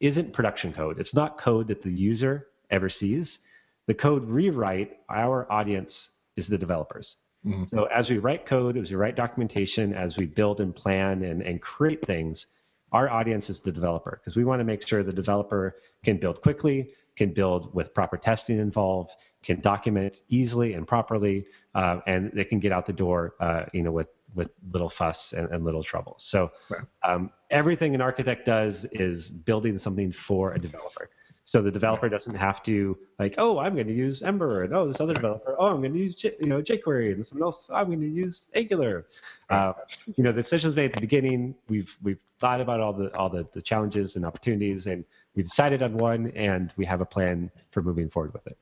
isn't 0.00 0.32
production 0.32 0.72
code. 0.72 0.98
It's 0.98 1.14
not 1.14 1.38
code 1.38 1.68
that 1.68 1.82
the 1.82 1.92
user 1.92 2.46
ever 2.70 2.88
sees. 2.88 3.40
The 3.86 3.94
code 3.94 4.28
rewrite, 4.28 4.98
our 5.08 5.50
audience 5.50 6.16
is 6.36 6.46
the 6.46 6.58
developers. 6.58 7.16
Mm-hmm. 7.44 7.64
So 7.66 7.84
as 7.84 8.10
we 8.10 8.18
write 8.18 8.46
code, 8.46 8.76
as 8.76 8.90
we 8.90 8.96
write 8.96 9.16
documentation, 9.16 9.94
as 9.94 10.16
we 10.16 10.26
build 10.26 10.60
and 10.60 10.74
plan 10.74 11.22
and, 11.22 11.42
and 11.42 11.60
create 11.60 12.04
things, 12.04 12.46
our 12.92 13.08
audience 13.10 13.50
is 13.50 13.60
the 13.60 13.72
developer 13.72 14.20
because 14.20 14.36
we 14.36 14.44
want 14.44 14.60
to 14.60 14.64
make 14.64 14.86
sure 14.86 15.02
the 15.02 15.12
developer 15.12 15.76
can 16.04 16.16
build 16.16 16.40
quickly, 16.42 16.90
can 17.16 17.32
build 17.32 17.74
with 17.74 17.92
proper 17.92 18.16
testing 18.16 18.58
involved, 18.58 19.12
can 19.42 19.60
document 19.60 20.22
easily 20.28 20.74
and 20.74 20.86
properly, 20.86 21.46
uh, 21.74 22.00
and 22.06 22.30
they 22.32 22.44
can 22.44 22.60
get 22.60 22.72
out 22.72 22.86
the 22.86 22.92
door, 22.92 23.34
uh, 23.40 23.64
you 23.72 23.82
know, 23.82 23.92
with 23.92 24.08
with 24.34 24.50
little 24.72 24.88
fuss 24.88 25.32
and, 25.32 25.48
and 25.50 25.64
little 25.64 25.82
trouble. 25.82 26.16
So 26.18 26.50
right. 26.68 26.82
um, 27.02 27.30
everything 27.50 27.94
an 27.94 28.00
architect 28.00 28.46
does 28.46 28.84
is 28.86 29.30
building 29.30 29.78
something 29.78 30.12
for 30.12 30.52
a 30.52 30.58
developer. 30.58 31.10
So 31.48 31.62
the 31.62 31.70
developer 31.70 32.10
doesn't 32.10 32.34
have 32.34 32.62
to 32.64 32.98
like, 33.18 33.36
oh, 33.38 33.58
I'm 33.58 33.72
going 33.72 33.86
to 33.86 33.94
use 33.94 34.22
Ember, 34.22 34.64
and 34.64 34.74
oh, 34.74 34.86
this 34.86 35.00
other 35.00 35.14
developer, 35.14 35.56
oh, 35.58 35.68
I'm 35.68 35.80
going 35.80 35.94
to 35.94 35.98
use 35.98 36.14
J- 36.14 36.34
you 36.38 36.46
know 36.46 36.60
jQuery, 36.60 37.14
and 37.14 37.26
someone 37.26 37.46
else, 37.46 37.70
I'm 37.72 37.86
going 37.86 38.02
to 38.02 38.06
use 38.06 38.50
Angular. 38.54 39.06
Uh, 39.48 39.72
you 40.14 40.24
know, 40.24 40.30
the 40.30 40.42
decisions 40.42 40.76
made 40.76 40.90
at 40.90 40.96
the 40.96 41.00
beginning. 41.00 41.54
We've 41.70 41.96
we've 42.02 42.20
thought 42.38 42.60
about 42.60 42.80
all 42.80 42.92
the 42.92 43.16
all 43.16 43.30
the, 43.30 43.46
the 43.54 43.62
challenges 43.62 44.16
and 44.16 44.26
opportunities, 44.26 44.86
and 44.88 45.06
we 45.36 45.42
decided 45.42 45.82
on 45.82 45.96
one, 45.96 46.32
and 46.36 46.70
we 46.76 46.84
have 46.84 47.00
a 47.00 47.06
plan 47.06 47.50
for 47.70 47.82
moving 47.82 48.10
forward 48.10 48.34
with 48.34 48.46
it. 48.46 48.58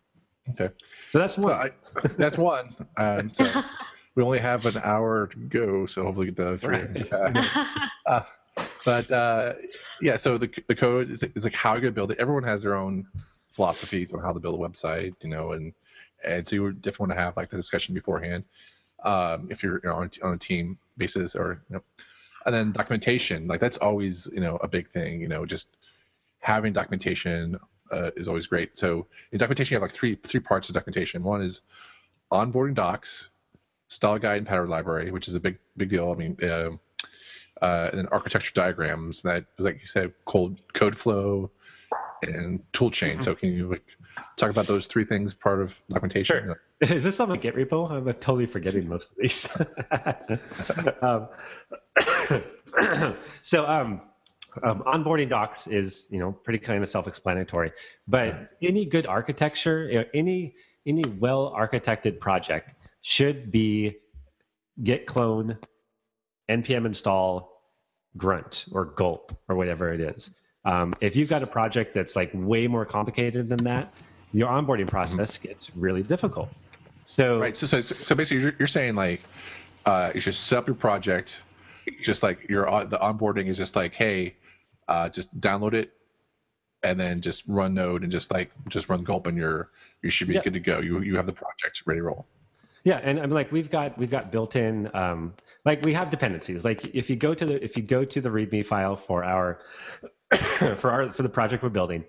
Okay. 0.51 0.73
So 1.11 1.19
that's 1.19 1.37
one. 1.37 1.55
So 1.55 1.59
I, 1.59 1.71
that's 2.17 2.39
one. 2.39 2.77
Um, 2.99 3.35
so 3.35 3.45
we 4.17 4.25
only 4.25 4.39
have 4.41 4.67
an 4.67 4.81
hour 4.83 5.29
to 5.29 5.37
go, 5.37 5.87
so 5.87 6.03
hopefully 6.03 6.27
get 6.27 6.37
the 6.37 6.59
three. 6.59 6.79
Right. 6.79 7.89
uh, 8.07 8.23
but 8.85 9.11
uh, 9.11 9.53
yeah, 10.01 10.17
so 10.17 10.39
the 10.39 10.49
the 10.67 10.75
code 10.75 11.11
is, 11.11 11.23
is 11.23 11.45
like 11.45 11.55
how 11.55 11.73
you're 11.73 11.83
gonna 11.83 11.93
build 11.93 12.11
it. 12.11 12.19
Everyone 12.19 12.43
has 12.43 12.65
their 12.65 12.75
own 12.75 13.07
philosophies 13.53 14.13
on 14.13 14.21
how 14.21 14.33
to 14.33 14.41
build 14.41 14.61
a 14.61 14.69
website, 14.69 15.15
you 15.23 15.31
know, 15.31 15.53
and 15.53 15.73
and 16.25 16.49
so 16.49 16.57
you 16.57 16.73
definitely 16.73 17.05
want 17.05 17.13
to 17.13 17.23
have 17.23 17.37
like 17.37 17.51
the 17.51 17.57
discussion 17.57 17.95
beforehand 17.95 18.45
um, 19.05 19.49
if 19.51 19.63
you're 19.63 19.81
you 19.85 19.89
know, 19.89 19.97
on, 19.97 20.11
on 20.23 20.35
a 20.35 20.39
team 20.39 20.79
basis 20.97 21.37
or 21.37 21.63
you 21.71 21.77
know, 21.77 21.83
and 22.47 22.55
then 22.55 22.73
documentation 22.73 23.47
like 23.47 23.61
that's 23.61 23.79
always 23.79 24.29
you 24.33 24.41
know 24.41 24.57
a 24.63 24.69
big 24.69 24.89
thing 24.91 25.21
you 25.21 25.29
know 25.29 25.45
just 25.45 25.77
having 26.39 26.73
documentation 26.73 27.59
uh, 27.93 28.11
is 28.17 28.29
always 28.29 28.47
great 28.47 28.77
so 28.79 29.07
in 29.33 29.39
documentation 29.39 29.75
you 29.75 29.77
have 29.77 29.83
like 29.83 29.93
three 29.93 30.17
three 30.23 30.41
parts 30.41 30.69
of 30.69 30.75
documentation 30.75 31.23
one 31.23 31.43
is 31.43 31.63
onboarding 32.33 32.75
docs 32.75 33.29
style 33.89 34.19
guide 34.19 34.39
and 34.39 34.47
pattern 34.47 34.69
library, 34.69 35.11
which 35.11 35.29
is 35.29 35.35
a 35.35 35.41
big 35.41 35.59
big 35.77 35.91
deal. 35.91 36.11
I 36.11 36.15
mean, 36.15 36.37
uh, 36.43 36.71
uh, 37.63 37.89
and 37.91 37.99
then 37.99 38.07
architecture 38.09 38.53
diagrams 38.55 39.23
that 39.23 39.47
like 39.59 39.81
you 39.81 39.87
said, 39.87 40.13
code 40.25 40.61
code 40.73 40.97
flow 40.97 41.51
and 42.23 42.63
tool 42.73 42.91
chain. 42.91 43.15
Mm-hmm. 43.15 43.23
So 43.23 43.35
can 43.35 43.53
you 43.53 43.71
like 43.71 43.85
talk 44.37 44.51
about 44.51 44.67
those 44.67 44.87
three 44.87 45.05
things 45.05 45.35
part 45.35 45.61
of 45.61 45.75
documentation? 45.89 46.45
Sure. 46.45 46.61
Is 46.81 47.05
this 47.05 47.21
on 47.21 47.29
the 47.31 47.39
Git 47.39 47.55
repo? 47.55 47.91
I'm 47.91 48.05
totally 48.15 48.47
forgetting 48.47 48.89
most 48.89 49.13
of 49.13 49.19
these. 49.19 49.49
um, 51.03 51.29
so 53.43 53.67
um, 53.67 54.03
um, 54.63 54.83
onboarding 54.87 55.29
docs 55.31 55.67
is 55.67 56.07
you 56.11 56.19
know 56.19 56.33
pretty 56.33 56.59
kind 56.59 56.83
of 56.83 56.89
self-explanatory, 56.89 57.73
but 58.07 58.51
any 58.63 58.85
good 58.85 59.07
architecture, 59.07 59.89
you 59.89 60.01
know, 60.01 60.05
any 60.13 60.55
any 60.87 61.05
well 61.05 61.55
architected 61.57 62.21
project 62.21 62.75
should 63.07 63.53
be 63.53 63.97
git 64.83 65.07
clone, 65.07 65.57
npm 66.51 66.87
install, 66.87 67.63
grunt 68.17 68.65
or 68.73 68.85
gulp 68.85 69.33
or 69.49 69.55
whatever 69.55 69.93
it 69.93 70.01
is. 70.01 70.35
Um, 70.65 70.93
if 71.01 71.15
you've 71.15 71.29
got 71.29 71.45
a 71.45 71.47
project 71.47 71.95
that's 71.95 72.17
like 72.17 72.33
way 72.35 72.67
more 72.67 72.85
complicated 72.85 73.49
than 73.49 73.63
that, 73.63 73.95
your 74.33 74.49
onboarding 74.49 74.89
process 74.89 75.39
mm-hmm. 75.39 75.49
gets 75.49 75.71
really 75.77 76.03
difficult. 76.03 76.49
So 77.05 77.39
right. 77.39 77.57
So 77.57 77.69
so, 77.69 77.81
so 77.81 78.17
basically, 78.17 78.43
you're, 78.43 78.55
you're 78.59 78.67
saying 78.67 78.97
like 78.97 79.21
uh, 79.85 80.11
you 80.13 80.21
should 80.21 80.35
set 80.35 80.59
up 80.59 80.67
your 80.67 80.75
project, 80.75 81.43
just 82.03 82.25
like 82.25 82.49
your 82.49 82.69
uh, 82.69 82.87
the 82.87 82.99
onboarding 82.99 83.47
is 83.47 83.57
just 83.57 83.77
like, 83.77 83.95
hey, 83.95 84.35
uh, 84.89 85.09
just 85.11 85.41
download 85.41 85.75
it, 85.75 85.93
and 86.83 86.99
then 86.99 87.21
just 87.21 87.45
run 87.47 87.73
Node 87.73 88.03
and 88.03 88.11
just 88.11 88.33
like 88.33 88.51
just 88.69 88.89
run 88.89 89.05
Gulp, 89.05 89.29
and 89.29 89.39
you're 89.39 89.71
you 90.03 90.11
should 90.11 90.27
be 90.27 90.35
yeah. 90.35 90.43
good 90.43 90.55
to 90.55 90.61
go. 90.61 90.81
You 90.81 91.03
you 91.03 91.15
have 91.15 91.27
the 91.27 91.33
project 91.33 91.85
ready 91.87 92.01
to 92.01 92.05
roll. 92.05 92.27
Yeah, 92.87 93.01
and 93.03 93.19
I'm 93.19 93.31
like 93.31 93.51
we've 93.51 93.69
got 93.69 93.99
we've 93.99 94.13
got 94.13 94.31
built-in 94.31 94.89
um, 94.95 95.35
like 95.65 95.85
we 95.85 95.93
have 95.95 96.09
dependencies. 96.09 96.65
Like 96.65 96.95
if 96.95 97.11
you 97.11 97.17
go 97.17 97.35
to 97.35 97.45
the 97.45 97.65
if 97.65 97.77
you 97.77 97.83
go 97.83 98.05
to 98.05 98.21
the 98.21 98.29
README 98.29 98.65
file 98.65 98.95
for 98.95 99.25
our 99.25 99.59
for 100.77 100.93
our 100.93 101.13
for 101.13 101.25
the 101.25 101.29
project 101.29 101.65
we're 101.65 101.69
building, 101.69 102.05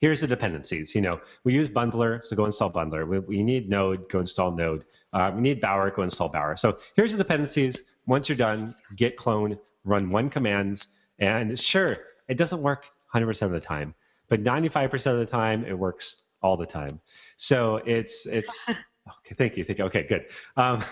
here's 0.00 0.22
the 0.22 0.26
dependencies. 0.26 0.94
You 0.94 1.02
know, 1.02 1.20
we 1.44 1.52
use 1.52 1.68
Bundler, 1.68 2.24
so 2.24 2.34
go 2.34 2.46
install 2.46 2.72
Bundler. 2.72 3.06
We, 3.06 3.18
we 3.18 3.42
need 3.42 3.68
Node, 3.68 4.08
go 4.08 4.20
install 4.20 4.52
Node. 4.52 4.86
Uh, 5.12 5.32
we 5.34 5.42
need 5.42 5.60
Bower, 5.60 5.90
go 5.90 6.00
install 6.00 6.30
Bower. 6.30 6.56
So 6.56 6.78
here's 6.96 7.12
the 7.12 7.18
dependencies. 7.18 7.82
Once 8.06 8.26
you're 8.26 8.38
done, 8.38 8.74
git 8.96 9.18
clone, 9.18 9.58
run 9.84 10.08
one 10.08 10.30
command, 10.30 10.86
and 11.18 11.60
sure, 11.60 11.98
it 12.26 12.38
doesn't 12.38 12.62
work 12.62 12.86
100% 13.14 13.42
of 13.42 13.52
the 13.52 13.60
time, 13.60 13.94
but 14.30 14.42
95% 14.42 15.12
of 15.12 15.18
the 15.18 15.26
time 15.26 15.66
it 15.66 15.78
works 15.78 16.22
all 16.42 16.56
the 16.56 16.64
time. 16.64 17.00
So 17.36 17.76
it's 17.76 18.26
it's 18.26 18.70
Okay, 19.18 19.34
thank 19.34 19.56
you. 19.56 19.64
Thank 19.64 19.78
you. 19.78 19.84
Okay, 19.86 20.06
good. 20.08 20.26
Um, 20.56 20.84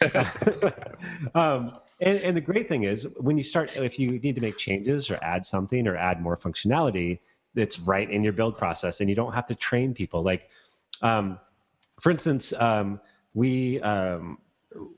um, 1.34 1.72
and, 2.00 2.18
and, 2.18 2.36
the 2.36 2.40
great 2.40 2.68
thing 2.68 2.84
is 2.84 3.06
when 3.18 3.36
you 3.36 3.44
start, 3.44 3.72
if 3.76 3.98
you 3.98 4.18
need 4.18 4.34
to 4.34 4.40
make 4.40 4.58
changes 4.58 5.10
or 5.10 5.18
add 5.22 5.44
something 5.44 5.86
or 5.86 5.96
add 5.96 6.20
more 6.20 6.36
functionality, 6.36 7.20
it's 7.54 7.78
right 7.80 8.10
in 8.10 8.24
your 8.24 8.32
build 8.32 8.56
process, 8.56 9.00
and 9.00 9.08
you 9.08 9.16
don't 9.16 9.34
have 9.34 9.46
to 9.46 9.54
train 9.54 9.94
people. 9.94 10.22
Like, 10.22 10.48
um, 11.02 11.38
for 12.00 12.10
instance, 12.10 12.52
um, 12.58 13.00
we 13.34 13.80
um, 13.80 14.38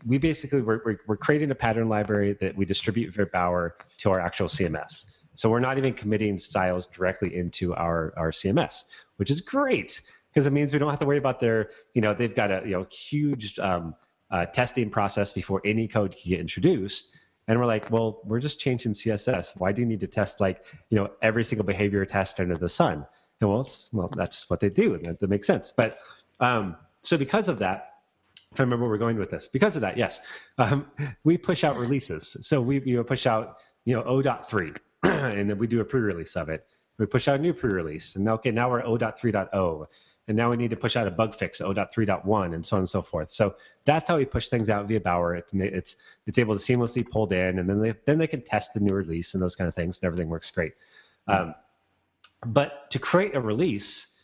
we 0.06 0.18
basically 0.18 0.62
we're, 0.62 0.80
we're, 0.84 0.98
we're, 1.06 1.16
creating 1.16 1.50
a 1.50 1.54
pattern 1.54 1.88
library 1.88 2.34
that 2.40 2.56
we 2.56 2.64
distribute 2.64 3.12
via 3.12 3.26
Bower 3.26 3.76
to 3.98 4.10
our 4.10 4.20
actual 4.20 4.46
CMS. 4.46 5.06
So 5.34 5.50
we're 5.50 5.60
not 5.60 5.78
even 5.78 5.94
committing 5.94 6.38
styles 6.38 6.86
directly 6.86 7.34
into 7.34 7.74
our 7.74 8.14
our 8.16 8.30
CMS, 8.30 8.84
which 9.16 9.30
is 9.30 9.40
great 9.40 10.00
because 10.34 10.46
it 10.46 10.52
means 10.52 10.72
we 10.72 10.78
don't 10.80 10.90
have 10.90 10.98
to 10.98 11.06
worry 11.06 11.18
about 11.18 11.38
their, 11.38 11.70
you 11.94 12.02
know, 12.02 12.12
they've 12.12 12.34
got 12.34 12.50
a 12.50 12.62
you 12.64 12.72
know 12.72 12.86
huge 12.90 13.58
um, 13.60 13.94
uh, 14.30 14.46
testing 14.46 14.90
process 14.90 15.32
before 15.32 15.62
any 15.64 15.86
code 15.86 16.16
can 16.20 16.30
get 16.30 16.40
introduced. 16.40 17.14
And 17.46 17.58
we're 17.58 17.66
like, 17.66 17.90
well, 17.90 18.20
we're 18.24 18.40
just 18.40 18.58
changing 18.58 18.94
CSS. 18.94 19.52
Why 19.58 19.72
do 19.72 19.82
you 19.82 19.86
need 19.86 20.00
to 20.00 20.06
test 20.06 20.40
like, 20.40 20.64
you 20.88 20.98
know, 20.98 21.10
every 21.20 21.44
single 21.44 21.66
behavior 21.66 22.04
test 22.06 22.40
under 22.40 22.56
the 22.56 22.70
sun? 22.70 23.06
And 23.40 23.50
well, 23.50 23.68
well, 23.92 24.10
that's 24.14 24.48
what 24.48 24.60
they 24.60 24.70
do, 24.70 24.98
that, 24.98 25.20
that 25.20 25.28
makes 25.28 25.46
sense. 25.46 25.72
But 25.76 25.94
um, 26.40 26.76
so 27.02 27.18
because 27.18 27.48
of 27.48 27.58
that, 27.58 27.90
if 28.50 28.60
I 28.60 28.62
remember 28.62 28.86
where 28.86 28.92
we're 28.92 28.98
going 28.98 29.18
with 29.18 29.30
this, 29.30 29.48
because 29.48 29.76
of 29.76 29.82
that, 29.82 29.98
yes, 29.98 30.20
um, 30.58 30.86
we 31.22 31.36
push 31.36 31.64
out 31.64 31.76
releases. 31.76 32.36
So 32.40 32.60
we 32.60 32.80
you 32.80 32.96
know, 32.96 33.04
push 33.04 33.26
out, 33.26 33.58
you 33.84 33.94
know, 33.94 34.02
O.3, 34.02 34.76
and 35.02 35.50
then 35.50 35.58
we 35.58 35.66
do 35.66 35.80
a 35.80 35.84
pre-release 35.84 36.36
of 36.36 36.48
it. 36.48 36.66
We 36.96 37.06
push 37.06 37.28
out 37.28 37.40
a 37.40 37.42
new 37.42 37.52
pre-release, 37.52 38.16
and 38.16 38.28
okay, 38.28 38.52
now 38.52 38.70
we're 38.70 38.84
O.3.0 38.84 39.86
and 40.26 40.36
now 40.36 40.50
we 40.50 40.56
need 40.56 40.70
to 40.70 40.76
push 40.76 40.96
out 40.96 41.06
a 41.06 41.10
bug 41.10 41.34
fix 41.34 41.60
0.3.1 41.60 42.54
and 42.54 42.64
so 42.64 42.76
on 42.76 42.80
and 42.80 42.88
so 42.88 43.02
forth. 43.02 43.30
So 43.30 43.54
that's 43.84 44.08
how 44.08 44.16
we 44.16 44.24
push 44.24 44.48
things 44.48 44.70
out 44.70 44.88
via 44.88 45.00
Bower. 45.00 45.36
It, 45.36 45.46
it's 45.52 45.96
it's 46.26 46.38
able 46.38 46.54
to 46.54 46.60
seamlessly 46.60 47.08
pulled 47.08 47.32
in, 47.32 47.58
and 47.58 47.68
then 47.68 47.80
they 47.80 47.94
then 48.04 48.18
they 48.18 48.26
can 48.26 48.42
test 48.42 48.74
the 48.74 48.80
new 48.80 48.94
release 48.94 49.34
and 49.34 49.42
those 49.42 49.54
kind 49.54 49.68
of 49.68 49.74
things, 49.74 49.98
and 49.98 50.06
everything 50.06 50.28
works 50.28 50.50
great. 50.50 50.72
Um, 51.28 51.54
but 52.44 52.90
to 52.90 52.98
create 52.98 53.34
a 53.34 53.40
release 53.40 54.18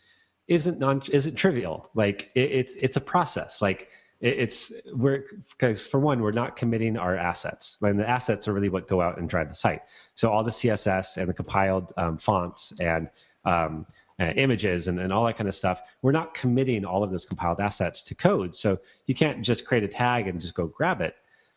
isn't 0.47 0.79
non 0.79 1.01
isn't 1.11 1.35
trivial. 1.35 1.89
Like 1.93 2.31
it, 2.35 2.51
it's 2.51 2.75
it's 2.75 2.97
a 2.97 3.01
process. 3.01 3.61
Like 3.61 3.89
it, 4.19 4.39
it's 4.39 4.73
we're 4.93 5.25
because 5.49 5.85
for 5.85 5.99
one 5.99 6.21
we're 6.21 6.31
not 6.31 6.55
committing 6.55 6.97
our 6.97 7.15
assets, 7.15 7.77
and 7.81 7.99
the 7.99 8.09
assets 8.09 8.47
are 8.47 8.53
really 8.53 8.69
what 8.69 8.87
go 8.87 9.01
out 9.01 9.19
and 9.19 9.29
drive 9.29 9.49
the 9.49 9.55
site. 9.55 9.81
So 10.15 10.31
all 10.31 10.43
the 10.43 10.51
CSS 10.51 11.17
and 11.17 11.29
the 11.29 11.33
compiled 11.33 11.93
um, 11.95 12.17
fonts 12.17 12.79
and 12.79 13.09
um, 13.45 13.85
uh, 14.19 14.31
images 14.35 14.87
and, 14.87 14.99
and 14.99 15.11
all 15.11 15.25
that 15.25 15.37
kind 15.37 15.47
of 15.47 15.55
stuff. 15.55 15.81
We're 16.01 16.11
not 16.11 16.33
committing 16.33 16.85
all 16.85 17.03
of 17.03 17.11
those 17.11 17.25
compiled 17.25 17.59
assets 17.59 18.03
to 18.03 18.15
code. 18.15 18.55
So 18.55 18.79
you 19.07 19.15
can't 19.15 19.41
just 19.41 19.65
create 19.65 19.83
a 19.83 19.87
tag 19.87 20.27
and 20.27 20.39
just 20.39 20.55
go 20.55 20.67
grab 20.67 21.01
it. 21.01 21.15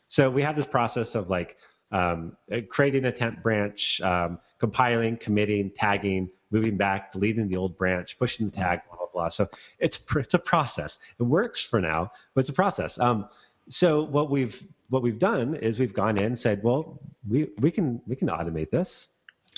So 0.08 0.30
we 0.30 0.42
have 0.42 0.56
this 0.56 0.66
process 0.66 1.14
of 1.14 1.30
like 1.30 1.56
um, 1.92 2.36
uh, 2.52 2.58
creating 2.68 3.04
a 3.04 3.12
temp 3.12 3.42
branch, 3.42 4.00
um, 4.00 4.38
compiling, 4.58 5.16
committing, 5.16 5.70
tagging, 5.74 6.30
moving 6.50 6.76
back, 6.76 7.12
deleting 7.12 7.48
the 7.48 7.56
old 7.56 7.76
branch, 7.76 8.18
pushing 8.18 8.46
the 8.46 8.52
tag, 8.52 8.80
blah, 8.88 8.96
blah, 8.96 9.06
blah. 9.12 9.28
So 9.28 9.46
it's, 9.78 9.98
it's 10.16 10.34
a 10.34 10.38
process. 10.38 10.98
It 11.18 11.22
works 11.22 11.60
for 11.60 11.80
now, 11.80 12.12
but 12.34 12.40
it's 12.40 12.48
a 12.48 12.54
process. 12.54 12.98
Um, 12.98 13.28
so 13.68 14.02
what 14.02 14.30
we've 14.30 14.62
what 14.90 15.02
we've 15.02 15.18
done 15.18 15.54
is 15.54 15.78
we've 15.80 15.94
gone 15.94 16.18
in 16.18 16.24
and 16.24 16.38
said, 16.38 16.62
well, 16.62 17.00
we, 17.28 17.48
we 17.58 17.70
can 17.70 18.00
we 18.06 18.16
can 18.16 18.28
automate 18.28 18.70
this. 18.70 19.10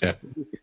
Yeah. 0.02 0.14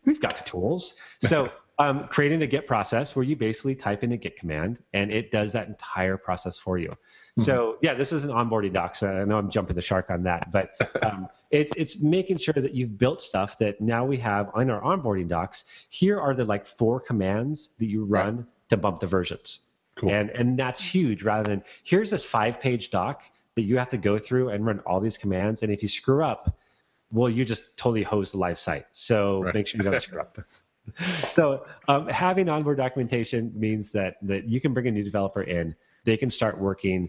We've 0.04 0.20
got 0.20 0.36
the 0.36 0.44
tools. 0.44 0.96
So 1.20 1.50
um, 1.78 2.06
creating 2.08 2.42
a 2.42 2.46
Git 2.46 2.66
process 2.66 3.16
where 3.16 3.24
you 3.24 3.36
basically 3.36 3.74
type 3.74 4.04
in 4.04 4.12
a 4.12 4.16
Git 4.16 4.36
command 4.36 4.78
and 4.92 5.12
it 5.12 5.30
does 5.30 5.52
that 5.52 5.68
entire 5.68 6.16
process 6.16 6.58
for 6.58 6.78
you. 6.78 6.88
Mm-hmm. 6.88 7.42
So 7.42 7.78
yeah, 7.82 7.94
this 7.94 8.12
is 8.12 8.24
an 8.24 8.30
onboarding 8.30 8.72
doc. 8.72 8.94
So 8.94 9.08
I 9.08 9.24
know 9.24 9.38
I'm 9.38 9.50
jumping 9.50 9.74
the 9.74 9.82
shark 9.82 10.10
on 10.10 10.22
that, 10.24 10.52
but 10.52 10.70
um, 11.04 11.28
it, 11.50 11.72
it's 11.76 12.00
making 12.00 12.38
sure 12.38 12.54
that 12.54 12.74
you've 12.74 12.96
built 12.96 13.20
stuff 13.20 13.58
that 13.58 13.80
now 13.80 14.04
we 14.04 14.18
have 14.18 14.50
on 14.54 14.70
our 14.70 14.80
onboarding 14.82 15.28
docs. 15.28 15.64
Here 15.88 16.20
are 16.20 16.34
the 16.34 16.44
like 16.44 16.66
four 16.66 17.00
commands 17.00 17.70
that 17.78 17.86
you 17.86 18.04
run 18.04 18.36
right. 18.36 18.46
to 18.68 18.76
bump 18.76 19.00
the 19.00 19.06
versions. 19.06 19.60
Cool. 19.96 20.10
And 20.10 20.30
and 20.30 20.58
that's 20.58 20.82
huge. 20.82 21.22
Rather 21.22 21.48
than 21.48 21.64
here's 21.84 22.10
this 22.10 22.24
five 22.24 22.60
page 22.60 22.90
doc 22.90 23.22
that 23.54 23.62
you 23.62 23.78
have 23.78 23.88
to 23.90 23.96
go 23.96 24.18
through 24.18 24.48
and 24.48 24.66
run 24.66 24.80
all 24.80 25.00
these 25.00 25.16
commands, 25.16 25.62
and 25.62 25.72
if 25.72 25.82
you 25.82 25.88
screw 25.88 26.24
up, 26.24 26.56
well, 27.12 27.30
you 27.30 27.44
just 27.44 27.76
totally 27.78 28.02
hose 28.02 28.32
the 28.32 28.38
live 28.38 28.58
site. 28.58 28.86
So 28.90 29.42
right. 29.42 29.54
make 29.54 29.68
sure 29.68 29.78
you 29.78 29.88
don't 29.88 30.00
screw 30.00 30.20
up. 30.20 30.38
so 30.98 31.64
um, 31.88 32.08
having 32.08 32.48
onboard 32.48 32.76
documentation 32.76 33.52
means 33.54 33.92
that 33.92 34.16
that 34.22 34.48
you 34.48 34.60
can 34.60 34.74
bring 34.74 34.86
a 34.86 34.90
new 34.90 35.04
developer 35.04 35.42
in 35.42 35.74
they 36.04 36.16
can 36.16 36.30
start 36.30 36.58
working 36.58 37.08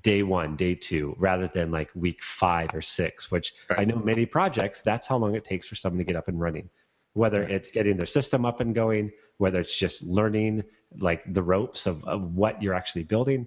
day 0.00 0.22
one 0.22 0.56
day 0.56 0.74
two 0.74 1.14
rather 1.18 1.48
than 1.48 1.70
like 1.70 1.90
week 1.94 2.22
five 2.22 2.70
or 2.72 2.80
six 2.80 3.30
which 3.30 3.52
right. 3.68 3.80
i 3.80 3.84
know 3.84 3.96
many 3.96 4.24
projects 4.24 4.80
that's 4.80 5.06
how 5.06 5.16
long 5.16 5.34
it 5.34 5.44
takes 5.44 5.66
for 5.66 5.74
someone 5.74 5.98
to 5.98 6.04
get 6.04 6.16
up 6.16 6.28
and 6.28 6.40
running 6.40 6.68
whether 7.14 7.40
right. 7.40 7.50
it's 7.50 7.70
getting 7.70 7.96
their 7.96 8.06
system 8.06 8.44
up 8.44 8.60
and 8.60 8.74
going 8.74 9.10
whether 9.38 9.60
it's 9.60 9.76
just 9.76 10.02
learning 10.04 10.62
like 10.98 11.22
the 11.32 11.42
ropes 11.42 11.86
of, 11.86 12.04
of 12.04 12.34
what 12.34 12.62
you're 12.62 12.74
actually 12.74 13.02
building 13.02 13.46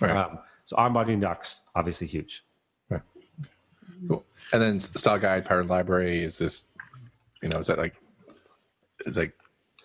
right. 0.00 0.14
um, 0.14 0.38
so 0.66 0.76
onboarding 0.76 1.20
docs 1.20 1.62
obviously 1.74 2.06
huge 2.06 2.44
right. 2.90 3.02
cool 4.08 4.24
and 4.52 4.60
then 4.60 4.78
style 4.78 5.18
guide 5.18 5.44
pattern 5.44 5.68
library 5.68 6.22
is 6.22 6.36
this 6.36 6.64
you 7.42 7.48
know 7.48 7.60
is 7.60 7.66
that 7.66 7.78
like 7.78 7.94
it's 9.06 9.16
like, 9.16 9.34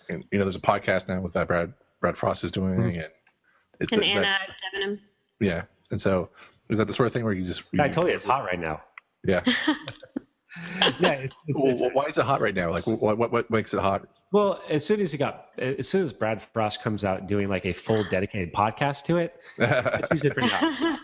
you 0.10 0.24
know, 0.34 0.44
there's 0.44 0.56
a 0.56 0.60
podcast 0.60 1.08
now 1.08 1.22
with 1.22 1.34
that 1.34 1.48
Brad 1.48 1.74
Brad 2.02 2.18
Frost 2.18 2.44
is 2.44 2.52
doing, 2.52 2.76
mm-hmm. 2.76 3.00
and 3.00 3.10
it's 3.80 3.92
and 3.92 4.04
Anna 4.04 4.22
that, 4.22 4.50
Debenham. 4.74 5.00
Yeah, 5.40 5.64
and 5.92 6.00
so 6.00 6.30
is 6.70 6.78
that 6.78 6.86
the 6.86 6.94
sort 6.94 7.08
of 7.08 7.14
thing 7.14 7.24
where 7.24 7.34
you 7.34 7.46
just? 7.46 7.64
You, 7.72 7.82
I 7.82 7.90
told 7.90 8.08
you 8.08 8.14
it's 8.14 8.24
hot 8.24 8.46
right 8.46 8.60
now. 8.60 8.82
Yeah. 9.24 9.42
yeah. 11.00 11.12
It's, 11.12 11.36
it's, 11.48 11.60
well, 11.60 11.88
it's, 11.88 11.96
why 11.96 12.06
is 12.06 12.18
it 12.18 12.26
hot 12.26 12.42
right 12.42 12.56
now? 12.56 12.72
Like, 12.72 12.88
what, 12.88 13.18
what 13.18 13.32
what 13.32 13.50
makes 13.50 13.74
it 13.74 13.80
hot? 13.80 14.08
Well, 14.32 14.62
as 14.70 14.86
soon 14.86 15.00
as 15.00 15.12
he 15.12 15.18
got, 15.18 15.48
as 15.58 15.88
soon 15.88 16.04
as 16.04 16.12
Brad 16.12 16.42
Frost 16.42 16.82
comes 16.82 17.06
out 17.06 17.28
doing 17.28 17.48
like 17.48 17.66
a 17.66 17.74
full 17.74 18.04
dedicated 18.10 18.54
podcast 18.54 19.04
to 19.06 19.18
it, 19.18 19.36
it's 19.58 20.12
usually 20.12 20.32
pretty 20.32 20.50
hot. 20.50 21.00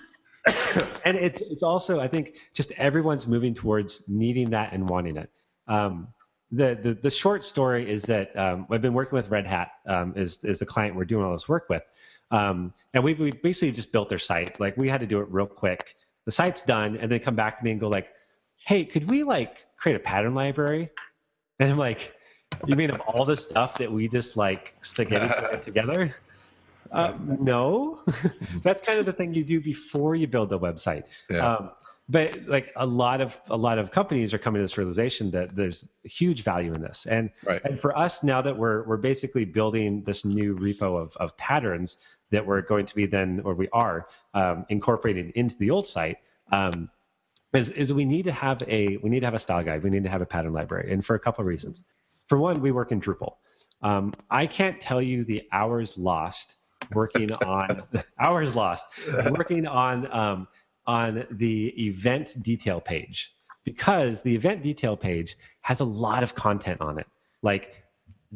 and 1.05 1.17
it's 1.17 1.41
it's 1.41 1.63
also 1.63 1.99
I 2.01 2.07
think 2.07 2.35
just 2.53 2.71
everyone's 2.73 3.27
moving 3.27 3.53
towards 3.53 4.09
needing 4.09 4.49
that 4.51 4.73
and 4.73 4.89
wanting 4.89 5.17
it. 5.17 5.29
Um, 5.67 6.09
the, 6.53 6.77
the, 6.81 6.93
the 6.93 7.09
short 7.09 7.43
story 7.43 7.89
is 7.89 8.03
that 8.03 8.37
um, 8.37 8.67
I've 8.69 8.81
been 8.81 8.93
working 8.93 9.15
with 9.15 9.29
Red 9.29 9.47
Hat 9.47 9.71
um, 9.87 10.13
is 10.15 10.43
is 10.43 10.59
the 10.59 10.65
client 10.65 10.95
we're 10.95 11.03
doing 11.03 11.25
all 11.25 11.33
this 11.33 11.49
work 11.49 11.67
with, 11.67 11.81
um, 12.29 12.73
and 12.93 13.03
we 13.03 13.15
we 13.15 13.31
basically 13.31 13.71
just 13.71 13.91
built 13.91 14.07
their 14.07 14.19
site. 14.19 14.59
Like 14.59 14.77
we 14.77 14.87
had 14.87 15.01
to 15.01 15.07
do 15.07 15.19
it 15.19 15.27
real 15.31 15.47
quick. 15.47 15.95
The 16.25 16.31
site's 16.31 16.61
done, 16.61 16.95
and 16.97 17.11
they 17.11 17.17
come 17.17 17.35
back 17.35 17.57
to 17.57 17.63
me 17.63 17.71
and 17.71 17.79
go 17.79 17.87
like, 17.87 18.13
"Hey, 18.55 18.85
could 18.85 19.09
we 19.09 19.23
like 19.23 19.65
create 19.77 19.95
a 19.95 19.99
pattern 19.99 20.35
library?" 20.35 20.91
And 21.59 21.71
I'm 21.71 21.77
like, 21.77 22.13
"You 22.67 22.75
mean 22.75 22.91
of 22.91 23.01
all 23.01 23.25
the 23.25 23.35
stuff 23.35 23.79
that 23.79 23.91
we 23.91 24.07
just 24.07 24.37
like 24.37 24.75
spaghetti 24.81 25.33
together?" 25.65 26.15
Uh, 26.91 27.13
no, 27.39 28.01
that's 28.61 28.83
kind 28.83 28.99
of 28.99 29.07
the 29.07 29.13
thing 29.13 29.33
you 29.33 29.43
do 29.43 29.59
before 29.59 30.13
you 30.13 30.27
build 30.27 30.49
the 30.49 30.59
website. 30.59 31.05
Yeah. 31.31 31.69
But 32.09 32.47
like 32.47 32.73
a 32.75 32.85
lot 32.85 33.21
of 33.21 33.39
a 33.49 33.55
lot 33.55 33.79
of 33.79 33.91
companies 33.91 34.33
are 34.33 34.37
coming 34.37 34.59
to 34.59 34.63
this 34.63 34.77
realization 34.77 35.31
that 35.31 35.55
there's 35.55 35.87
huge 36.03 36.43
value 36.43 36.73
in 36.73 36.81
this. 36.81 37.05
And 37.05 37.29
right. 37.45 37.61
and 37.63 37.79
for 37.79 37.97
us 37.97 38.23
now 38.23 38.41
that 38.41 38.57
we're 38.57 38.83
we're 38.83 38.97
basically 38.97 39.45
building 39.45 40.03
this 40.03 40.25
new 40.25 40.55
repo 40.57 41.01
of, 41.01 41.15
of 41.17 41.35
patterns 41.37 41.97
that 42.31 42.45
we're 42.45 42.61
going 42.61 42.85
to 42.87 42.95
be 42.95 43.05
then 43.05 43.41
or 43.45 43.53
we 43.53 43.69
are 43.71 44.07
um, 44.33 44.65
incorporating 44.69 45.31
into 45.35 45.55
the 45.57 45.69
old 45.69 45.87
site 45.87 46.17
um, 46.51 46.89
is, 47.53 47.69
is 47.69 47.93
we 47.93 48.03
need 48.03 48.23
to 48.23 48.31
have 48.31 48.61
a 48.67 48.97
we 48.97 49.09
need 49.09 49.21
to 49.21 49.27
have 49.27 49.35
a 49.35 49.39
style 49.39 49.63
guide. 49.63 49.81
We 49.83 49.89
need 49.89 50.03
to 50.03 50.09
have 50.09 50.21
a 50.21 50.25
pattern 50.25 50.51
library 50.51 50.91
and 50.91 51.05
for 51.05 51.15
a 51.15 51.19
couple 51.19 51.41
of 51.41 51.47
reasons. 51.47 51.83
For 52.27 52.37
one 52.37 52.59
we 52.61 52.71
work 52.71 52.91
in 52.91 52.99
drupal. 52.99 53.35
Um, 53.81 54.13
i 54.29 54.45
can't 54.45 54.79
tell 54.79 55.01
you 55.01 55.23
the 55.23 55.43
hours 55.51 55.97
lost 55.97 56.55
working 56.93 57.31
on 57.45 57.83
hours 58.19 58.55
lost 58.55 58.85
working 59.29 59.67
on 59.67 60.11
um, 60.11 60.47
on 60.85 61.25
the 61.31 61.67
event 61.87 62.41
detail 62.41 62.81
page 62.81 63.33
because 63.63 64.21
the 64.21 64.35
event 64.35 64.61
detail 64.61 64.97
page 64.97 65.37
has 65.61 65.79
a 65.79 65.85
lot 65.85 66.23
of 66.23 66.35
content 66.35 66.81
on 66.81 66.99
it, 66.99 67.07
like 67.41 67.73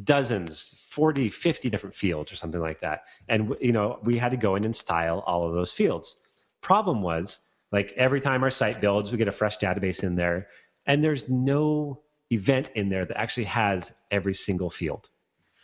dozens, 0.04 0.82
40, 0.90 1.30
50 1.30 1.70
different 1.70 1.96
fields 1.96 2.32
or 2.32 2.36
something 2.36 2.62
like 2.62 2.82
that. 2.82 3.04
And 3.28 3.56
you 3.60 3.72
know, 3.72 4.00
we 4.04 4.18
had 4.18 4.32
to 4.32 4.38
go 4.38 4.56
in 4.56 4.64
and 4.64 4.76
style 4.76 5.24
all 5.26 5.48
of 5.48 5.54
those 5.54 5.74
fields. 5.74 6.16
Problem 6.62 7.02
was, 7.02 7.40
like 7.72 7.94
every 7.98 8.22
time 8.22 8.44
our 8.44 8.52
site 8.52 8.80
builds, 8.80 9.12
we 9.12 9.18
get 9.18 9.28
a 9.28 9.32
fresh 9.32 9.58
database 9.58 10.04
in 10.04 10.16
there, 10.16 10.48
and 10.86 11.04
there's 11.04 11.28
no 11.28 12.02
event 12.32 12.72
in 12.76 12.90
there 12.90 13.06
that 13.06 13.18
actually 13.18 13.46
has 13.46 13.92
every 14.12 14.34
single 14.34 14.70
field. 14.70 15.10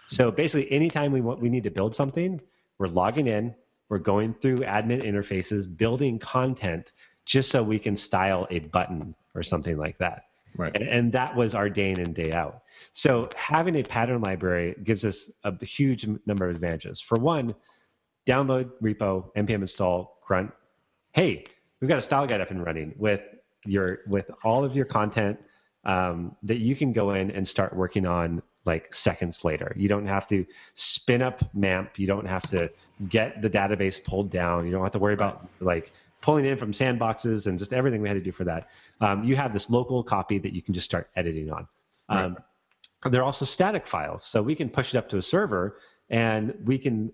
So 0.08 0.32
basically, 0.32 0.72
anytime 0.72 1.12
we 1.12 1.22
want 1.22 1.40
we 1.40 1.50
need 1.50 1.64
to 1.64 1.72
build 1.72 1.96
something, 1.96 2.42
we're 2.78 2.88
logging 2.88 3.28
in, 3.28 3.56
we're 3.94 4.00
going 4.00 4.34
through 4.34 4.58
admin 4.62 5.04
interfaces, 5.04 5.68
building 5.78 6.18
content 6.18 6.94
just 7.26 7.52
so 7.52 7.62
we 7.62 7.78
can 7.78 7.96
style 7.96 8.48
a 8.50 8.58
button 8.58 9.14
or 9.36 9.44
something 9.44 9.78
like 9.78 10.00
that. 10.00 10.24
Right. 10.58 10.76
And, 10.76 10.84
and, 10.84 11.12
that 11.12 11.36
was 11.36 11.54
our 11.54 11.70
day 11.70 11.92
in 11.92 12.00
and 12.00 12.16
day 12.16 12.32
out. 12.32 12.64
So 12.92 13.30
having 13.36 13.76
a 13.76 13.84
pattern 13.84 14.22
library 14.22 14.76
gives 14.84 15.06
us 15.06 15.30
a 15.44 15.64
huge 15.64 16.08
number 16.26 16.50
of 16.50 16.56
advantages. 16.56 17.02
For 17.02 17.20
one, 17.20 17.54
download 18.26 18.72
repo, 18.82 19.32
npm 19.36 19.62
install 19.62 20.18
grunt. 20.26 20.52
Hey, 21.12 21.46
we've 21.80 21.88
got 21.88 22.00
a 22.00 22.02
style 22.02 22.26
guide 22.26 22.42
up 22.42 22.50
and 22.50 22.66
running 22.66 22.96
with 22.98 23.22
your 23.64 24.00
with 24.08 24.32
all 24.44 24.64
of 24.64 24.76
your 24.76 24.86
content 24.86 25.40
um, 25.86 26.36
that 26.42 26.58
you 26.58 26.76
can 26.76 26.94
go 26.94 27.12
in 27.12 27.30
and 27.30 27.48
start 27.48 27.76
working 27.76 28.08
on 28.08 28.42
like 28.66 28.92
seconds 28.92 29.46
later. 29.46 29.72
You 29.76 29.88
don't 29.88 30.08
have 30.08 30.26
to 30.28 30.48
spin 30.74 31.22
up 31.22 31.44
MAMP. 31.54 32.00
You 32.00 32.08
don't 32.08 32.28
have 32.28 32.50
to 32.50 32.72
get 33.10 33.42
the 33.42 33.50
database 33.50 34.04
pulled 34.04 34.30
down. 34.30 34.66
You 34.66 34.72
don't 34.72 34.84
have 34.84 34.92
to 34.94 35.00
worry 35.00 35.14
about 35.14 35.48
like 35.60 35.92
pulling 36.22 36.46
in 36.46 36.58
from 36.58 36.72
sandboxes 36.72 37.48
and 37.48 37.60
just 37.60 37.74
everything 37.74 38.02
we 38.02 38.08
had 38.08 38.16
to 38.16 38.22
do 38.22 38.32
for 38.32 38.46
that. 38.46 38.70
Um, 39.02 39.24
you 39.24 39.36
have 39.36 39.52
this 39.52 39.70
local 39.70 40.04
copy 40.04 40.40
that 40.40 40.54
you 40.54 40.62
can 40.62 40.74
just 40.74 40.86
start 40.86 41.10
editing 41.16 41.52
on. 41.52 41.68
Um, 42.10 42.38
right. 43.04 43.12
They're 43.12 43.24
also 43.24 43.46
static 43.46 43.86
files, 43.86 44.24
so 44.24 44.42
we 44.42 44.56
can 44.56 44.70
push 44.70 44.94
it 44.94 44.98
up 44.98 45.10
to 45.10 45.18
a 45.18 45.22
server 45.22 45.78
and 46.10 46.54
we 46.64 46.78
can 46.78 47.12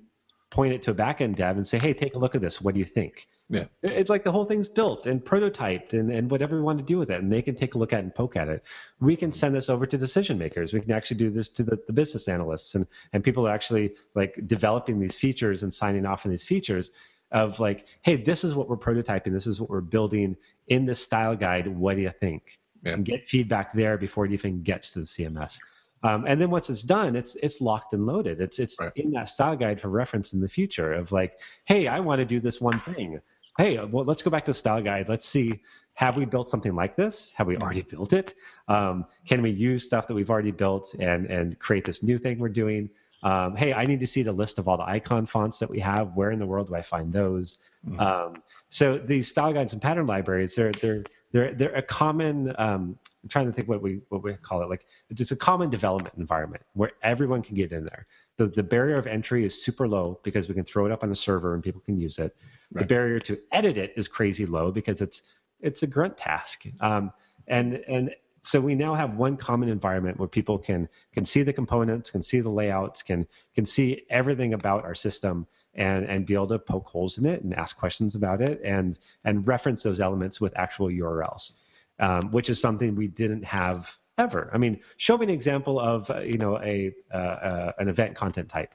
point 0.49 0.73
it 0.73 0.81
to 0.83 0.91
a 0.91 0.95
backend 0.95 1.35
dev 1.35 1.57
and 1.57 1.65
say, 1.65 1.77
"Hey, 1.79 1.93
take 1.93 2.15
a 2.15 2.19
look 2.19 2.35
at 2.35 2.41
this. 2.41 2.61
What 2.61 2.73
do 2.73 2.79
you 2.79 2.85
think?" 2.85 3.27
Yeah. 3.49 3.65
It's 3.81 4.11
like 4.11 4.23
the 4.23 4.31
whole 4.31 4.45
thing's 4.45 4.69
built 4.69 5.07
and 5.07 5.25
prototyped 5.25 5.93
and, 5.93 6.11
and 6.11 6.29
whatever 6.29 6.55
we 6.55 6.61
want 6.61 6.77
to 6.77 6.85
do 6.85 6.99
with 6.99 7.09
it. 7.09 7.19
And 7.19 7.31
they 7.31 7.41
can 7.41 7.55
take 7.55 7.73
a 7.73 7.79
look 7.79 7.93
at 7.93 7.99
it 7.99 8.03
and 8.03 8.13
poke 8.13 8.35
at 8.35 8.47
it. 8.47 8.63
We 8.99 9.15
can 9.15 9.31
send 9.31 9.55
this 9.55 9.69
over 9.69 9.87
to 9.87 9.97
decision 9.97 10.37
makers. 10.37 10.71
We 10.71 10.81
can 10.81 10.91
actually 10.91 11.17
do 11.17 11.31
this 11.31 11.49
to 11.49 11.63
the, 11.63 11.79
the 11.87 11.93
business 11.93 12.27
analysts 12.27 12.75
and, 12.75 12.85
and 13.11 13.23
people 13.23 13.47
are 13.47 13.51
actually 13.51 13.95
like 14.13 14.39
developing 14.45 14.99
these 14.99 15.17
features 15.17 15.63
and 15.63 15.73
signing 15.73 16.05
off 16.05 16.27
on 16.27 16.31
these 16.31 16.45
features 16.45 16.91
of 17.31 17.59
like, 17.59 17.85
hey, 18.03 18.17
this 18.17 18.43
is 18.43 18.53
what 18.53 18.69
we're 18.69 18.77
prototyping. 18.77 19.31
This 19.31 19.47
is 19.47 19.59
what 19.59 19.69
we're 19.69 19.81
building 19.81 20.37
in 20.67 20.85
this 20.85 21.01
style 21.01 21.35
guide. 21.35 21.67
What 21.67 21.95
do 21.95 22.01
you 22.01 22.11
think? 22.19 22.59
Yeah. 22.83 22.93
And 22.93 23.03
get 23.03 23.27
feedback 23.27 23.73
there 23.73 23.97
before 23.97 24.25
it 24.25 24.31
even 24.31 24.61
gets 24.61 24.91
to 24.91 24.99
the 24.99 25.05
CMS. 25.05 25.59
Um, 26.03 26.25
and 26.27 26.39
then 26.39 26.49
once 26.49 26.69
it's 26.69 26.81
done, 26.81 27.15
it's 27.15 27.35
it's 27.35 27.61
locked 27.61 27.93
and 27.93 28.05
loaded. 28.05 28.39
It's 28.39 28.59
it's 28.59 28.79
right. 28.79 28.91
in 28.95 29.11
that 29.11 29.29
style 29.29 29.55
guide 29.55 29.81
for 29.81 29.89
reference 29.89 30.33
in 30.33 30.39
the 30.39 30.47
future 30.47 30.93
of 30.93 31.11
like, 31.11 31.39
hey, 31.65 31.87
I 31.87 31.99
want 31.99 32.19
to 32.19 32.25
do 32.25 32.39
this 32.39 32.61
one 32.61 32.79
thing. 32.79 33.19
Hey, 33.57 33.83
well, 33.83 34.05
let's 34.05 34.21
go 34.21 34.31
back 34.31 34.45
to 34.45 34.51
the 34.51 34.55
style 34.55 34.81
guide. 34.81 35.09
Let's 35.09 35.25
see, 35.25 35.59
have 35.99 36.15
we 36.15 36.23
built 36.23 36.47
something 36.47 36.73
like 36.75 36.95
this? 36.95 37.33
Have 37.33 37.47
we 37.47 37.57
already 37.57 37.81
built 37.81 38.13
it? 38.13 38.33
Um, 38.69 39.05
can 39.27 39.41
we 39.41 39.49
use 39.49 39.83
stuff 39.83 40.07
that 40.07 40.13
we've 40.13 40.29
already 40.29 40.51
built 40.51 40.95
and 40.97 41.25
and 41.25 41.59
create 41.59 41.83
this 41.83 42.01
new 42.01 42.17
thing 42.17 42.39
we're 42.39 42.47
doing? 42.47 42.89
Um, 43.21 43.57
hey, 43.57 43.73
I 43.73 43.83
need 43.83 43.99
to 43.99 44.07
see 44.07 44.23
the 44.23 44.31
list 44.31 44.59
of 44.59 44.69
all 44.69 44.77
the 44.77 44.87
icon 44.87 45.25
fonts 45.25 45.59
that 45.59 45.69
we 45.69 45.81
have. 45.81 46.15
Where 46.15 46.31
in 46.31 46.39
the 46.39 46.45
world 46.45 46.69
do 46.69 46.75
I 46.75 46.81
find 46.81 47.11
those? 47.11 47.57
Mm-hmm. 47.85 47.99
Um, 47.99 48.33
so 48.69 48.97
these 48.97 49.27
style 49.27 49.51
guides 49.51 49.73
and 49.73 49.81
pattern 49.81 50.07
libraries, 50.07 50.55
they're 50.55 50.71
they're 50.71 51.03
they're 51.33 51.53
they're 51.53 51.75
a 51.75 51.81
common 51.81 52.55
um, 52.57 52.97
I'm 53.23 53.29
trying 53.29 53.47
to 53.47 53.51
think 53.51 53.67
what 53.67 53.81
we 53.81 54.01
what 54.09 54.23
we 54.23 54.33
call 54.33 54.61
it 54.61 54.69
like 54.69 54.85
it's 55.09 55.31
a 55.31 55.35
common 55.35 55.69
development 55.69 56.15
environment 56.17 56.63
where 56.73 56.91
everyone 57.03 57.41
can 57.41 57.55
get 57.55 57.71
in 57.71 57.83
there. 57.83 58.07
The 58.37 58.47
the 58.47 58.63
barrier 58.63 58.97
of 58.97 59.07
entry 59.07 59.45
is 59.45 59.63
super 59.63 59.87
low 59.87 60.19
because 60.23 60.47
we 60.47 60.55
can 60.55 60.63
throw 60.63 60.85
it 60.85 60.91
up 60.91 61.03
on 61.03 61.11
a 61.11 61.15
server 61.15 61.53
and 61.53 61.63
people 61.63 61.81
can 61.81 61.99
use 61.99 62.17
it. 62.17 62.35
Right. 62.71 62.81
The 62.81 62.87
barrier 62.87 63.19
to 63.21 63.37
edit 63.51 63.77
it 63.77 63.93
is 63.97 64.07
crazy 64.07 64.45
low 64.45 64.71
because 64.71 65.01
it's 65.01 65.23
it's 65.59 65.83
a 65.83 65.87
grunt 65.87 66.17
task. 66.17 66.63
Um, 66.79 67.11
and 67.47 67.75
and 67.87 68.15
so 68.41 68.61
we 68.61 68.75
now 68.75 68.95
have 68.95 69.15
one 69.15 69.35
common 69.35 69.67
environment 69.67 70.17
where 70.17 70.29
people 70.29 70.57
can 70.57 70.87
can 71.13 71.25
see 71.25 71.43
the 71.43 71.53
components, 71.53 72.11
can 72.11 72.23
see 72.23 72.39
the 72.39 72.49
layouts, 72.49 73.03
can 73.03 73.27
can 73.53 73.65
see 73.65 74.03
everything 74.09 74.53
about 74.53 74.85
our 74.85 74.95
system 74.95 75.45
and 75.73 76.05
and 76.05 76.25
be 76.25 76.35
able 76.35 76.47
to 76.47 76.59
poke 76.59 76.87
holes 76.87 77.17
in 77.17 77.25
it 77.25 77.43
and 77.43 77.53
ask 77.53 77.77
questions 77.77 78.15
about 78.15 78.41
it 78.41 78.61
and 78.63 78.97
and 79.25 79.47
reference 79.47 79.83
those 79.83 79.99
elements 79.99 80.39
with 80.39 80.57
actual 80.57 80.87
URLs 80.87 81.51
um, 81.99 82.31
which 82.31 82.49
is 82.49 82.59
something 82.59 82.95
we 82.95 83.07
didn't 83.07 83.43
have 83.43 83.97
ever. 84.17 84.49
I 84.53 84.57
mean, 84.57 84.81
show 84.97 85.17
me 85.17 85.25
an 85.25 85.29
example 85.29 85.79
of 85.79 86.09
uh, 86.09 86.19
you 86.19 86.37
know 86.37 86.59
a 86.59 86.93
uh, 87.13 87.17
uh, 87.17 87.71
an 87.79 87.89
event 87.89 88.15
content 88.15 88.49
type. 88.49 88.73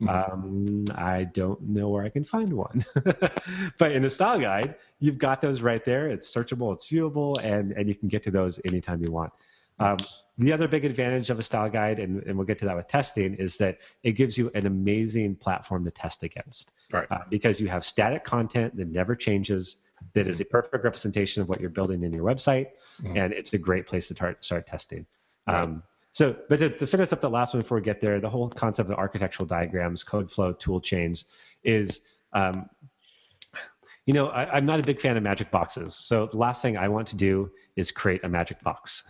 Mm-hmm. 0.00 0.08
Um, 0.08 0.84
I 0.96 1.24
don't 1.24 1.60
know 1.62 1.88
where 1.88 2.04
I 2.04 2.08
can 2.08 2.24
find 2.24 2.52
one, 2.52 2.84
but 3.78 3.92
in 3.92 4.02
the 4.02 4.10
style 4.10 4.40
guide, 4.40 4.74
you've 4.98 5.18
got 5.18 5.40
those 5.40 5.62
right 5.62 5.84
there. 5.84 6.08
It's 6.08 6.34
searchable, 6.34 6.72
it's 6.74 6.88
viewable, 6.88 7.36
and 7.42 7.72
and 7.72 7.88
you 7.88 7.94
can 7.94 8.08
get 8.08 8.22
to 8.24 8.30
those 8.30 8.60
anytime 8.64 9.02
you 9.02 9.12
want. 9.12 9.32
Um, 9.78 9.98
the 10.38 10.52
other 10.52 10.66
big 10.66 10.84
advantage 10.84 11.30
of 11.30 11.38
a 11.38 11.42
style 11.42 11.68
guide, 11.68 11.98
and, 11.98 12.22
and, 12.22 12.36
we'll 12.36 12.46
get 12.46 12.58
to 12.60 12.64
that 12.66 12.76
with 12.76 12.88
testing, 12.88 13.34
is 13.34 13.56
that 13.58 13.78
it 14.02 14.12
gives 14.12 14.38
you 14.38 14.50
an 14.54 14.66
amazing 14.66 15.36
platform 15.36 15.84
to 15.84 15.90
test 15.90 16.22
against. 16.22 16.72
Right. 16.90 17.06
Uh, 17.10 17.18
because 17.28 17.60
you 17.60 17.68
have 17.68 17.84
static 17.84 18.24
content 18.24 18.76
that 18.76 18.88
never 18.88 19.14
changes 19.14 19.76
that 20.14 20.28
is 20.28 20.40
a 20.40 20.44
perfect 20.44 20.84
representation 20.84 21.42
of 21.42 21.48
what 21.48 21.60
you're 21.60 21.70
building 21.70 22.02
in 22.02 22.12
your 22.12 22.24
website, 22.24 22.68
mm-hmm. 23.02 23.16
and 23.16 23.32
it's 23.32 23.52
a 23.52 23.58
great 23.58 23.86
place 23.86 24.08
to 24.08 24.14
tar- 24.14 24.36
start 24.40 24.66
testing. 24.66 25.06
Right. 25.46 25.62
Um, 25.62 25.82
so, 26.12 26.36
but 26.48 26.58
to, 26.58 26.68
to, 26.70 26.86
finish 26.86 27.12
up 27.12 27.20
the 27.20 27.30
last 27.30 27.54
one 27.54 27.62
before 27.62 27.78
we 27.78 27.82
get 27.82 28.00
there, 28.00 28.20
the 28.20 28.28
whole 28.28 28.48
concept 28.48 28.90
of 28.90 28.96
architectural 28.96 29.46
diagrams, 29.46 30.04
code 30.04 30.30
flow, 30.30 30.52
tool 30.52 30.80
chains 30.80 31.24
is, 31.64 32.02
um, 32.34 32.68
you 34.04 34.12
know, 34.12 34.28
I, 34.28 34.58
am 34.58 34.66
not 34.66 34.78
a 34.78 34.82
big 34.82 35.00
fan 35.00 35.16
of 35.16 35.22
magic 35.22 35.50
boxes. 35.50 35.94
So 35.94 36.26
the 36.26 36.36
last 36.36 36.60
thing 36.60 36.76
I 36.76 36.88
want 36.88 37.08
to 37.08 37.16
do 37.16 37.50
is 37.76 37.90
create 37.90 38.22
a 38.24 38.28
magic 38.28 38.60
box. 38.62 39.04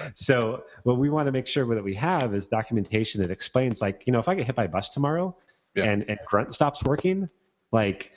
right. 0.00 0.12
So 0.14 0.64
what 0.84 0.96
we 0.96 1.10
want 1.10 1.26
to 1.26 1.32
make 1.32 1.46
sure 1.46 1.66
that 1.74 1.84
we 1.84 1.94
have 1.94 2.34
is 2.34 2.48
documentation 2.48 3.20
that 3.20 3.30
explains, 3.30 3.82
like, 3.82 4.04
you 4.06 4.12
know, 4.12 4.18
if 4.18 4.28
I 4.28 4.34
get 4.34 4.46
hit 4.46 4.56
by 4.56 4.64
a 4.64 4.68
bus 4.68 4.88
tomorrow 4.88 5.36
yeah. 5.74 5.84
and, 5.84 6.06
and 6.08 6.18
Grunt 6.26 6.54
stops 6.54 6.82
working, 6.84 7.28
like 7.70 8.12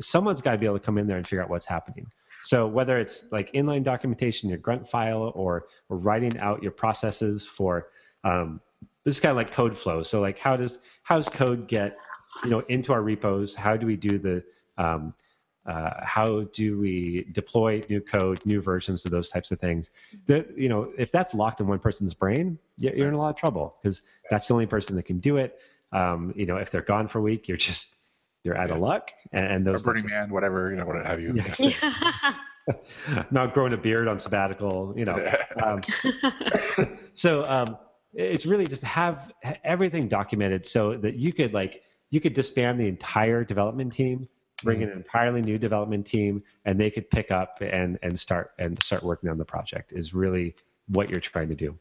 someone's 0.00 0.40
got 0.40 0.52
to 0.52 0.58
be 0.58 0.66
able 0.66 0.78
to 0.78 0.84
come 0.84 0.98
in 0.98 1.06
there 1.06 1.16
and 1.16 1.26
figure 1.26 1.42
out 1.42 1.50
what's 1.50 1.66
happening. 1.66 2.06
So 2.42 2.66
whether 2.66 2.98
it's 2.98 3.30
like 3.32 3.52
inline 3.52 3.82
documentation, 3.82 4.48
your 4.48 4.58
grunt 4.58 4.88
file, 4.88 5.32
or, 5.34 5.66
or 5.88 5.98
writing 5.98 6.38
out 6.38 6.62
your 6.62 6.72
processes 6.72 7.46
for 7.46 7.88
um, 8.24 8.60
this 9.04 9.16
is 9.16 9.20
kind 9.20 9.30
of 9.30 9.36
like 9.36 9.52
code 9.52 9.76
flow. 9.76 10.02
So 10.02 10.20
like 10.20 10.38
how 10.38 10.56
does 10.56 10.78
how 11.02 11.16
does 11.16 11.28
code 11.28 11.68
get 11.68 11.96
you 12.44 12.50
know 12.50 12.60
into 12.60 12.92
our 12.92 13.02
repos? 13.02 13.54
How 13.54 13.76
do 13.76 13.86
we 13.86 13.96
do 13.96 14.18
the 14.18 14.44
um, 14.76 15.14
uh, 15.66 15.90
how 16.02 16.42
do 16.52 16.78
we 16.78 17.26
deploy 17.32 17.82
new 17.88 18.00
code, 18.00 18.44
new 18.44 18.60
versions 18.60 19.04
of 19.04 19.10
those 19.10 19.28
types 19.28 19.50
of 19.50 19.58
things? 19.58 19.90
That 20.26 20.56
you 20.56 20.68
know, 20.68 20.92
if 20.96 21.10
that's 21.10 21.34
locked 21.34 21.60
in 21.60 21.66
one 21.66 21.78
person's 21.78 22.14
brain, 22.14 22.58
you're 22.78 23.08
in 23.08 23.14
a 23.14 23.18
lot 23.18 23.30
of 23.30 23.36
trouble 23.36 23.76
because 23.82 24.02
that's 24.30 24.46
the 24.48 24.54
only 24.54 24.66
person 24.66 24.96
that 24.96 25.04
can 25.04 25.18
do 25.18 25.36
it. 25.38 25.58
Um, 25.92 26.32
you 26.36 26.46
know, 26.46 26.56
if 26.56 26.70
they're 26.70 26.82
gone 26.82 27.08
for 27.08 27.18
a 27.18 27.22
week, 27.22 27.48
you're 27.48 27.56
just 27.56 27.95
you're 28.46 28.56
out 28.56 28.70
yeah. 28.70 28.76
of 28.76 28.80
luck. 28.80 29.10
And, 29.32 29.46
and 29.46 29.66
those 29.66 29.82
or 29.82 29.92
Burning 29.92 30.08
Man, 30.08 30.30
whatever, 30.30 30.70
you 30.70 30.76
know, 30.76 30.86
what 30.86 31.04
have 31.04 31.20
you. 31.20 31.34
Yes. 31.34 31.60
Not 33.30 33.52
growing 33.54 33.72
a 33.72 33.76
beard 33.76 34.08
on 34.08 34.18
sabbatical, 34.18 34.94
you 34.96 35.04
know. 35.04 35.32
Um, 35.62 35.82
so 37.14 37.44
um, 37.44 37.76
it's 38.14 38.46
really 38.46 38.66
just 38.66 38.82
have 38.82 39.32
everything 39.64 40.08
documented 40.08 40.64
so 40.64 40.96
that 40.96 41.16
you 41.16 41.32
could 41.32 41.52
like 41.54 41.82
you 42.10 42.20
could 42.20 42.34
disband 42.34 42.80
the 42.80 42.86
entire 42.86 43.44
development 43.44 43.92
team, 43.92 44.28
bring 44.62 44.78
mm 44.78 44.84
in 44.84 44.88
an 44.90 44.96
entirely 44.96 45.42
new 45.42 45.58
development 45.58 46.06
team, 46.06 46.42
and 46.64 46.78
they 46.78 46.90
could 46.90 47.10
pick 47.10 47.30
up 47.30 47.58
and 47.60 47.98
and 48.02 48.18
start 48.18 48.52
and 48.58 48.82
start 48.82 49.02
working 49.02 49.28
on 49.28 49.38
the 49.38 49.44
project. 49.44 49.92
Is 49.92 50.14
really 50.14 50.54
what 50.88 51.10
you're 51.10 51.20
trying 51.20 51.48
to 51.48 51.54
do. 51.54 51.76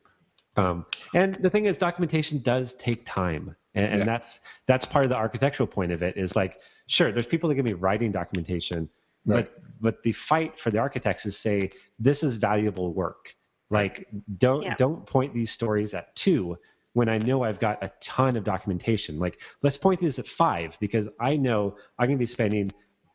Um, 0.57 0.85
and 1.13 1.37
the 1.41 1.49
thing 1.49 1.65
is, 1.65 1.77
documentation 1.77 2.39
does 2.39 2.73
take 2.75 3.05
time, 3.05 3.55
and, 3.73 3.85
and 3.85 3.99
yeah. 3.99 4.05
that's 4.05 4.39
that's 4.67 4.85
part 4.85 5.05
of 5.05 5.09
the 5.09 5.17
architectural 5.17 5.67
point 5.67 5.91
of 5.91 6.01
it. 6.01 6.17
Is 6.17 6.35
like, 6.35 6.59
sure, 6.87 7.11
there's 7.11 7.27
people 7.27 7.49
that 7.49 7.55
can 7.55 7.65
be 7.65 7.73
writing 7.73 8.11
documentation, 8.11 8.89
right. 9.25 9.45
but 9.45 9.63
but 9.81 10.03
the 10.03 10.13
fight 10.13 10.57
for 10.57 10.71
the 10.71 10.77
architects 10.77 11.25
is 11.25 11.37
say 11.37 11.71
this 11.99 12.23
is 12.23 12.37
valuable 12.37 12.93
work. 12.93 13.35
Like, 13.69 14.07
don't 14.37 14.63
yeah. 14.63 14.75
don't 14.77 15.05
point 15.05 15.33
these 15.33 15.51
stories 15.51 15.93
at 15.93 16.15
two 16.15 16.57
when 16.93 17.09
I 17.09 17.17
know 17.17 17.43
I've 17.43 17.59
got 17.59 17.83
a 17.83 17.91
ton 17.99 18.37
of 18.37 18.45
documentation. 18.45 19.19
Like, 19.19 19.41
let's 19.61 19.77
point 19.77 19.99
these 19.99 20.17
at 20.19 20.27
five 20.27 20.77
because 20.79 21.09
I 21.19 21.35
know 21.35 21.75
I'm 21.99 22.07
going 22.07 22.17
to 22.17 22.21
be 22.21 22.25
spending 22.25 22.71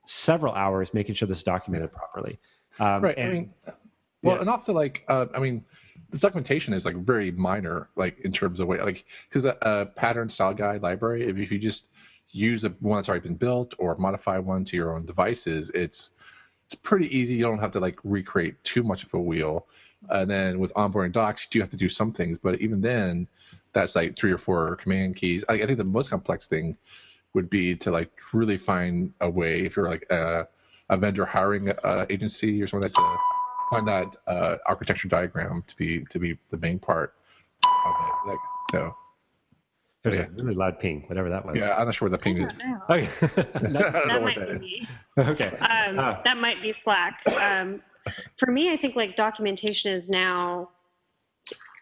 several 0.06 0.52
hours 0.52 0.92
making 0.92 1.14
sure 1.14 1.26
this 1.26 1.38
is 1.38 1.44
documented 1.44 1.90
properly. 1.90 2.38
Um, 2.78 3.02
right. 3.02 3.16
And, 3.16 3.28
I 3.28 3.32
mean, 3.32 3.54
well, 4.22 4.34
yeah. 4.34 4.40
and 4.42 4.50
also 4.50 4.74
like, 4.74 5.04
uh, 5.08 5.26
I 5.34 5.38
mean 5.38 5.64
this 6.10 6.20
documentation 6.20 6.74
is 6.74 6.84
like 6.84 6.96
very 6.96 7.30
minor, 7.30 7.88
like 7.96 8.18
in 8.20 8.32
terms 8.32 8.60
of 8.60 8.68
way, 8.68 8.80
like 8.82 9.04
because 9.28 9.44
a, 9.44 9.56
a, 9.62 9.86
pattern 9.86 10.28
style 10.28 10.54
guide 10.54 10.82
library, 10.82 11.26
if, 11.26 11.36
if 11.36 11.52
you 11.52 11.58
just 11.58 11.88
use 12.30 12.64
a 12.64 12.70
one 12.80 12.98
that's 12.98 13.08
already 13.08 13.26
been 13.26 13.36
built 13.36 13.74
or 13.78 13.96
modify 13.96 14.38
one 14.38 14.64
to 14.64 14.76
your 14.76 14.94
own 14.94 15.06
devices, 15.06 15.70
it's 15.70 16.10
it's 16.66 16.74
pretty 16.74 17.16
easy. 17.16 17.34
You 17.34 17.44
don't 17.44 17.58
have 17.58 17.72
to 17.72 17.80
like 17.80 17.98
recreate 18.04 18.62
too 18.64 18.82
much 18.82 19.04
of 19.04 19.14
a 19.14 19.20
wheel. 19.20 19.66
And 20.08 20.30
then 20.30 20.58
with 20.58 20.72
onboarding 20.74 21.12
docs, 21.12 21.44
you 21.44 21.48
do 21.50 21.60
have 21.60 21.70
to 21.70 21.76
do 21.76 21.88
some 21.88 22.12
things, 22.12 22.38
but 22.38 22.60
even 22.60 22.80
then, 22.80 23.26
that's 23.72 23.94
like 23.94 24.16
three 24.16 24.32
or 24.32 24.38
four 24.38 24.76
command 24.76 25.16
keys. 25.16 25.44
I, 25.48 25.54
I 25.54 25.66
think 25.66 25.78
the 25.78 25.84
most 25.84 26.10
complex 26.10 26.46
thing 26.46 26.76
would 27.34 27.50
be 27.50 27.76
to 27.76 27.90
like 27.90 28.10
really 28.32 28.56
find 28.56 29.12
a 29.20 29.30
way 29.30 29.60
if 29.60 29.76
you're 29.76 29.88
like 29.88 30.06
a, 30.10 30.48
a 30.88 30.96
vendor 30.96 31.24
hiring 31.24 31.70
a, 31.84 32.06
agency 32.10 32.62
or 32.62 32.66
something 32.66 32.90
like 32.90 32.94
that 32.94 33.00
to 33.00 33.39
find 33.70 33.86
that 33.88 34.16
uh, 34.26 34.56
architecture 34.66 35.08
diagram 35.08 35.64
to 35.66 35.76
be 35.76 36.04
to 36.10 36.18
be 36.18 36.36
the 36.50 36.56
main 36.56 36.78
part 36.78 37.14
of 37.64 37.94
it. 38.00 38.28
Like 38.28 38.38
so. 38.72 38.94
There's 40.02 40.16
yeah. 40.16 40.22
a 40.22 40.30
really 40.30 40.54
loud 40.54 40.80
ping, 40.80 41.04
whatever 41.08 41.28
that 41.28 41.44
was. 41.44 41.56
Yeah, 41.58 41.76
I'm 41.76 41.84
not 41.84 41.94
sure 41.94 42.08
what 42.08 42.12
the 42.12 42.22
ping 42.22 42.38
is. 42.38 42.58
Okay. 42.88 43.06
that, 43.20 43.92
that 43.92 44.22
might 44.22 44.38
that 44.38 44.58
be. 44.58 44.88
Okay. 45.18 45.48
Um, 45.58 45.98
ah. 45.98 46.22
That 46.24 46.38
might 46.38 46.62
be 46.62 46.72
Slack. 46.72 47.20
Um, 47.38 47.82
for 48.38 48.50
me, 48.50 48.72
I 48.72 48.78
think 48.78 48.96
like 48.96 49.14
documentation 49.14 49.92
is 49.92 50.08
now 50.08 50.70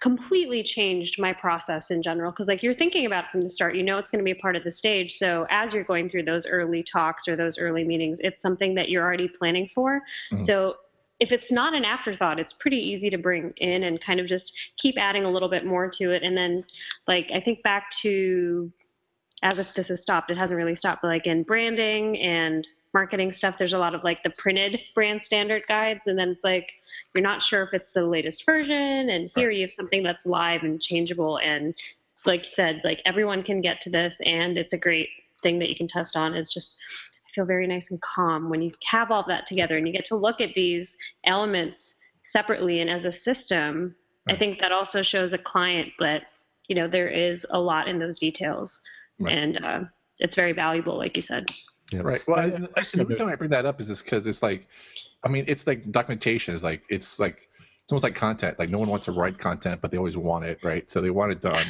completely 0.01 0.63
changed 0.63 1.21
my 1.21 1.33
process 1.33 1.91
in 1.91 2.03
general 2.03 2.31
because 2.31 2.47
like 2.47 2.63
you're 2.63 2.75
thinking 2.75 3.07
about 3.07 3.25
it 3.25 3.31
from 3.31 3.41
the 3.41 3.49
start 3.49 3.75
you 3.75 3.83
know 3.83 3.99
it's 3.99 4.13
going 4.13 4.21
to 4.21 4.25
be 4.25 4.31
a 4.31 4.41
part 4.41 4.55
of 4.55 4.63
the 4.63 4.71
stage 4.71 5.13
so 5.13 5.45
as 5.51 5.75
you're 5.75 5.83
going 5.83 6.09
through 6.09 6.23
those 6.23 6.47
early 6.47 6.85
talks 6.85 7.27
or 7.27 7.35
those 7.35 7.59
early 7.59 7.83
meetings 7.83 8.21
it's 8.21 8.41
something 8.41 8.75
that 8.75 8.89
you're 8.89 9.03
already 9.03 9.27
planning 9.27 9.67
for 9.67 10.01
mm-hmm. 10.31 10.41
so 10.41 10.77
if 11.21 11.33
it's 11.33 11.51
not 11.51 11.75
an 11.75 11.85
afterthought, 11.85 12.39
it's 12.39 12.53
pretty 12.53 12.79
easy 12.79 13.11
to 13.11 13.19
bring 13.19 13.53
in 13.57 13.83
and 13.83 14.01
kind 14.01 14.21
of 14.21 14.27
just 14.27 14.57
keep 14.77 14.97
adding 14.99 15.25
a 15.25 15.31
little 15.31 15.49
bit 15.49 15.67
more 15.67 15.89
to 15.89 16.13
it. 16.13 16.23
And 16.23 16.37
then, 16.37 16.65
like, 17.07 17.31
I 17.33 17.41
think 17.41 17.63
back 17.63 17.91
to 18.03 18.73
as 19.43 19.59
if 19.59 19.75
this 19.75 19.89
has 19.89 20.03
stopped, 20.03 20.31
it 20.31 20.37
hasn't 20.37 20.59
really 20.59 20.75
stopped, 20.75 21.03
but 21.03 21.09
like 21.09 21.27
in 21.27 21.45
branding 21.45 22.19
and 22.19 22.67
marketing 22.93 23.31
stuff, 23.31 23.59
there's 23.59 23.73
a 23.73 23.79
lot 23.79 23.95
of 23.95 24.03
like 24.03 24.23
the 24.23 24.31
printed 24.31 24.81
brand 24.95 25.23
standard 25.23 25.63
guides. 25.69 26.07
And 26.07 26.19
then 26.19 26.31
it's 26.31 26.43
like, 26.45 26.73
you're 27.15 27.23
not 27.23 27.43
sure 27.43 27.63
if 27.63 27.75
it's 27.75 27.93
the 27.93 28.05
latest 28.05 28.45
version. 28.45 29.11
And 29.11 29.31
here 29.35 29.51
you 29.51 29.61
have 29.63 29.71
something 29.71 30.03
that's 30.03 30.27
live 30.27 30.63
and 30.63 30.81
changeable. 30.81 31.39
And 31.39 31.75
like 32.27 32.41
you 32.41 32.51
said, 32.51 32.81
like 32.83 33.01
everyone 33.05 33.43
can 33.43 33.61
get 33.61 33.81
to 33.83 33.91
this 33.91 34.21
and 34.25 34.59
it's 34.59 34.73
a 34.73 34.79
great 34.79 35.09
thing 35.43 35.61
that 35.61 35.69
you 35.69 35.77
can 35.77 35.87
test 35.87 36.17
on. 36.17 36.35
It's 36.35 36.53
just, 36.53 36.77
feel 37.35 37.45
very 37.45 37.67
nice 37.67 37.91
and 37.91 38.01
calm 38.01 38.51
when 38.51 38.63
you 38.63 38.71
have 38.85 39.11
all 39.11 39.21
of 39.21 39.27
that 39.29 39.47
together 39.47 39.77
and 39.77 39.87
you 39.87 39.93
get 39.93 40.07
to 40.07 40.17
look 40.17 40.41
at 40.41 40.55
these 40.55 40.97
elements 41.25 42.01
separately 42.25 42.81
and 42.81 42.91
as 42.91 43.05
a 43.05 43.11
system. 43.11 43.95
Right. 44.27 44.37
I 44.37 44.39
think 44.39 44.61
that 44.61 44.73
also 44.73 45.03
shows 45.03 45.33
a 45.33 45.39
client 45.39 45.91
that 45.99 46.25
you 46.69 46.75
know 46.75 46.89
there 46.89 47.09
is 47.09 47.47
a 47.49 47.59
lot 47.59 47.89
in 47.89 47.99
those 47.99 48.19
details, 48.19 48.83
right. 49.19 49.37
and 49.37 49.65
uh, 49.65 49.81
it's 50.19 50.37
very 50.37 50.53
valuable, 50.53 50.99
like 50.99 51.17
you 51.17 51.23
said. 51.23 51.47
Yeah. 51.93 52.01
Right. 52.03 52.27
Well, 52.29 52.39
I, 52.39 52.49
the 52.49 53.07
reason 53.09 53.29
I 53.31 53.37
bring 53.37 53.51
that 53.51 53.65
up 53.65 53.81
is 53.81 53.89
just 53.89 54.05
because 54.05 54.27
it's 54.27 54.43
like, 54.43 54.69
I 55.25 55.29
mean, 55.29 55.45
it's 55.49 55.67
like 55.67 55.91
documentation 55.91 56.55
is 56.55 56.63
like 56.63 56.83
it's 56.91 57.19
like 57.19 57.49
it's 57.83 57.93
almost 57.93 58.05
like 58.05 58.15
content. 58.15 58.59
Like 58.59 58.69
no 58.69 58.79
one 58.79 58.89
wants 58.89 59.07
to 59.07 59.13
write 59.13 59.39
content, 59.39 59.81
but 59.81 59.91
they 59.91 59.97
always 59.97 60.17
want 60.17 60.45
it, 60.45 60.63
right? 60.63 60.91
So 60.91 61.01
they 61.01 61.11
want 61.11 61.33
it 61.33 61.41
done. 61.41 61.65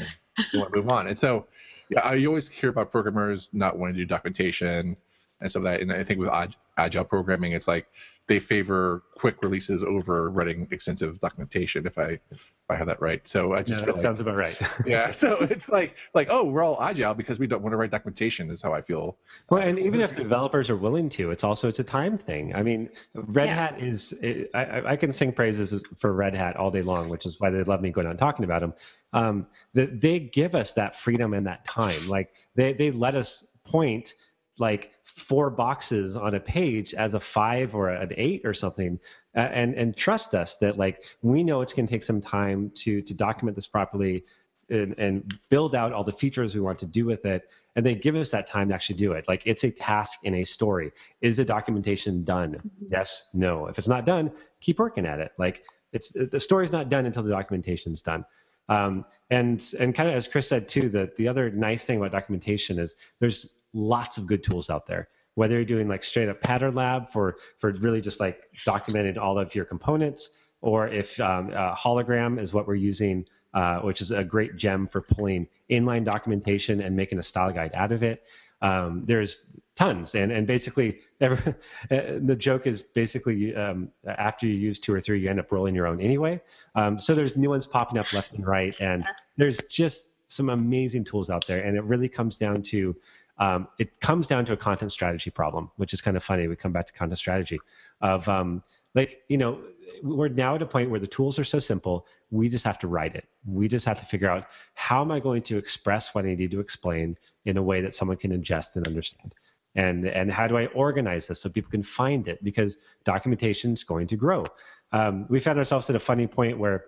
they 0.53 0.59
want 0.59 0.73
to 0.73 0.81
move 0.81 0.89
on. 0.89 1.07
And 1.07 1.17
so 1.17 1.47
yeah, 1.89 2.01
I 2.01 2.25
always 2.27 2.49
hear 2.49 2.71
about 2.71 2.91
programmers 2.91 3.51
not 3.53 3.79
wanting 3.79 3.95
to 3.95 4.01
do 4.01 4.07
documentation 4.07 4.97
and 5.40 5.51
stuff 5.51 5.62
like 5.62 5.74
that. 5.78 5.82
And 5.82 5.93
I 5.93 6.05
think 6.05 6.20
with 6.20 6.31
agile 6.77 7.05
programming, 7.05 7.52
it's 7.52 7.69
like 7.69 7.86
they 8.28 8.39
favor 8.39 9.02
quick 9.15 9.43
releases 9.43 9.82
over 9.82 10.31
writing 10.31 10.69
extensive 10.70 11.19
documentation. 11.20 11.86
If 11.86 11.98
I 11.98 12.20
if 12.31 12.70
I 12.70 12.77
have 12.77 12.86
that 12.89 13.01
right, 13.01 13.27
so 13.27 13.55
I 13.55 13.62
just 13.62 13.81
yeah, 13.81 13.86
that 13.86 13.94
like, 13.94 14.02
sounds 14.02 14.20
about 14.20 14.36
right. 14.36 14.60
yeah, 14.86 15.10
so 15.12 15.39
it's 15.40 15.70
like 15.70 15.97
like 16.15 16.28
oh, 16.31 16.44
we're 16.44 16.62
all 16.62 16.81
agile 16.81 17.15
because 17.15 17.39
we 17.39 17.47
don't 17.47 17.62
want 17.62 17.73
to 17.73 17.78
write 17.78 17.90
documentation. 17.90 18.51
Is 18.51 18.60
how 18.60 18.74
I 18.74 18.82
feel. 18.82 19.16
Well, 19.48 19.62
and 19.62 19.78
even 19.78 20.01
if 20.02 20.15
developers 20.15 20.69
are 20.69 20.77
willing 20.77 21.09
to, 21.10 21.31
it's 21.31 21.43
also 21.43 21.69
it's 21.69 21.78
a 21.78 21.85
time 21.85 22.19
thing. 22.19 22.55
I 22.55 22.62
mean, 22.62 22.90
Red 23.15 23.47
yeah. 23.47 23.55
Hat 23.55 23.82
is 23.82 24.12
it, 24.12 24.51
I, 24.52 24.93
I 24.93 24.97
can 24.97 25.12
sing 25.12 25.32
praises 25.32 25.82
for 25.97 26.12
Red 26.12 26.35
Hat 26.35 26.56
all 26.56 26.70
day 26.70 26.82
long, 26.82 27.09
which 27.09 27.24
is 27.24 27.40
why 27.40 27.51
they 27.51 27.62
love 27.62 27.81
me 27.81 27.90
going 27.90 28.06
on 28.06 28.19
talking 28.19 28.44
about 28.44 28.60
them. 28.60 28.74
Um, 29.15 29.47
that 29.73 30.02
they 30.02 30.19
give 30.19 30.55
us 30.55 30.74
that 30.74 30.94
freedom 30.94 31.32
and 31.32 31.47
that 31.47 31.65
time. 31.65 32.09
Like 32.09 32.35
they 32.55 32.74
they 32.74 32.90
let 32.90 33.15
us 33.15 33.47
point 33.65 34.15
like 34.59 34.93
four 35.05 35.51
boxes 35.51 36.17
on 36.17 36.35
a 36.35 36.41
page 36.41 36.95
as 36.95 37.15
a 37.15 37.21
five 37.21 37.75
or 37.75 37.89
an 37.89 38.13
eight 38.17 38.43
or 38.45 38.55
something. 38.55 38.99
Uh, 39.37 39.41
and 39.41 39.75
and 39.75 39.97
trust 39.97 40.35
us 40.35 40.57
that 40.57 40.79
like 40.79 41.05
we 41.23 41.45
know 41.45 41.61
it's 41.61 41.73
going 41.73 41.87
to 41.87 41.93
take 41.93 42.03
some 42.03 42.21
time 42.21 42.71
to 42.75 43.03
to 43.03 43.15
document 43.15 43.55
this 43.55 43.67
properly 43.67 44.25
and, 44.71 44.99
and 44.99 45.39
build 45.49 45.75
out 45.75 45.93
all 45.93 46.05
the 46.05 46.13
features 46.13 46.55
we 46.55 46.61
want 46.61 46.79
to 46.79 46.87
do 46.87 47.05
with 47.05 47.25
it. 47.25 47.49
And 47.75 47.87
they 47.87 47.95
give 47.95 48.17
us 48.17 48.31
that 48.31 48.49
time 48.49 48.69
to 48.69 48.75
actually 48.75 48.97
do 48.97 49.13
it. 49.13 49.29
Like 49.29 49.43
it's 49.47 49.65
a 49.65 49.71
task 49.71 50.21
in 50.25 50.35
a 50.35 50.45
story. 50.45 50.93
Is 51.21 51.37
the 51.37 51.45
documentation 51.45 52.25
done? 52.25 52.55
Mm-hmm. 52.55 52.87
yes 52.91 53.29
no. 53.33 53.67
If 53.67 53.79
it's 53.79 53.89
not 53.89 54.05
done 54.05 54.33
keep 54.61 54.79
working 54.79 55.07
at 55.07 55.21
it. 55.21 55.33
Like 55.39 55.63
it's 55.93 56.11
the 56.11 56.41
story's 56.41 56.73
not 56.73 56.89
done 56.89 57.07
until 57.07 57.23
the 57.23 57.31
documentation's 57.31 58.03
done. 58.03 58.25
Um, 58.69 59.05
and 59.31 59.63
and 59.79 59.95
kind 59.95 60.09
of 60.09 60.15
as 60.15 60.29
Chris 60.29 60.49
said 60.49 60.69
too, 60.69 60.89
that 60.91 61.17
the 61.17 61.29
other 61.29 61.51
nice 61.51 61.85
thing 61.85 61.99
about 61.99 62.13
documentation 62.13 62.79
is 62.79 62.95
there's 63.21 63.58
lots 63.73 64.19
of 64.19 64.27
good 64.27 64.43
tools 64.43 64.70
out 64.70 64.86
there. 64.86 65.09
Whether 65.35 65.55
you're 65.55 65.65
doing 65.65 65.89
like 65.89 66.03
straight 66.03 66.28
up 66.28 66.40
pattern 66.40 66.74
lab 66.74 67.11
for 67.11 67.36
for 67.59 67.70
really 67.73 68.01
just 68.01 68.19
like 68.19 68.43
documenting 68.66 69.16
all 69.19 69.39
of 69.39 69.55
your 69.55 69.65
components, 69.65 70.31
or 70.61 70.89
if 70.89 71.20
um, 71.20 71.51
uh, 71.51 71.74
hologram 71.74 72.40
is 72.40 72.53
what 72.53 72.66
we're 72.66 72.74
using, 72.74 73.27
uh, 73.55 73.78
which 73.81 74.01
is 74.01 74.11
a 74.11 74.24
great 74.24 74.57
gem 74.57 74.86
for 74.86 75.01
pulling 75.01 75.47
inline 75.70 76.05
documentation 76.05 76.81
and 76.81 76.97
making 76.97 77.19
a 77.19 77.23
style 77.23 77.53
guide 77.53 77.73
out 77.74 77.93
of 77.93 78.03
it. 78.03 78.24
Um, 78.61 79.05
there's 79.07 79.57
tons, 79.77 80.16
and 80.16 80.32
and 80.32 80.47
basically 80.47 80.99
every, 81.20 81.55
the 81.89 82.36
joke 82.36 82.66
is 82.66 82.82
basically 82.82 83.55
um, 83.55 83.90
after 84.07 84.47
you 84.47 84.55
use 84.55 84.81
two 84.81 84.93
or 84.93 85.01
three, 85.01 85.20
you 85.20 85.31
end 85.31 85.39
up 85.39 85.53
rolling 85.53 85.74
your 85.74 85.86
own 85.86 86.01
anyway. 86.01 86.40
Um, 86.74 86.99
so 86.99 87.15
there's 87.15 87.36
new 87.36 87.51
ones 87.51 87.66
popping 87.66 87.99
up 87.99 88.12
left 88.12 88.32
and 88.32 88.47
right, 88.47 88.74
and 88.81 89.05
there's 89.36 89.59
just 89.69 90.09
some 90.28 90.51
amazing 90.51 91.05
tools 91.05 91.31
out 91.31 91.47
there, 91.47 91.62
and 91.65 91.77
it 91.77 91.85
really 91.85 92.09
comes 92.09 92.36
down 92.36 92.62
to 92.62 92.97
um, 93.39 93.69
it 93.78 94.01
comes 94.01 94.27
down 94.27 94.44
to 94.47 94.52
a 94.52 94.56
content 94.56 94.93
strategy 94.93 95.31
problem, 95.31 95.70
which 95.77 95.93
is 95.93 96.01
kind 96.01 96.16
of 96.16 96.23
funny. 96.23 96.48
We 96.48 96.56
come 96.56 96.73
back 96.73 96.86
to 96.89 96.93
content 96.93 97.19
strategy 97.19 97.60
of 98.01 98.28
um, 98.28 98.62
like 98.94 99.23
you 99.28 99.39
know 99.39 99.60
we're 100.02 100.28
now 100.28 100.55
at 100.55 100.62
a 100.62 100.66
point 100.66 100.90
where 100.90 101.01
the 101.01 101.06
tools 101.06 101.39
are 101.39 101.44
so 101.44 101.59
simple 101.59 102.06
we 102.31 102.48
just 102.48 102.65
have 102.65 102.78
to 102.78 102.89
write 102.89 103.15
it. 103.16 103.27
We 103.47 103.69
just 103.69 103.86
have 103.86 103.98
to 104.01 104.06
figure 104.06 104.31
out 104.31 104.47
how 104.74 105.01
am 105.01 105.10
i 105.10 105.20
going 105.20 105.43
to 105.43 105.56
express 105.56 106.15
what 106.15 106.24
i 106.27 106.35
need 106.35 106.51
to 106.51 106.60
explain 106.60 107.16
in 107.44 107.56
a 107.56 107.62
way 107.62 107.81
that 107.81 107.94
someone 107.94 108.16
can 108.16 108.31
ingest 108.32 108.77
and 108.77 108.86
understand? 108.86 109.35
And 109.74 110.06
and 110.06 110.31
how 110.32 110.47
do 110.47 110.56
i 110.56 110.66
organize 110.66 111.27
this 111.27 111.40
so 111.40 111.48
people 111.48 111.70
can 111.70 111.82
find 111.82 112.28
it? 112.28 112.43
Because 112.43 112.78
documentation 113.05 113.73
is 113.73 113.85
going 113.85 114.06
to 114.09 114.16
grow. 114.16 114.44
Um, 114.93 115.27
we 115.28 115.40
found 115.40 115.59
ourselves 115.59 115.89
at 115.90 115.97
a 115.97 116.01
funny 116.01 116.27
point 116.27 116.59
where 116.59 116.86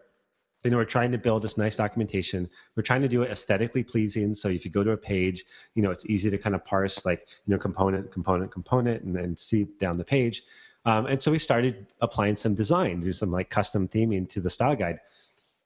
you 0.65 0.71
know 0.71 0.77
we're 0.77 0.85
trying 0.85 1.13
to 1.13 1.19
build 1.19 1.43
this 1.43 1.57
nice 1.57 1.77
documentation. 1.77 2.49
We're 2.77 2.83
trying 2.83 3.03
to 3.03 3.09
do 3.09 3.23
it 3.23 3.31
aesthetically 3.31 3.83
pleasing. 3.83 4.35
So 4.35 4.49
if 4.49 4.65
you 4.65 4.71
go 4.71 4.85
to 4.85 4.93
a 4.93 4.97
page 4.97 5.45
you 5.75 5.83
know 5.83 5.91
it's 5.91 6.07
easy 6.07 6.31
to 6.31 6.39
kind 6.39 6.55
of 6.55 6.65
parse 6.65 7.05
like 7.05 7.27
you 7.47 7.53
know 7.53 7.59
component 7.59 8.11
component 8.13 8.53
component 8.53 9.03
and 9.03 9.15
then 9.15 9.37
see 9.37 9.65
down 9.79 9.97
the 9.97 10.05
page. 10.05 10.43
Um, 10.85 11.07
and 11.07 11.23
so 11.23 11.31
we 11.31 11.39
started 11.39 11.87
applying 12.01 12.37
some 12.37 12.55
design 12.55 13.01
do 13.01 13.13
some 13.13 13.31
like 13.31 13.51
custom 13.51 13.89
theming 13.89 14.29
to 14.31 14.41
the 14.41 14.51
style 14.51 14.77
guide. 14.77 15.01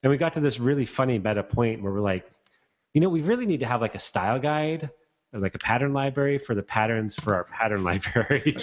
And 0.02 0.10
we 0.10 0.16
got 0.16 0.34
to 0.34 0.40
this 0.40 0.60
really 0.60 0.84
funny 0.84 1.18
meta 1.18 1.42
point 1.42 1.82
where 1.82 1.92
we're 1.92 2.00
like 2.00 2.30
you 2.92 3.00
know 3.00 3.08
we 3.08 3.22
really 3.22 3.46
need 3.46 3.60
to 3.60 3.66
have 3.66 3.80
like 3.80 3.94
a 3.94 4.00
style 4.00 4.38
guide 4.38 4.90
like 5.34 5.54
a 5.54 5.58
pattern 5.58 5.92
library 5.92 6.38
for 6.38 6.54
the 6.54 6.62
patterns 6.62 7.14
for 7.14 7.34
our 7.34 7.44
pattern 7.44 7.84
library. 7.90 8.56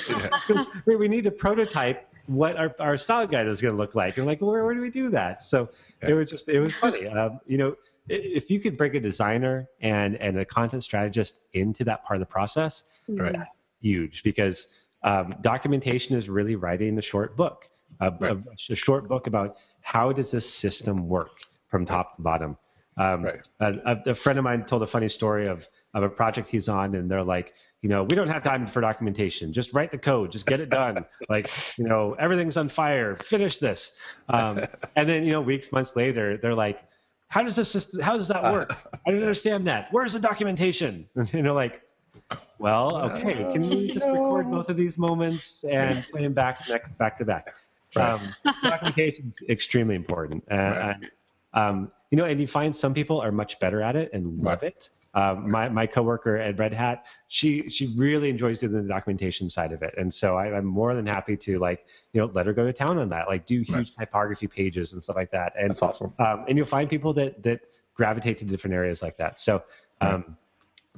We 0.86 1.08
need 1.08 1.24
to 1.26 1.32
prototype 1.32 2.11
what 2.32 2.56
our, 2.56 2.74
our 2.80 2.98
style 2.98 3.28
guide 3.28 3.48
is 3.48 3.62
going 3.62 3.74
to 3.74 3.78
look 3.78 3.96
like 3.96 4.18
and 4.18 4.26
like 4.26 4.40
where, 4.42 4.64
where 4.64 4.74
do 4.74 4.82
we 4.82 4.90
do 4.90 5.10
that 5.10 5.44
so 5.44 5.70
it 6.02 6.14
was 6.14 6.30
just 6.30 6.48
it 6.48 6.60
was 6.60 6.74
funny 6.76 7.08
um, 7.08 7.40
you 7.46 7.58
know 7.58 7.76
if 8.08 8.50
you 8.50 8.60
could 8.60 8.78
bring 8.78 8.96
a 8.96 9.00
designer 9.00 9.68
and 9.82 10.16
and 10.16 10.40
a 10.40 10.46
content 10.46 10.84
strategist 10.84 11.48
into 11.54 11.84
that 11.84 12.04
part 12.04 12.16
of 12.16 12.20
the 12.22 12.32
process 12.32 12.84
right. 13.10 13.34
that's 13.34 13.58
huge 13.82 14.24
because 14.24 14.68
um, 15.04 15.34
documentation 15.42 16.16
is 16.16 16.30
really 16.30 16.56
writing 16.56 16.98
a 16.98 17.02
short 17.02 17.36
book 17.36 17.70
a, 18.00 18.12
right. 18.12 18.32
a, 18.32 18.72
a, 18.72 18.76
short 18.76 19.08
book 19.08 19.28
about 19.28 19.58
how 19.82 20.12
does 20.12 20.32
this 20.32 20.52
system 20.52 21.10
work 21.10 21.42
from 21.68 21.86
top 21.86 22.16
to 22.16 22.22
bottom 22.22 22.58
um, 22.98 23.24
right. 23.24 23.48
a, 23.60 23.98
a 24.08 24.14
friend 24.14 24.40
of 24.40 24.44
mine 24.44 24.64
told 24.64 24.84
a 24.84 24.88
funny 24.88 25.10
story 25.10 25.48
of 25.48 25.68
of 25.94 26.04
a 26.04 26.10
project 26.10 26.48
he's 26.48 26.70
on 26.70 26.96
and 26.96 27.10
they're 27.10 27.24
like 27.24 27.54
you 27.82 27.90
know 27.90 28.04
we 28.04 28.16
don't 28.16 28.28
have 28.28 28.44
time 28.44 28.66
for 28.68 28.82
documentation. 28.82 29.52
Just 29.54 29.74
write 29.74 29.92
the 29.92 29.98
code. 29.98 30.32
Just 30.32 30.46
get 30.46 30.60
it 30.60 30.70
done. 30.70 31.06
Like 31.30 31.50
you 31.78 31.86
know 31.86 32.16
everything's 32.20 32.58
on 32.58 32.68
fire. 32.68 33.16
Finish 33.16 33.60
this. 33.60 33.96
Um, 34.28 34.66
and 34.96 35.08
then 35.08 35.24
you 35.24 35.32
know 35.32 35.42
weeks 35.42 35.72
months 35.72 35.96
later 35.96 36.38
they're 36.38 36.56
like 36.56 36.84
how 37.28 37.44
does 37.44 37.56
this 37.56 37.72
just 37.72 38.02
how 38.02 38.18
does 38.18 38.28
that 38.28 38.44
work? 38.44 38.76
I 39.06 39.12
don't 39.12 39.22
understand 39.22 39.68
that. 39.68 39.88
Where's 39.92 40.14
the 40.14 40.20
documentation? 40.20 41.08
And 41.16 41.34
you 41.34 41.42
know 41.42 41.54
like 41.54 41.82
well 42.60 42.96
okay 42.96 43.36
can 43.54 43.68
we 43.70 43.92
just 43.92 44.06
record 44.06 44.52
both 44.52 44.70
of 44.70 44.78
these 44.78 44.98
moments 44.98 45.64
and 45.64 46.06
play 46.12 46.24
them 46.24 46.34
back 46.34 46.60
next 46.70 46.98
back 46.98 47.18
to 47.20 47.26
back? 47.26 47.56
Um, 47.96 48.34
documentation 48.64 49.30
is 49.30 49.50
extremely 49.50 49.96
important. 49.96 50.44
And, 50.48 50.60
right. 50.60 50.96
and 50.96 51.10
um, 51.54 51.92
you 52.10 52.18
know 52.18 52.26
and 52.26 52.40
you 52.40 52.48
find 52.48 52.76
some 52.76 52.94
people 52.94 53.20
are 53.22 53.32
much 53.32 53.60
better 53.60 53.82
at 53.82 53.96
it 53.96 54.10
and 54.14 54.40
love 54.42 54.62
right. 54.62 54.72
it 54.72 54.90
um, 55.14 55.50
my 55.50 55.68
my 55.68 55.88
coworker 55.88 56.38
at 56.38 56.58
Red 56.58 56.74
Hat, 56.74 57.06
she 57.28 57.70
she 57.70 57.88
really 57.98 58.30
enjoys 58.30 58.60
doing 58.60 58.74
the 58.74 58.82
documentation 58.88 59.50
side 59.50 59.74
of 59.74 59.84
it, 59.84 59.94
and 59.98 60.14
so 60.14 60.38
I, 60.38 60.58
am 60.58 60.66
more 60.66 60.94
than 60.96 61.06
happy 61.06 61.36
to 61.38 61.60
like 61.60 61.86
you 62.14 62.22
know 62.22 62.28
let 62.34 62.46
her 62.46 62.54
go 62.54 62.66
to 62.66 62.72
town 62.72 62.98
on 62.98 63.10
that, 63.10 63.28
like 63.28 63.46
do 63.46 63.60
huge 63.60 63.70
right. 63.74 63.92
typography 64.00 64.48
pages 64.48 64.94
and 64.94 65.04
stuff 65.04 65.18
like 65.18 65.32
that. 65.32 65.54
And 65.60 65.72
that's 65.72 65.82
awesome. 65.82 66.14
Um, 66.18 66.46
and 66.48 66.58
you'll 66.58 66.66
find 66.66 66.90
people 66.90 67.14
that 67.16 67.44
that 67.44 67.60
gravitate 67.94 68.38
to 68.38 68.46
different 68.46 68.74
areas 68.74 69.02
like 69.02 69.18
that. 69.18 69.40
So. 69.40 69.64
Um, 70.00 70.12
right. 70.12 70.26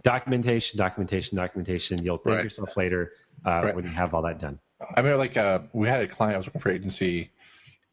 Documentation, 0.02 0.78
documentation, 0.78 1.38
documentation. 1.38 2.04
You'll 2.04 2.18
thank 2.18 2.44
yourself 2.44 2.76
later 2.76 3.14
uh, 3.46 3.72
when 3.72 3.86
you 3.86 3.92
have 3.92 4.14
all 4.14 4.24
that 4.24 4.40
done. 4.40 4.60
I 4.98 5.02
mean, 5.02 5.18
like 5.18 5.38
uh, 5.38 5.60
we 5.72 5.88
had 5.88 6.02
a 6.02 6.08
client 6.08 6.34
I 6.34 6.38
was 6.38 6.48
working 6.48 6.62
for 6.62 6.72
agency, 6.72 7.32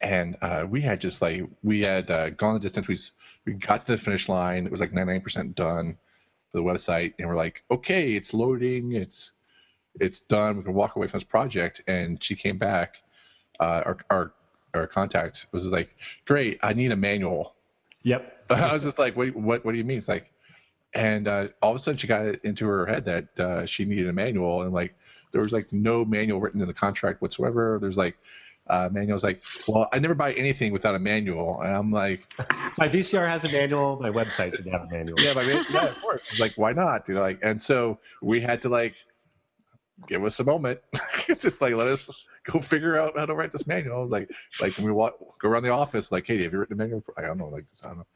and 0.01 0.37
uh, 0.41 0.67
we 0.69 0.81
had 0.81 1.01
just 1.01 1.21
like 1.21 1.45
we 1.63 1.83
had 1.83 2.11
uh, 2.11 2.31
gone 2.31 2.55
the 2.55 2.61
distance. 2.61 2.89
We 2.89 2.99
we 3.45 3.53
got 3.55 3.83
to 3.83 3.87
the 3.93 3.99
finish 3.99 4.29
line. 4.29 4.67
It 4.67 4.73
was 4.73 4.81
like 4.81 4.93
99% 4.93 5.55
done 5.55 5.97
for 6.51 6.59
the 6.59 6.65
website 6.65 7.15
and 7.19 7.29
we're 7.29 7.37
like, 7.37 7.63
okay, 7.71 8.13
it's 8.13 8.35
loading, 8.35 8.93
it's 8.93 9.33
it's 9.99 10.21
done. 10.21 10.57
We 10.57 10.63
can 10.63 10.75
walk 10.75 10.97
away 10.97 11.09
from 11.09 11.19
this 11.19 11.25
project. 11.25 11.83
And 11.87 12.23
she 12.23 12.35
came 12.35 12.59
back. 12.59 13.03
Uh, 13.59 13.83
our 13.85 13.99
our 14.11 14.33
our 14.75 14.87
contact 14.87 15.47
was 15.53 15.65
just 15.65 15.73
like, 15.73 15.97
great, 16.27 16.59
I 16.63 16.73
need 16.73 16.93
a 16.93 16.97
manual. 16.97 17.55
Yep. 18.03 18.47
I 18.51 18.73
was 18.73 18.85
just 18.85 18.99
like, 18.99 19.17
what 19.17 19.35
what 19.35 19.65
what 19.65 19.73
do 19.73 19.79
you 19.79 19.85
mean? 19.85 19.99
It's 19.99 20.09
like, 20.09 20.33
and 20.95 21.29
uh, 21.29 21.49
all 21.61 21.71
of 21.71 21.77
a 21.77 21.79
sudden 21.79 21.99
she 21.99 22.07
got 22.07 22.25
it 22.25 22.41
into 22.45 22.67
her 22.67 22.87
head 22.87 23.05
that 23.05 23.41
uh, 23.41 23.67
she 23.67 23.85
needed 23.85 24.09
a 24.09 24.13
manual, 24.13 24.63
and 24.63 24.73
like 24.73 24.95
there 25.33 25.43
was 25.43 25.53
like 25.53 25.73
no 25.73 26.05
manual 26.05 26.41
written 26.41 26.61
in 26.61 26.67
the 26.67 26.75
contract 26.75 27.21
whatsoever. 27.21 27.79
There's 27.81 27.99
like 27.99 28.17
uh, 28.71 28.89
manual's 28.91 29.25
like, 29.25 29.43
well, 29.67 29.89
I 29.93 29.99
never 29.99 30.15
buy 30.15 30.33
anything 30.33 30.73
without 30.73 30.95
a 30.95 30.99
manual, 30.99 31.61
and 31.61 31.75
I'm 31.75 31.91
like, 31.91 32.33
my 32.79 32.89
VCR 32.89 33.29
has 33.29 33.45
a 33.45 33.49
manual, 33.51 33.99
my 34.01 34.11
website 34.11 34.57
should 34.57 34.67
have 34.69 34.83
a 34.83 34.91
manual. 34.91 35.21
Yeah, 35.21 35.35
my, 35.35 35.43
yeah, 35.43 35.87
of 35.87 36.01
course. 36.01 36.25
It's 36.31 36.41
like, 36.41 36.53
why 36.57 36.73
not? 36.73 37.09
You 37.09 37.15
know, 37.15 37.21
like, 37.21 37.41
and 37.43 37.61
so 37.61 37.99
we 38.23 38.41
had 38.41 38.63
to 38.63 38.69
like 38.69 38.95
give 40.07 40.25
us 40.25 40.39
a 40.41 40.45
moment, 40.45 40.81
just 41.39 41.61
like 41.61 41.75
let 41.75 41.89
us 41.89 42.27
go 42.45 42.61
figure 42.61 42.99
out 42.99 43.19
how 43.19 43.27
to 43.27 43.35
write 43.35 43.53
this 43.53 43.67
manual. 43.67 43.99
I 43.99 44.03
was 44.03 44.13
like, 44.13 44.31
like 44.61 44.77
when 44.77 44.87
we 44.87 44.93
walk, 44.93 45.19
go 45.41 45.49
around 45.49 45.65
the 45.65 45.71
office, 45.71 46.13
like, 46.13 46.27
hey, 46.27 46.43
have 46.43 46.53
you 46.53 46.61
written 46.61 46.75
a 46.75 46.79
manual? 46.79 47.01
For, 47.01 47.19
I 47.19 47.27
don't 47.27 47.39
know, 47.39 47.49
like, 47.49 47.65
I 47.85 47.89
don't 47.89 47.99
know, 47.99 48.07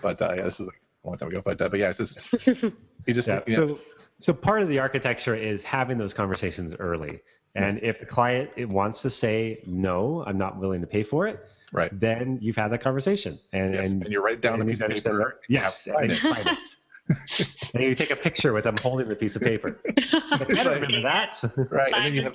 but 0.00 0.22
uh, 0.22 0.34
yeah, 0.36 0.42
this 0.44 0.60
is 0.60 0.68
like 0.68 0.80
a 1.04 1.08
long 1.08 1.18
time 1.18 1.28
ago. 1.28 1.42
But 1.44 1.60
uh, 1.60 1.68
but 1.68 1.80
yeah, 1.80 1.90
it's 1.90 1.98
just 1.98 2.46
you 2.46 3.14
just 3.14 3.28
yeah, 3.28 3.40
so 3.48 3.78
so 4.20 4.32
part 4.32 4.62
of 4.62 4.68
the 4.68 4.78
architecture 4.78 5.34
is 5.34 5.64
having 5.64 5.98
those 5.98 6.14
conversations 6.14 6.74
early 6.78 7.20
and 7.58 7.80
if 7.82 7.98
the 7.98 8.06
client 8.06 8.50
wants 8.68 9.02
to 9.02 9.10
say 9.10 9.62
no, 9.66 10.24
I'm 10.26 10.38
not 10.38 10.58
willing 10.58 10.80
to 10.80 10.86
pay 10.86 11.02
for 11.02 11.26
it, 11.26 11.44
right? 11.72 11.90
Then 11.98 12.38
you've 12.40 12.56
had 12.56 12.68
that 12.68 12.80
conversation, 12.80 13.38
and 13.52 13.74
yes. 13.74 13.90
and, 13.90 14.02
and 14.04 14.12
you 14.12 14.22
write 14.24 14.40
down 14.40 14.60
a 14.60 14.64
piece 14.64 14.80
of 14.80 14.90
paper. 14.90 15.40
Yes, 15.48 15.86
and, 15.86 16.12
it. 16.12 16.24
and 17.74 17.82
you 17.82 17.94
take 17.94 18.10
a 18.10 18.16
picture 18.16 18.52
with 18.52 18.64
them 18.64 18.76
holding 18.80 19.08
the 19.08 19.16
piece 19.16 19.36
of 19.36 19.42
paper. 19.42 19.80
I 20.12 20.38
don't 20.38 20.80
remember 20.80 21.02
that. 21.02 21.42
Right, 21.70 21.92
and 21.92 22.04
then 22.04 22.14
you 22.14 22.22
have, 22.22 22.34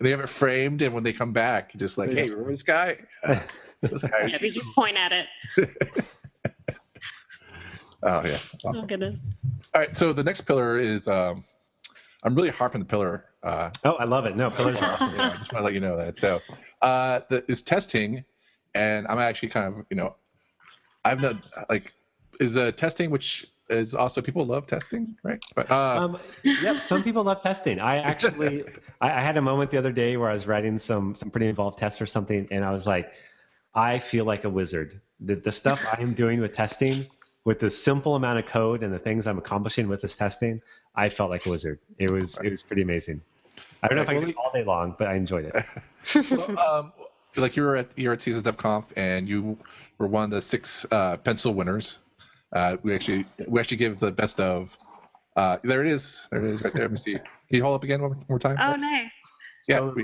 they 0.00 0.10
have 0.10 0.20
it 0.20 0.28
framed, 0.28 0.82
and 0.82 0.94
when 0.94 1.02
they 1.02 1.12
come 1.12 1.32
back, 1.32 1.74
just 1.76 1.98
like, 1.98 2.12
hey, 2.12 2.28
remember 2.28 2.50
this 2.50 2.62
guy? 2.62 2.98
this 3.80 4.04
guy. 4.04 4.26
yeah, 4.26 4.38
we 4.40 4.50
just 4.50 4.70
point 4.74 4.96
at 4.96 5.12
it. 5.12 5.26
oh 8.02 8.22
yeah, 8.24 8.38
awesome. 8.64 8.88
Oh, 9.02 9.06
All 9.74 9.80
right, 9.80 9.96
so 9.96 10.12
the 10.12 10.24
next 10.24 10.42
pillar 10.42 10.78
is 10.78 11.08
um, 11.08 11.44
I'm 12.26 12.34
really 12.34 12.50
harping 12.50 12.80
the 12.80 12.86
pillar. 12.86 13.24
Uh, 13.44 13.70
oh, 13.84 13.92
I 13.92 14.04
love 14.04 14.26
it. 14.26 14.36
No, 14.36 14.50
pillars 14.50 14.78
are 14.78 14.94
awesome. 14.94 15.14
Yeah, 15.14 15.30
I 15.30 15.36
just 15.36 15.52
want 15.52 15.60
to 15.60 15.64
let 15.64 15.74
you 15.74 15.80
know 15.80 15.96
that. 15.96 16.18
So, 16.18 16.40
uh, 16.82 17.20
the, 17.30 17.44
is 17.48 17.62
testing, 17.62 18.24
and 18.74 19.06
I'm 19.06 19.20
actually 19.20 19.50
kind 19.50 19.72
of, 19.72 19.86
you 19.90 19.96
know, 19.96 20.16
I've 21.04 21.20
done 21.20 21.40
like, 21.70 21.94
is 22.40 22.56
uh, 22.56 22.72
testing, 22.72 23.10
which 23.12 23.46
is 23.70 23.94
also 23.94 24.20
people 24.20 24.44
love 24.44 24.66
testing, 24.66 25.16
right? 25.22 25.40
But 25.54 25.70
uh, 25.70 26.00
um, 26.00 26.18
yep, 26.42 26.82
some 26.82 27.04
people 27.04 27.22
love 27.22 27.44
testing. 27.44 27.78
I 27.78 27.98
actually, 27.98 28.64
I, 29.00 29.12
I 29.12 29.20
had 29.20 29.36
a 29.36 29.42
moment 29.42 29.70
the 29.70 29.78
other 29.78 29.92
day 29.92 30.16
where 30.16 30.28
I 30.28 30.34
was 30.34 30.48
writing 30.48 30.80
some 30.80 31.14
some 31.14 31.30
pretty 31.30 31.46
involved 31.46 31.78
tests 31.78 32.02
or 32.02 32.06
something, 32.06 32.48
and 32.50 32.64
I 32.64 32.72
was 32.72 32.88
like, 32.88 33.08
I 33.72 34.00
feel 34.00 34.24
like 34.24 34.42
a 34.42 34.50
wizard. 34.50 35.00
The, 35.20 35.36
the 35.36 35.52
stuff 35.52 35.80
I 35.86 36.02
am 36.02 36.12
doing 36.14 36.40
with 36.40 36.54
testing, 36.54 37.06
with 37.46 37.60
the 37.60 37.70
simple 37.70 38.16
amount 38.16 38.40
of 38.40 38.46
code 38.46 38.82
and 38.82 38.92
the 38.92 38.98
things 38.98 39.26
I'm 39.26 39.38
accomplishing 39.38 39.86
with 39.86 40.02
this 40.02 40.16
testing, 40.16 40.60
I 40.96 41.08
felt 41.08 41.30
like 41.30 41.46
a 41.46 41.50
wizard. 41.50 41.78
It 41.96 42.10
was 42.10 42.38
it 42.38 42.50
was 42.50 42.60
pretty 42.60 42.82
amazing. 42.82 43.22
I 43.82 43.86
don't 43.86 43.96
know 43.96 44.02
if 44.02 44.08
I 44.08 44.14
can 44.14 44.24
do 44.24 44.30
it 44.30 44.36
all 44.36 44.50
day 44.52 44.64
long, 44.64 44.96
but 44.98 45.06
I 45.06 45.14
enjoyed 45.14 45.52
it. 45.54 46.30
well, 46.32 46.58
um, 46.58 46.92
like 47.36 47.56
you 47.56 47.62
were 47.62 47.76
at 47.76 47.88
you're 47.96 48.12
at 48.12 48.18
CSS 48.18 48.42
DevConf 48.42 48.84
and 48.96 49.28
you 49.28 49.56
were 49.96 50.08
one 50.08 50.24
of 50.24 50.30
the 50.30 50.42
six 50.42 50.84
uh, 50.90 51.18
pencil 51.18 51.54
winners. 51.54 51.98
Uh, 52.52 52.78
we 52.82 52.92
actually 52.92 53.24
we 53.46 53.60
actually 53.60 53.76
give 53.78 54.00
the 54.00 54.10
best 54.10 54.40
of. 54.40 54.76
Uh, 55.36 55.58
there 55.62 55.84
it 55.84 55.92
is. 55.92 56.26
There 56.32 56.44
it 56.44 56.50
is 56.50 56.64
right 56.64 56.72
there. 56.72 56.82
Let 56.82 56.90
me 56.90 56.96
see. 56.96 57.12
Can 57.12 57.22
you 57.50 57.62
hold 57.62 57.76
up 57.76 57.84
again 57.84 58.02
one 58.02 58.18
more 58.28 58.38
time? 58.38 58.56
Oh, 58.58 58.74
nice. 58.74 59.10
Yeah. 59.68 59.80
We, 59.80 60.02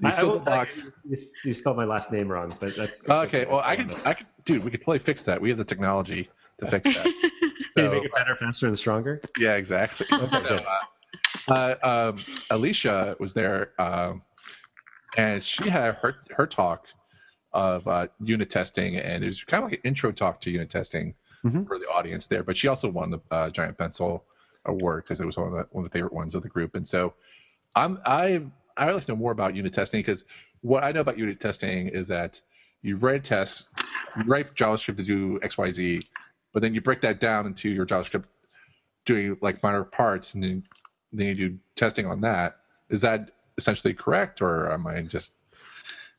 you 0.00 0.12
stole 0.12 0.34
the 0.34 0.40
box. 0.40 0.86
You, 1.04 1.16
you, 1.44 1.52
spelled 1.52 1.76
my 1.76 1.84
last 1.84 2.12
name 2.12 2.28
wrong, 2.28 2.54
but 2.60 2.76
that's. 2.76 3.00
that's 3.00 3.34
okay. 3.34 3.44
Well, 3.44 3.62
I 3.64 3.76
could, 3.76 3.96
I 4.04 4.14
could, 4.14 4.26
dude. 4.44 4.64
We 4.64 4.70
could 4.70 4.82
probably 4.82 5.00
fix 5.00 5.24
that. 5.24 5.40
We 5.40 5.48
have 5.48 5.58
the 5.58 5.64
technology 5.64 6.30
to 6.60 6.66
fix 6.66 6.94
that. 6.94 7.04
Can 7.76 7.86
you 7.86 7.90
make 7.90 8.04
it 8.04 8.12
better, 8.14 8.36
faster, 8.36 8.68
and 8.68 8.78
stronger? 8.78 9.20
Yeah, 9.38 9.56
exactly. 9.56 10.06
Okay, 10.12 10.44
so, 10.46 10.60
uh, 11.48 11.50
uh, 11.82 12.12
um, 12.12 12.24
Alicia 12.50 13.16
was 13.18 13.34
there, 13.34 13.72
um, 13.80 14.22
and 15.16 15.42
she 15.42 15.68
had 15.68 15.96
her 15.96 16.14
her 16.36 16.46
talk 16.46 16.88
of 17.52 17.86
uh, 17.88 18.06
unit 18.20 18.50
testing, 18.50 18.96
and 18.96 19.24
it 19.24 19.26
was 19.26 19.42
kind 19.42 19.64
of 19.64 19.70
like 19.70 19.80
an 19.80 19.88
intro 19.88 20.12
talk 20.12 20.40
to 20.42 20.50
unit 20.50 20.70
testing 20.70 21.14
mm-hmm. 21.44 21.64
for 21.64 21.78
the 21.78 21.86
audience 21.86 22.26
there. 22.26 22.42
But 22.42 22.56
she 22.56 22.68
also 22.68 22.88
won 22.88 23.10
the 23.10 23.20
uh, 23.30 23.50
Giant 23.50 23.76
Pencil 23.76 24.24
Award 24.66 25.04
because 25.04 25.20
it 25.20 25.26
was 25.26 25.36
one 25.36 25.48
of 25.48 25.52
the 25.54 25.66
one 25.70 25.84
of 25.84 25.90
the 25.90 25.94
favorite 25.94 26.12
ones 26.12 26.34
of 26.34 26.42
the 26.42 26.48
group. 26.48 26.74
And 26.74 26.86
so, 26.86 27.14
I'm 27.74 27.98
I 28.06 28.42
I 28.76 28.86
would 28.86 28.94
like 28.94 29.04
to 29.06 29.12
know 29.12 29.16
more 29.16 29.32
about 29.32 29.54
unit 29.54 29.72
testing 29.72 29.98
because 29.98 30.24
what 30.60 30.84
I 30.84 30.92
know 30.92 31.00
about 31.00 31.18
unit 31.18 31.40
testing 31.40 31.88
is 31.88 32.08
that 32.08 32.40
you 32.82 32.96
write 32.96 33.16
a 33.16 33.20
test, 33.20 33.68
you 34.16 34.24
write 34.24 34.54
JavaScript 34.54 34.96
to 34.98 35.02
do 35.02 35.38
X 35.42 35.56
Y 35.56 35.70
Z, 35.70 36.02
but 36.54 36.62
then 36.62 36.72
you 36.72 36.80
break 36.80 37.02
that 37.02 37.20
down 37.20 37.46
into 37.46 37.68
your 37.68 37.84
JavaScript 37.84 38.24
doing 39.04 39.36
like 39.42 39.62
minor 39.62 39.84
parts 39.84 40.32
and 40.32 40.42
then, 40.42 40.62
then 41.12 41.26
you 41.26 41.34
do 41.34 41.58
testing 41.76 42.06
on 42.06 42.22
that. 42.22 42.60
Is 42.88 43.02
that 43.02 43.32
essentially 43.58 43.92
correct 43.92 44.40
or 44.40 44.72
am 44.72 44.86
I 44.86 45.02
just 45.02 45.34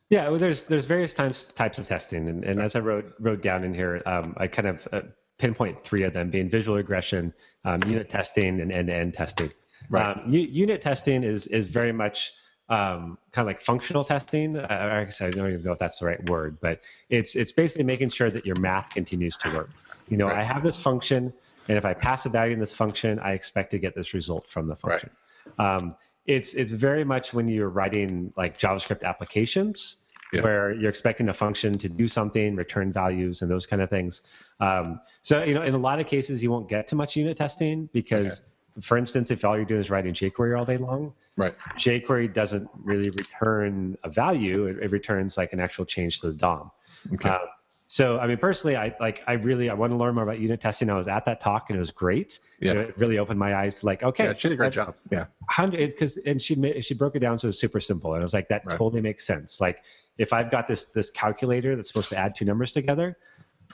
yeah, 0.09 0.29
well, 0.29 0.37
there's 0.37 0.63
there's 0.65 0.85
various 0.85 1.13
types 1.13 1.45
types 1.45 1.79
of 1.79 1.87
testing, 1.87 2.29
and, 2.29 2.43
and 2.43 2.61
as 2.61 2.75
I 2.75 2.79
wrote 2.79 3.15
wrote 3.19 3.41
down 3.41 3.63
in 3.63 3.73
here, 3.73 4.03
um, 4.05 4.35
I 4.37 4.45
kind 4.45 4.67
of 4.67 4.87
uh, 4.91 5.01
pinpoint 5.39 5.83
three 5.83 6.03
of 6.03 6.13
them 6.13 6.29
being 6.29 6.47
visual 6.47 6.77
regression, 6.77 7.33
um, 7.63 7.81
unit 7.87 8.09
testing, 8.09 8.61
and 8.61 8.71
end 8.71 8.87
to 8.87 8.93
end 8.93 9.15
testing. 9.15 9.51
Right. 9.89 10.15
Um, 10.15 10.31
u- 10.31 10.47
unit 10.47 10.81
testing 10.81 11.23
is 11.23 11.47
is 11.47 11.67
very 11.67 11.91
much 11.91 12.33
um, 12.69 13.17
kind 13.31 13.43
of 13.43 13.47
like 13.47 13.61
functional 13.61 14.03
testing. 14.03 14.57
I, 14.57 15.01
I 15.01 15.05
don't 15.05 15.35
even 15.35 15.63
know 15.63 15.73
if 15.73 15.79
that's 15.79 15.99
the 15.99 16.07
right 16.07 16.29
word, 16.29 16.57
but 16.61 16.81
it's 17.09 17.35
it's 17.35 17.51
basically 17.51 17.83
making 17.83 18.09
sure 18.09 18.29
that 18.31 18.45
your 18.45 18.55
math 18.55 18.89
continues 18.89 19.37
to 19.37 19.53
work. 19.53 19.69
You 20.09 20.17
know, 20.17 20.27
right. 20.27 20.39
I 20.39 20.43
have 20.43 20.63
this 20.63 20.79
function, 20.79 21.31
and 21.67 21.77
if 21.77 21.85
I 21.85 21.93
pass 21.93 22.25
a 22.25 22.29
value 22.29 22.53
in 22.53 22.59
this 22.59 22.73
function, 22.73 23.19
I 23.19 23.33
expect 23.33 23.71
to 23.71 23.77
get 23.77 23.95
this 23.95 24.13
result 24.13 24.47
from 24.47 24.67
the 24.67 24.75
function. 24.75 25.11
Right. 25.57 25.75
Um, 25.75 25.95
it's 26.25 26.53
it's 26.55 26.71
very 26.71 27.03
much 27.03 27.33
when 27.33 27.47
you're 27.47 27.69
writing 27.69 28.33
like 28.35 28.57
JavaScript 28.57 29.03
applications. 29.03 29.97
Yeah. 30.33 30.41
where 30.41 30.73
you're 30.73 30.89
expecting 30.89 31.29
a 31.29 31.33
function 31.33 31.77
to 31.77 31.87
do 31.87 32.07
something, 32.07 32.55
return 32.55 32.91
values, 32.91 33.43
and 33.43 33.49
those 33.49 33.67
kind 33.67 33.81
of 33.81 33.91
things. 33.91 34.23
Um, 34.59 34.99
so, 35.21 35.43
you 35.43 35.53
know, 35.53 35.61
in 35.61 35.75
a 35.75 35.77
lot 35.77 35.99
of 35.99 36.07
cases, 36.07 36.41
you 36.41 36.49
won't 36.49 36.67
get 36.67 36.87
to 36.87 36.95
much 36.95 37.15
unit 37.15 37.37
testing 37.37 37.89
because. 37.93 38.41
For 38.81 38.97
instance, 38.97 39.31
if 39.31 39.45
all 39.45 39.55
you're 39.55 39.65
doing 39.65 39.81
is 39.81 39.89
writing 39.89 40.13
jQuery 40.13 40.57
all 40.57 40.65
day 40.65 40.77
long, 40.77 41.13
Right. 41.37 41.57
jQuery 41.77 42.33
doesn't 42.33 42.69
really 42.83 43.09
return 43.09 43.97
a 44.03 44.09
value; 44.09 44.67
it, 44.67 44.77
it 44.81 44.91
returns 44.91 45.37
like 45.37 45.53
an 45.53 45.59
actual 45.59 45.85
change 45.85 46.21
to 46.21 46.27
the 46.27 46.33
DOM. 46.33 46.71
Okay. 47.13 47.29
Uh, 47.29 47.39
so, 47.87 48.17
I 48.17 48.25
mean, 48.25 48.37
personally, 48.37 48.75
I 48.75 48.95
like, 48.99 49.21
I 49.27 49.33
really, 49.33 49.69
I 49.69 49.75
want 49.75 49.91
to 49.91 49.97
learn 49.97 50.15
more 50.15 50.23
about 50.23 50.39
unit 50.39 50.59
testing. 50.59 50.89
I 50.89 50.95
was 50.95 51.07
at 51.07 51.25
that 51.25 51.39
talk 51.39 51.69
and 51.69 51.77
it 51.77 51.79
was 51.79 51.91
great. 51.91 52.39
Yeah. 52.59 52.73
It 52.73 52.97
really 52.97 53.19
opened 53.19 53.37
my 53.37 53.53
eyes. 53.53 53.81
To 53.81 53.85
like, 53.85 54.01
okay, 54.01 54.25
yeah, 54.25 54.33
she 54.33 54.47
did 54.47 54.55
a 54.55 54.57
great 54.57 54.73
job. 54.73 54.95
Yeah. 55.11 55.25
Because 55.69 56.17
and 56.17 56.41
she 56.41 56.81
she 56.81 56.93
broke 56.95 57.15
it 57.15 57.19
down 57.19 57.37
so 57.37 57.45
it 57.45 57.49
was 57.49 57.59
super 57.59 57.79
simple, 57.79 58.13
and 58.13 58.21
I 58.21 58.25
was 58.25 58.33
like, 58.33 58.49
that 58.49 58.63
right. 58.65 58.77
totally 58.77 59.01
makes 59.01 59.25
sense. 59.27 59.61
Like, 59.61 59.83
if 60.17 60.33
I've 60.33 60.49
got 60.49 60.67
this 60.67 60.85
this 60.85 61.11
calculator 61.11 61.75
that's 61.75 61.89
supposed 61.89 62.09
to 62.09 62.17
add 62.17 62.35
two 62.35 62.45
numbers 62.45 62.71
together, 62.71 63.17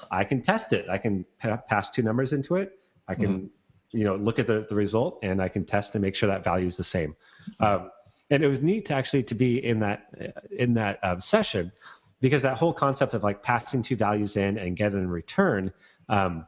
I 0.10 0.26
can 0.26 0.41
test 0.41 0.73
it. 0.73 0.90
I 0.90 0.98
can 0.98 1.26
pa- 1.40 1.57
pass 1.57 1.90
two 1.90 2.02
numbers 2.02 2.34
into 2.34 2.56
it. 2.56 2.78
I 3.07 3.15
can 3.15 3.28
mm-hmm 3.28 3.45
you 3.92 4.04
know 4.04 4.16
look 4.16 4.40
at 4.40 4.48
the, 4.48 4.66
the 4.68 4.76
result 4.76 5.20
and 5.24 5.42
I 5.42 5.50
can 5.50 5.66
test 5.66 5.96
and 5.96 6.02
make 6.02 6.16
sure 6.16 6.30
that 6.30 6.44
value 6.44 6.68
is 6.68 6.78
the 6.78 6.84
same. 6.84 7.16
Um, 7.60 7.92
and 8.30 8.44
it 8.44 8.48
was 8.48 8.62
neat 8.62 8.86
to 8.86 8.96
actually 8.96 9.24
to 9.24 9.36
be 9.36 9.64
in 9.64 9.80
that 9.80 10.14
in 10.58 10.76
that 10.76 11.00
um, 11.04 11.22
session 11.22 11.72
because 12.22 12.44
that 12.44 12.58
whole 12.58 12.74
concept 12.74 13.14
of 13.14 13.24
like 13.24 13.44
passing 13.44 13.84
two 13.84 13.96
values 13.96 14.38
in 14.38 14.58
and 14.58 14.78
getting 14.78 15.04
a 15.04 15.08
return 15.08 15.74
um, 16.08 16.46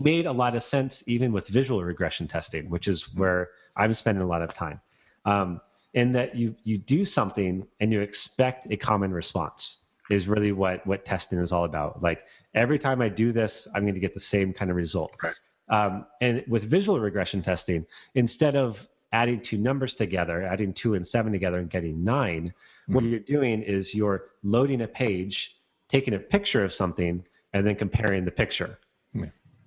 made 0.00 0.26
a 0.26 0.32
lot 0.32 0.54
of 0.54 0.62
sense 0.62 1.02
even 1.06 1.32
with 1.32 1.48
visual 1.48 1.82
regression 1.82 2.28
testing, 2.28 2.68
which 2.68 2.88
is 2.88 3.14
where 3.14 3.50
I'm 3.76 3.94
spending 3.94 4.22
a 4.22 4.26
lot 4.26 4.42
of 4.42 4.54
time. 4.54 4.80
Um, 5.24 5.60
in 5.94 6.12
that 6.12 6.36
you 6.36 6.54
you 6.62 6.76
do 6.76 7.04
something 7.04 7.66
and 7.80 7.90
you 7.90 8.00
expect 8.00 8.66
a 8.70 8.76
common 8.76 9.12
response 9.12 9.82
is 10.10 10.28
really 10.28 10.52
what 10.52 10.86
what 10.86 11.04
testing 11.04 11.38
is 11.38 11.52
all 11.52 11.64
about. 11.64 12.02
Like 12.02 12.24
every 12.54 12.78
time 12.78 13.00
I 13.00 13.08
do 13.08 13.32
this, 13.32 13.66
I'm 13.74 13.82
going 13.82 13.94
to 13.94 14.00
get 14.00 14.14
the 14.14 14.20
same 14.20 14.52
kind 14.52 14.70
of 14.70 14.76
result. 14.76 15.12
Right. 15.22 15.34
Um, 15.68 16.06
and 16.20 16.44
with 16.48 16.64
visual 16.64 17.00
regression 17.00 17.42
testing, 17.42 17.86
instead 18.14 18.56
of 18.56 18.88
adding 19.12 19.40
two 19.40 19.58
numbers 19.58 19.94
together, 19.94 20.42
adding 20.42 20.72
two 20.72 20.94
and 20.94 21.06
seven 21.06 21.32
together 21.32 21.58
and 21.58 21.70
getting 21.70 22.04
9 22.04 22.46
mm-hmm. 22.46 22.94
what 22.94 23.04
you're 23.04 23.20
doing 23.20 23.62
is 23.62 23.94
you're 23.94 24.26
loading 24.42 24.82
a 24.82 24.88
page, 24.88 25.56
taking 25.88 26.14
a 26.14 26.18
picture 26.18 26.64
of 26.64 26.72
something, 26.72 27.24
and 27.52 27.66
then 27.66 27.76
comparing 27.76 28.24
the 28.24 28.30
picture. 28.30 28.78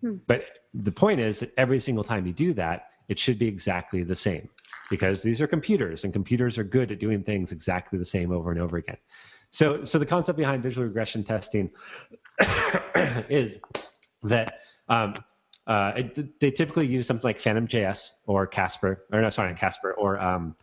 Mm-hmm. 0.04 0.16
But 0.28 0.46
the 0.74 0.92
point 0.92 1.20
is 1.20 1.40
that 1.40 1.54
every 1.58 1.80
single 1.80 2.04
time 2.04 2.26
you 2.26 2.34
do 2.34 2.54
that, 2.54 2.90
it 3.08 3.20
should 3.20 3.40
be 3.40 3.48
exactly 3.48 4.04
the 4.04 4.16
same 4.16 4.50
because 4.90 5.22
these 5.24 5.42
are 5.42 5.48
computers 5.48 6.04
and 6.04 6.14
computers 6.14 6.58
are 6.58 6.64
good 6.64 6.92
at 6.92 7.00
doing 7.00 7.24
things 7.24 7.52
exactly 7.52 7.98
the 7.98 8.06
same 8.06 8.32
over 8.32 8.52
and 8.52 8.60
over 8.60 8.78
again. 8.78 8.98
So, 9.52 9.84
so 9.84 9.98
the 9.98 10.06
concept 10.06 10.38
behind 10.38 10.62
visual 10.62 10.86
regression 10.86 11.24
testing 11.24 11.72
is 13.30 13.58
that 14.24 14.60
um, 14.88 15.16
uh, 15.70 15.94
it, 15.96 16.40
they 16.40 16.50
typically 16.50 16.88
use 16.88 17.06
something 17.06 17.28
like 17.28 17.40
Phantom.js 17.40 18.14
or 18.26 18.48
Casper, 18.48 19.06
or 19.14 19.22
no, 19.22 19.30
sorry, 19.30 19.54
Casper, 19.54 19.94
or 19.94 20.20
um, 20.20 20.56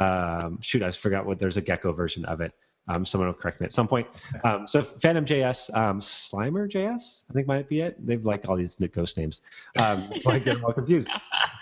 um, 0.00 0.58
shoot, 0.62 0.82
I 0.82 0.90
forgot 0.90 1.26
what. 1.26 1.38
There's 1.38 1.58
a 1.58 1.60
Gecko 1.60 1.92
version 1.92 2.24
of 2.24 2.40
it. 2.40 2.52
Um, 2.88 3.04
someone 3.04 3.28
will 3.28 3.34
correct 3.34 3.60
me 3.60 3.66
at 3.66 3.74
some 3.74 3.86
point. 3.86 4.06
Um, 4.44 4.66
so 4.66 4.80
Phantom.js, 4.80 5.76
um, 5.76 6.00
Slimer.js, 6.00 7.24
I 7.28 7.32
think 7.34 7.46
might 7.46 7.68
be 7.68 7.82
it. 7.82 8.04
They've 8.04 8.24
like 8.24 8.48
all 8.48 8.56
these 8.56 8.76
ghost 8.76 9.18
names, 9.18 9.42
um, 9.76 10.10
so 10.20 10.30
I 10.30 10.38
get 10.38 10.64
all 10.64 10.72
confused. 10.72 11.10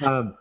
Um, 0.01 0.37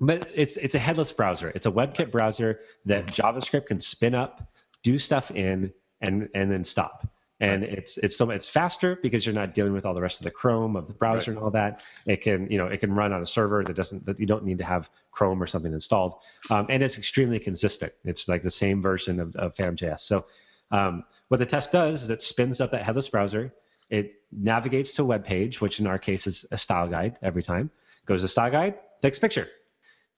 but 0.00 0.28
it's 0.34 0.56
it's 0.56 0.74
a 0.74 0.80
headless 0.80 1.12
browser. 1.12 1.52
It's 1.54 1.66
a 1.66 1.70
WebKit 1.70 2.10
browser 2.10 2.60
that 2.86 3.06
JavaScript 3.06 3.66
can 3.66 3.78
spin 3.78 4.14
up, 4.16 4.42
do 4.82 4.98
stuff 4.98 5.30
in, 5.30 5.72
and 6.00 6.28
and 6.34 6.50
then 6.50 6.64
stop 6.64 7.06
and 7.40 7.62
right. 7.62 7.72
it's 7.72 7.98
it's 7.98 8.16
so 8.16 8.30
it's 8.30 8.48
faster 8.48 8.98
because 9.02 9.26
you're 9.26 9.34
not 9.34 9.54
dealing 9.54 9.72
with 9.72 9.84
all 9.84 9.94
the 9.94 10.00
rest 10.00 10.20
of 10.20 10.24
the 10.24 10.30
Chrome 10.30 10.74
of 10.76 10.86
the 10.86 10.94
browser 10.94 11.30
right. 11.30 11.36
and 11.36 11.38
all 11.38 11.50
that. 11.50 11.82
It 12.06 12.22
can 12.22 12.50
you 12.50 12.58
know 12.58 12.66
it 12.66 12.78
can 12.78 12.92
run 12.92 13.12
on 13.12 13.20
a 13.20 13.26
server 13.26 13.62
that 13.62 13.74
doesn't 13.74 14.06
that 14.06 14.18
you 14.18 14.26
don't 14.26 14.44
need 14.44 14.58
to 14.58 14.64
have 14.64 14.88
Chrome 15.10 15.42
or 15.42 15.46
something 15.46 15.72
installed, 15.72 16.16
um, 16.50 16.66
and 16.70 16.82
it's 16.82 16.98
extremely 16.98 17.38
consistent. 17.38 17.92
It's 18.04 18.28
like 18.28 18.42
the 18.42 18.50
same 18.50 18.82
version 18.82 19.20
of, 19.20 19.36
of 19.36 19.54
Phantom.js. 19.54 20.00
So 20.00 20.24
um, 20.70 21.04
what 21.28 21.38
the 21.38 21.46
test 21.46 21.72
does 21.72 22.02
is 22.04 22.10
it 22.10 22.22
spins 22.22 22.60
up 22.60 22.70
that 22.70 22.84
headless 22.84 23.08
browser. 23.08 23.52
It 23.88 24.14
navigates 24.32 24.94
to 24.94 25.02
a 25.02 25.04
web 25.04 25.24
page, 25.24 25.60
which 25.60 25.78
in 25.78 25.86
our 25.86 25.98
case 25.98 26.26
is 26.26 26.44
a 26.50 26.58
style 26.58 26.88
guide 26.88 27.18
every 27.22 27.42
time. 27.42 27.70
Goes 28.04 28.22
to 28.22 28.28
style 28.28 28.50
guide, 28.50 28.78
takes 29.02 29.18
a 29.18 29.20
picture. 29.20 29.48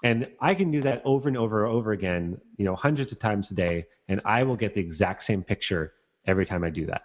And 0.03 0.29
I 0.41 0.55
can 0.55 0.71
do 0.71 0.83
that 0.83 1.03
over 1.05 1.29
and 1.29 1.37
over 1.37 1.65
and 1.65 1.75
over 1.75 1.91
again, 1.91 2.41
you 2.57 2.65
know, 2.65 2.77
hundreds 2.77 3.13
of 3.13 3.19
times 3.19 3.51
a 3.51 3.55
day, 3.55 3.87
and 4.07 4.21
I 4.25 4.45
will 4.45 4.57
get 4.57 4.75
the 4.75 4.81
exact 4.81 5.25
same 5.25 5.43
picture 5.43 5.93
every 6.29 6.47
time 6.47 6.65
I 6.65 6.71
do 6.71 6.87
that. 6.87 7.03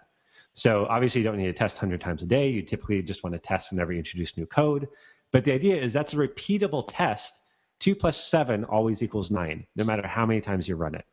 So 0.52 0.86
obviously 0.86 1.20
you 1.20 1.26
don't 1.26 1.38
need 1.38 1.46
to 1.46 1.52
test 1.52 1.76
100 1.76 2.00
times 2.00 2.22
a 2.22 2.26
day. 2.26 2.48
You 2.48 2.62
typically 2.62 3.02
just 3.02 3.24
want 3.24 3.34
to 3.34 3.40
test 3.40 3.72
whenever 3.72 3.92
you 3.92 3.98
introduce 3.98 4.36
new 4.36 4.46
code. 4.46 4.88
But 5.32 5.44
the 5.44 5.52
idea 5.52 5.80
is 5.80 5.92
that's 5.92 6.12
a 6.12 6.16
repeatable 6.16 6.84
test. 6.88 7.40
2 7.80 7.96
plus 7.96 8.16
7 8.16 8.64
always 8.64 9.02
equals 9.02 9.32
9, 9.32 9.66
no 9.74 9.84
matter 9.84 10.06
how 10.06 10.24
many 10.24 10.40
times 10.40 10.68
you 10.68 10.76
run 10.76 10.94
it. 10.94 11.04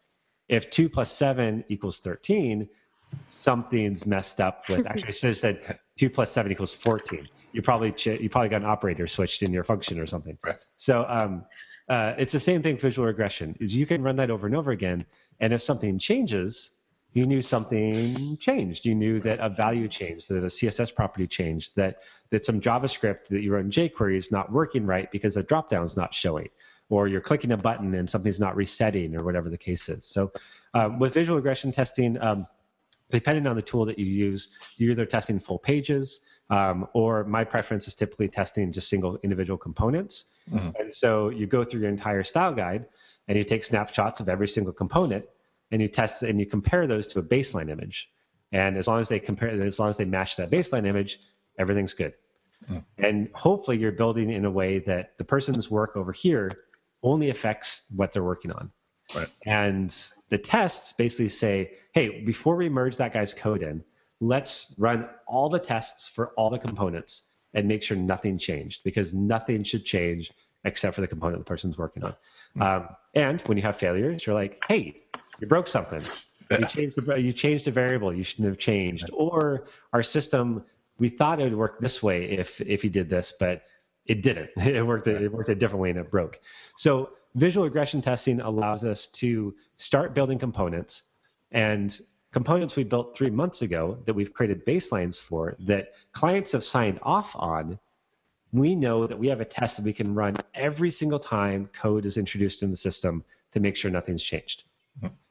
If 0.47 0.69
2 0.69 0.89
plus 0.89 1.11
7 1.11 1.65
equals 1.69 1.99
13, 1.99 2.69
something's 3.29 4.05
messed 4.05 4.39
up 4.39 4.69
with. 4.69 4.85
Actually, 4.87 5.09
I 5.09 5.11
should 5.11 5.27
have 5.29 5.37
said 5.37 5.79
two 5.97 6.09
plus 6.09 6.31
seven 6.31 6.51
equals 6.51 6.73
fourteen. 6.73 7.27
You 7.51 7.61
probably 7.61 7.91
ch- 7.91 8.07
you 8.07 8.29
probably 8.29 8.49
got 8.49 8.61
an 8.61 8.67
operator 8.67 9.07
switched 9.07 9.43
in 9.43 9.51
your 9.51 9.63
function 9.63 9.99
or 9.99 10.05
something. 10.05 10.37
Right. 10.43 10.59
So 10.77 11.05
um, 11.07 11.45
uh, 11.89 12.13
it's 12.17 12.31
the 12.31 12.39
same 12.39 12.61
thing. 12.61 12.77
Visual 12.77 13.07
regression 13.07 13.55
is 13.59 13.75
you 13.75 13.85
can 13.85 14.01
run 14.01 14.17
that 14.17 14.29
over 14.29 14.47
and 14.47 14.55
over 14.55 14.71
again, 14.71 15.05
and 15.39 15.53
if 15.53 15.61
something 15.61 15.99
changes, 15.99 16.71
you 17.13 17.23
knew 17.23 17.41
something 17.41 18.37
changed. 18.37 18.85
You 18.85 18.95
knew 18.95 19.19
that 19.21 19.39
a 19.39 19.49
value 19.49 19.87
changed, 19.87 20.29
that 20.29 20.43
a 20.43 20.47
CSS 20.47 20.95
property 20.95 21.27
changed, 21.27 21.75
that 21.75 21.99
that 22.29 22.45
some 22.45 22.61
JavaScript 22.61 23.27
that 23.27 23.41
you 23.41 23.51
wrote 23.51 23.65
in 23.65 23.71
jQuery 23.71 24.15
is 24.15 24.31
not 24.31 24.51
working 24.51 24.85
right 24.85 25.11
because 25.11 25.33
the 25.33 25.43
dropdown 25.43 25.85
is 25.85 25.97
not 25.97 26.13
showing, 26.13 26.49
or 26.89 27.07
you're 27.07 27.21
clicking 27.21 27.51
a 27.51 27.57
button 27.57 27.93
and 27.95 28.09
something's 28.09 28.39
not 28.39 28.55
resetting, 28.55 29.15
or 29.15 29.25
whatever 29.25 29.49
the 29.49 29.57
case 29.57 29.89
is. 29.89 30.05
So 30.05 30.31
um, 30.73 30.99
with 30.99 31.13
visual 31.13 31.35
regression 31.35 31.73
testing, 31.73 32.17
um, 32.21 32.47
depending 33.09 33.45
on 33.45 33.57
the 33.57 33.61
tool 33.61 33.85
that 33.85 33.99
you 33.99 34.05
use, 34.05 34.57
you're 34.77 34.91
either 34.91 35.05
testing 35.05 35.39
full 35.39 35.59
pages, 35.59 36.21
um, 36.49 36.87
or 36.93 37.25
my 37.25 37.43
preference 37.43 37.87
is 37.87 37.95
typically 37.95 38.29
testing 38.29 38.71
just 38.71 38.87
single 38.87 39.17
individual 39.23 39.57
components. 39.57 40.31
Mm-hmm. 40.49 40.69
And 40.79 40.93
so 40.93 41.29
you 41.29 41.45
go 41.45 41.65
through 41.65 41.81
your 41.81 41.89
entire 41.89 42.23
style 42.23 42.53
guide 42.53 42.85
and 43.27 43.37
you 43.37 43.43
take 43.43 43.65
snapshots 43.65 44.21
of 44.21 44.29
every 44.29 44.47
single 44.47 44.73
component 44.73 45.25
and 45.71 45.81
you 45.81 45.87
test 45.87 46.23
and 46.23 46.39
you 46.39 46.45
compare 46.45 46.87
those 46.87 47.07
to 47.07 47.19
a 47.19 47.23
baseline 47.23 47.69
image. 47.69 48.09
And 48.51 48.77
as 48.77 48.87
long 48.87 48.99
as 48.99 49.07
they 49.07 49.19
compare, 49.19 49.49
as 49.49 49.79
long 49.79 49.89
as 49.89 49.97
they 49.97 50.05
match 50.05 50.35
that 50.37 50.51
baseline 50.51 50.85
image, 50.85 51.19
everything's 51.57 51.93
good. 51.93 52.13
Mm. 52.69 52.83
And 52.97 53.29
hopefully, 53.33 53.77
you're 53.77 53.91
building 53.91 54.29
in 54.29 54.45
a 54.45 54.51
way 54.51 54.79
that 54.79 55.17
the 55.17 55.23
person's 55.23 55.71
work 55.71 55.95
over 55.95 56.11
here 56.11 56.51
only 57.01 57.29
affects 57.29 57.87
what 57.95 58.13
they're 58.13 58.23
working 58.23 58.51
on. 58.51 58.71
Right. 59.15 59.27
And 59.45 59.89
the 60.29 60.37
tests 60.37 60.93
basically 60.93 61.29
say, 61.29 61.71
hey, 61.93 62.21
before 62.21 62.55
we 62.55 62.69
merge 62.69 62.97
that 62.97 63.13
guy's 63.13 63.33
code 63.33 63.63
in, 63.63 63.83
let's 64.19 64.75
run 64.77 65.09
all 65.27 65.49
the 65.49 65.59
tests 65.59 66.07
for 66.07 66.29
all 66.37 66.49
the 66.49 66.59
components 66.59 67.29
and 67.53 67.67
make 67.67 67.83
sure 67.83 67.97
nothing 67.97 68.37
changed 68.37 68.83
because 68.83 69.13
nothing 69.13 69.63
should 69.63 69.83
change 69.83 70.31
except 70.63 70.95
for 70.95 71.01
the 71.01 71.07
component 71.07 71.39
the 71.39 71.45
person's 71.45 71.77
working 71.77 72.03
on. 72.03 72.15
Mm. 72.57 72.61
Um, 72.61 72.89
and 73.15 73.41
when 73.41 73.57
you 73.57 73.63
have 73.63 73.77
failures, 73.77 74.25
you're 74.25 74.35
like, 74.35 74.63
hey, 74.67 75.01
you 75.41 75.47
broke 75.47 75.67
something. 75.67 76.03
You 76.51 76.65
changed 76.65 76.95
the 76.95 77.19
you 77.19 77.33
changed 77.33 77.67
a 77.67 77.71
variable 77.71 78.13
you 78.13 78.23
shouldn't 78.23 78.47
have 78.47 78.57
changed, 78.57 79.09
or 79.11 79.65
our 79.91 80.03
system 80.03 80.63
we 80.99 81.09
thought 81.09 81.41
it 81.41 81.45
would 81.45 81.55
work 81.55 81.79
this 81.79 82.03
way 82.03 82.25
if 82.25 82.61
if 82.61 82.83
you 82.83 82.89
did 82.89 83.09
this, 83.09 83.33
but 83.39 83.63
it 84.05 84.21
didn't. 84.21 84.49
It 84.57 84.85
worked 84.85 85.07
it 85.07 85.31
worked 85.31 85.49
a 85.49 85.55
different 85.55 85.81
way 85.81 85.89
and 85.89 85.99
it 85.99 86.09
broke. 86.09 86.39
So 86.77 87.11
visual 87.35 87.65
regression 87.65 88.01
testing 88.01 88.39
allows 88.41 88.83
us 88.83 89.07
to 89.07 89.55
start 89.77 90.13
building 90.13 90.37
components 90.37 91.03
and 91.51 91.99
components 92.31 92.75
we 92.75 92.83
built 92.83 93.17
three 93.17 93.29
months 93.29 93.61
ago 93.61 93.97
that 94.05 94.13
we've 94.13 94.33
created 94.33 94.65
baselines 94.65 95.19
for 95.19 95.55
that 95.59 95.93
clients 96.13 96.51
have 96.51 96.63
signed 96.63 96.99
off 97.01 97.35
on 97.35 97.79
we 98.53 98.75
know 98.75 99.07
that 99.07 99.17
we 99.17 99.27
have 99.27 99.39
a 99.41 99.45
test 99.45 99.77
that 99.77 99.85
we 99.85 99.93
can 99.93 100.13
run 100.13 100.35
every 100.53 100.91
single 100.91 101.19
time 101.19 101.69
code 101.73 102.05
is 102.05 102.17
introduced 102.17 102.63
in 102.63 102.69
the 102.69 102.75
system 102.75 103.23
to 103.51 103.59
make 103.59 103.75
sure 103.75 103.91
nothing's 103.91 104.23
changed 104.23 104.63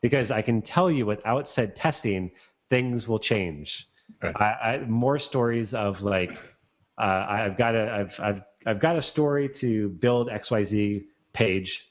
because 0.01 0.31
I 0.31 0.43
can 0.43 0.62
tell 0.62 0.91
you 0.91 1.07
without 1.07 1.49
said 1.49 1.77
testing, 1.77 2.32
things 2.69 3.07
will 3.07 3.19
change. 3.19 3.89
Right. 4.23 4.35
I, 4.37 4.45
I, 4.45 4.78
more 4.87 5.19
stories 5.19 5.74
of 5.74 6.03
like, 6.03 6.32
uh, 6.99 7.27
I've 7.28 7.57
got 7.57 7.74
a, 7.74 7.93
I've, 7.93 8.20
I've, 8.20 8.43
I've 8.66 8.81
got 8.81 8.97
a 8.97 9.03
story 9.03 9.49
to 9.49 9.89
build 9.89 10.28
XYZ 10.28 11.05
page. 11.32 11.87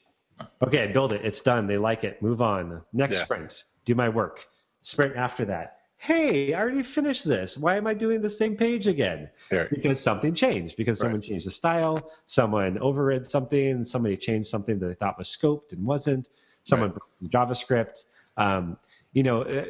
Okay, 0.62 0.86
build 0.92 1.12
it. 1.12 1.24
It's 1.24 1.42
done. 1.42 1.66
They 1.66 1.78
like 1.78 2.04
it. 2.04 2.22
Move 2.22 2.40
on. 2.40 2.82
Next 2.92 3.16
yeah. 3.16 3.24
sprint. 3.24 3.64
Do 3.84 3.94
my 3.94 4.08
work. 4.08 4.46
Sprint 4.82 5.16
after 5.16 5.46
that. 5.46 5.76
Hey, 5.96 6.54
I 6.54 6.60
already 6.60 6.82
finished 6.82 7.26
this. 7.26 7.58
Why 7.58 7.76
am 7.76 7.86
I 7.86 7.92
doing 7.92 8.22
the 8.22 8.30
same 8.30 8.56
page 8.56 8.86
again? 8.86 9.28
Because 9.68 10.00
something 10.00 10.32
changed. 10.32 10.78
Because 10.78 10.98
right. 10.98 11.06
someone 11.06 11.20
changed 11.20 11.46
the 11.46 11.50
style. 11.50 12.10
Someone 12.24 12.78
overrid 12.78 13.30
something. 13.30 13.84
Somebody 13.84 14.16
changed 14.16 14.48
something 14.48 14.78
that 14.78 14.86
they 14.86 14.94
thought 14.94 15.18
was 15.18 15.28
scoped 15.28 15.72
and 15.72 15.84
wasn't 15.84 16.28
someone 16.64 16.92
right. 16.92 17.30
JavaScript. 17.30 18.04
Um, 18.36 18.76
you 19.12 19.22
know, 19.22 19.42
uh, 19.42 19.64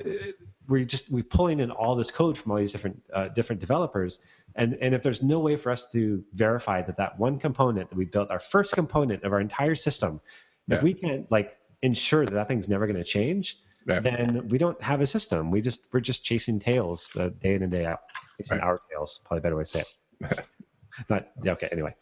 we're 0.68 0.84
just 0.84 1.10
we're 1.10 1.24
pulling 1.24 1.60
in 1.60 1.70
all 1.70 1.96
this 1.96 2.10
code 2.10 2.38
from 2.38 2.52
all 2.52 2.58
these 2.58 2.72
different 2.72 3.02
uh, 3.12 3.28
different 3.28 3.60
developers, 3.60 4.18
and 4.54 4.74
and 4.80 4.94
if 4.94 5.02
there's 5.02 5.22
no 5.22 5.40
way 5.40 5.56
for 5.56 5.72
us 5.72 5.90
to 5.92 6.22
verify 6.34 6.82
that 6.82 6.96
that 6.98 7.18
one 7.18 7.38
component 7.38 7.90
that 7.90 7.96
we 7.96 8.04
built, 8.04 8.30
our 8.30 8.38
first 8.38 8.74
component 8.74 9.24
of 9.24 9.32
our 9.32 9.40
entire 9.40 9.74
system, 9.74 10.20
yeah. 10.68 10.76
if 10.76 10.82
we 10.82 10.94
can't 10.94 11.30
like 11.30 11.56
ensure 11.82 12.24
that 12.24 12.34
that 12.34 12.48
thing's 12.48 12.68
never 12.68 12.86
going 12.86 12.96
to 12.96 13.04
change, 13.04 13.58
yeah. 13.86 14.00
then 14.00 14.48
we 14.48 14.58
don't 14.58 14.80
have 14.82 15.00
a 15.00 15.06
system. 15.06 15.50
We 15.50 15.60
just 15.60 15.92
we're 15.92 16.00
just 16.00 16.24
chasing 16.24 16.60
tails 16.60 17.10
uh, 17.16 17.30
day 17.30 17.54
in 17.54 17.62
and 17.62 17.72
day 17.72 17.86
out, 17.86 18.00
chasing 18.38 18.58
right. 18.58 18.66
our 18.66 18.80
tails. 18.90 19.20
Probably 19.24 19.38
a 19.38 19.42
better 19.42 19.56
way 19.56 19.64
to 19.64 19.70
say 19.70 19.80
it. 19.80 20.46
Not 21.08 21.28
yeah, 21.42 21.52
okay. 21.52 21.68
Anyway. 21.72 21.94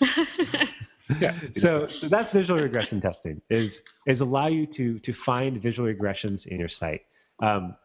yeah. 1.20 1.34
So, 1.56 1.86
so 1.88 2.08
that's 2.08 2.30
visual 2.30 2.60
regression 2.60 3.00
testing 3.00 3.40
is 3.50 3.80
is 4.06 4.20
allow 4.20 4.46
you 4.46 4.66
to 4.66 4.98
to 4.98 5.12
find 5.12 5.60
visual 5.60 5.92
regressions 5.92 6.46
in 6.46 6.58
your 6.58 6.68
site. 6.68 7.02
Um, 7.42 7.76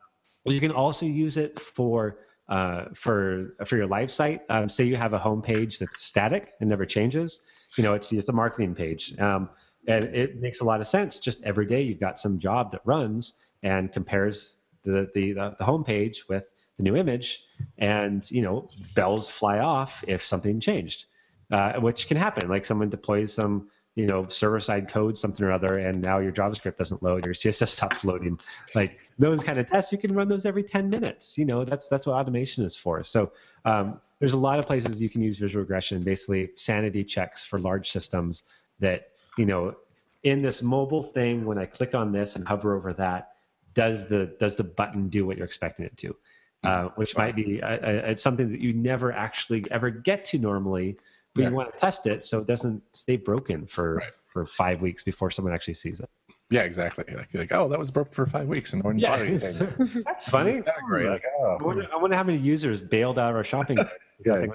you 0.45 0.59
can 0.59 0.71
also 0.71 1.05
use 1.05 1.37
it 1.37 1.59
for 1.59 2.19
uh, 2.47 2.85
for 2.95 3.55
for 3.65 3.77
your 3.77 3.87
live 3.87 4.11
site. 4.11 4.41
Um, 4.49 4.69
say 4.69 4.85
you 4.85 4.95
have 4.95 5.13
a 5.13 5.19
home 5.19 5.41
page 5.41 5.79
that's 5.79 6.03
static 6.03 6.53
and 6.59 6.69
never 6.69 6.85
changes. 6.85 7.41
You 7.77 7.83
know, 7.83 7.93
it's 7.93 8.11
it's 8.11 8.29
a 8.29 8.33
marketing 8.33 8.75
page, 8.75 9.17
um, 9.19 9.49
and 9.87 10.05
it 10.05 10.41
makes 10.41 10.61
a 10.61 10.65
lot 10.65 10.81
of 10.81 10.87
sense. 10.87 11.19
Just 11.19 11.43
every 11.43 11.65
day 11.65 11.81
you've 11.81 11.99
got 11.99 12.19
some 12.19 12.39
job 12.39 12.71
that 12.71 12.81
runs 12.85 13.33
and 13.61 13.91
compares 13.91 14.57
the 14.83 15.09
the 15.13 15.33
the, 15.33 15.55
the 15.59 15.65
home 15.65 15.83
page 15.83 16.27
with 16.27 16.51
the 16.77 16.83
new 16.83 16.95
image, 16.95 17.43
and 17.77 18.29
you 18.31 18.41
know 18.41 18.67
bells 18.95 19.29
fly 19.29 19.59
off 19.59 20.03
if 20.07 20.23
something 20.23 20.59
changed 20.59 21.05
uh, 21.51 21.73
which 21.79 22.07
can 22.07 22.17
happen. 22.17 22.49
Like 22.49 22.65
someone 22.65 22.89
deploys 22.89 23.33
some, 23.33 23.69
you 23.95 24.05
know, 24.05 24.27
server-side 24.27 24.89
code, 24.89 25.17
something 25.17 25.45
or 25.45 25.51
other, 25.51 25.79
and 25.79 26.01
now 26.01 26.19
your 26.19 26.31
JavaScript 26.31 26.77
doesn't 26.77 27.01
load, 27.03 27.25
your 27.25 27.33
CSS 27.33 27.69
stops 27.69 28.05
loading. 28.05 28.39
Like 28.75 28.99
those 29.17 29.43
kind 29.43 29.57
of 29.57 29.67
tests, 29.67 29.91
you 29.91 29.97
can 29.97 30.13
run 30.13 30.29
those 30.29 30.45
every 30.45 30.63
10 30.63 30.89
minutes. 30.89 31.37
You 31.37 31.45
know, 31.45 31.65
that's 31.65 31.87
that's 31.87 32.07
what 32.07 32.13
automation 32.15 32.63
is 32.63 32.75
for. 32.75 33.03
So 33.03 33.31
um, 33.65 33.99
there's 34.19 34.33
a 34.33 34.37
lot 34.37 34.59
of 34.59 34.65
places 34.65 35.01
you 35.01 35.09
can 35.09 35.21
use 35.21 35.37
visual 35.37 35.61
regression, 35.61 36.01
basically 36.01 36.51
sanity 36.55 37.03
checks 37.03 37.43
for 37.43 37.59
large 37.59 37.89
systems 37.89 38.43
that, 38.79 39.09
you 39.37 39.45
know, 39.45 39.75
in 40.23 40.41
this 40.41 40.61
mobile 40.61 41.03
thing, 41.03 41.45
when 41.45 41.57
I 41.57 41.65
click 41.65 41.95
on 41.95 42.11
this 42.11 42.35
and 42.35 42.47
hover 42.47 42.75
over 42.75 42.93
that, 42.93 43.33
does 43.73 44.07
the 44.09 44.35
does 44.39 44.55
the 44.55 44.63
button 44.63 45.09
do 45.09 45.25
what 45.25 45.37
you're 45.37 45.45
expecting 45.45 45.85
it 45.85 45.95
to? 45.97 46.15
Uh, 46.61 46.89
which 46.95 47.15
might 47.15 47.37
be 47.37 47.61
uh, 47.61 47.67
uh, 47.67 48.01
it's 48.07 48.21
something 48.21 48.51
that 48.51 48.59
you 48.59 48.73
never 48.73 49.13
actually 49.13 49.63
ever 49.71 49.89
get 49.89 50.25
to 50.25 50.37
normally 50.37 50.97
but 51.35 51.41
yeah. 51.41 51.49
you 51.49 51.55
want 51.55 51.73
to 51.73 51.79
test 51.79 52.07
it 52.07 52.23
so 52.23 52.39
it 52.39 52.47
doesn't 52.47 52.81
stay 52.93 53.17
broken 53.17 53.65
for 53.65 53.95
right. 53.95 54.11
for 54.27 54.45
five 54.45 54.81
weeks 54.81 55.03
before 55.03 55.31
someone 55.31 55.53
actually 55.53 55.75
sees 55.75 55.99
it. 55.99 56.09
Yeah, 56.51 56.61
exactly. 56.61 57.05
Like, 57.13 57.33
like 57.33 57.51
oh, 57.51 57.67
that 57.69 57.77
was 57.77 57.91
broken 57.91 58.13
for 58.13 58.25
five 58.25 58.47
weeks 58.47 58.73
and 58.73 58.83
no 58.83 58.89
one 58.89 58.97
yeah. 58.97 59.09
bought 59.09 59.21
anything. 59.21 60.03
That's 60.05 60.27
funny. 60.27 60.63
Like, 60.89 61.23
oh. 61.39 61.57
I, 61.59 61.63
wonder, 61.63 61.87
I, 61.93 61.97
wonder, 61.97 62.15
how 62.15 62.23
many 62.23 62.39
users 62.39 62.81
bailed 62.81 63.19
out 63.19 63.29
of 63.31 63.35
our 63.35 63.43
shopping. 63.43 63.77
yeah. 64.25 64.45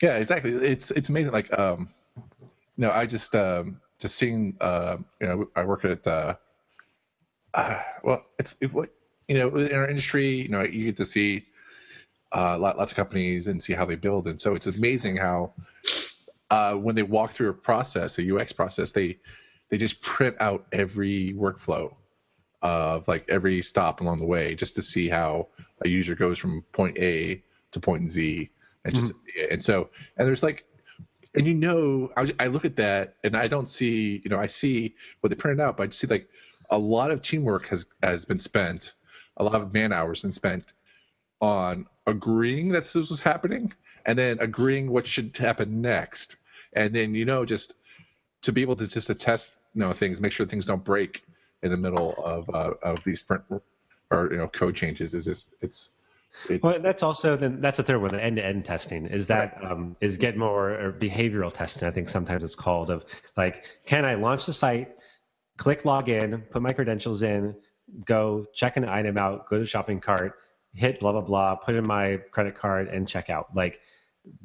yeah, 0.00 0.16
exactly. 0.16 0.52
It's 0.52 0.92
it's 0.92 1.08
amazing. 1.08 1.32
Like, 1.32 1.56
um, 1.58 1.88
no, 2.76 2.92
I 2.92 3.06
just 3.06 3.34
um, 3.34 3.80
just 3.98 4.14
seeing. 4.14 4.56
Uh, 4.60 4.98
you 5.20 5.26
know, 5.26 5.48
I 5.56 5.64
work 5.64 5.84
at. 5.84 6.06
Uh, 6.06 6.36
uh, 7.54 7.82
well, 8.04 8.24
it's 8.38 8.56
it, 8.60 8.72
what 8.72 8.90
you 9.26 9.38
know 9.38 9.48
in 9.56 9.74
our 9.74 9.88
industry. 9.88 10.28
You 10.28 10.48
know, 10.48 10.62
you 10.62 10.84
get 10.84 10.96
to 10.98 11.04
see 11.04 11.46
uh, 12.32 12.56
lots 12.58 12.92
of 12.92 12.96
companies 12.96 13.46
and 13.46 13.62
see 13.62 13.74
how 13.74 13.84
they 13.84 13.96
build. 13.96 14.26
And 14.26 14.40
so 14.40 14.54
it's 14.54 14.66
amazing 14.66 15.16
how 15.16 15.52
uh, 16.50 16.74
when 16.74 16.94
they 16.94 17.02
walk 17.02 17.32
through 17.32 17.50
a 17.50 17.54
process, 17.54 18.18
a 18.18 18.36
UX 18.36 18.52
process, 18.52 18.92
they 18.92 19.18
they 19.68 19.78
just 19.78 20.02
print 20.02 20.36
out 20.40 20.66
every 20.72 21.32
workflow 21.32 21.94
of 22.60 23.08
like 23.08 23.24
every 23.28 23.62
stop 23.62 24.00
along 24.00 24.20
the 24.20 24.26
way 24.26 24.54
just 24.54 24.76
to 24.76 24.82
see 24.82 25.08
how 25.08 25.48
a 25.82 25.88
user 25.88 26.14
goes 26.14 26.38
from 26.38 26.62
point 26.72 26.98
A 26.98 27.42
to 27.72 27.80
point 27.80 28.10
Z. 28.10 28.50
And 28.84 28.94
just 28.94 29.14
mm-hmm. 29.14 29.52
and 29.52 29.64
so 29.64 29.90
and 30.16 30.26
there's 30.26 30.42
like 30.42 30.64
and 31.34 31.46
you 31.46 31.54
know 31.54 32.10
I, 32.16 32.34
I 32.38 32.46
look 32.48 32.64
at 32.64 32.76
that 32.76 33.16
and 33.22 33.36
I 33.36 33.48
don't 33.48 33.68
see 33.68 34.20
you 34.24 34.30
know 34.30 34.38
I 34.38 34.46
see 34.46 34.94
what 35.20 35.30
they 35.30 35.36
printed 35.36 35.60
out, 35.60 35.76
but 35.76 35.84
I 35.84 35.86
just 35.86 36.00
see 36.00 36.06
like 36.06 36.28
a 36.70 36.78
lot 36.78 37.10
of 37.10 37.20
teamwork 37.20 37.66
has 37.68 37.84
has 38.02 38.24
been 38.24 38.40
spent, 38.40 38.94
a 39.36 39.44
lot 39.44 39.60
of 39.60 39.72
man 39.72 39.92
hours 39.92 40.22
been 40.22 40.32
spent 40.32 40.72
on 41.42 41.86
agreeing 42.06 42.70
that 42.70 42.84
this 42.84 43.10
was 43.10 43.20
happening 43.20 43.72
and 44.06 44.18
then 44.18 44.38
agreeing 44.40 44.90
what 44.90 45.06
should 45.06 45.36
happen 45.36 45.82
next 45.82 46.36
and 46.72 46.94
then 46.94 47.14
you 47.14 47.24
know 47.24 47.44
just 47.44 47.74
to 48.40 48.52
be 48.52 48.62
able 48.62 48.76
to 48.76 48.88
just 48.88 49.10
attest 49.10 49.52
you 49.74 49.80
know 49.80 49.92
things 49.92 50.20
make 50.20 50.32
sure 50.32 50.46
things 50.46 50.66
don't 50.66 50.84
break 50.84 51.24
in 51.62 51.70
the 51.70 51.76
middle 51.76 52.14
of 52.24 52.48
uh, 52.54 52.72
of 52.82 53.02
these 53.04 53.22
print 53.22 53.42
or 54.10 54.28
you 54.30 54.38
know 54.38 54.48
code 54.48 54.74
changes 54.74 55.14
is 55.14 55.24
just 55.24 55.50
it's 55.60 55.90
well, 56.62 56.80
that's 56.80 57.02
also 57.02 57.36
then 57.36 57.60
that's 57.60 57.76
the 57.76 57.82
third 57.82 58.00
one. 58.00 58.10
The 58.10 58.22
end-to-end 58.22 58.64
testing 58.64 59.06
is 59.06 59.26
that 59.26 59.58
um, 59.62 59.96
is 60.00 60.16
get 60.16 60.36
more 60.36 60.94
behavioral 60.98 61.52
testing. 61.52 61.86
I 61.86 61.90
think 61.90 62.08
sometimes 62.08 62.42
it's 62.42 62.54
called 62.54 62.88
of 62.88 63.04
like, 63.36 63.66
can 63.84 64.06
I 64.06 64.14
launch 64.14 64.46
the 64.46 64.54
site, 64.54 64.96
click 65.58 65.82
login, 65.82 66.48
put 66.50 66.62
my 66.62 66.72
credentials 66.72 67.22
in, 67.22 67.54
go 68.06 68.46
check 68.54 68.78
an 68.78 68.88
item 68.88 69.18
out, 69.18 69.48
go 69.48 69.58
to 69.58 69.66
shopping 69.66 70.00
cart, 70.00 70.38
hit 70.74 71.00
blah 71.00 71.12
blah 71.12 71.20
blah, 71.20 71.54
put 71.56 71.74
in 71.74 71.86
my 71.86 72.18
credit 72.30 72.54
card, 72.54 72.88
and 72.88 73.08
check 73.08 73.30
out. 73.30 73.54
Like 73.54 73.80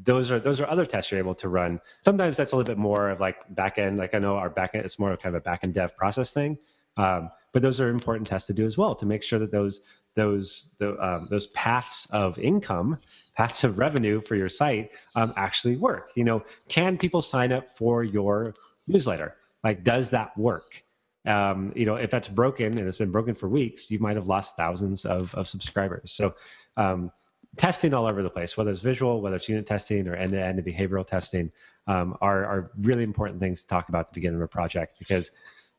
those 0.02 0.32
are 0.32 0.40
those 0.40 0.60
are 0.62 0.68
other 0.68 0.86
tests 0.86 1.12
you're 1.12 1.20
able 1.20 1.36
to 1.36 1.50
run. 1.50 1.80
Sometimes 2.02 2.38
that's 2.38 2.52
a 2.52 2.56
little 2.56 2.74
bit 2.74 2.80
more 2.80 3.10
of 3.10 3.20
like 3.20 3.38
back 3.54 3.78
end. 3.78 3.98
Like 3.98 4.14
I 4.14 4.20
know 4.20 4.36
our 4.36 4.50
back 4.50 4.72
end, 4.74 4.86
it's 4.86 5.00
more 5.00 5.12
of 5.12 5.20
kind 5.20 5.36
of 5.36 5.42
a 5.42 5.44
back 5.44 5.62
end 5.64 5.74
dev 5.74 5.96
process 5.96 6.32
thing. 6.32 6.58
Um, 6.98 7.30
but 7.54 7.62
those 7.62 7.80
are 7.80 7.90
important 7.90 8.28
tests 8.28 8.48
to 8.48 8.54
do 8.54 8.66
as 8.66 8.78
well 8.78 8.96
to 8.96 9.06
make 9.06 9.24
sure 9.24 9.40
that 9.40 9.52
those 9.52 9.82
those 10.16 10.76
the, 10.80 10.98
um, 11.04 11.28
those 11.30 11.48
paths 11.48 12.08
of 12.12 12.40
income, 12.40 12.98
paths 13.36 13.64
of 13.64 13.78
revenue 13.78 14.22
for 14.22 14.36
your 14.36 14.50
site 14.50 14.92
um, 15.16 15.34
actually 15.38 15.78
work. 15.78 16.10
You 16.16 16.24
know, 16.24 16.44
can 16.68 16.98
people 16.98 17.22
sign 17.22 17.52
up 17.52 17.72
for 17.72 18.04
your 18.04 18.56
newsletter? 18.88 19.36
Like, 19.64 19.84
does 19.84 20.10
that 20.10 20.36
work? 20.38 20.84
Um, 21.28 21.74
you 21.76 21.86
know, 21.86 21.96
if 21.96 22.10
that's 22.10 22.28
broken 22.28 22.78
and 22.78 22.88
it's 22.88 22.98
been 22.98 23.12
broken 23.12 23.36
for 23.36 23.50
weeks, 23.50 23.92
you 23.92 24.00
might 24.00 24.16
have 24.16 24.28
lost 24.28 24.56
thousands 24.56 25.06
of, 25.06 25.36
of 25.36 25.48
subscribers. 25.48 26.12
So, 26.14 26.36
um, 26.78 27.12
testing 27.58 27.94
all 27.94 28.10
over 28.10 28.24
the 28.24 28.30
place, 28.30 28.56
whether 28.56 28.72
it's 28.72 28.82
visual, 28.82 29.22
whether 29.22 29.36
it's 29.36 29.50
unit 29.50 29.66
testing 29.66 30.08
or 30.08 30.16
end-to-end 30.16 30.64
behavioral 30.64 31.06
testing, 31.06 31.52
um, 31.88 32.18
are, 32.22 32.46
are 32.46 32.72
really 32.82 33.04
important 33.04 33.40
things 33.40 33.62
to 33.62 33.68
talk 33.68 33.90
about 33.90 34.02
at 34.02 34.08
the 34.10 34.14
beginning 34.14 34.38
of 34.38 34.44
a 34.44 34.48
project 34.48 34.96
because 35.00 35.32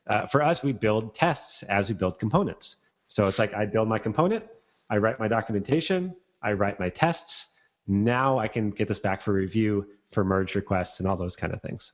uh, 0.09 0.27
for 0.27 0.43
us, 0.43 0.62
we 0.62 0.73
build 0.73 1.15
tests 1.15 1.62
as 1.65 1.89
we 1.89 1.95
build 1.95 2.19
components. 2.19 2.77
So 3.07 3.27
it's 3.27 3.39
like 3.39 3.55
I 3.55 3.66
build 3.66 3.89
my 3.89 3.99
component, 3.99 4.45
I 4.91 4.97
write 4.97 5.20
my 5.20 5.29
documentation, 5.29 6.15
I 6.43 6.53
write 6.53 6.81
my 6.81 6.89
tests. 6.89 7.55
Now 7.87 8.39
I 8.39 8.49
can 8.49 8.70
get 8.70 8.89
this 8.89 8.99
back 8.99 9.23
for 9.23 9.33
review 9.33 9.87
for 10.12 10.25
merge 10.25 10.55
requests 10.55 11.01
and 11.01 11.09
all 11.09 11.16
those 11.16 11.37
kind 11.37 11.53
of 11.53 11.62
things. 11.62 11.93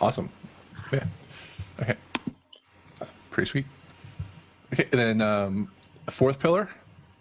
Awesome. 0.00 0.30
Yeah. 0.92 1.04
Okay. 3.38 3.50
Pretty 3.50 3.50
sweet. 3.50 3.66
Okay, 4.72 4.88
and 4.92 5.00
then 5.00 5.20
um, 5.20 5.70
a 6.06 6.10
fourth 6.10 6.38
pillar. 6.38 6.68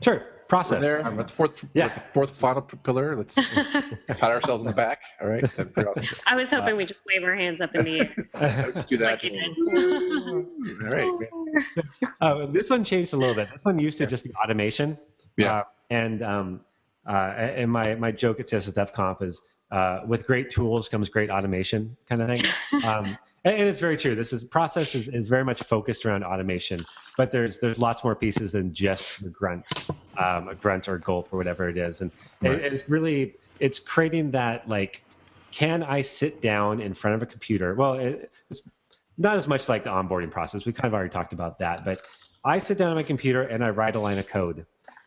Sure 0.02 0.24
process. 0.48 0.82
There, 0.82 1.04
the 1.04 1.28
fourth, 1.28 1.64
yeah. 1.74 1.90
the 1.90 2.02
fourth 2.14 2.32
final 2.32 2.62
pillar. 2.62 3.16
Let's 3.16 3.36
pat 4.08 4.24
ourselves 4.24 4.64
on 4.64 4.68
the 4.68 4.74
back. 4.74 5.02
All 5.22 5.28
right. 5.28 5.44
Awesome. 5.44 6.06
I 6.26 6.36
was 6.36 6.50
hoping 6.52 6.74
uh, 6.74 6.78
we 6.78 6.86
just 6.86 7.02
wave 7.06 7.24
our 7.24 7.36
hands 7.36 7.62
up 7.62 7.76
in 7.76 7.86
the 7.86 8.00
air. 8.00 8.72
just 8.74 8.90
do 8.90 8.98
that. 8.98 9.24
All 10.84 10.90
right. 10.90 11.30
Uh, 12.22 12.46
this 12.48 12.70
one 12.70 12.84
changed 12.84 13.14
a 13.14 13.18
little 13.18 13.36
bit. 13.36 13.50
This 13.52 13.66
one 13.66 13.80
used 13.80 13.98
to 14.00 14.08
just 14.08 14.24
be 14.24 14.34
automation. 14.34 14.98
Yeah. 15.36 15.54
Uh, 15.54 15.64
and 15.90 16.24
um, 16.24 16.62
uh, 17.08 17.34
and 17.38 17.72
my 17.72 17.96
my 17.96 18.12
joke 18.12 18.40
at 18.40 18.48
CSS 18.48 18.74
Dev 18.74 18.94
Conf 18.94 19.22
is 19.22 19.42
uh, 19.72 20.02
with 20.06 20.26
great 20.28 20.50
tools 20.50 20.90
comes 20.90 21.10
great 21.10 21.30
automation 21.30 21.96
kind 22.08 22.22
of 22.22 22.28
thing. 22.28 22.44
Um, 22.84 23.18
and 23.56 23.68
it's 23.68 23.80
very 23.80 23.98
true. 23.98 24.16
This 24.16 24.34
is 24.34 24.44
process 24.44 24.96
is, 24.96 25.08
is 25.08 25.28
very 25.28 25.44
much 25.44 25.62
focused 25.64 26.06
around 26.06 26.24
automation, 26.24 26.80
but 27.18 27.32
there's 27.32 27.60
there's 27.60 27.80
lots 27.80 28.04
more 28.04 28.16
pieces 28.16 28.52
than 28.52 28.74
just 28.74 29.24
the 29.24 29.30
grunt, 29.30 29.90
um, 30.18 30.48
a 30.50 30.56
grunt 30.56 30.88
or 30.88 30.98
gulp 30.98 31.30
or 31.32 31.38
whatever 31.38 31.70
it 31.70 31.78
is, 31.78 32.02
and 32.02 32.12
right. 32.42 32.54
it, 32.54 32.74
it's 32.74 32.90
really 32.90 33.36
it's 33.60 33.80
creating 33.80 34.32
that 34.32 34.68
like, 34.68 35.04
can 35.52 35.84
I 35.84 36.02
sit 36.02 36.42
down 36.42 36.82
in 36.82 36.94
front 36.94 37.16
of 37.16 37.22
a 37.22 37.26
computer? 37.26 37.76
Well, 37.76 37.94
it, 37.94 38.32
it's 38.50 38.62
not 39.18 39.36
as 39.38 39.48
much 39.48 39.68
like 39.68 39.84
the 39.84 39.90
onboarding 39.90 40.32
process. 40.32 40.66
We 40.66 40.74
kind 40.74 40.86
of 40.86 40.94
already 40.94 41.10
talked 41.10 41.34
about 41.34 41.60
that, 41.60 41.86
but 41.86 42.02
I 42.44 42.60
sit 42.60 42.78
down 42.78 42.90
on 42.90 42.96
my 42.96 43.04
computer 43.04 43.42
and 43.42 43.64
I 43.64 43.72
write 43.72 43.96
a 43.96 44.00
line 44.00 44.18
of 44.18 44.28
code. 44.28 44.66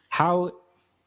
How 0.09 0.53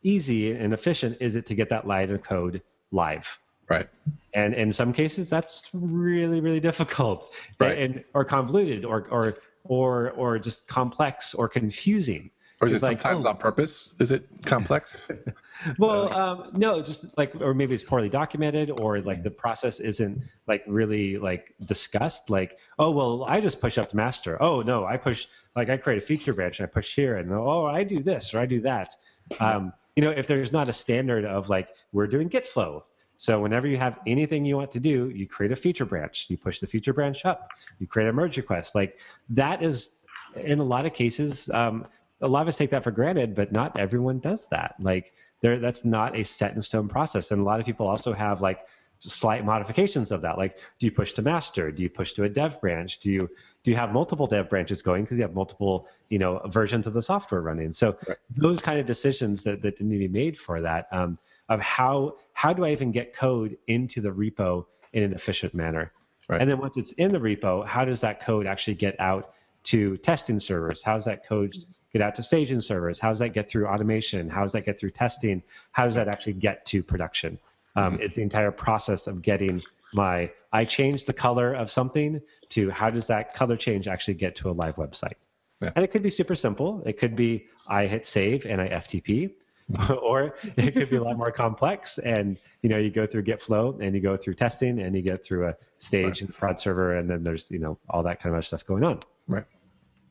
easy 0.02 0.52
and 0.52 0.74
efficient 0.74 1.18
is 1.20 1.36
it 1.36 1.46
to 1.48 1.56
get 1.56 1.70
that 1.70 1.86
line 1.86 2.10
of 2.12 2.24
code 2.24 2.62
live? 2.92 3.40
Right. 3.74 3.90
And 4.34 4.54
in 4.54 4.74
some 4.74 4.94
cases, 4.94 5.30
that's 5.30 5.70
really, 5.74 6.42
really 6.42 6.60
difficult, 6.60 7.34
right. 7.60 7.78
and, 7.78 8.04
or 8.14 8.26
convoluted, 8.26 8.84
or 8.84 9.08
or 9.10 9.36
or 9.64 10.12
or 10.12 10.40
just 10.40 10.68
complex 10.68 11.34
or 11.36 11.48
confusing. 11.48 12.32
Or 12.60 12.68
is 12.68 12.74
it's 12.74 12.84
it 12.84 12.86
like, 12.86 13.02
sometimes 13.02 13.26
oh, 13.26 13.30
on 13.30 13.38
purpose? 13.38 13.94
Is 14.00 14.12
it 14.12 14.28
complex? 14.46 15.08
well, 15.78 16.16
um, 16.16 16.52
no, 16.54 16.82
just 16.82 17.18
like, 17.18 17.36
or 17.42 17.54
maybe 17.54 17.76
it's 17.76 17.84
poorly 17.84 18.10
documented, 18.10 18.80
or 18.80 19.02
like 19.02 19.22
the 19.22 19.32
process 19.32 19.80
isn't 19.80 20.22
like 20.48 20.64
really 20.66 21.18
like 21.18 21.54
discussed. 21.66 22.30
Like, 22.30 22.58
oh 22.80 22.92
well, 22.92 23.26
I 23.28 23.42
just 23.42 23.60
push 23.60 23.78
up 23.78 23.90
to 23.90 23.96
master. 23.96 24.42
Oh 24.42 24.62
no, 24.62 24.86
I 24.86 24.98
push 24.98 25.28
like 25.56 25.70
I 25.70 25.78
create 25.78 26.02
a 26.02 26.06
feature 26.06 26.34
branch 26.34 26.60
and 26.60 26.68
I 26.68 26.72
push 26.72 26.96
here, 26.96 27.18
and 27.18 27.32
oh 27.32 27.66
I 27.66 27.84
do 27.84 28.00
this 28.00 28.34
or 28.34 28.40
I 28.40 28.46
do 28.46 28.62
that. 28.62 28.96
Um, 29.40 29.74
you 29.96 30.04
know, 30.04 30.12
if 30.12 30.28
there's 30.28 30.52
not 30.52 30.70
a 30.70 30.74
standard 30.74 31.26
of 31.26 31.50
like 31.50 31.70
we're 31.92 32.08
doing 32.08 32.28
Git 32.28 32.48
flow, 32.48 32.86
so 33.24 33.40
whenever 33.40 33.68
you 33.68 33.78
have 33.78 34.02
anything 34.06 34.44
you 34.44 34.58
want 34.58 34.72
to 34.72 34.82
do, 34.82 35.10
you 35.10 35.26
create 35.26 35.54
a 35.54 35.56
feature 35.56 35.86
branch. 35.86 36.26
You 36.28 36.36
push 36.36 36.60
the 36.60 36.68
feature 36.68 36.92
branch 36.92 37.24
up. 37.24 37.52
You 37.80 37.88
create 37.88 38.10
a 38.10 38.12
merge 38.12 38.36
request. 38.36 38.76
Like 38.76 39.00
that 39.30 39.64
is, 39.64 40.04
in 40.36 40.60
a 40.60 40.64
lot 40.66 40.86
of 40.86 40.94
cases, 40.94 41.50
um, 41.50 41.88
a 42.20 42.28
lot 42.28 42.42
of 42.42 42.50
us 42.50 42.58
take 42.58 42.72
that 42.72 42.84
for 42.84 42.92
granted, 42.92 43.34
but 43.34 43.54
not 43.54 43.80
everyone 43.80 44.20
does 44.20 44.48
that. 44.48 44.76
Like 44.78 45.14
there, 45.40 45.58
that's 45.60 45.86
not 45.86 46.20
a 46.20 46.26
set 46.26 46.54
in 46.54 46.62
stone 46.62 46.90
process. 46.90 47.32
And 47.32 47.40
a 47.40 47.46
lot 47.46 47.62
of 47.62 47.66
people 47.66 47.88
also 47.88 48.12
have 48.12 48.42
like 48.42 48.68
slight 49.00 49.46
modifications 49.46 50.12
of 50.12 50.24
that. 50.24 50.38
Like, 50.38 50.58
do 50.80 50.86
you 50.86 50.92
push 50.92 51.14
to 51.14 51.22
master? 51.22 51.72
Do 51.72 51.82
you 51.82 51.90
push 51.90 52.12
to 52.14 52.26
a 52.26 52.30
dev 52.30 52.60
branch? 52.60 53.00
Do 53.00 53.10
you 53.10 53.30
do 53.64 53.72
you 53.72 53.78
have 53.78 53.94
multiple 53.94 54.28
dev 54.28 54.50
branches 54.50 54.82
going 54.82 55.04
because 55.04 55.18
you 55.18 55.24
have 55.24 55.34
multiple 55.34 55.88
you 56.10 56.20
know 56.20 56.42
versions 56.48 56.88
of 56.88 56.94
the 56.94 57.02
software 57.02 57.42
running? 57.42 57.72
So 57.72 57.96
right. 58.06 58.18
those 58.36 58.62
kind 58.62 58.82
of 58.82 58.86
decisions 58.86 59.44
that 59.44 59.62
that 59.62 59.80
need 59.80 59.94
to 59.94 60.00
be 60.00 60.08
made 60.10 60.38
for 60.38 60.60
that. 60.60 60.88
Um, 60.92 61.18
of 61.54 61.62
how 61.62 62.16
how 62.34 62.52
do 62.52 62.66
I 62.66 62.72
even 62.72 62.92
get 62.92 63.14
code 63.14 63.58
into 63.68 64.02
the 64.02 64.10
repo 64.10 64.66
in 64.92 65.04
an 65.04 65.14
efficient 65.14 65.54
manner? 65.54 65.92
Right. 66.28 66.42
And 66.42 66.50
then 66.50 66.58
once 66.58 66.78
it's 66.78 66.92
in 66.94 67.12
the 67.12 67.20
repo, 67.20 67.66
how 67.66 67.86
does 67.86 68.02
that 68.02 68.22
code 68.22 68.48
actually 68.48 68.76
get 68.76 69.00
out 69.00 69.34
to 69.66 69.98
testing 69.98 70.40
servers? 70.40 70.82
How 70.82 70.96
does 70.96 71.06
that 71.06 71.26
code 71.26 71.56
get 71.92 72.02
out 72.02 72.16
to 72.16 72.24
staging 72.24 72.62
servers? 72.62 73.00
How 73.00 73.10
does 73.10 73.20
that 73.20 73.34
get 73.34 73.50
through 73.50 73.68
automation? 73.68 74.30
How 74.30 74.42
does 74.42 74.54
that 74.54 74.66
get 74.66 74.80
through 74.80 74.92
testing? 74.92 75.44
How 75.72 75.86
does 75.86 75.96
that 75.96 76.08
actually 76.08 76.34
get 76.34 76.66
to 76.68 76.82
production? 76.82 77.40
Um, 77.76 77.94
mm-hmm. 77.94 78.04
It's 78.04 78.16
the 78.16 78.24
entire 78.24 78.52
process 78.52 79.08
of 79.08 79.22
getting 79.22 79.62
my 79.94 80.32
I 80.52 80.66
changed 80.66 81.06
the 81.06 81.14
color 81.14 81.54
of 81.54 81.70
something 81.70 82.22
to 82.50 82.70
how 82.72 82.90
does 82.90 83.08
that 83.08 83.36
color 83.36 83.58
change 83.58 83.88
actually 83.88 84.16
get 84.16 84.36
to 84.36 84.50
a 84.50 84.54
live 84.54 84.76
website? 84.76 85.18
Yeah. 85.62 85.72
And 85.76 85.86
it 85.86 85.90
could 85.90 86.04
be 86.04 86.10
super 86.10 86.36
simple. 86.36 86.84
It 86.86 86.98
could 86.98 87.16
be 87.16 87.46
I 87.68 87.86
hit 87.86 88.06
save 88.06 88.46
and 88.46 88.60
I 88.60 88.70
FTP. 88.70 89.32
or 90.02 90.36
it 90.58 90.74
could 90.74 90.90
be 90.90 90.98
a 90.98 91.04
lot 91.04 91.18
more 91.18 91.32
complex 91.32 91.98
and 91.98 92.38
you 92.62 92.70
know 92.70 92.78
you 92.78 92.90
go 92.90 93.06
through 93.06 93.22
git 93.22 93.42
flow 93.42 93.78
and 93.82 93.96
you 93.96 94.02
go 94.02 94.18
through 94.18 94.34
testing 94.34 94.80
and 94.80 94.96
you 94.96 95.02
get 95.02 95.24
through 95.24 95.48
a 95.48 95.56
stage 95.80 96.06
right. 96.06 96.22
and 96.22 96.34
prod 96.34 96.60
server 96.60 96.98
and 96.98 97.10
then 97.10 97.24
there's 97.24 97.50
you 97.50 97.60
know 97.60 97.78
all 97.90 98.04
that 98.04 98.22
kind 98.22 98.36
of 98.36 98.46
stuff 98.46 98.66
going 98.66 98.84
on 98.84 99.00
right 99.28 99.46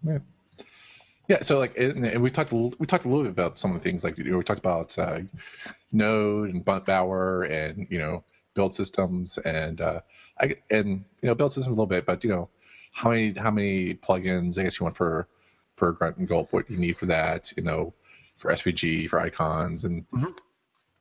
yeah 0.05 0.19
yeah 1.29 1.43
so 1.43 1.59
like 1.59 1.77
and 1.77 2.23
we 2.23 2.31
talked 2.31 2.53
a 2.53 2.55
little, 2.55 2.75
we 2.79 2.87
talked 2.87 3.05
a 3.05 3.09
little 3.09 3.25
bit 3.25 3.31
about 3.31 3.59
some 3.59 3.75
of 3.75 3.83
the 3.83 3.89
things 3.89 4.05
like 4.05 4.17
you 4.19 4.25
know, 4.25 4.39
we 4.39 4.45
talked 4.45 4.59
about 4.59 4.99
uh, 4.99 5.21
node 5.93 6.51
and 6.51 6.65
bower 6.65 7.43
and 7.43 7.87
you 7.91 7.99
know 7.99 8.25
build 8.55 8.75
systems 8.75 9.39
and 9.39 9.81
uh, 9.81 10.01
I, 10.41 10.57
and 10.71 11.05
you 11.21 11.29
know 11.29 11.35
build 11.35 11.53
systems 11.53 11.69
a 11.69 11.71
little 11.71 11.87
bit 11.87 12.07
but 12.07 12.25
you 12.25 12.31
know 12.31 12.49
how 12.93 13.11
many 13.11 13.35
how 13.35 13.51
many 13.51 13.95
plugins 13.95 14.59
i 14.59 14.63
guess 14.63 14.81
you 14.81 14.85
want 14.85 14.97
for 14.97 15.29
for 15.77 15.93
grunt 15.93 16.17
and 16.17 16.29
gulp 16.29 16.53
what 16.53 16.71
you 16.71 16.77
need 16.77 16.97
for 16.97 17.07
that 17.07 17.53
you 17.57 17.63
know 17.63 17.95
for 18.43 18.51
SVG, 18.51 19.09
for 19.09 19.21
icons, 19.21 19.85
and 19.85 20.05
mm-hmm. 20.11 20.33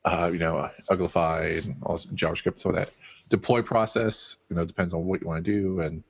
uh, 0.04 0.30
you 0.32 0.38
know, 0.38 0.70
Uglify 0.90 1.66
and 1.66 1.76
all 1.82 1.98
JavaScript. 1.98 2.60
So 2.60 2.72
that 2.72 2.90
deploy 3.28 3.60
process, 3.62 4.36
you 4.48 4.56
know, 4.56 4.64
depends 4.64 4.94
on 4.94 5.04
what 5.04 5.20
you 5.20 5.26
want 5.26 5.44
to 5.44 5.50
do. 5.50 5.80
And 5.80 6.04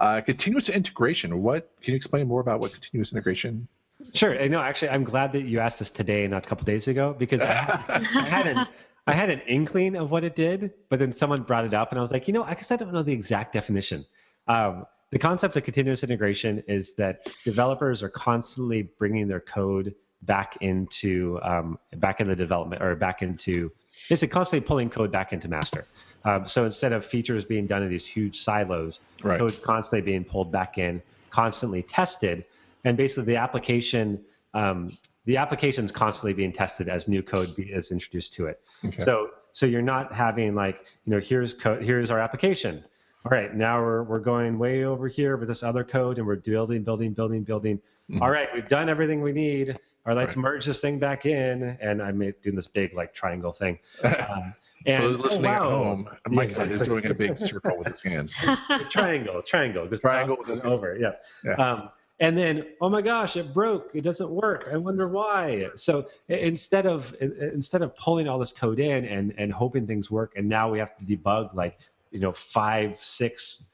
uh, 0.00 0.20
continuous 0.20 0.68
integration. 0.68 1.42
What 1.42 1.70
can 1.82 1.92
you 1.92 1.96
explain 1.96 2.28
more 2.28 2.40
about 2.40 2.60
what 2.60 2.72
continuous 2.72 3.12
integration? 3.12 3.66
Sure. 4.14 4.48
No, 4.48 4.60
actually, 4.60 4.90
I'm 4.90 5.02
glad 5.02 5.32
that 5.32 5.42
you 5.42 5.58
asked 5.58 5.80
this 5.80 5.90
today 5.90 6.26
not 6.28 6.46
a 6.46 6.48
couple 6.48 6.64
days 6.64 6.86
ago 6.86 7.16
because 7.18 7.42
I, 7.42 7.82
I 7.88 8.28
had 8.28 8.46
an 8.46 8.66
I 9.08 9.14
had 9.14 9.30
an 9.30 9.40
inkling 9.48 9.96
of 9.96 10.12
what 10.12 10.22
it 10.22 10.36
did, 10.36 10.72
but 10.88 11.00
then 11.00 11.12
someone 11.12 11.42
brought 11.42 11.64
it 11.64 11.74
up, 11.74 11.90
and 11.90 11.98
I 11.98 12.02
was 12.02 12.12
like, 12.12 12.28
you 12.28 12.34
know, 12.34 12.44
I 12.44 12.54
guess 12.54 12.70
I 12.70 12.76
don't 12.76 12.92
know 12.92 13.02
the 13.02 13.12
exact 13.12 13.52
definition. 13.54 14.04
Um, 14.46 14.86
the 15.10 15.18
concept 15.18 15.56
of 15.56 15.64
continuous 15.64 16.04
integration 16.04 16.62
is 16.68 16.94
that 16.96 17.26
developers 17.42 18.02
are 18.02 18.10
constantly 18.10 18.82
bringing 18.82 19.26
their 19.26 19.40
code 19.40 19.94
back 20.22 20.58
into 20.60 21.38
um, 21.42 21.78
back 21.96 22.20
in 22.20 22.28
the 22.28 22.36
development 22.36 22.82
or 22.82 22.94
back 22.96 23.22
into 23.22 23.70
basically 24.08 24.32
constantly 24.32 24.66
pulling 24.66 24.90
code 24.90 25.10
back 25.10 25.32
into 25.32 25.48
master. 25.48 25.86
Um, 26.24 26.46
so 26.46 26.64
instead 26.64 26.92
of 26.92 27.04
features 27.04 27.44
being 27.44 27.66
done 27.66 27.82
in 27.82 27.90
these 27.90 28.06
huge 28.06 28.40
silos, 28.40 29.00
right. 29.22 29.38
code's 29.38 29.60
constantly 29.60 30.04
being 30.04 30.24
pulled 30.24 30.50
back 30.50 30.78
in, 30.78 31.00
constantly 31.30 31.82
tested, 31.82 32.44
and 32.84 32.96
basically 32.96 33.24
the 33.24 33.36
application 33.36 34.20
um, 34.54 34.90
the 35.24 35.36
application's 35.36 35.92
constantly 35.92 36.32
being 36.32 36.52
tested 36.52 36.88
as 36.88 37.06
new 37.06 37.22
code 37.22 37.54
be, 37.54 37.64
is 37.64 37.92
introduced 37.92 38.32
to 38.34 38.46
it. 38.46 38.60
Okay. 38.84 38.96
So 38.98 39.30
so 39.52 39.66
you're 39.66 39.82
not 39.82 40.12
having 40.12 40.54
like 40.54 40.84
you 41.04 41.12
know 41.12 41.20
here's 41.20 41.54
code 41.54 41.82
here's 41.82 42.10
our 42.10 42.18
application. 42.18 42.82
All 43.24 43.30
right, 43.30 43.54
now 43.54 43.80
we're 43.80 44.04
we're 44.04 44.20
going 44.20 44.58
way 44.58 44.84
over 44.84 45.06
here 45.06 45.36
with 45.36 45.48
this 45.48 45.62
other 45.62 45.84
code 45.84 46.18
and 46.18 46.26
we're 46.26 46.36
building 46.36 46.82
building 46.82 47.12
building 47.12 47.42
building. 47.42 47.78
Mm-hmm. 48.10 48.22
All 48.22 48.30
right, 48.30 48.48
we've 48.54 48.68
done 48.68 48.88
everything 48.88 49.20
we 49.20 49.32
need 49.32 49.78
or 50.08 50.14
let's 50.14 50.36
right. 50.36 50.42
merge 50.42 50.64
this 50.64 50.80
thing 50.80 50.98
back 50.98 51.26
in. 51.26 51.76
And 51.80 52.02
I'm 52.02 52.18
doing 52.18 52.56
this 52.56 52.66
big 52.66 52.94
like 52.94 53.14
triangle 53.14 53.52
thing. 53.52 53.78
Um, 54.28 54.54
and 54.86 55.02
For 55.02 55.08
those 55.08 55.18
listening 55.18 55.46
oh, 55.46 55.50
wow. 55.50 55.54
at 55.54 55.60
home, 55.84 56.08
Mike 56.28 56.56
yeah, 56.56 56.62
is 56.62 56.82
doing 56.82 57.06
a 57.06 57.14
big 57.14 57.36
circle 57.38 57.76
with 57.76 57.88
his 57.88 58.00
hands. 58.00 58.36
triangle, 58.90 59.42
triangle, 59.42 59.88
just 59.88 60.02
triangle 60.02 60.36
with 60.38 60.46
his 60.46 60.60
over. 60.60 60.96
Yeah. 60.96 61.12
yeah. 61.44 61.54
Um, 61.54 61.90
and 62.20 62.38
then 62.38 62.64
oh 62.80 62.88
my 62.88 63.02
gosh 63.02 63.36
it 63.36 63.52
broke 63.52 63.90
it 63.94 64.00
doesn't 64.00 64.30
work 64.30 64.68
i 64.72 64.76
wonder 64.76 65.08
why 65.08 65.68
so 65.76 66.08
instead 66.28 66.84
of 66.84 67.14
instead 67.20 67.80
of 67.80 67.94
pulling 67.94 68.28
all 68.28 68.40
this 68.40 68.52
code 68.52 68.80
in 68.80 69.06
and 69.06 69.34
and 69.38 69.52
hoping 69.52 69.86
things 69.86 70.10
work 70.10 70.32
and 70.36 70.48
now 70.48 70.68
we 70.68 70.80
have 70.80 70.96
to 70.96 71.04
debug 71.04 71.54
like 71.54 71.78
you 72.10 72.18
know 72.18 72.32
five 72.32 72.98
six 73.00 73.68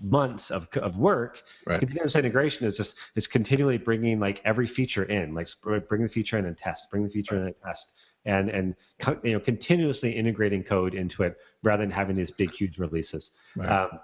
months 0.00 0.50
of, 0.50 0.68
of 0.76 0.98
work 0.98 1.42
right. 1.66 1.80
continuous 1.80 2.16
integration 2.16 2.66
is 2.66 2.76
just 2.76 2.96
is 3.14 3.26
continually 3.26 3.78
bringing 3.78 4.18
like 4.18 4.40
every 4.44 4.66
feature 4.66 5.04
in 5.04 5.34
like 5.34 5.48
bring 5.88 6.02
the 6.02 6.08
feature 6.08 6.38
in 6.38 6.46
and 6.46 6.56
test 6.56 6.90
bring 6.90 7.02
the 7.02 7.10
feature 7.10 7.36
in 7.36 7.46
and 7.46 7.54
test 7.64 7.92
and 8.24 8.48
and 8.48 8.74
you 9.22 9.32
know 9.32 9.40
continuously 9.40 10.12
integrating 10.12 10.62
code 10.62 10.94
into 10.94 11.22
it 11.22 11.36
rather 11.62 11.82
than 11.82 11.90
having 11.90 12.14
these 12.14 12.30
big 12.30 12.50
huge 12.50 12.78
releases 12.78 13.32
right. 13.56 13.68
um, 13.68 14.00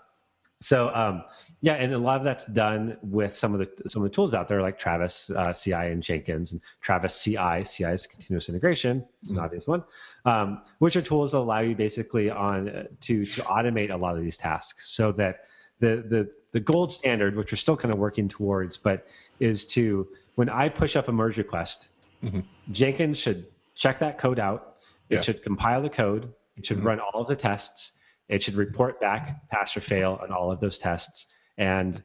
so 0.61 0.93
um, 0.93 1.23
yeah, 1.61 1.75
and 1.75 1.95
a 1.95 1.99
lot 1.99 2.19
of 2.19 2.25
that's 2.25 2.45
done 2.47 2.97
with 3.03 3.35
some 3.35 3.55
of 3.55 3.61
the 3.61 3.89
some 3.89 4.03
of 4.03 4.11
the 4.11 4.15
tools 4.15 4.35
out 4.35 4.49
there 4.49 4.61
like 4.61 4.77
Travis 4.77 5.31
uh, 5.31 5.53
CI 5.53 5.73
and 5.73 6.03
Jenkins 6.03 6.53
and 6.53 6.61
Travis 6.81 7.23
CI. 7.23 7.63
CI 7.65 7.85
is 7.85 8.07
continuous 8.07 8.49
integration. 8.49 9.05
It's 9.23 9.31
mm-hmm. 9.31 9.39
an 9.39 9.45
obvious 9.45 9.69
one, 9.69 9.85
um, 10.25 10.63
which 10.81 10.97
are 10.97 11.03
tools 11.03 11.33
that 11.33 11.39
allow 11.39 11.61
you 11.61 11.77
basically 11.77 12.29
on 12.29 12.69
uh, 12.69 12.85
to 13.03 13.25
to 13.25 13.43
automate 13.43 13.93
a 13.93 13.97
lot 13.97 14.17
of 14.17 14.23
these 14.23 14.37
tasks 14.37 14.91
so 14.91 15.13
that 15.13 15.45
the 15.81 16.05
the 16.09 16.31
the 16.53 16.61
gold 16.61 16.93
standard, 16.93 17.37
which 17.37 17.53
we're 17.53 17.57
still 17.57 17.77
kind 17.77 17.93
of 17.93 18.01
working 18.01 18.29
towards, 18.29 18.77
but 18.77 19.07
is 19.39 19.67
to 19.67 20.09
when 20.35 20.49
I 20.49 20.69
push 20.69 20.97
up 20.97 21.09
a 21.09 21.13
merge 21.13 21.39
request, 21.39 21.89
mm-hmm. 22.23 22.41
Jenkins 22.73 23.19
should 23.19 23.47
check 23.75 23.99
that 23.99 24.19
code 24.19 24.39
out. 24.39 24.77
It 25.11 25.17
yeah. 25.17 25.21
should 25.23 25.43
compile 25.43 25.83
the 25.83 25.91
code. 25.91 26.33
It 26.57 26.67
should 26.67 26.79
mm-hmm. 26.79 26.87
run 26.87 27.01
all 27.01 27.21
of 27.21 27.29
the 27.29 27.37
tests 27.37 27.99
it 28.29 28.43
should 28.43 28.55
report 28.55 29.01
back 29.01 29.49
pass 29.49 29.77
or 29.77 29.81
fail 29.81 30.19
on 30.23 30.33
all 30.33 30.53
of 30.53 30.61
those 30.61 30.79
tests. 30.79 31.27
And 31.57 32.01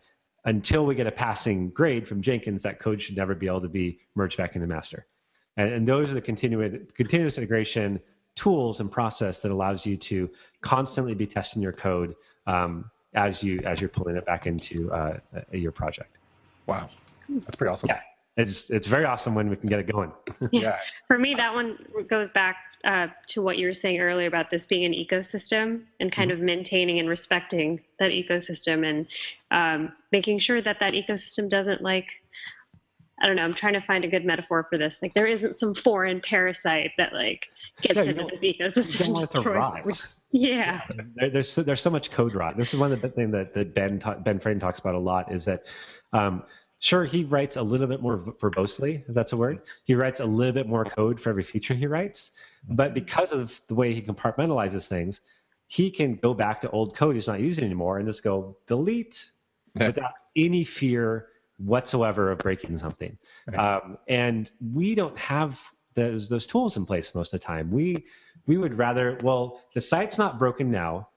until 0.46 0.86
we 0.86 0.96
get 0.96 1.08
a 1.08 1.12
passing 1.12 1.70
grade 1.70 2.08
from 2.08 2.22
Jenkins, 2.22 2.64
that 2.64 2.80
code 2.80 3.02
should 3.02 3.18
never 3.18 3.36
be 3.36 3.48
able 3.48 3.62
to 3.62 3.70
be 3.70 4.00
merged 4.16 4.38
back 4.38 4.56
into 4.56 4.68
master. 4.68 5.06
And, 5.58 5.72
and 5.72 5.88
those 5.88 6.12
are 6.12 6.16
the 6.16 6.22
continuous, 6.22 6.92
continuous 6.96 7.38
integration 7.38 8.00
tools 8.36 8.80
and 8.80 8.92
process 8.92 9.40
that 9.40 9.52
allows 9.52 9.86
you 9.86 9.96
to 9.96 10.30
constantly 10.62 11.14
be 11.14 11.28
testing 11.28 11.62
your 11.62 11.74
code 11.74 12.16
um, 12.48 12.90
as 13.16 13.44
you 13.44 13.60
as 13.66 13.82
you're 13.82 13.90
pulling 13.90 14.16
it 14.16 14.26
back 14.26 14.48
into 14.48 14.92
uh, 14.92 15.20
your 15.52 15.72
project. 15.72 16.18
Wow, 16.66 16.90
that's 17.30 17.56
pretty 17.56 17.72
awesome. 17.72 17.90
Yeah, 17.90 18.02
it's 18.38 18.70
it's 18.70 18.88
very 18.88 19.06
awesome 19.06 19.36
when 19.36 19.50
we 19.50 19.56
can 19.56 19.70
get 19.70 19.80
it 19.80 19.92
going. 19.92 20.12
yeah. 20.52 20.78
For 21.08 21.18
me, 21.18 21.36
that 21.36 21.54
one 21.54 21.78
goes 22.08 22.30
back 22.30 22.58
uh, 22.84 23.08
to 23.28 23.42
what 23.42 23.58
you 23.58 23.68
were 23.68 23.74
saying 23.74 24.00
earlier 24.00 24.28
about 24.28 24.50
this 24.50 24.66
being 24.66 24.86
an 24.86 24.94
ecosystem 24.94 25.84
and 26.00 26.12
kind 26.12 26.32
mm-hmm. 26.32 26.40
of 26.40 26.46
maintaining 26.46 27.00
and 27.00 27.08
respecting 27.08 27.82
that 28.00 28.12
ecosystem 28.12 28.88
and 28.88 29.08
um, 29.52 29.94
making 30.12 30.40
sure 30.40 30.62
that 30.62 30.80
that 30.80 30.94
ecosystem 30.94 31.50
doesn't 31.50 31.82
like 31.82 32.22
I 33.22 33.28
don't 33.28 33.38
know. 33.38 33.44
I'm 33.44 33.54
trying 33.54 33.74
to 33.74 33.82
find 33.82 34.04
a 34.04 34.10
good 34.10 34.26
metaphor 34.26 34.68
for 34.70 34.78
this. 34.78 35.02
Like 35.02 35.14
there 35.14 35.28
isn't 35.28 35.58
some 35.58 35.76
foreign 35.76 36.20
parasite 36.20 36.92
that 36.98 37.14
like 37.14 37.50
gets 37.82 37.96
yeah, 37.96 38.04
into 38.04 38.26
this 38.26 38.42
ecosystem. 38.42 39.16
destroys 39.16 40.08
yeah. 40.34 40.82
There, 41.16 41.30
there's 41.30 41.56
there's 41.56 41.82
so 41.82 41.90
much 41.90 42.12
code 42.12 42.36
rot. 42.36 42.58
This 42.58 42.74
is 42.74 42.80
one 42.80 42.92
of 42.92 43.02
the 43.02 43.10
things 43.10 43.32
that, 43.32 43.54
that 43.54 43.74
Ben 43.74 44.02
Ben 44.24 44.40
Frain 44.40 44.60
talks 44.60 44.80
about 44.80 44.96
a 44.96 45.00
lot. 45.00 45.32
Is 45.32 45.46
that 45.46 45.66
um, 46.12 46.44
sure 46.80 47.06
he 47.06 47.24
writes 47.24 47.56
a 47.56 47.62
little 47.62 47.88
bit 47.88 48.02
more 48.02 48.18
verbosely, 48.18 49.08
if 49.08 49.14
that's 49.14 49.32
a 49.32 49.38
word. 49.38 49.62
He 49.86 49.96
writes 49.96 50.20
a 50.20 50.26
little 50.26 50.54
bit 50.54 50.68
more 50.68 50.84
code 50.84 51.20
for 51.20 51.30
every 51.30 51.44
feature 51.44 51.74
he 51.74 51.88
writes, 51.88 52.32
but 52.68 52.94
because 52.94 53.32
of 53.32 53.62
the 53.68 53.76
way 53.76 53.94
he 53.94 54.02
compartmentalizes 54.02 54.88
things, 54.88 55.22
he 55.68 55.92
can 55.92 56.16
go 56.16 56.34
back 56.34 56.62
to 56.62 56.70
old 56.72 56.96
code 56.96 57.16
he's 57.16 57.28
not 57.28 57.40
using 57.40 57.64
anymore 57.64 58.00
and 58.00 58.08
just 58.08 58.24
go 58.24 58.58
delete 58.68 59.26
yeah. 59.76 59.88
without 59.88 60.12
any 60.36 60.64
fear 60.64 61.28
whatsoever 61.58 62.32
of 62.32 62.40
breaking 62.40 62.78
something. 62.78 63.18
Right. 63.48 63.58
Um, 63.58 63.98
and 64.08 64.52
we 64.74 64.96
don't 64.96 65.18
have 65.18 65.62
those 65.96 66.30
those 66.30 66.46
tools 66.46 66.78
in 66.78 66.86
place 66.86 67.14
most 67.16 67.34
of 67.34 67.40
the 67.40 67.46
time. 67.46 67.72
We 67.72 68.06
we 68.46 68.58
would 68.58 68.78
rather 68.78 69.18
well 69.24 69.62
the 69.74 69.82
site's 69.82 70.18
not 70.18 70.40
broken 70.40 70.72
now. 70.72 71.10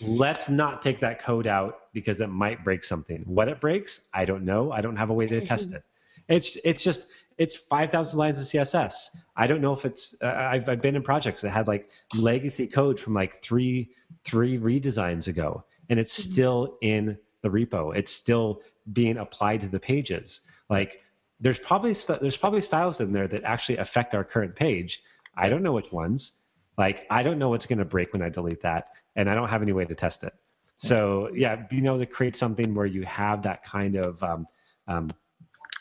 Let's 0.00 0.48
not 0.48 0.82
take 0.82 1.00
that 1.00 1.22
code 1.22 1.46
out 1.46 1.78
because 1.92 2.20
it 2.20 2.28
might 2.28 2.64
break 2.64 2.84
something. 2.84 3.22
What 3.26 3.48
it 3.48 3.60
breaks, 3.60 4.08
I 4.12 4.24
don't 4.24 4.44
know. 4.44 4.72
I 4.72 4.80
don't 4.80 4.96
have 4.96 5.10
a 5.10 5.14
way 5.14 5.26
to 5.26 5.44
test 5.44 5.72
it. 5.76 5.84
It's 6.28 6.56
it's 6.64 6.84
just 6.84 7.12
it's 7.38 7.56
5,000 7.56 8.18
lines 8.18 8.38
of 8.38 8.44
CSS. 8.44 9.16
I 9.36 9.46
don't 9.46 9.60
know 9.60 9.72
if 9.72 9.84
it's, 9.84 10.20
uh, 10.22 10.26
I've, 10.26 10.68
I've 10.68 10.82
been 10.82 10.96
in 10.96 11.02
projects 11.02 11.40
that 11.42 11.50
had 11.50 11.66
like 11.66 11.88
legacy 12.14 12.66
code 12.66 13.00
from 13.00 13.14
like 13.14 13.42
three, 13.42 13.90
three 14.24 14.58
redesigns 14.58 15.28
ago, 15.28 15.64
and 15.88 15.98
it's 15.98 16.20
mm-hmm. 16.20 16.32
still 16.32 16.78
in 16.80 17.18
the 17.40 17.48
repo. 17.48 17.96
It's 17.96 18.12
still 18.12 18.62
being 18.92 19.16
applied 19.16 19.62
to 19.62 19.68
the 19.68 19.80
pages. 19.80 20.42
Like 20.68 21.02
there's 21.42 21.58
probably, 21.58 21.92
st- 21.92 22.20
there's 22.20 22.36
probably 22.36 22.62
styles 22.62 23.00
in 23.00 23.12
there 23.12 23.28
that 23.28 23.44
actually 23.44 23.76
affect 23.76 24.14
our 24.14 24.24
current 24.24 24.56
page. 24.56 25.02
I 25.36 25.48
don't 25.50 25.62
know 25.62 25.72
which 25.72 25.92
ones. 25.92 26.40
Like 26.78 27.06
I 27.10 27.22
don't 27.22 27.38
know 27.38 27.50
what's 27.50 27.66
going 27.66 27.80
to 27.80 27.84
break 27.84 28.12
when 28.12 28.22
I 28.22 28.28
delete 28.28 28.62
that, 28.62 28.88
and 29.14 29.28
I 29.28 29.34
don't 29.34 29.48
have 29.48 29.62
any 29.62 29.72
way 29.72 29.84
to 29.84 29.94
test 29.94 30.24
it. 30.24 30.32
So 30.76 31.30
yeah, 31.34 31.56
being 31.56 31.86
able 31.86 31.98
to 31.98 32.06
create 32.06 32.34
something 32.34 32.74
where 32.74 32.86
you 32.86 33.02
have 33.02 33.42
that 33.42 33.62
kind 33.62 33.96
of 33.96 34.22
um, 34.22 34.46
um, 34.88 35.10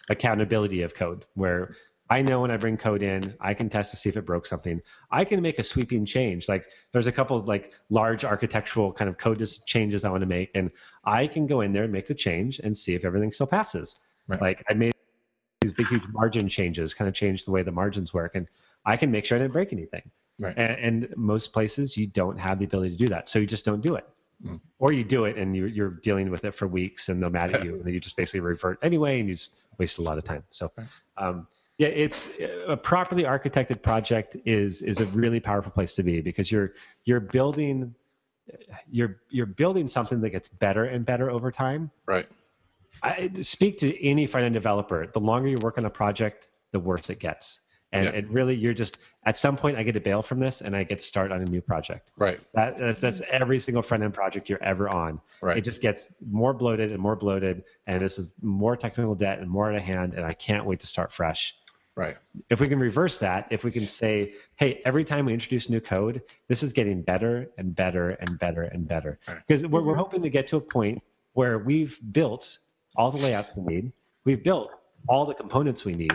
accountability 0.10 0.82
of 0.82 0.94
code 0.94 1.26
where 1.34 1.76
I 2.10 2.22
know 2.22 2.42
when 2.42 2.52
I 2.52 2.58
bring 2.58 2.76
code 2.76 3.04
in, 3.04 3.36
I 3.40 3.54
can 3.54 3.70
test 3.70 3.92
to 3.92 3.98
see 3.98 4.10
if 4.10 4.18
it 4.18 4.26
broke 4.26 4.46
something. 4.46 4.82
I 5.10 5.24
can 5.24 5.42
make 5.42 5.60
a 5.60 5.64
sweeping 5.64 6.06
change. 6.06 6.50
Like 6.50 6.66
there's 6.92 7.08
a 7.08 7.12
couple 7.12 7.38
of 7.38 7.48
like 7.48 7.74
large 7.90 8.26
architectural 8.26 8.92
kind 8.92 9.10
of 9.10 9.18
code 9.18 9.44
changes 9.66 10.04
I 10.04 10.10
want 10.10 10.22
to 10.22 10.28
make, 10.28 10.52
and 10.54 10.72
I 11.06 11.28
can 11.28 11.48
go 11.48 11.62
in 11.62 11.72
there 11.72 11.84
and 11.84 11.94
make 11.94 12.08
the 12.08 12.16
change 12.16 12.60
and 12.60 12.78
see 12.78 12.96
if 12.96 13.06
everything 13.06 13.32
still 13.32 13.48
passes. 13.48 13.98
Right. 14.28 14.42
Like 14.42 14.64
I 14.70 14.74
made 14.74 14.91
these 15.62 15.72
big 15.72 15.88
huge 15.88 16.08
margin 16.08 16.50
changes, 16.50 16.94
kind 16.94 17.08
of 17.08 17.14
change 17.14 17.46
the 17.46 17.52
way 17.52 17.64
the 17.64 17.72
margins 17.72 18.14
work, 18.14 18.36
and 18.36 18.48
I 18.86 18.98
can 18.98 19.12
make 19.12 19.26
sure 19.26 19.38
I 19.38 19.40
didn't 19.40 19.54
break 19.54 19.72
anything. 19.72 20.10
Right. 20.40 20.58
And, 20.58 21.06
and 21.06 21.18
most 21.18 21.54
places 21.54 21.96
you 21.96 22.08
don't 22.08 22.40
have 22.40 22.60
the 22.60 22.66
ability 22.66 22.92
to 22.92 22.98
do 22.98 23.10
that, 23.10 23.30
so 23.30 23.40
you 23.40 23.46
just 23.46 23.64
don't 23.64 23.82
do 23.82 23.96
it. 23.96 24.08
Mm. 24.44 24.60
Or 24.80 24.92
you 24.92 25.04
do 25.04 25.26
it 25.26 25.38
and 25.38 25.56
you, 25.56 25.68
you're 25.68 25.92
dealing 25.92 26.32
with 26.32 26.46
it 26.46 26.56
for 26.56 26.68
weeks 26.68 27.10
and 27.10 27.22
they're 27.22 27.30
mad 27.30 27.54
at 27.54 27.64
you 27.64 27.76
and 27.86 27.94
you 27.94 28.00
just 28.00 28.18
basically 28.18 28.40
revert 28.40 28.80
anyway 28.82 29.20
and 29.20 29.30
you 29.30 29.36
just 29.36 29.62
waste 29.78 30.00
a 30.00 30.02
lot 30.02 30.18
of 30.18 30.24
time. 30.24 30.44
So, 30.50 30.72
um, 31.18 31.48
yeah, 31.78 31.90
it's 31.90 32.32
a 32.68 32.76
properly 32.76 33.24
architected 33.24 33.82
project 33.82 34.38
is 34.46 34.82
is 34.82 35.00
a 35.00 35.06
really 35.08 35.40
powerful 35.40 35.72
place 35.72 35.96
to 35.96 36.04
be 36.04 36.22
because 36.22 36.52
you're 36.52 36.74
you're 37.06 37.20
building 37.20 37.96
you're 38.90 39.18
you're 39.30 39.46
building 39.46 39.88
something 39.88 40.22
that 40.22 40.30
gets 40.30 40.50
better 40.50 40.86
and 40.86 41.06
better 41.06 41.30
over 41.32 41.52
time. 41.52 41.92
Right. 42.06 42.28
I 43.04 43.32
speak 43.42 43.80
to 43.80 44.04
any 44.04 44.28
front 44.28 44.46
end 44.46 44.54
developer. 44.54 45.08
The 45.08 45.20
longer 45.20 45.50
you 45.50 45.58
work 45.62 45.78
on 45.78 45.86
a 45.86 45.90
project, 45.90 46.50
the 46.72 46.80
worse 46.80 47.10
it 47.10 47.20
gets. 47.20 47.62
And 47.94 48.06
yeah. 48.06 48.12
it 48.12 48.30
really 48.30 48.56
you're 48.56 48.74
just 48.74 49.00
at 49.26 49.36
some 49.36 49.58
point 49.58 49.78
i 49.78 49.84
get 49.84 49.92
to 49.94 50.00
bail 50.00 50.22
from 50.22 50.40
this 50.40 50.62
and 50.62 50.76
i 50.76 50.84
get 50.84 51.00
to 51.00 51.06
start 51.06 51.32
on 51.32 51.42
a 51.42 51.46
new 51.46 51.62
project. 51.62 52.12
Right. 52.18 52.40
That, 52.54 53.00
that's 53.00 53.22
every 53.30 53.60
single 53.60 53.84
front 53.84 54.04
end 54.04 54.14
project 54.14 54.50
you're 54.50 54.64
ever 54.64 54.88
on. 54.90 55.20
Right. 55.42 55.58
It 55.58 55.62
just 55.62 55.82
gets 55.82 56.14
more 56.30 56.54
bloated 56.54 56.92
and 56.92 57.02
more 57.02 57.16
bloated 57.16 57.66
and 57.88 58.02
this 58.02 58.18
is 58.18 58.34
more 58.42 58.78
technical 58.78 59.16
debt 59.16 59.40
and 59.40 59.50
more 59.50 59.70
out 59.70 59.76
of 59.76 59.84
hand 59.84 60.14
and 60.14 60.26
i 60.26 60.34
can't 60.34 60.66
wait 60.66 60.80
to 60.82 60.88
start 60.88 61.12
fresh. 61.12 61.56
Right. 61.94 62.16
If 62.50 62.62
we 62.62 62.70
can 62.70 62.80
reverse 62.80 63.20
that 63.20 63.48
if 63.52 63.66
we 63.66 63.72
can 63.72 63.86
say 63.86 64.36
hey 64.56 64.82
every 64.86 65.04
time 65.04 65.26
we 65.26 65.34
introduce 65.34 65.70
new 65.70 65.82
code 65.82 66.22
this 66.48 66.64
is 66.64 66.72
getting 66.72 67.02
better 67.02 67.50
and 67.58 67.76
better 67.76 68.08
and 68.08 68.40
better 68.40 68.64
and 68.64 68.88
better. 68.88 69.20
Because 69.26 69.64
right. 69.64 69.72
we're, 69.72 69.82
we're 69.82 69.96
hoping 69.96 70.22
to 70.22 70.30
get 70.30 70.48
to 70.48 70.56
a 70.56 70.62
point 70.62 71.04
where 71.34 71.60
we've 71.60 72.00
built 72.14 72.60
all 72.96 73.12
the 73.12 73.18
layouts 73.18 73.54
we 73.56 73.64
need 73.64 73.92
we've 74.26 74.44
built 74.44 74.72
all 75.08 75.26
the 75.26 75.34
components 75.34 75.86
we 75.86 75.94
need 75.94 76.12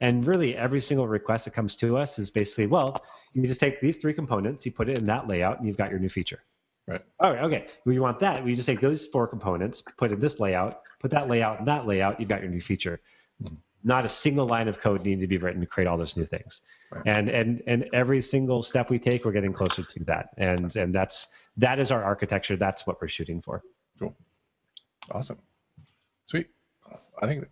and 0.00 0.26
really, 0.26 0.56
every 0.56 0.80
single 0.80 1.06
request 1.06 1.46
that 1.46 1.52
comes 1.52 1.76
to 1.76 1.96
us 1.96 2.18
is 2.18 2.28
basically, 2.28 2.66
well, 2.66 3.02
you 3.32 3.46
just 3.46 3.60
take 3.60 3.80
these 3.80 3.96
three 3.96 4.12
components, 4.12 4.66
you 4.66 4.72
put 4.72 4.88
it 4.88 4.98
in 4.98 5.06
that 5.06 5.28
layout, 5.28 5.58
and 5.58 5.66
you've 5.66 5.76
got 5.76 5.90
your 5.90 5.98
new 5.98 6.08
feature. 6.08 6.42
Right. 6.86 7.00
All 7.20 7.32
right. 7.32 7.44
Okay. 7.44 7.68
We 7.86 7.98
want 7.98 8.18
that. 8.18 8.44
We 8.44 8.54
just 8.54 8.66
take 8.66 8.80
those 8.80 9.06
four 9.06 9.26
components, 9.26 9.82
put 9.96 10.12
in 10.12 10.20
this 10.20 10.38
layout, 10.38 10.82
put 11.00 11.10
that 11.12 11.28
layout 11.28 11.60
in 11.60 11.64
that 11.64 11.86
layout. 11.86 12.20
You've 12.20 12.28
got 12.28 12.42
your 12.42 12.50
new 12.50 12.60
feature. 12.60 13.00
Mm-hmm. 13.42 13.54
Not 13.84 14.04
a 14.04 14.08
single 14.08 14.46
line 14.46 14.68
of 14.68 14.80
code 14.80 15.04
needed 15.04 15.22
to 15.22 15.26
be 15.26 15.38
written 15.38 15.60
to 15.60 15.66
create 15.66 15.86
all 15.86 15.96
those 15.96 16.16
new 16.16 16.26
things. 16.26 16.60
Right. 16.90 17.02
And 17.06 17.28
and 17.30 17.62
and 17.66 17.88
every 17.94 18.20
single 18.20 18.62
step 18.62 18.90
we 18.90 18.98
take, 18.98 19.24
we're 19.24 19.32
getting 19.32 19.52
closer 19.52 19.82
to 19.82 20.04
that. 20.04 20.30
And 20.36 20.74
and 20.76 20.94
that's 20.94 21.28
that 21.56 21.78
is 21.78 21.90
our 21.90 22.04
architecture. 22.04 22.56
That's 22.56 22.86
what 22.86 23.00
we're 23.00 23.08
shooting 23.08 23.40
for. 23.40 23.62
Cool. 23.98 24.14
Awesome. 25.10 25.38
Sweet. 26.26 26.48
I 27.20 27.26
think 27.26 27.46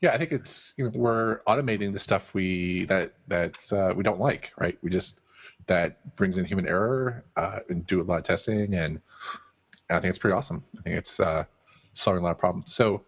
yeah, 0.00 0.12
I 0.12 0.18
think 0.18 0.32
it's 0.32 0.72
you 0.76 0.84
know 0.84 0.92
we're 0.94 1.40
automating 1.46 1.92
the 1.92 1.98
stuff 1.98 2.32
we 2.32 2.86
that 2.86 3.12
that 3.28 3.72
uh, 3.72 3.92
we 3.94 4.02
don't 4.02 4.20
like, 4.20 4.52
right? 4.58 4.78
We 4.82 4.90
just 4.90 5.20
that 5.66 6.16
brings 6.16 6.38
in 6.38 6.44
human 6.44 6.66
error 6.66 7.24
uh, 7.36 7.60
and 7.68 7.86
do 7.86 8.00
a 8.00 8.04
lot 8.04 8.18
of 8.18 8.24
testing, 8.24 8.74
and 8.74 9.00
I 9.90 10.00
think 10.00 10.10
it's 10.10 10.18
pretty 10.18 10.34
awesome. 10.34 10.64
I 10.78 10.82
think 10.82 10.96
it's 10.96 11.20
uh, 11.20 11.44
solving 11.94 12.22
a 12.22 12.24
lot 12.24 12.32
of 12.32 12.38
problems. 12.38 12.74
So 12.74 13.02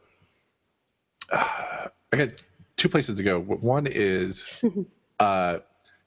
uh, 1.31 1.89
I 2.13 2.17
got 2.17 2.29
two 2.77 2.89
places 2.89 3.17
to 3.17 3.23
go. 3.23 3.41
One 3.41 3.87
is 3.87 4.63
uh, 5.21 5.59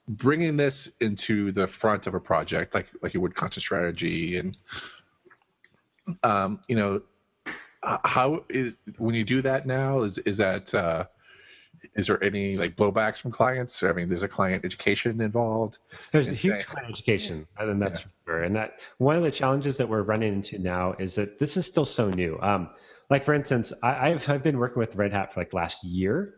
bringing 0.08 0.56
this 0.56 0.92
into 1.02 1.52
the 1.52 1.66
front 1.66 2.06
of 2.06 2.14
a 2.14 2.20
project, 2.20 2.76
like 2.76 2.88
like 3.02 3.16
you 3.16 3.22
would 3.22 3.34
content 3.34 3.64
strategy, 3.64 4.38
and 4.38 4.56
um, 6.22 6.60
you 6.68 6.76
know 6.76 7.02
how 8.04 8.44
is 8.50 8.74
when 8.98 9.16
you 9.16 9.24
do 9.24 9.42
that 9.44 9.66
now? 9.66 10.02
Is 10.02 10.18
is 10.20 10.38
that 10.38 10.74
uh, 10.74 11.06
is 11.94 12.08
there 12.08 12.24
any 12.24 12.58
like 12.58 12.76
blowbacks 12.76 13.22
from 13.22 13.32
clients? 13.32 13.84
I 13.84 13.92
mean, 13.94 14.10
there's 14.10 14.24
a 14.24 14.28
client 14.28 14.66
education 14.66 15.22
involved. 15.22 15.80
There's 16.12 16.28
a 16.30 16.34
huge 16.34 16.66
client 16.66 16.90
education, 16.90 17.48
and 17.58 17.82
that's 17.82 18.02
yeah. 18.02 18.06
for 18.26 18.32
sure. 18.32 18.44
And 18.44 18.56
that 18.56 18.80
one 18.98 19.16
of 19.16 19.24
the 19.24 19.32
challenges 19.32 19.78
that 19.78 19.88
we're 19.88 20.02
running 20.02 20.34
into 20.34 20.60
now 20.60 20.96
is 20.98 21.16
that 21.16 21.40
this 21.40 21.58
is 21.58 21.66
still 21.66 21.86
so 21.86 22.10
new. 22.10 22.40
Um, 22.42 22.70
like 23.10 23.24
for 23.24 23.34
instance, 23.34 23.72
I, 23.84 24.10
have 24.10 24.30
I've 24.30 24.44
been 24.44 24.58
working 24.58 24.80
with 24.80 24.96
Red 24.96 25.14
Hat 25.14 25.34
for 25.34 25.42
like 25.42 25.54
last 25.54 25.84
year, 25.84 26.36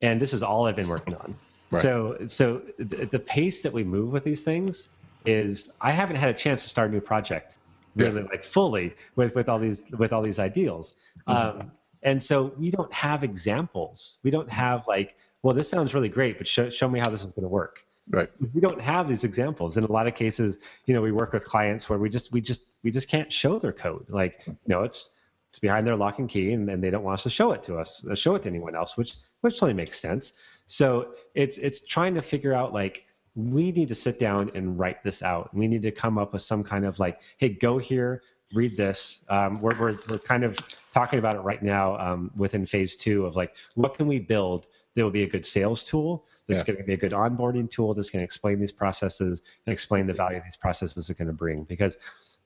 and 0.00 0.20
this 0.20 0.32
is 0.32 0.42
all 0.42 0.66
I've 0.66 0.76
been 0.76 0.88
working 0.88 1.14
on. 1.14 1.36
Right. 1.70 1.82
So 1.82 2.16
so 2.28 2.62
the, 2.78 3.06
the, 3.06 3.18
pace 3.18 3.62
that 3.62 3.72
we 3.72 3.84
move 3.84 4.10
with 4.10 4.24
these 4.24 4.42
things 4.42 4.88
is 5.24 5.76
I 5.80 5.92
haven't 5.92 6.16
had 6.16 6.30
a 6.30 6.34
chance 6.34 6.62
to 6.64 6.68
start 6.68 6.90
a 6.90 6.92
new 6.92 7.00
project 7.00 7.56
really 7.94 8.22
yeah. 8.22 8.28
like 8.28 8.44
fully 8.44 8.94
with 9.16 9.34
with 9.34 9.48
all 9.48 9.58
these 9.58 9.84
with 9.98 10.12
all 10.12 10.22
these 10.22 10.38
ideals. 10.38 10.94
Mm-hmm. 11.28 11.60
Um, 11.60 11.72
and 12.02 12.22
so 12.22 12.52
we 12.58 12.70
don't 12.70 12.92
have 12.92 13.24
examples. 13.24 14.18
We 14.24 14.30
don't 14.30 14.50
have 14.50 14.86
like, 14.86 15.16
well, 15.42 15.54
this 15.54 15.68
sounds 15.68 15.94
really 15.94 16.08
great, 16.08 16.38
but 16.38 16.48
show, 16.48 16.70
show 16.70 16.88
me 16.88 16.98
how 16.98 17.10
this 17.10 17.22
is 17.22 17.32
going 17.32 17.42
to 17.42 17.48
work. 17.48 17.84
Right. 18.08 18.30
We 18.54 18.60
don't 18.60 18.80
have 18.80 19.06
these 19.06 19.22
examples. 19.22 19.76
In 19.76 19.84
a 19.84 19.92
lot 19.92 20.08
of 20.08 20.14
cases, 20.14 20.58
you 20.86 20.94
know, 20.94 21.02
we 21.02 21.12
work 21.12 21.32
with 21.32 21.44
clients 21.44 21.88
where 21.88 21.98
we 21.98 22.08
just 22.08 22.32
we 22.32 22.40
just 22.40 22.70
we 22.82 22.90
just 22.90 23.08
can't 23.08 23.32
show 23.32 23.58
their 23.58 23.72
code. 23.72 24.06
Like, 24.08 24.42
you 24.46 24.56
know, 24.66 24.82
it's 24.82 25.16
it's 25.50 25.58
behind 25.58 25.86
their 25.86 25.96
lock 25.96 26.18
and 26.18 26.28
key, 26.28 26.52
and, 26.52 26.68
and 26.68 26.82
they 26.82 26.90
don't 26.90 27.04
want 27.04 27.14
us 27.14 27.22
to 27.24 27.30
show 27.30 27.52
it 27.52 27.62
to 27.64 27.76
us, 27.76 28.06
uh, 28.06 28.14
show 28.14 28.34
it 28.34 28.42
to 28.42 28.48
anyone 28.48 28.74
else, 28.74 28.96
which 28.96 29.14
which 29.42 29.54
totally 29.54 29.74
makes 29.74 30.00
sense. 30.00 30.32
So 30.66 31.14
it's 31.34 31.58
it's 31.58 31.86
trying 31.86 32.14
to 32.14 32.22
figure 32.22 32.54
out 32.54 32.72
like 32.72 33.04
we 33.34 33.72
need 33.72 33.88
to 33.88 33.94
sit 33.94 34.18
down 34.18 34.50
and 34.54 34.78
write 34.78 35.02
this 35.04 35.22
out. 35.22 35.54
We 35.54 35.68
need 35.68 35.82
to 35.82 35.90
come 35.90 36.18
up 36.18 36.32
with 36.32 36.42
some 36.42 36.62
kind 36.62 36.84
of 36.84 36.98
like, 36.98 37.20
hey, 37.38 37.50
go 37.50 37.78
here, 37.78 38.22
read 38.52 38.76
this. 38.76 39.24
Um, 39.28 39.60
we're, 39.60 39.78
we're, 39.78 39.96
we're 40.08 40.18
kind 40.18 40.44
of 40.44 40.58
talking 40.92 41.18
about 41.18 41.36
it 41.36 41.40
right 41.40 41.62
now 41.62 41.96
um, 41.98 42.30
within 42.36 42.66
phase 42.66 42.96
two 42.96 43.26
of 43.26 43.36
like, 43.36 43.56
what 43.74 43.94
can 43.94 44.06
we 44.06 44.18
build 44.18 44.66
that 44.94 45.04
will 45.04 45.10
be 45.10 45.22
a 45.22 45.28
good 45.28 45.46
sales 45.46 45.84
tool, 45.84 46.26
that's 46.48 46.62
yeah. 46.62 46.74
going 46.74 46.78
to 46.78 46.84
be 46.84 46.94
a 46.94 46.96
good 46.96 47.12
onboarding 47.12 47.70
tool, 47.70 47.94
that's 47.94 48.10
going 48.10 48.20
to 48.20 48.24
explain 48.24 48.58
these 48.58 48.72
processes 48.72 49.42
and 49.66 49.72
explain 49.72 50.06
the 50.06 50.12
value 50.12 50.40
these 50.44 50.56
processes 50.56 51.08
are 51.08 51.14
going 51.14 51.28
to 51.28 51.32
bring. 51.32 51.62
Because 51.64 51.96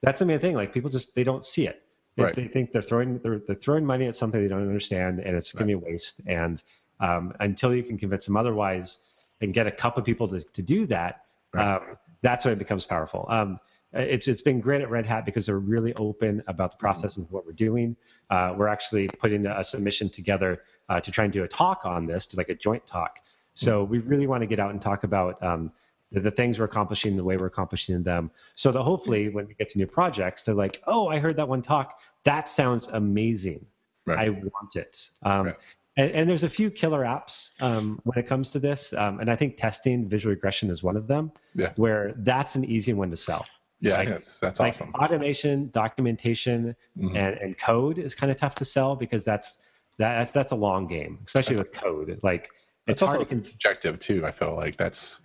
that's 0.02 0.18
the 0.18 0.26
main 0.26 0.38
thing. 0.40 0.54
Like 0.54 0.74
people 0.74 0.90
just, 0.90 1.14
they 1.14 1.24
don't 1.24 1.44
see 1.44 1.66
it. 1.66 1.82
They, 2.16 2.22
right. 2.22 2.34
they 2.34 2.46
think 2.46 2.70
they're 2.70 2.82
throwing, 2.82 3.18
they're, 3.20 3.40
they're 3.46 3.56
throwing 3.56 3.86
money 3.86 4.06
at 4.06 4.14
something 4.14 4.42
they 4.42 4.48
don't 4.48 4.60
understand 4.62 5.20
and 5.20 5.34
it's 5.34 5.52
going 5.52 5.66
right. 5.66 5.72
to 5.72 5.78
be 5.80 5.86
a 5.86 5.92
waste. 5.92 6.20
And 6.26 6.62
um, 7.00 7.32
until 7.40 7.74
you 7.74 7.82
can 7.82 7.96
convince 7.96 8.26
them 8.26 8.36
otherwise 8.36 8.98
and 9.40 9.52
get 9.52 9.66
a 9.66 9.70
couple 9.70 10.00
of 10.00 10.06
people 10.06 10.28
to, 10.28 10.42
to 10.42 10.62
do 10.62 10.86
that, 10.86 11.24
right. 11.52 11.76
um, 11.76 11.98
that's 12.22 12.44
when 12.44 12.52
it 12.52 12.58
becomes 12.58 12.86
powerful. 12.86 13.26
Um, 13.28 13.58
it's 13.94 14.26
it's 14.26 14.42
been 14.42 14.60
great 14.60 14.82
at 14.82 14.90
Red 14.90 15.06
Hat 15.06 15.24
because 15.24 15.46
they're 15.46 15.58
really 15.58 15.94
open 15.94 16.42
about 16.48 16.72
the 16.72 16.76
processes 16.76 17.24
of 17.24 17.32
what 17.32 17.46
we're 17.46 17.52
doing. 17.52 17.96
Uh, 18.28 18.54
we're 18.56 18.68
actually 18.68 19.06
putting 19.06 19.46
a 19.46 19.62
submission 19.62 20.10
together 20.10 20.62
uh, 20.88 21.00
to 21.00 21.10
try 21.10 21.24
and 21.24 21.32
do 21.32 21.44
a 21.44 21.48
talk 21.48 21.82
on 21.84 22.06
this, 22.06 22.26
to 22.26 22.36
like 22.36 22.48
a 22.48 22.54
joint 22.54 22.84
talk. 22.86 23.20
So 23.54 23.84
we 23.84 23.98
really 24.00 24.26
want 24.26 24.42
to 24.42 24.46
get 24.46 24.58
out 24.58 24.72
and 24.72 24.80
talk 24.82 25.04
about 25.04 25.40
um, 25.42 25.70
the, 26.10 26.20
the, 26.20 26.30
things 26.30 26.58
we're 26.58 26.64
accomplishing, 26.64 27.14
the 27.14 27.22
way 27.22 27.36
we're 27.36 27.46
accomplishing 27.46 28.02
them, 28.02 28.32
so 28.56 28.72
that 28.72 28.82
hopefully 28.82 29.28
when 29.28 29.46
we 29.46 29.54
get 29.54 29.70
to 29.70 29.78
new 29.78 29.86
projects, 29.86 30.42
they're 30.42 30.56
like, 30.56 30.82
"Oh, 30.86 31.08
I 31.08 31.20
heard 31.20 31.36
that 31.36 31.48
one 31.48 31.62
talk. 31.62 32.00
That 32.24 32.48
sounds 32.48 32.88
amazing. 32.88 33.64
Right. 34.06 34.18
I 34.18 34.30
want 34.30 34.74
it." 34.74 35.08
Um, 35.22 35.46
right. 35.46 35.56
And, 35.96 36.10
and, 36.10 36.30
there's 36.30 36.42
a 36.42 36.48
few 36.48 36.70
killer 36.70 37.04
apps 37.04 37.50
um, 37.62 38.00
when 38.02 38.18
it 38.18 38.26
comes 38.26 38.50
to 38.50 38.58
this, 38.58 38.92
um, 38.94 39.20
and 39.20 39.30
I 39.30 39.36
think 39.36 39.56
testing 39.56 40.08
visual 40.08 40.34
regression 40.34 40.68
is 40.68 40.82
one 40.82 40.96
of 40.96 41.06
them. 41.06 41.30
Yeah. 41.54 41.72
Where 41.76 42.14
that's 42.16 42.56
an 42.56 42.64
easy 42.64 42.92
one 42.92 43.10
to 43.10 43.16
sell. 43.16 43.46
Yeah, 43.80 43.98
like, 43.98 44.08
that's, 44.08 44.40
that's 44.40 44.60
like 44.60 44.70
awesome. 44.70 44.92
Automation, 44.94 45.70
documentation, 45.70 46.74
mm-hmm. 46.98 47.16
and, 47.16 47.36
and 47.36 47.58
code 47.58 47.98
is 47.98 48.14
kind 48.14 48.32
of 48.32 48.38
tough 48.38 48.54
to 48.56 48.64
sell 48.64 48.96
because 48.96 49.24
that's 49.24 49.60
that, 49.98 50.18
that's 50.18 50.32
that's 50.32 50.52
a 50.52 50.56
long 50.56 50.86
game, 50.86 51.18
especially 51.26 51.56
that's, 51.56 51.68
with 51.68 51.80
code. 51.80 52.20
Like 52.22 52.50
it's 52.86 53.02
also 53.02 53.24
subjective 53.24 53.98
too. 53.98 54.24
I 54.26 54.30
feel 54.30 54.54
like 54.54 54.76
that's 54.76 55.20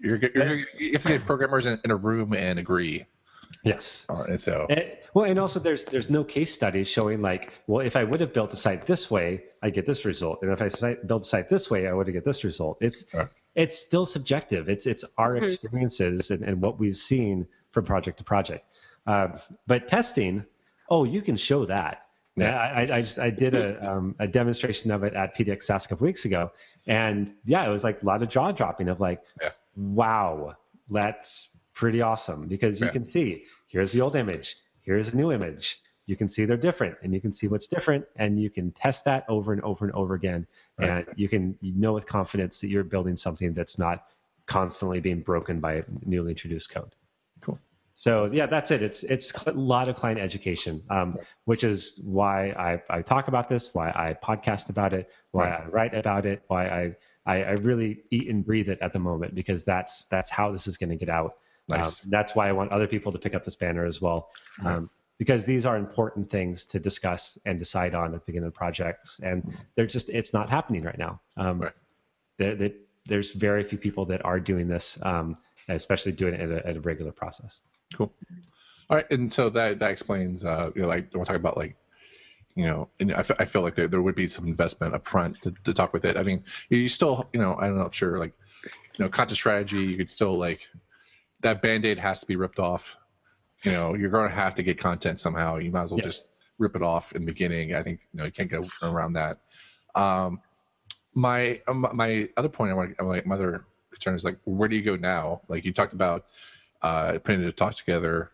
you're, 0.00 0.16
you're, 0.16 0.54
you 0.78 0.92
have 0.92 1.02
to 1.02 1.08
get 1.08 1.26
programmers 1.26 1.66
in, 1.66 1.80
in 1.84 1.90
a 1.90 1.96
room 1.96 2.34
and 2.34 2.58
agree. 2.58 3.04
Yes. 3.64 4.06
And 4.08 4.40
so. 4.40 4.66
And, 4.70 4.96
well, 5.14 5.24
and 5.24 5.38
also 5.38 5.60
there's 5.60 5.84
there's 5.84 6.08
no 6.08 6.24
case 6.24 6.52
studies 6.52 6.88
showing 6.88 7.20
like, 7.20 7.52
well, 7.66 7.84
if 7.84 7.96
I 7.96 8.04
would 8.04 8.20
have 8.20 8.32
built 8.32 8.50
the 8.50 8.56
site 8.56 8.86
this 8.86 9.10
way, 9.10 9.44
I 9.62 9.70
get 9.70 9.86
this 9.86 10.04
result, 10.04 10.42
and 10.42 10.52
if 10.52 10.62
I 10.62 10.94
build 11.06 11.22
the 11.22 11.26
site 11.26 11.48
this 11.48 11.70
way, 11.70 11.88
I 11.88 11.92
would 11.92 12.06
have 12.06 12.14
get 12.14 12.24
this 12.24 12.44
result. 12.44 12.78
It's 12.80 13.04
it's 13.54 13.76
still 13.76 14.06
subjective. 14.06 14.68
It's 14.68 14.86
it's 14.86 15.04
our 15.18 15.34
mm-hmm. 15.34 15.44
experiences 15.44 16.30
and, 16.30 16.42
and 16.44 16.62
what 16.62 16.78
we've 16.78 16.96
seen 16.96 17.46
from 17.72 17.84
project 17.84 18.18
to 18.18 18.24
project. 18.24 18.64
Um, 19.06 19.38
but 19.66 19.88
testing, 19.88 20.44
oh, 20.88 21.04
you 21.04 21.22
can 21.22 21.36
show 21.36 21.66
that. 21.66 22.06
Yeah. 22.36 22.56
I, 22.56 22.82
I, 22.82 23.00
just, 23.00 23.18
I 23.18 23.30
did 23.30 23.54
a, 23.54 23.90
um, 23.90 24.14
a 24.18 24.26
demonstration 24.26 24.90
of 24.92 25.02
it 25.02 25.14
at 25.14 25.36
PDX 25.36 25.64
Sass 25.64 25.84
a 25.84 25.88
couple 25.88 26.06
weeks 26.06 26.24
ago, 26.24 26.52
and 26.86 27.34
yeah, 27.44 27.66
it 27.66 27.70
was 27.70 27.84
like 27.84 28.02
a 28.02 28.06
lot 28.06 28.22
of 28.22 28.28
jaw 28.28 28.52
dropping 28.52 28.88
of 28.88 29.00
like, 29.00 29.20
yeah. 29.42 29.50
wow, 29.76 30.54
that's 30.88 31.56
pretty 31.80 32.02
awesome 32.02 32.46
because 32.46 32.78
you 32.78 32.86
yeah. 32.88 32.92
can 32.92 33.04
see 33.04 33.44
here's 33.66 33.90
the 33.92 34.02
old 34.02 34.14
image, 34.14 34.56
here's 34.82 35.08
a 35.08 35.16
new 35.16 35.32
image, 35.32 35.80
you 36.04 36.14
can 36.14 36.28
see 36.28 36.44
they're 36.44 36.58
different 36.58 36.94
and 37.02 37.14
you 37.14 37.22
can 37.22 37.32
see 37.32 37.48
what's 37.48 37.68
different 37.68 38.04
and 38.16 38.38
you 38.38 38.50
can 38.50 38.70
test 38.72 39.06
that 39.06 39.24
over 39.30 39.54
and 39.54 39.62
over 39.62 39.86
and 39.86 39.94
over 39.94 40.12
again 40.14 40.46
right. 40.78 40.90
and 40.90 41.06
you 41.16 41.26
can 41.26 41.56
you 41.62 41.72
know 41.74 41.94
with 41.94 42.06
confidence 42.06 42.60
that 42.60 42.68
you're 42.68 42.84
building 42.84 43.16
something 43.16 43.54
that's 43.54 43.78
not 43.78 44.04
constantly 44.44 45.00
being 45.00 45.20
broken 45.20 45.58
by 45.58 45.82
newly 46.04 46.30
introduced 46.32 46.68
code 46.70 46.94
cool 47.40 47.58
so 47.94 48.28
yeah 48.32 48.44
that's 48.44 48.70
it 48.70 48.82
it's 48.82 49.04
it's 49.04 49.32
a 49.46 49.52
lot 49.52 49.88
of 49.88 49.96
client 49.96 50.18
education 50.18 50.82
um, 50.90 51.12
right. 51.12 51.26
which 51.44 51.64
is 51.64 52.02
why 52.04 52.50
I, 52.50 52.82
I 52.90 53.02
talk 53.02 53.28
about 53.28 53.48
this 53.48 53.72
why 53.72 53.90
i 53.94 54.14
podcast 54.14 54.68
about 54.68 54.92
it 54.92 55.08
why 55.30 55.48
right. 55.48 55.60
i 55.60 55.66
write 55.66 55.94
about 55.94 56.26
it 56.26 56.42
why 56.48 56.66
I, 56.66 56.96
I, 57.24 57.36
I 57.44 57.52
really 57.52 58.02
eat 58.10 58.28
and 58.28 58.44
breathe 58.44 58.68
it 58.68 58.78
at 58.82 58.92
the 58.92 58.98
moment 58.98 59.34
because 59.34 59.64
that's 59.64 60.06
that's 60.06 60.28
how 60.28 60.50
this 60.50 60.66
is 60.66 60.76
going 60.76 60.90
to 60.90 60.96
get 60.96 61.08
out 61.08 61.36
nice. 61.70 62.04
Um, 62.04 62.10
that's 62.10 62.34
why 62.34 62.48
i 62.48 62.52
want 62.52 62.72
other 62.72 62.86
people 62.86 63.12
to 63.12 63.18
pick 63.18 63.34
up 63.34 63.44
this 63.44 63.56
banner 63.56 63.84
as 63.84 64.00
well 64.00 64.30
um, 64.64 64.90
because 65.20 65.44
these 65.44 65.66
are 65.66 65.76
important 65.76 66.30
things 66.30 66.64
to 66.64 66.80
discuss 66.80 67.38
and 67.44 67.58
decide 67.58 67.94
on 67.94 68.06
at 68.06 68.20
the 68.20 68.24
beginning 68.24 68.46
of 68.46 68.54
projects 68.54 69.20
and 69.20 69.54
they're 69.74 69.86
just 69.86 70.08
it's 70.08 70.32
not 70.32 70.48
happening 70.48 70.82
right 70.82 70.96
now. 70.96 71.20
Um, 71.36 71.60
right. 71.60 71.72
They're, 72.38 72.56
they're, 72.56 72.72
there's 73.04 73.32
very 73.32 73.62
few 73.62 73.76
people 73.76 74.06
that 74.06 74.24
are 74.24 74.40
doing 74.40 74.66
this 74.66 74.98
um, 75.04 75.36
especially 75.68 76.12
doing 76.12 76.32
it 76.32 76.40
at 76.40 76.50
a, 76.50 76.66
at 76.68 76.76
a, 76.78 76.80
regular 76.80 77.12
process. 77.12 77.60
Cool. 77.94 78.10
All 78.88 78.96
right 78.96 79.04
and 79.10 79.30
so 79.30 79.50
that 79.50 79.78
that 79.80 79.90
explains 79.90 80.42
uh, 80.42 80.70
you 80.74 80.80
know 80.80 80.88
like 80.88 81.12
we're 81.12 81.26
talking 81.26 81.36
about 81.36 81.58
like 81.58 81.76
you 82.54 82.64
know 82.64 82.88
and 82.98 83.12
I, 83.12 83.18
f- 83.18 83.38
I 83.38 83.44
feel 83.44 83.60
like 83.60 83.74
there, 83.74 83.88
there 83.88 84.00
would 84.00 84.14
be 84.14 84.26
some 84.26 84.48
investment 84.48 84.94
up 84.94 85.06
front 85.06 85.42
to, 85.42 85.54
to 85.64 85.74
talk 85.74 85.92
with 85.92 86.06
it. 86.06 86.16
I 86.16 86.22
mean 86.22 86.44
you 86.70 86.88
still 86.88 87.28
you 87.34 87.40
know 87.40 87.56
i'm 87.60 87.76
not 87.76 87.84
know, 87.84 87.90
sure 87.90 88.18
like 88.18 88.32
you 88.64 89.04
know 89.04 89.10
content 89.10 89.36
strategy 89.36 89.86
you 89.86 89.98
could 89.98 90.08
still 90.08 90.38
like 90.38 90.66
that 91.40 91.62
band-aid 91.62 91.98
has 91.98 92.20
to 92.20 92.26
be 92.26 92.36
ripped 92.36 92.58
off 92.58 92.96
you 93.62 93.72
know 93.72 93.94
you're 93.94 94.10
going 94.10 94.28
to 94.28 94.34
have 94.34 94.54
to 94.54 94.62
get 94.62 94.78
content 94.78 95.20
somehow. 95.20 95.56
You 95.56 95.70
might 95.70 95.84
as 95.84 95.90
well 95.90 96.00
just 96.00 96.28
rip 96.58 96.76
it 96.76 96.82
off 96.82 97.12
in 97.12 97.22
the 97.22 97.26
beginning. 97.26 97.74
I 97.74 97.82
think 97.82 98.00
you 98.12 98.18
know 98.18 98.24
you 98.24 98.32
can't 98.32 98.50
get 98.50 98.60
around 98.82 99.14
that. 99.14 99.38
Um, 99.94 100.40
my 101.14 101.60
um, 101.68 101.86
my 101.92 102.28
other 102.36 102.48
point 102.48 102.70
I 102.70 102.74
want 102.74 102.96
to 102.96 103.04
like 103.04 103.26
my 103.26 103.34
other 103.34 103.64
concern 103.92 104.14
is 104.14 104.24
like 104.24 104.38
where 104.44 104.68
do 104.68 104.76
you 104.76 104.82
go 104.82 104.96
now? 104.96 105.42
Like 105.48 105.64
you 105.64 105.72
talked 105.72 105.92
about 105.92 106.26
uh, 106.82 107.18
putting 107.22 107.42
a 107.44 107.52
talk 107.52 107.74
together 107.74 108.30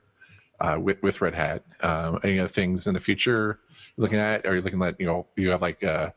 uh, 0.60 0.78
with 0.80 1.02
with 1.02 1.20
Red 1.20 1.34
Hat. 1.34 1.64
Um, 1.80 2.20
any 2.22 2.38
other 2.38 2.48
things 2.48 2.86
in 2.86 2.94
the 2.94 3.00
future 3.00 3.60
looking 3.96 4.18
at? 4.18 4.46
Are 4.46 4.54
you 4.54 4.60
looking 4.60 4.82
at 4.82 5.00
you 5.00 5.06
know 5.06 5.26
you 5.36 5.50
have 5.50 5.62
like 5.62 5.82
uh, 5.82 6.10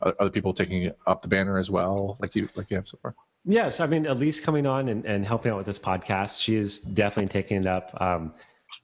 other 0.00 0.30
people 0.30 0.54
taking 0.54 0.92
up 1.06 1.22
the 1.22 1.28
banner 1.28 1.58
as 1.58 1.70
well, 1.70 2.16
like 2.20 2.36
you 2.36 2.48
like 2.54 2.70
you 2.70 2.76
have 2.76 2.86
so 2.86 2.98
far? 3.02 3.14
Yes, 3.44 3.80
I 3.80 3.86
mean 3.86 4.06
Elise 4.06 4.40
coming 4.40 4.66
on 4.66 4.88
and, 4.88 5.04
and 5.04 5.24
helping 5.24 5.52
out 5.52 5.58
with 5.58 5.66
this 5.66 5.78
podcast. 5.78 6.40
She 6.40 6.56
is 6.56 6.80
definitely 6.80 7.28
taking 7.28 7.58
it 7.58 7.66
up. 7.66 8.00
Um, 8.00 8.32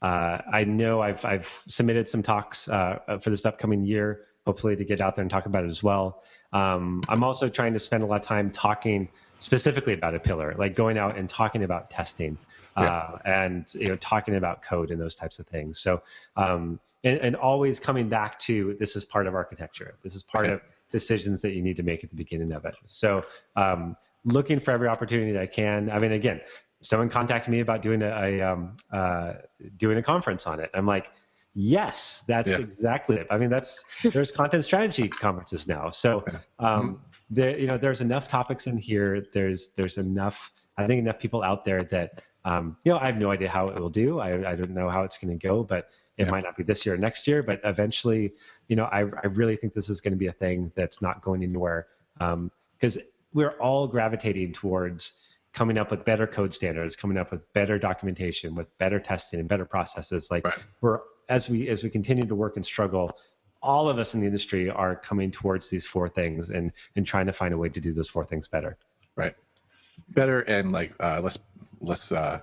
uh, 0.02 0.38
I 0.52 0.64
know 0.64 1.00
I've 1.00 1.24
I've 1.24 1.62
submitted 1.66 2.08
some 2.08 2.22
talks 2.22 2.68
uh, 2.68 3.18
for 3.20 3.30
this 3.30 3.46
upcoming 3.46 3.84
year, 3.84 4.26
hopefully 4.44 4.76
to 4.76 4.84
get 4.84 5.00
out 5.00 5.16
there 5.16 5.22
and 5.22 5.30
talk 5.30 5.46
about 5.46 5.64
it 5.64 5.68
as 5.68 5.82
well. 5.82 6.22
Um, 6.52 7.02
I'm 7.08 7.22
also 7.22 7.48
trying 7.48 7.74
to 7.74 7.78
spend 7.78 8.02
a 8.02 8.06
lot 8.06 8.20
of 8.20 8.26
time 8.26 8.50
talking 8.50 9.08
specifically 9.38 9.92
about 9.92 10.14
a 10.14 10.18
pillar, 10.18 10.54
like 10.58 10.74
going 10.74 10.98
out 10.98 11.16
and 11.16 11.28
talking 11.28 11.62
about 11.62 11.90
testing 11.90 12.36
uh, 12.76 12.82
yeah. 13.24 13.44
and 13.46 13.72
you 13.74 13.88
know 13.88 13.96
talking 13.96 14.34
about 14.36 14.62
code 14.62 14.90
and 14.90 15.00
those 15.00 15.14
types 15.14 15.38
of 15.38 15.46
things. 15.46 15.78
So 15.78 16.02
um, 16.36 16.80
and, 17.04 17.18
and, 17.18 17.36
always 17.36 17.78
coming 17.78 18.08
back 18.08 18.38
to 18.40 18.76
this 18.80 18.96
is 18.96 19.04
part 19.04 19.26
of 19.26 19.34
architecture. 19.34 19.94
This 20.02 20.14
is 20.14 20.22
part 20.22 20.46
okay. 20.46 20.54
of 20.54 20.62
decisions 20.90 21.42
that 21.42 21.52
you 21.52 21.62
need 21.62 21.76
to 21.76 21.82
make 21.82 22.02
at 22.02 22.10
the 22.10 22.16
beginning 22.16 22.52
of 22.52 22.64
it. 22.64 22.74
So 22.84 23.24
um, 23.56 23.96
looking 24.24 24.60
for 24.60 24.70
every 24.70 24.88
opportunity 24.88 25.32
that 25.32 25.42
I 25.42 25.46
can. 25.46 25.90
I 25.90 25.98
mean, 25.98 26.12
again, 26.12 26.40
someone 26.82 27.08
contacted 27.08 27.50
me 27.50 27.60
about 27.60 27.82
doing 27.82 28.02
a, 28.02 28.10
a 28.10 28.40
um, 28.40 28.76
uh, 28.92 29.34
doing 29.76 29.98
a 29.98 30.02
conference 30.02 30.46
on 30.46 30.60
it. 30.60 30.70
I'm 30.74 30.86
like, 30.86 31.10
yes, 31.54 32.24
that's 32.26 32.50
yeah. 32.50 32.58
exactly 32.58 33.16
it. 33.16 33.26
I 33.30 33.38
mean, 33.38 33.50
that's 33.50 33.84
there's 34.12 34.30
content 34.30 34.64
strategy 34.64 35.08
conferences 35.08 35.66
now. 35.66 35.90
So 35.90 36.24
um, 36.58 36.68
mm-hmm. 36.68 36.94
there, 37.30 37.58
you 37.58 37.66
know, 37.66 37.78
there's 37.78 38.00
enough 38.00 38.28
topics 38.28 38.66
in 38.66 38.76
here. 38.76 39.26
There's 39.32 39.70
there's 39.76 39.98
enough. 39.98 40.52
I 40.76 40.86
think 40.86 41.00
enough 41.00 41.18
people 41.18 41.42
out 41.42 41.64
there 41.64 41.82
that 41.82 42.22
Um, 42.44 42.76
you 42.84 42.92
know, 42.92 42.98
I 42.98 43.06
have 43.06 43.18
no 43.18 43.30
idea 43.30 43.48
how 43.48 43.66
it 43.66 43.78
will 43.78 43.90
do. 43.90 44.20
I, 44.20 44.52
I 44.52 44.54
don't 44.54 44.70
know 44.70 44.88
how 44.88 45.02
it's 45.02 45.18
going 45.18 45.36
to 45.36 45.48
go, 45.48 45.64
but 45.64 45.90
it 46.16 46.24
yeah. 46.24 46.30
might 46.30 46.44
not 46.44 46.56
be 46.56 46.62
this 46.62 46.86
year 46.86 46.94
or 46.94 46.98
next 46.98 47.26
year. 47.26 47.42
But 47.42 47.60
eventually, 47.64 48.30
you 48.68 48.76
know, 48.76 48.84
I, 48.84 49.00
I 49.00 49.26
really 49.32 49.56
think 49.56 49.74
this 49.74 49.90
is 49.90 50.00
going 50.00 50.12
to 50.12 50.18
be 50.18 50.28
a 50.28 50.32
thing 50.32 50.72
that's 50.74 51.02
not 51.02 51.20
going 51.20 51.42
anywhere 51.42 51.88
because 52.18 52.96
um, 52.96 53.02
we're 53.32 53.52
all 53.58 53.86
gravitating 53.86 54.52
towards 54.52 55.24
coming 55.52 55.78
up 55.78 55.90
with 55.90 56.04
better 56.04 56.26
code 56.26 56.54
standards, 56.54 56.96
coming 56.96 57.16
up 57.16 57.30
with 57.30 57.52
better 57.52 57.78
documentation, 57.78 58.54
with 58.54 58.76
better 58.78 59.00
testing 59.00 59.40
and 59.40 59.48
better 59.48 59.64
processes. 59.64 60.30
Like 60.30 60.44
right. 60.44 60.58
we're 60.80 61.00
as 61.28 61.48
we 61.48 61.68
as 61.68 61.82
we 61.82 61.90
continue 61.90 62.24
to 62.24 62.34
work 62.34 62.56
and 62.56 62.64
struggle, 62.64 63.18
all 63.62 63.88
of 63.88 63.98
us 63.98 64.14
in 64.14 64.20
the 64.20 64.26
industry 64.26 64.70
are 64.70 64.96
coming 64.96 65.30
towards 65.30 65.68
these 65.68 65.86
four 65.86 66.08
things 66.08 66.50
and 66.50 66.72
and 66.96 67.06
trying 67.06 67.26
to 67.26 67.32
find 67.32 67.52
a 67.52 67.58
way 67.58 67.68
to 67.68 67.80
do 67.80 67.92
those 67.92 68.08
four 68.08 68.24
things 68.24 68.48
better. 68.48 68.76
Right. 69.16 69.34
Better 70.10 70.40
and 70.42 70.72
like 70.72 70.92
uh, 71.00 71.20
less 71.22 71.38
less 71.80 72.12
uh, 72.12 72.40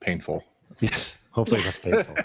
painful. 0.00 0.44
Yes, 0.80 1.28
hopefully 1.30 1.60
less 1.60 1.78
painful. 1.78 2.16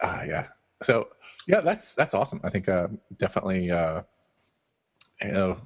uh, 0.00 0.22
yeah. 0.26 0.46
So 0.82 1.08
yeah, 1.46 1.60
that's 1.60 1.94
that's 1.94 2.14
awesome. 2.14 2.40
I 2.42 2.50
think 2.50 2.68
uh, 2.68 2.88
definitely. 3.18 3.70
Uh, 3.70 4.02
you 5.22 5.32
know, 5.32 5.60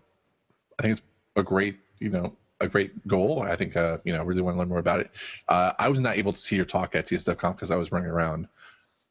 I 0.78 0.82
think 0.82 0.92
it's 0.92 1.02
a 1.36 1.42
great 1.42 1.78
you 1.98 2.10
know 2.10 2.36
a 2.60 2.68
great 2.68 3.06
goal. 3.06 3.42
I 3.42 3.56
think 3.56 3.76
uh, 3.76 3.98
you 4.04 4.12
know 4.12 4.24
really 4.24 4.42
want 4.42 4.54
to 4.54 4.58
learn 4.58 4.68
more 4.68 4.78
about 4.78 5.00
it. 5.00 5.10
Uh, 5.48 5.72
I 5.78 5.88
was 5.88 6.00
not 6.00 6.16
able 6.16 6.32
to 6.32 6.38
see 6.38 6.56
your 6.56 6.64
talk 6.64 6.94
at 6.94 7.06
CSSDevConf 7.06 7.54
because 7.54 7.70
I 7.70 7.76
was 7.76 7.92
running 7.92 8.10
around 8.10 8.48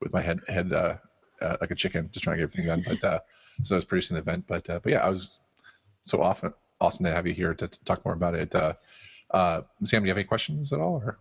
with 0.02 0.14
my 0.14 0.22
head 0.22 0.42
head 0.48 0.74
uh, 0.74 0.98
uh, 1.42 1.58
like 1.62 1.72
a 1.72 1.76
chicken, 1.76 2.10
just 2.12 2.24
trying 2.24 2.38
to 2.38 2.42
get 2.42 2.50
everything 2.50 2.68
done. 2.68 2.84
But 2.86 3.04
uh, 3.08 3.20
so 3.64 3.76
I 3.76 3.78
was 3.78 3.86
producing 3.86 4.16
the 4.16 4.22
event. 4.22 4.46
But 4.48 4.70
uh, 4.70 4.80
but 4.82 4.92
yeah, 4.92 5.06
I 5.06 5.10
was 5.10 5.42
so 6.04 6.22
often 6.22 6.54
awesome 6.80 7.06
to 7.06 7.12
have 7.12 7.26
you 7.26 7.34
here 7.34 7.54
to, 7.54 7.68
to 7.68 7.84
talk 7.86 8.06
more 8.06 8.14
about 8.14 8.36
it. 8.36 8.54
Uh, 9.32 9.62
Sam, 9.84 10.04
do 10.04 10.08
you 10.08 10.12
have 10.12 10.18
any 10.18 10.26
questions 10.26 10.72
at 10.72 10.80
all? 10.80 11.02
Or? 11.06 11.20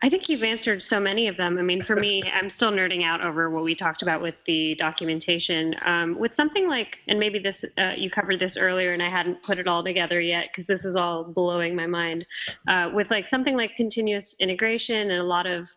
I 0.00 0.08
think 0.08 0.28
you've 0.28 0.44
answered 0.44 0.82
so 0.82 1.00
many 1.00 1.26
of 1.26 1.36
them. 1.36 1.58
I 1.58 1.62
mean, 1.62 1.82
for 1.82 1.96
me, 1.96 2.22
I'm 2.32 2.50
still 2.50 2.70
nerding 2.70 3.02
out 3.02 3.20
over 3.20 3.50
what 3.50 3.64
we 3.64 3.74
talked 3.74 4.02
about 4.02 4.22
with 4.22 4.36
the 4.46 4.74
documentation. 4.76 5.74
Um, 5.84 6.18
with 6.18 6.34
something 6.34 6.68
like, 6.68 6.98
and 7.08 7.18
maybe 7.18 7.38
this 7.38 7.64
uh, 7.76 7.94
you 7.96 8.10
covered 8.10 8.38
this 8.38 8.56
earlier, 8.56 8.92
and 8.92 9.02
I 9.02 9.08
hadn't 9.08 9.42
put 9.42 9.58
it 9.58 9.66
all 9.66 9.82
together 9.82 10.20
yet 10.20 10.48
because 10.50 10.66
this 10.66 10.84
is 10.84 10.94
all 10.94 11.24
blowing 11.24 11.74
my 11.74 11.86
mind. 11.86 12.26
Uh, 12.68 12.90
with 12.94 13.10
like 13.10 13.26
something 13.26 13.56
like 13.56 13.74
continuous 13.74 14.36
integration 14.38 15.10
and 15.10 15.20
a 15.20 15.24
lot 15.24 15.46
of 15.46 15.68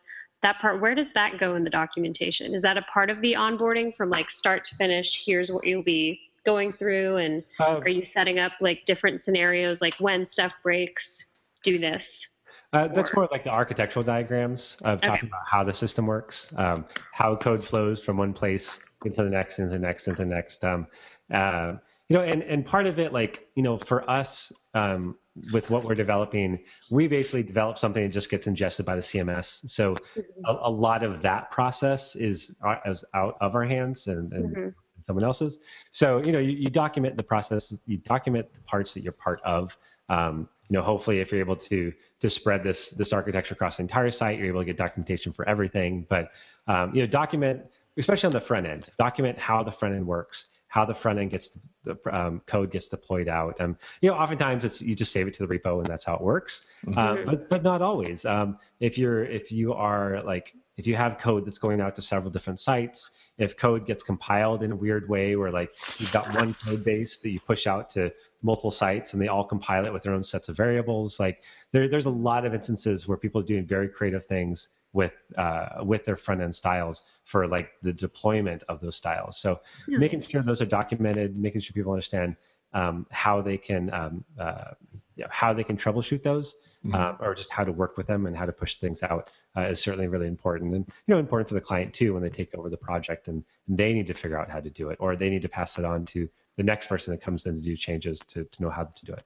that 0.42 0.60
part, 0.60 0.82
where 0.82 0.96
does 0.96 1.12
that 1.14 1.38
go 1.38 1.56
in 1.56 1.64
the 1.64 1.70
documentation? 1.70 2.54
Is 2.54 2.62
that 2.64 2.78
a 2.78 2.82
part 2.84 3.10
of 3.10 3.22
the 3.22 3.34
onboarding 3.34 3.96
from 3.96 4.10
like 4.10 4.30
start 4.30 4.64
to 4.66 4.76
finish? 4.76 5.24
Here's 5.26 5.52
what 5.52 5.66
you'll 5.66 5.84
be 5.84 6.20
going 6.44 6.74
through, 6.74 7.18
and 7.18 7.44
um, 7.60 7.82
are 7.82 7.90
you 7.90 8.04
setting 8.04 8.40
up 8.40 8.54
like 8.62 8.86
different 8.86 9.22
scenarios, 9.22 9.82
like 9.82 9.96
when 10.00 10.26
stuff 10.26 10.60
breaks? 10.64 11.31
Do 11.64 11.80
this? 11.80 12.42
Uh, 12.74 12.88
that's 12.88 13.14
more 13.14 13.28
like 13.32 13.44
the 13.44 13.50
architectural 13.50 14.04
diagrams 14.04 14.78
of 14.86 15.00
okay. 15.00 15.08
talking 15.08 15.28
about 15.28 15.42
how 15.46 15.64
the 15.64 15.74
system 15.74 16.08
works, 16.08 16.54
um, 16.58 16.86
how 17.12 17.36
code 17.36 17.66
flows 17.66 18.02
from 18.02 18.16
one 18.16 18.32
place 18.32 18.86
into 19.04 19.24
the 19.24 19.30
next, 19.30 19.60
into 19.60 19.72
the 19.72 19.80
next, 19.80 20.08
into 20.08 20.22
the 20.22 20.26
next. 20.26 20.64
Um, 20.64 20.88
uh, 21.34 21.74
you 22.08 22.18
know, 22.18 22.24
and, 22.24 22.44
and 22.44 22.66
part 22.66 22.88
of 22.88 23.00
it, 23.00 23.12
like, 23.12 23.48
you 23.56 23.64
know, 23.64 23.78
for 23.78 24.10
us 24.10 24.54
um, 24.74 25.18
with 25.52 25.70
what 25.70 25.84
we're 25.84 25.96
developing, 25.96 26.60
we 26.90 27.08
basically 27.08 27.44
develop 27.44 27.78
something 27.78 28.04
that 28.04 28.10
just 28.10 28.30
gets 28.30 28.48
ingested 28.48 28.86
by 28.86 28.96
the 28.96 29.02
CMS. 29.02 29.70
So 29.70 29.96
mm-hmm. 29.96 30.22
a, 30.46 30.70
a, 30.70 30.70
lot 30.70 31.04
of 31.04 31.22
that 31.22 31.52
process 31.52 32.16
is, 32.16 32.58
uh, 32.66 32.78
is 32.86 33.06
out 33.14 33.38
of 33.40 33.56
our 33.56 33.64
hands 33.64 34.08
and, 34.08 34.32
and 34.34 34.56
mm-hmm. 34.56 34.70
someone 35.04 35.24
else's. 35.24 35.60
So, 35.90 36.22
you 36.22 36.34
know, 36.34 36.40
you, 36.40 36.52
you 36.52 36.70
document 36.70 37.16
the 37.18 37.24
process, 37.24 37.78
you 37.86 37.98
document 37.98 38.48
the 38.54 38.62
parts 38.62 38.94
that 38.94 39.04
you're 39.04 39.14
part 39.14 39.42
of. 39.44 39.78
Um, 40.10 40.50
you 40.72 40.78
know, 40.78 40.84
hopefully, 40.84 41.20
if 41.20 41.34
you're 41.34 41.42
able 41.42 41.58
to 41.58 41.92
to 42.22 42.30
spread 42.30 42.64
this 42.64 42.92
this 42.92 43.12
architecture 43.12 43.54
across 43.54 43.76
the 43.76 43.84
entire 43.84 44.10
site, 44.10 44.40
you're 44.40 44.48
able 44.48 44.62
to 44.62 44.66
get 44.66 44.78
documentation 44.78 45.34
for 45.34 45.46
everything. 45.46 46.08
But 46.08 46.32
um, 46.66 46.96
you 46.96 47.02
know, 47.02 47.08
document, 47.08 47.66
especially 47.98 48.28
on 48.28 48.32
the 48.32 48.40
front 48.40 48.66
end, 48.66 48.90
document 48.98 49.38
how 49.38 49.64
the 49.64 49.72
front 49.72 49.96
end 49.96 50.08
works, 50.08 50.48
how 50.70 50.86
the 50.86 50.94
front 50.94 51.20
end 51.20 51.32
gets 51.32 51.60
the 51.84 51.98
um, 52.10 52.42
code 52.46 52.72
gets 52.72 52.88
deployed 52.88 53.28
out. 53.28 53.60
Um, 53.60 53.78
you 54.00 54.10
know, 54.10 54.16
oftentimes 54.16 54.64
it's 54.64 54.82
you 54.82 54.96
just 54.96 55.12
save 55.12 55.28
it 55.28 55.34
to 55.34 55.46
the 55.46 55.60
repo 55.60 55.80
and 55.80 55.88
that's 55.88 56.06
how 56.06 56.16
it 56.16 56.22
works. 56.22 56.72
Mm-hmm. 56.86 56.98
Um, 56.98 57.26
but 57.26 57.50
but 57.50 57.64
not 57.64 57.82
always. 57.82 58.24
Um, 58.24 58.58
if 58.80 58.98
you're 58.98 59.26
if 59.26 59.52
you 59.52 59.74
are 59.74 60.24
like 60.24 60.54
if 60.78 60.88
you 60.88 60.96
have 60.96 61.18
code 61.18 61.46
that's 61.46 61.58
going 61.58 61.82
out 61.82 61.96
to 61.96 62.02
several 62.02 62.32
different 62.32 62.62
sites, 62.62 63.12
if 63.38 63.58
code 63.58 63.86
gets 63.86 64.04
compiled 64.04 64.64
in 64.64 64.72
a 64.72 64.76
weird 64.76 65.10
way 65.10 65.36
where 65.36 65.52
like 65.52 65.72
you've 65.98 66.14
got 66.14 66.34
one 66.38 66.54
code 66.54 66.86
base 66.86 67.18
that 67.18 67.30
you 67.30 67.42
push 67.42 67.68
out 67.68 67.90
to 67.90 68.14
multiple 68.42 68.72
sites 68.72 69.14
and 69.14 69.22
they 69.22 69.28
all 69.28 69.44
compile 69.44 69.86
it 69.86 69.94
with 69.94 70.04
their 70.04 70.14
own 70.14 70.24
sets 70.24 70.50
of 70.50 70.58
variables. 70.58 71.20
Like 71.20 71.42
there, 71.72 71.88
there's 71.88 72.06
a 72.06 72.12
lot 72.12 72.46
of 72.46 72.54
instances 72.54 73.08
where 73.08 73.18
people 73.18 73.42
are 73.42 73.46
doing 73.46 73.66
very 73.66 73.88
creative 73.88 74.26
things 74.26 74.70
with 74.94 75.14
uh, 75.38 75.84
with 75.84 76.04
their 76.06 76.18
front 76.18 76.42
end 76.42 76.54
styles 76.54 77.04
for 77.24 77.48
like 77.48 77.72
the 77.82 77.94
deployment 77.94 78.64
of 78.68 78.82
those 78.82 78.96
styles. 78.96 79.38
So 79.38 79.62
yeah. 79.88 79.98
making 79.98 80.22
sure 80.22 80.42
those 80.42 80.62
are 80.62 80.66
documented, 80.66 81.38
making 81.38 81.62
sure 81.62 81.74
people 81.74 81.94
understand 81.94 82.36
um, 82.74 83.06
how 83.12 83.42
they 83.42 83.58
can 83.58 83.94
um, 83.94 84.24
uh, 84.40 84.72
you 85.16 85.24
know, 85.24 85.30
how 85.32 85.54
they 85.54 85.64
can 85.64 85.78
troubleshoot 85.78 86.24
those. 86.24 86.56
Mm-hmm. 86.84 86.96
Uh, 86.96 87.28
or 87.28 87.36
just 87.36 87.52
how 87.52 87.64
to 87.64 87.72
work 87.72 87.96
with 87.96 88.08
them 88.08 88.26
and 88.26 88.36
how 88.36 88.48
to 88.48 88.52
push 88.52 88.78
things 88.78 89.04
out 89.04 89.30
uh, 89.56 89.62
is 89.62 89.80
certainly 89.80 90.08
really 90.08 90.26
important 90.26 90.74
and 90.74 90.84
you 91.06 91.14
know 91.14 91.20
important 91.20 91.48
for 91.48 91.54
the 91.54 91.62
client 91.62 91.94
too 91.94 92.16
when 92.16 92.24
they 92.24 92.30
take 92.30 92.56
over 92.56 92.72
the 92.72 92.78
project 92.78 93.28
and, 93.28 93.44
and 93.68 93.78
they 93.78 93.94
need 93.94 94.08
to 94.08 94.16
figure 94.16 94.36
out 94.36 94.50
how 94.50 94.60
to 94.60 94.72
do 94.72 94.90
it 94.90 94.98
or 95.00 95.16
they 95.16 95.30
need 95.30 95.44
to 95.44 95.48
pass 95.48 95.78
it 95.78 95.86
on 95.86 96.06
to 96.06 96.28
the 96.58 96.64
next 96.64 96.88
person 96.88 97.14
that 97.14 97.22
comes 97.22 97.46
in 97.46 97.56
to 97.56 97.62
do 97.62 97.76
changes 97.78 98.20
to, 98.22 98.46
to 98.46 98.64
know 98.64 98.72
how 98.72 98.84
to 98.84 99.06
do 99.06 99.14
it. 99.14 99.24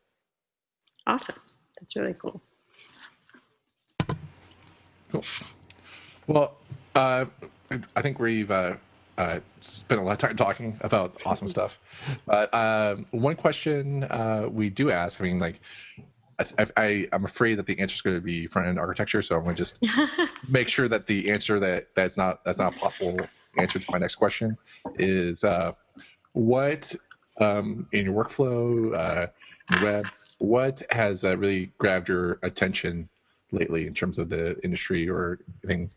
Awesome. 1.07 1.35
That's 1.79 1.95
really 1.95 2.13
cool. 2.13 2.41
Cool. 5.11 5.23
Well, 6.27 6.57
uh, 6.95 7.25
I 7.95 8.01
think 8.01 8.19
we've 8.19 8.49
uh, 8.49 8.75
uh, 9.17 9.39
spent 9.61 10.01
a 10.01 10.03
lot 10.03 10.13
of 10.13 10.17
time 10.17 10.35
talking 10.35 10.77
about 10.81 11.21
awesome 11.25 11.47
stuff. 11.55 11.79
But 12.25 12.53
um, 12.53 13.05
one 13.11 13.35
question 13.35 14.03
uh, 14.03 14.47
we 14.51 14.69
do 14.69 14.91
ask, 14.91 15.21
I 15.21 15.25
mean, 15.25 15.39
like, 15.39 15.59
I, 16.39 16.67
I, 16.77 17.07
am 17.13 17.25
afraid 17.25 17.55
that 17.55 17.65
the 17.65 17.79
answer 17.79 17.95
is 17.95 18.01
going 18.01 18.17
to 18.17 18.21
be 18.21 18.47
front 18.47 18.67
end 18.67 18.79
architecture, 18.79 19.21
so 19.21 19.37
I'm 19.37 19.43
going 19.43 19.55
to 19.55 19.63
just 19.63 19.79
make 20.49 20.67
sure 20.67 20.87
that 20.87 21.07
the 21.07 21.31
answer 21.31 21.59
that 21.59 21.87
that's 21.95 22.17
not 22.17 22.43
that's 22.43 22.59
not 22.59 22.75
a 22.75 22.79
possible 22.79 23.19
answer 23.57 23.79
to 23.79 23.91
my 23.91 23.97
next 23.97 24.15
question 24.15 24.57
is 24.97 25.43
uh, 25.43 25.71
what 26.33 26.93
um, 27.39 27.87
in 27.91 28.05
your 28.05 28.23
workflow, 28.23 28.93
uh, 28.93 29.27
web, 29.81 30.07
what 30.39 30.83
has 30.89 31.23
uh, 31.23 31.37
really 31.37 31.71
grabbed 31.77 32.09
your 32.09 32.39
attention 32.43 33.09
lately 33.51 33.87
in 33.87 33.93
terms 33.93 34.17
of 34.17 34.29
the 34.29 34.59
industry 34.63 35.09
or 35.09 35.39
anything 35.63 35.89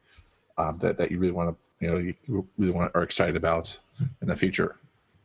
um, 0.56 0.78
that, 0.80 0.98
that 0.98 1.10
you 1.10 1.18
really 1.18 1.32
want 1.32 1.50
to, 1.50 1.84
you 1.84 1.90
know, 1.90 1.98
you 1.98 2.46
really 2.58 2.72
want 2.72 2.90
are 2.94 3.02
excited 3.02 3.36
about 3.36 3.78
in 4.20 4.28
the 4.28 4.36
future? 4.36 4.76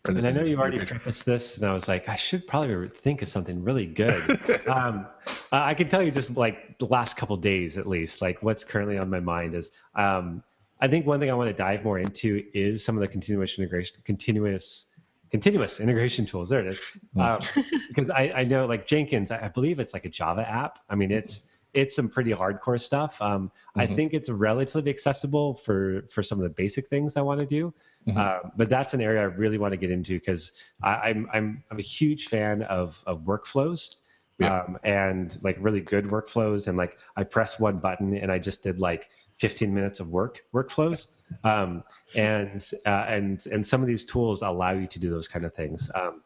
And 0.05 0.27
I 0.27 0.31
know 0.31 0.43
you 0.43 0.57
already 0.57 0.85
prefaced 0.85 1.25
this, 1.25 1.57
and 1.57 1.65
I 1.65 1.73
was 1.73 1.87
like, 1.87 2.09
I 2.09 2.17
should 2.17 2.45
probably 2.45 2.89
think 2.89 3.21
of 3.21 3.29
something 3.29 3.63
really 3.63 3.85
good. 3.85 4.37
um, 4.67 5.07
I 5.51 5.73
can 5.73 5.87
tell 5.87 6.03
you 6.03 6.11
just 6.11 6.35
like 6.35 6.77
the 6.77 6.87
last 6.87 7.15
couple 7.15 7.37
days, 7.37 7.77
at 7.77 7.87
least, 7.87 8.21
like 8.21 8.43
what's 8.43 8.65
currently 8.65 8.97
on 8.97 9.09
my 9.09 9.21
mind 9.21 9.55
is 9.55 9.71
um, 9.95 10.43
I 10.81 10.89
think 10.89 11.05
one 11.05 11.21
thing 11.21 11.31
I 11.31 11.33
want 11.33 11.47
to 11.47 11.53
dive 11.53 11.85
more 11.85 11.97
into 11.97 12.43
is 12.53 12.83
some 12.83 12.97
of 12.97 13.01
the 13.01 13.07
continuous 13.07 13.57
integration, 13.57 13.97
continuous 14.03 14.93
continuous 15.31 15.79
integration 15.79 16.25
tools. 16.25 16.49
There 16.49 16.59
it 16.59 16.67
is. 16.67 16.81
Um, 17.17 17.39
because 17.87 18.09
I, 18.09 18.31
I 18.35 18.43
know 18.43 18.65
like 18.65 18.85
Jenkins, 18.85 19.31
I, 19.31 19.47
believe 19.47 19.79
it's 19.79 19.93
like 19.93 20.05
a 20.05 20.09
Java 20.09 20.47
app. 20.47 20.79
I 20.89 20.95
mean, 20.95 21.11
it's 21.11 21.49
it's 21.73 21.95
some 21.95 22.09
pretty 22.09 22.31
hardcore 22.31 22.79
stuff. 22.79 23.21
Um, 23.21 23.49
mm-hmm. 23.49 23.79
I 23.81 23.87
think 23.87 24.13
it's 24.13 24.29
relatively 24.29 24.89
accessible 24.89 25.55
for 25.55 26.05
for 26.09 26.21
some 26.23 26.39
of 26.39 26.43
the 26.43 26.49
basic 26.49 26.87
things 26.87 27.17
I 27.17 27.21
want 27.21 27.39
to 27.39 27.45
do. 27.45 27.73
Mm-hmm. 28.07 28.17
Uh, 28.17 28.49
but 28.55 28.69
that's 28.69 28.93
an 28.93 29.01
area 29.01 29.21
I 29.21 29.25
really 29.25 29.57
want 29.57 29.71
to 29.73 29.77
get 29.77 29.91
into 29.91 30.19
because 30.19 30.51
I'm 30.83 31.29
I'm 31.33 31.63
I'm 31.71 31.79
a 31.79 31.83
huge 31.83 32.27
fan 32.27 32.61
of 32.63 33.01
of 33.05 33.21
workflows. 33.21 33.97
Yeah. 34.39 34.61
Um, 34.61 34.79
and 34.83 35.37
like 35.43 35.57
really 35.59 35.79
good 35.81 36.05
workflows 36.05 36.67
and 36.67 36.75
like 36.75 36.97
I 37.15 37.23
press 37.23 37.59
one 37.59 37.77
button 37.77 38.17
and 38.17 38.31
I 38.31 38.39
just 38.39 38.63
did 38.63 38.81
like 38.81 39.09
15 39.37 39.71
minutes 39.71 39.99
of 39.99 40.09
work 40.09 40.43
workflows 40.51 41.09
um, 41.43 41.83
and 42.15 42.65
uh, 42.85 43.05
and 43.07 43.45
and 43.47 43.65
some 43.65 43.81
of 43.81 43.87
these 43.87 44.03
tools 44.05 44.41
allow 44.41 44.71
you 44.71 44.87
to 44.87 44.99
do 44.99 45.11
those 45.11 45.27
kind 45.27 45.45
of 45.45 45.53
things 45.53 45.91
um, 45.93 46.23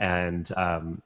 and 0.00 0.50
um, 0.56 1.02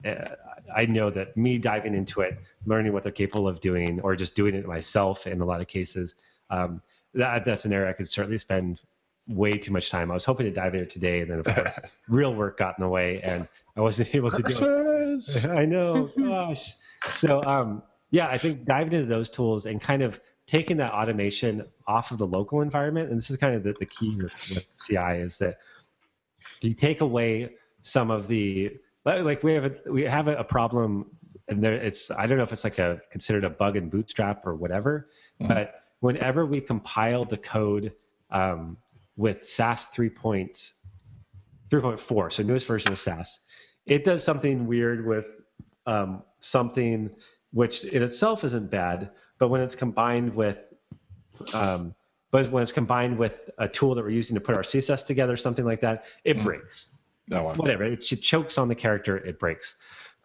I 0.75 0.87
know 0.87 1.11
that 1.11 1.37
me 1.37 1.59
diving 1.59 1.95
into 1.95 2.21
it, 2.21 2.39
learning 2.65 2.93
what 2.93 3.03
they're 3.03 3.12
capable 3.12 3.49
of 3.49 3.61
doing, 3.61 4.01
or 4.01 4.15
just 4.15 4.37
doing 4.37 4.55
it 4.55 4.66
myself 4.66 5.27
in 5.27 5.41
a 5.41 5.45
lot 5.45 5.61
of 5.61 5.66
cases, 5.66 6.15
um, 6.49 6.81
that 7.12 7.45
that's 7.45 7.65
an 7.65 7.73
area 7.73 7.91
I 7.91 7.93
could 7.93 8.09
certainly 8.09 8.39
spend 8.39 8.81
way 9.27 9.53
too 9.53 9.73
much 9.73 9.91
time. 9.91 10.12
I 10.12 10.15
was 10.15 10.25
hoping 10.25 10.47
to 10.47 10.53
dive 10.53 10.75
into 10.75 10.87
today, 10.87 11.21
and 11.21 11.31
then 11.31 11.39
of 11.41 11.45
course, 11.45 11.79
real 12.09 12.33
work 12.33 12.57
got 12.57 12.79
in 12.79 12.85
the 12.85 12.89
way, 12.89 13.21
and 13.21 13.49
I 13.77 13.81
wasn't 13.81 14.15
able 14.15 14.31
to 14.31 14.43
do 14.43 14.57
it. 14.61 15.45
I 15.51 15.65
know, 15.65 16.09
gosh. 16.16 16.73
So 17.11 17.43
um, 17.43 17.83
yeah, 18.12 18.29
I 18.29 18.39
think 18.39 18.65
diving 18.65 18.93
into 18.93 19.07
those 19.07 19.29
tools 19.29 19.66
and 19.66 19.81
kind 19.81 20.03
of 20.03 20.21
taking 20.47 20.77
that 20.77 20.93
automation 20.93 21.65
off 21.85 22.12
of 22.12 22.19
the 22.19 22.29
local 22.29 22.61
environment, 22.61 23.09
and 23.09 23.19
this 23.19 23.29
is 23.29 23.39
kind 23.39 23.57
of 23.57 23.65
the, 23.65 23.75
the 23.77 23.87
key 23.87 24.15
with, 24.16 24.33
with 24.51 24.65
CI 24.87 25.19
is 25.21 25.39
that 25.39 25.57
you 26.61 26.75
take 26.75 27.01
away 27.01 27.57
some 27.83 28.11
of 28.11 28.29
the 28.29 28.71
like 29.05 29.43
we 29.43 29.55
have 29.55 29.64
a, 29.64 29.74
we 29.86 30.05
have 30.05 30.28
a 30.28 30.44
problem 30.44 31.06
and 31.48 31.62
there 31.62 31.74
it's 31.74 32.10
I 32.10 32.26
don't 32.26 32.39
know 32.39 32.44
if 32.44 32.52
it's 32.52 32.64
like 32.64 32.78
a 32.78 33.02
considered 33.10 33.44
a 33.44 33.51
bug 33.51 33.76
in 33.76 33.90
Bootstrap 33.90 34.47
or 34.47 34.55
whatever, 34.55 35.09
mm. 35.40 35.48
but 35.48 35.82
whenever 36.01 36.47
we 36.47 36.60
compile 36.60 37.24
the 37.24 37.36
code 37.36 37.93
um, 38.31 38.76
with 39.16 39.47
Sass 39.47 39.94
3.3.4, 39.94 42.32
so 42.32 42.43
newest 42.43 42.66
version 42.66 42.90
of 42.93 42.98
Sass, 42.98 43.40
it 43.86 44.05
does 44.05 44.24
something 44.24 44.66
weird 44.66 45.06
with 45.06 45.40
um, 45.86 46.22
something 46.40 47.10
which 47.52 47.85
in 47.85 48.02
itself 48.02 48.43
isn't 48.44 48.70
bad, 48.70 49.10
but 49.39 49.48
when 49.48 49.60
it's 49.60 49.74
combined 49.74 50.35
with 50.35 50.59
um, 51.52 51.94
but 52.31 52.51
when 52.51 52.62
it's 52.62 52.72
combined 52.72 53.18
with 53.18 53.51
a 53.59 53.68
tool 53.68 53.94
that 53.94 54.02
we're 54.02 54.10
using 54.10 54.35
to 54.35 54.40
put 54.40 54.56
our 54.56 54.62
CSS 54.62 55.06
together, 55.06 55.36
something 55.36 55.64
like 55.64 55.81
that, 55.81 56.05
it 56.24 56.39
mm. 56.39 56.43
breaks. 56.43 56.97
No 57.28 57.44
one. 57.44 57.56
Whatever. 57.56 57.84
It, 57.84 58.12
it, 58.12 58.16
chokes 58.16 58.59
on 58.59 58.68
the 58.68 58.74
character, 58.74 59.16
it 59.16 59.38
breaks. 59.38 59.76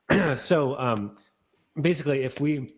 so 0.35 0.77
um, 0.77 1.17
basically, 1.79 2.23
if 2.23 2.39
we 2.39 2.75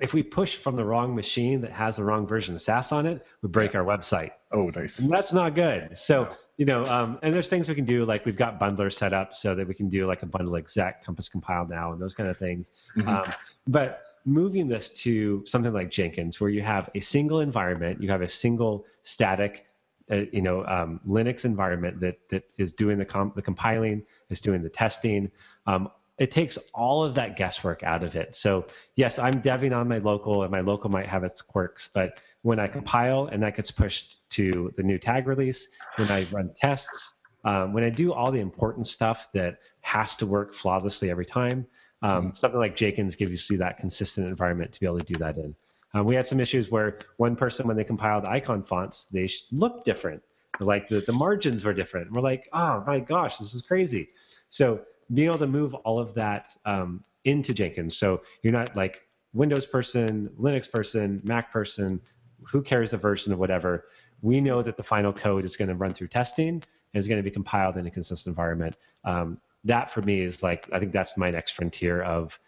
if 0.00 0.14
we 0.14 0.22
push 0.22 0.56
from 0.56 0.76
the 0.76 0.84
wrong 0.84 1.14
machine 1.14 1.60
that 1.60 1.72
has 1.72 1.96
the 1.96 2.04
wrong 2.04 2.26
version 2.26 2.54
of 2.54 2.62
Sass 2.62 2.92
on 2.92 3.06
it, 3.06 3.24
we 3.42 3.48
break 3.48 3.74
our 3.74 3.84
website. 3.84 4.30
Oh, 4.50 4.70
nice. 4.74 4.98
And 4.98 5.10
that's 5.10 5.32
not 5.32 5.54
good. 5.54 5.98
So 5.98 6.34
you 6.56 6.66
know, 6.66 6.84
um, 6.84 7.18
and 7.22 7.34
there's 7.34 7.48
things 7.48 7.68
we 7.68 7.74
can 7.74 7.84
do 7.84 8.04
like 8.04 8.24
we've 8.24 8.36
got 8.36 8.60
bundler 8.60 8.92
set 8.92 9.12
up 9.12 9.34
so 9.34 9.54
that 9.54 9.66
we 9.66 9.74
can 9.74 9.88
do 9.88 10.06
like 10.06 10.22
a 10.22 10.26
bundle 10.26 10.56
exec, 10.56 11.04
Compass 11.04 11.28
compile 11.28 11.66
now, 11.66 11.92
and 11.92 12.00
those 12.00 12.14
kind 12.14 12.28
of 12.28 12.36
things. 12.36 12.72
Mm-hmm. 12.96 13.08
Um, 13.08 13.30
but 13.66 14.02
moving 14.24 14.68
this 14.68 14.90
to 15.02 15.44
something 15.46 15.72
like 15.72 15.90
Jenkins, 15.90 16.40
where 16.40 16.50
you 16.50 16.62
have 16.62 16.90
a 16.94 17.00
single 17.00 17.40
environment, 17.40 18.02
you 18.02 18.10
have 18.10 18.22
a 18.22 18.28
single 18.28 18.84
static, 19.02 19.66
uh, 20.12 20.24
you 20.32 20.42
know, 20.42 20.64
um, 20.64 21.00
Linux 21.06 21.44
environment 21.44 22.00
that 22.00 22.28
that 22.28 22.44
is 22.58 22.74
doing 22.74 22.98
the 22.98 23.04
comp- 23.04 23.34
the 23.34 23.42
compiling, 23.42 24.04
is 24.30 24.40
doing 24.40 24.62
the 24.62 24.68
testing. 24.68 25.30
Um, 25.66 25.90
it 26.18 26.30
takes 26.30 26.58
all 26.74 27.04
of 27.04 27.14
that 27.14 27.36
guesswork 27.36 27.82
out 27.82 28.04
of 28.04 28.14
it. 28.14 28.36
So 28.36 28.66
yes, 28.94 29.18
I'm 29.18 29.42
deving 29.42 29.74
on 29.74 29.88
my 29.88 29.98
local, 29.98 30.42
and 30.42 30.52
my 30.52 30.60
local 30.60 30.90
might 30.90 31.08
have 31.08 31.24
its 31.24 31.40
quirks, 31.40 31.88
but 31.92 32.18
when 32.42 32.60
I 32.60 32.68
compile 32.68 33.26
and 33.26 33.42
that 33.42 33.56
gets 33.56 33.70
pushed 33.70 34.28
to 34.30 34.72
the 34.76 34.82
new 34.82 34.98
tag 34.98 35.26
release, 35.26 35.68
when 35.96 36.10
I 36.10 36.26
run 36.30 36.52
tests, 36.54 37.14
um, 37.44 37.72
when 37.72 37.82
I 37.82 37.90
do 37.90 38.12
all 38.12 38.30
the 38.30 38.40
important 38.40 38.86
stuff 38.86 39.28
that 39.32 39.58
has 39.80 40.16
to 40.16 40.26
work 40.26 40.52
flawlessly 40.52 41.10
every 41.10 41.26
time, 41.26 41.66
um, 42.02 42.26
mm-hmm. 42.26 42.34
Something 42.34 42.60
like 42.60 42.74
Jenkins 42.74 43.16
gives 43.16 43.30
you 43.30 43.38
see 43.38 43.56
that 43.56 43.78
consistent 43.78 44.26
environment 44.26 44.72
to 44.72 44.80
be 44.80 44.86
able 44.86 44.98
to 44.98 45.04
do 45.04 45.18
that 45.20 45.36
in. 45.36 45.54
Um, 45.94 46.06
we 46.06 46.14
had 46.14 46.26
some 46.26 46.40
issues 46.40 46.70
where 46.70 46.98
one 47.16 47.36
person, 47.36 47.66
when 47.66 47.76
they 47.76 47.84
compiled 47.84 48.24
icon 48.24 48.62
fonts, 48.62 49.06
they 49.06 49.28
looked 49.50 49.84
different. 49.84 50.22
Like 50.60 50.88
the, 50.88 51.00
the 51.00 51.12
margins 51.12 51.64
were 51.64 51.74
different. 51.74 52.12
We're 52.12 52.22
like, 52.22 52.48
oh 52.52 52.82
my 52.86 53.00
gosh, 53.00 53.38
this 53.38 53.54
is 53.54 53.62
crazy. 53.62 54.10
So 54.48 54.82
being 55.12 55.28
able 55.28 55.38
to 55.38 55.46
move 55.46 55.74
all 55.74 55.98
of 55.98 56.14
that 56.14 56.56
um, 56.64 57.04
into 57.24 57.54
Jenkins. 57.54 57.96
So 57.96 58.22
you're 58.42 58.52
not 58.52 58.76
like 58.76 59.06
Windows 59.32 59.66
person, 59.66 60.30
Linux 60.38 60.70
person, 60.70 61.20
Mac 61.24 61.52
person, 61.52 62.00
who 62.44 62.62
cares 62.62 62.90
the 62.90 62.96
version 62.96 63.32
of 63.32 63.38
whatever. 63.38 63.86
We 64.20 64.40
know 64.40 64.62
that 64.62 64.76
the 64.76 64.82
final 64.82 65.12
code 65.12 65.44
is 65.44 65.56
going 65.56 65.68
to 65.68 65.74
run 65.74 65.94
through 65.94 66.08
testing 66.08 66.48
and 66.48 67.00
is 67.00 67.08
going 67.08 67.18
to 67.18 67.22
be 67.22 67.30
compiled 67.30 67.76
in 67.76 67.86
a 67.86 67.90
consistent 67.90 68.32
environment. 68.32 68.76
Um, 69.04 69.38
that 69.64 69.90
for 69.90 70.02
me 70.02 70.20
is 70.20 70.42
like 70.42 70.68
I 70.72 70.78
think 70.78 70.92
that's 70.92 71.16
my 71.16 71.30
next 71.30 71.52
frontier 71.52 72.02
of 72.02 72.38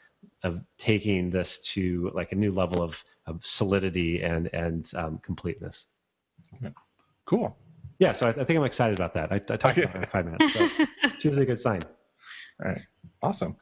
of 0.43 0.63
taking 0.79 1.31
this 1.31 1.61
to 1.73 2.11
like 2.15 2.33
a 2.33 2.35
new 2.35 2.53
level 2.53 2.83
of, 2.83 3.03
of 3.27 3.45
solidity 3.45 4.23
and 4.23 4.53
and 4.53 4.91
um, 4.95 5.19
completeness. 5.19 5.87
Okay. 6.57 6.73
Cool. 7.25 7.57
Yeah, 7.99 8.13
so 8.13 8.27
I, 8.27 8.31
I, 8.31 8.45
think 8.45 8.59
I'm 8.59 8.65
excited 8.65 8.99
about 8.99 9.15
that. 9.15 9.33
I, 9.33 9.37
I 9.37 9.39
talked 9.39 9.79
okay. 9.79 9.83
about 9.83 9.97
it 9.97 10.01
for 10.03 10.11
five 10.11 10.27
minutes. 10.27 10.53
So 10.55 10.69
it's 11.05 11.25
usually 11.25 11.45
a 11.45 11.47
good 11.47 11.61
sign. 11.61 11.83
All 12.63 12.71
right. 12.71 12.83
Awesome. 13.23 13.57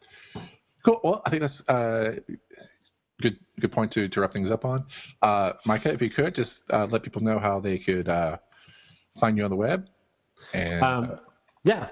Cool. 0.85 1.01
Well, 1.05 1.23
I 1.25 1.31
think 1.31 1.43
that's 1.43 1.69
uh, 1.69 2.17
good. 3.21 3.39
Good 3.61 3.71
point 3.71 3.93
to, 3.93 4.09
to 4.09 4.21
wrap 4.21 4.33
things 4.33 4.51
up 4.51 4.65
on. 4.65 4.87
Uh, 5.21 5.53
Micah, 5.67 5.93
if 5.93 6.03
you 6.03 6.11
could 6.11 6.35
just 6.35 6.65
uh, 6.71 6.87
let 6.91 7.03
people 7.03 7.23
know 7.23 7.39
how 7.39 7.61
they 7.61 7.79
could 7.79 8.09
uh, 8.09 8.39
find 9.19 9.37
you 9.37 9.45
on 9.45 9.51
the 9.51 9.57
web. 9.57 9.89
And 10.53 10.83
um, 10.83 11.11
uh, 11.13 11.17
yeah, 11.65 11.89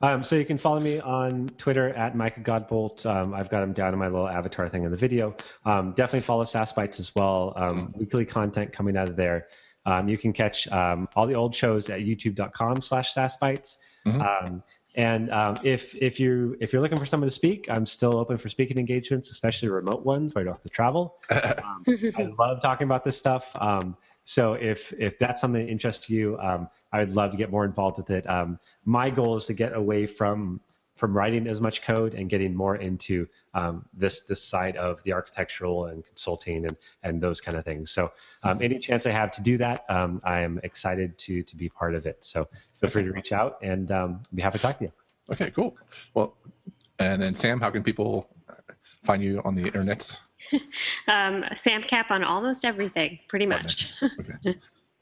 um, 0.00 0.22
so 0.22 0.36
you 0.36 0.44
can 0.44 0.58
follow 0.58 0.78
me 0.78 1.00
on 1.00 1.50
Twitter 1.58 1.88
at 1.90 2.14
Micah 2.14 2.40
Godbolt. 2.40 3.04
Um, 3.04 3.34
I've 3.34 3.50
got 3.50 3.62
him 3.62 3.72
down 3.72 3.92
in 3.92 3.98
my 3.98 4.06
little 4.06 4.28
avatar 4.28 4.68
thing 4.68 4.84
in 4.84 4.90
the 4.90 4.96
video. 4.96 5.34
Um, 5.64 5.92
definitely 5.92 6.20
follow 6.20 6.44
Sass 6.44 6.72
Bites 6.72 7.00
as 7.00 7.14
well. 7.14 7.52
Um, 7.56 7.92
weekly 7.96 8.24
content 8.24 8.72
coming 8.72 8.96
out 8.96 9.08
of 9.08 9.16
there. 9.16 9.48
Um, 9.86 10.08
you 10.08 10.16
can 10.18 10.32
catch 10.32 10.68
um, 10.68 11.08
all 11.16 11.26
the 11.26 11.34
old 11.34 11.54
shows 11.54 11.90
at 11.90 12.00
youtube.com 12.00 12.82
slash 12.82 13.14
sassbites. 13.14 13.78
Mm-hmm. 14.06 14.58
and 14.94 15.30
if 15.64 15.94
if 15.96 16.20
you 16.20 16.56
if 16.60 16.72
you're 16.72 16.80
looking 16.80 16.98
for 16.98 17.06
someone 17.06 17.28
to 17.28 17.34
speak, 17.34 17.66
I'm 17.68 17.84
still 17.84 18.16
open 18.16 18.36
for 18.36 18.48
speaking 18.48 18.78
engagements, 18.78 19.30
especially 19.30 19.68
remote 19.68 20.04
ones 20.04 20.34
where 20.34 20.42
I 20.42 20.44
don't 20.44 20.54
have 20.54 20.62
to 20.62 20.68
travel. 20.68 21.16
I 21.30 22.32
love 22.38 22.62
talking 22.62 22.86
about 22.86 23.04
this 23.04 23.18
stuff. 23.18 23.56
so 24.24 24.52
if 24.54 24.92
if 24.92 25.18
that's 25.18 25.40
something 25.40 25.64
that 25.66 25.70
interests 25.70 26.08
you, 26.08 26.38
I 26.92 27.00
would 27.00 27.14
love 27.14 27.32
to 27.32 27.36
get 27.36 27.50
more 27.50 27.64
involved 27.64 27.98
with 27.98 28.10
it. 28.10 28.28
Um, 28.28 28.58
my 28.84 29.10
goal 29.10 29.36
is 29.36 29.46
to 29.46 29.54
get 29.54 29.74
away 29.74 30.06
from 30.06 30.60
from 30.96 31.16
writing 31.16 31.46
as 31.46 31.60
much 31.60 31.82
code 31.82 32.14
and 32.14 32.28
getting 32.28 32.54
more 32.54 32.74
into 32.74 33.28
um, 33.54 33.84
this 33.94 34.22
this 34.22 34.42
side 34.42 34.76
of 34.76 35.02
the 35.04 35.12
architectural 35.12 35.86
and 35.86 36.04
consulting 36.04 36.66
and 36.66 36.76
and 37.02 37.20
those 37.20 37.40
kind 37.40 37.56
of 37.56 37.64
things. 37.64 37.90
So 37.90 38.10
um, 38.42 38.60
any 38.60 38.78
chance 38.78 39.06
I 39.06 39.10
have 39.10 39.30
to 39.32 39.42
do 39.42 39.58
that, 39.58 39.84
um, 39.88 40.20
I 40.24 40.40
am 40.40 40.60
excited 40.64 41.16
to 41.18 41.42
to 41.44 41.56
be 41.56 41.68
part 41.68 41.94
of 41.94 42.06
it. 42.06 42.24
So 42.24 42.48
feel 42.80 42.90
free 42.90 43.04
to 43.04 43.12
reach 43.12 43.32
out 43.32 43.58
and 43.62 43.90
um, 43.92 44.22
be 44.34 44.42
happy 44.42 44.58
to 44.58 44.62
talk 44.62 44.78
to 44.78 44.84
you. 44.84 44.92
Okay, 45.30 45.50
cool. 45.50 45.76
Well, 46.14 46.34
and 46.98 47.22
then 47.22 47.34
Sam, 47.34 47.60
how 47.60 47.70
can 47.70 47.84
people 47.84 48.28
find 49.02 49.22
you 49.22 49.40
on 49.44 49.54
the 49.54 49.64
internet? 49.64 50.20
um, 51.08 51.44
Sam 51.54 51.82
Cap 51.82 52.10
on 52.10 52.24
almost 52.24 52.64
everything, 52.64 53.18
pretty 53.28 53.46
much. 53.46 53.92
Okay. 54.02 54.58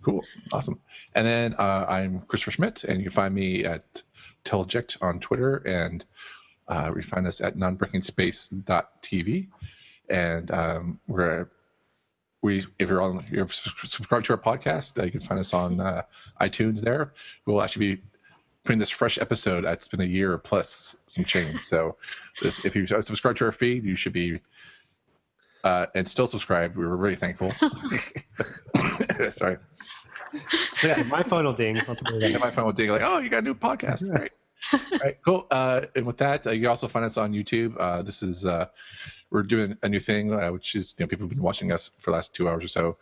Cool. 0.06 0.24
Awesome. 0.52 0.78
And 1.16 1.26
then 1.26 1.54
uh, 1.54 1.84
I'm 1.88 2.20
Christopher 2.28 2.52
Schmitt, 2.52 2.84
and 2.84 2.98
you 2.98 3.06
can 3.06 3.12
find 3.12 3.34
me 3.34 3.64
at 3.64 4.04
Teleject 4.44 4.98
on 5.02 5.18
Twitter, 5.18 5.56
and 5.56 6.04
uh, 6.68 6.92
you 6.94 7.02
find 7.02 7.26
us 7.26 7.40
at 7.40 7.56
nonbreakingspace.tv. 7.56 9.48
And 10.08 10.50
um, 10.52 11.00
we're 11.08 11.48
we 12.40 12.64
if 12.78 12.88
you're 12.88 13.02
on 13.02 13.26
you're 13.28 13.48
subscribed 13.48 14.26
to 14.26 14.34
our 14.34 14.38
podcast, 14.38 14.96
uh, 14.96 15.02
you 15.06 15.10
can 15.10 15.22
find 15.22 15.40
us 15.40 15.52
on 15.52 15.80
uh, 15.80 16.02
iTunes. 16.40 16.82
There, 16.82 17.12
we'll 17.44 17.60
actually 17.60 17.96
be 17.96 18.02
putting 18.62 18.78
this 18.78 18.90
fresh 18.90 19.18
episode. 19.18 19.64
It's 19.64 19.88
been 19.88 20.02
a 20.02 20.04
year 20.04 20.38
plus 20.38 20.94
some 21.08 21.24
change. 21.24 21.62
So, 21.62 21.96
this 22.40 22.64
if 22.64 22.76
you 22.76 22.86
subscribe 22.86 23.34
to 23.38 23.46
our 23.46 23.50
feed, 23.50 23.84
you 23.84 23.96
should 23.96 24.12
be 24.12 24.38
uh, 25.66 25.86
and 25.96 26.08
still 26.08 26.28
subscribed. 26.28 26.76
We 26.76 26.86
were 26.86 26.96
really 26.96 27.16
thankful. 27.16 27.50
Sorry. 29.32 29.56
yeah, 30.84 31.02
my 31.02 31.24
phone 31.24 31.44
will 31.44 31.54
ding. 31.54 31.76
Yeah, 32.14 32.38
my 32.38 32.52
phone 32.52 32.66
will 32.66 32.72
ding 32.72 32.90
like, 32.90 33.02
oh, 33.02 33.18
you 33.18 33.28
got 33.28 33.38
a 33.38 33.42
new 33.42 33.54
podcast. 33.54 34.08
Right. 34.08 34.30
All 34.72 34.98
right, 35.02 35.18
cool. 35.24 35.46
Uh, 35.50 35.82
and 35.96 36.06
with 36.06 36.18
that, 36.18 36.46
uh, 36.46 36.50
you 36.50 36.68
also 36.68 36.86
find 36.86 37.04
us 37.04 37.16
on 37.16 37.32
YouTube. 37.32 37.74
Uh, 37.78 38.02
this 38.02 38.22
is 38.22 38.46
uh, 38.46 38.66
we're 39.30 39.42
doing 39.42 39.76
a 39.82 39.88
new 39.88 39.98
thing, 39.98 40.32
uh, 40.32 40.52
which 40.52 40.76
is 40.76 40.94
you 40.96 41.04
know 41.04 41.08
people 41.08 41.24
have 41.24 41.30
been 41.30 41.42
watching 41.42 41.72
us 41.72 41.90
for 41.98 42.10
the 42.10 42.16
last 42.16 42.32
two 42.32 42.48
hours 42.48 42.64
or 42.64 42.68
so. 42.68 42.96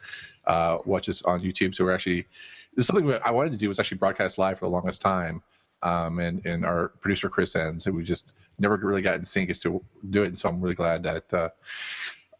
Uh, 0.46 0.78
watch 0.86 1.08
us 1.10 1.22
on 1.22 1.42
YouTube. 1.42 1.74
So 1.74 1.84
we're 1.84 1.92
actually 1.92 2.26
this 2.74 2.84
is 2.84 2.86
something 2.86 3.12
I 3.24 3.30
wanted 3.30 3.52
to 3.52 3.58
do 3.58 3.68
was 3.68 3.78
actually 3.78 3.98
broadcast 3.98 4.38
live 4.38 4.58
for 4.58 4.64
the 4.64 4.70
longest 4.70 5.02
time. 5.02 5.42
Um, 5.82 6.18
and 6.18 6.44
and 6.46 6.64
our 6.64 6.88
producer 6.88 7.28
Chris 7.28 7.54
Enns, 7.56 7.86
and 7.86 7.94
we 7.94 8.04
just 8.04 8.32
never 8.58 8.76
really 8.76 9.02
got 9.02 9.16
in 9.16 9.24
sync 9.26 9.50
as 9.50 9.60
to 9.60 9.84
do 10.08 10.22
it. 10.22 10.28
And 10.28 10.38
so 10.38 10.48
I'm 10.48 10.62
really 10.62 10.74
glad 10.74 11.02
that 11.02 11.52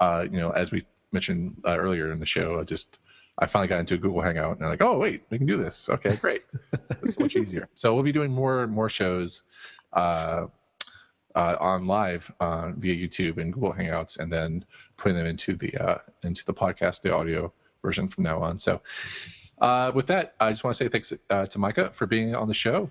uh, 0.05 0.27
you 0.31 0.39
know 0.39 0.51
as 0.51 0.71
we 0.71 0.87
mentioned 1.13 1.63
earlier 1.67 2.13
in 2.13 2.21
the 2.21 2.27
show, 2.27 2.61
I 2.61 2.65
just 2.65 2.99
I 3.39 3.47
finally 3.47 3.69
got 3.69 3.81
into 3.81 3.95
a 3.95 3.99
Google 3.99 4.21
Hangout 4.21 4.57
and 4.57 4.65
I'm 4.65 4.71
like, 4.71 4.83
oh 4.83 4.99
wait, 4.99 5.23
we 5.31 5.39
can 5.39 5.47
do 5.47 5.57
this. 5.57 5.89
Okay, 5.89 6.17
great. 6.25 6.43
it's 7.03 7.19
much 7.19 7.37
easier. 7.37 7.69
So 7.75 7.95
we'll 7.95 8.05
be 8.05 8.13
doing 8.13 8.31
more 8.31 8.63
and 8.63 8.73
more 8.73 8.89
shows 8.89 9.43
uh, 9.93 10.47
uh, 11.35 11.57
on 11.59 11.87
live 11.87 12.31
uh, 12.41 12.73
via 12.77 12.95
YouTube 12.95 13.39
and 13.39 13.53
Google 13.53 13.73
Hangouts, 13.73 14.19
and 14.19 14.33
then 14.33 14.65
putting 14.97 15.17
them 15.17 15.27
into 15.27 15.57
the 15.57 15.77
uh, 15.77 15.99
into 16.23 16.45
the 16.45 16.55
podcast, 16.55 17.03
the 17.03 17.15
audio 17.15 17.53
version 17.83 18.09
from 18.09 18.25
now 18.25 18.43
on. 18.43 18.59
So 18.59 18.81
uh, 19.59 19.91
with 19.95 20.07
that, 20.09 20.35
I 20.41 20.51
just 20.51 20.65
want 20.65 20.77
to 20.77 20.85
say 20.85 20.89
thanks 20.89 21.13
uh, 21.31 21.47
to 21.47 21.59
Micah 21.59 21.91
for 21.91 22.07
being 22.07 22.35
on 22.35 22.49
the 22.49 22.55
show. 22.55 22.91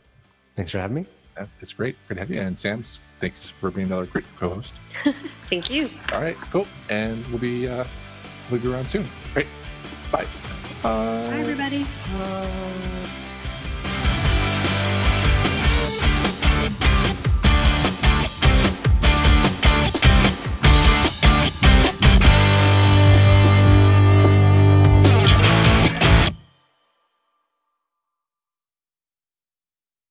Thanks 0.56 0.72
for 0.72 0.80
having 0.80 0.96
me. 0.96 1.06
Uh, 1.38 1.46
it's 1.62 1.74
great. 1.74 1.96
Great 2.08 2.16
to 2.16 2.22
have 2.22 2.30
you. 2.30 2.42
And 2.42 2.58
Sam, 2.58 2.84
thanks 3.20 3.50
for 3.50 3.72
being 3.72 3.88
another 3.88 4.06
great 4.06 4.26
co-host. 4.38 4.74
Thank 5.50 5.70
you. 5.70 5.90
All 6.14 6.22
right, 6.22 6.36
cool. 6.36 6.68
And 6.90 7.26
we'll 7.28 7.40
be 7.40 7.68
uh, 7.68 7.86
we'll 8.50 8.60
be 8.62 8.72
around 8.72 8.90
soon. 8.90 9.06
Great. 9.34 9.48
Bye. 10.12 10.28
Bye, 10.82 11.38
everybody. 11.40 11.86
Bye. 12.18 12.90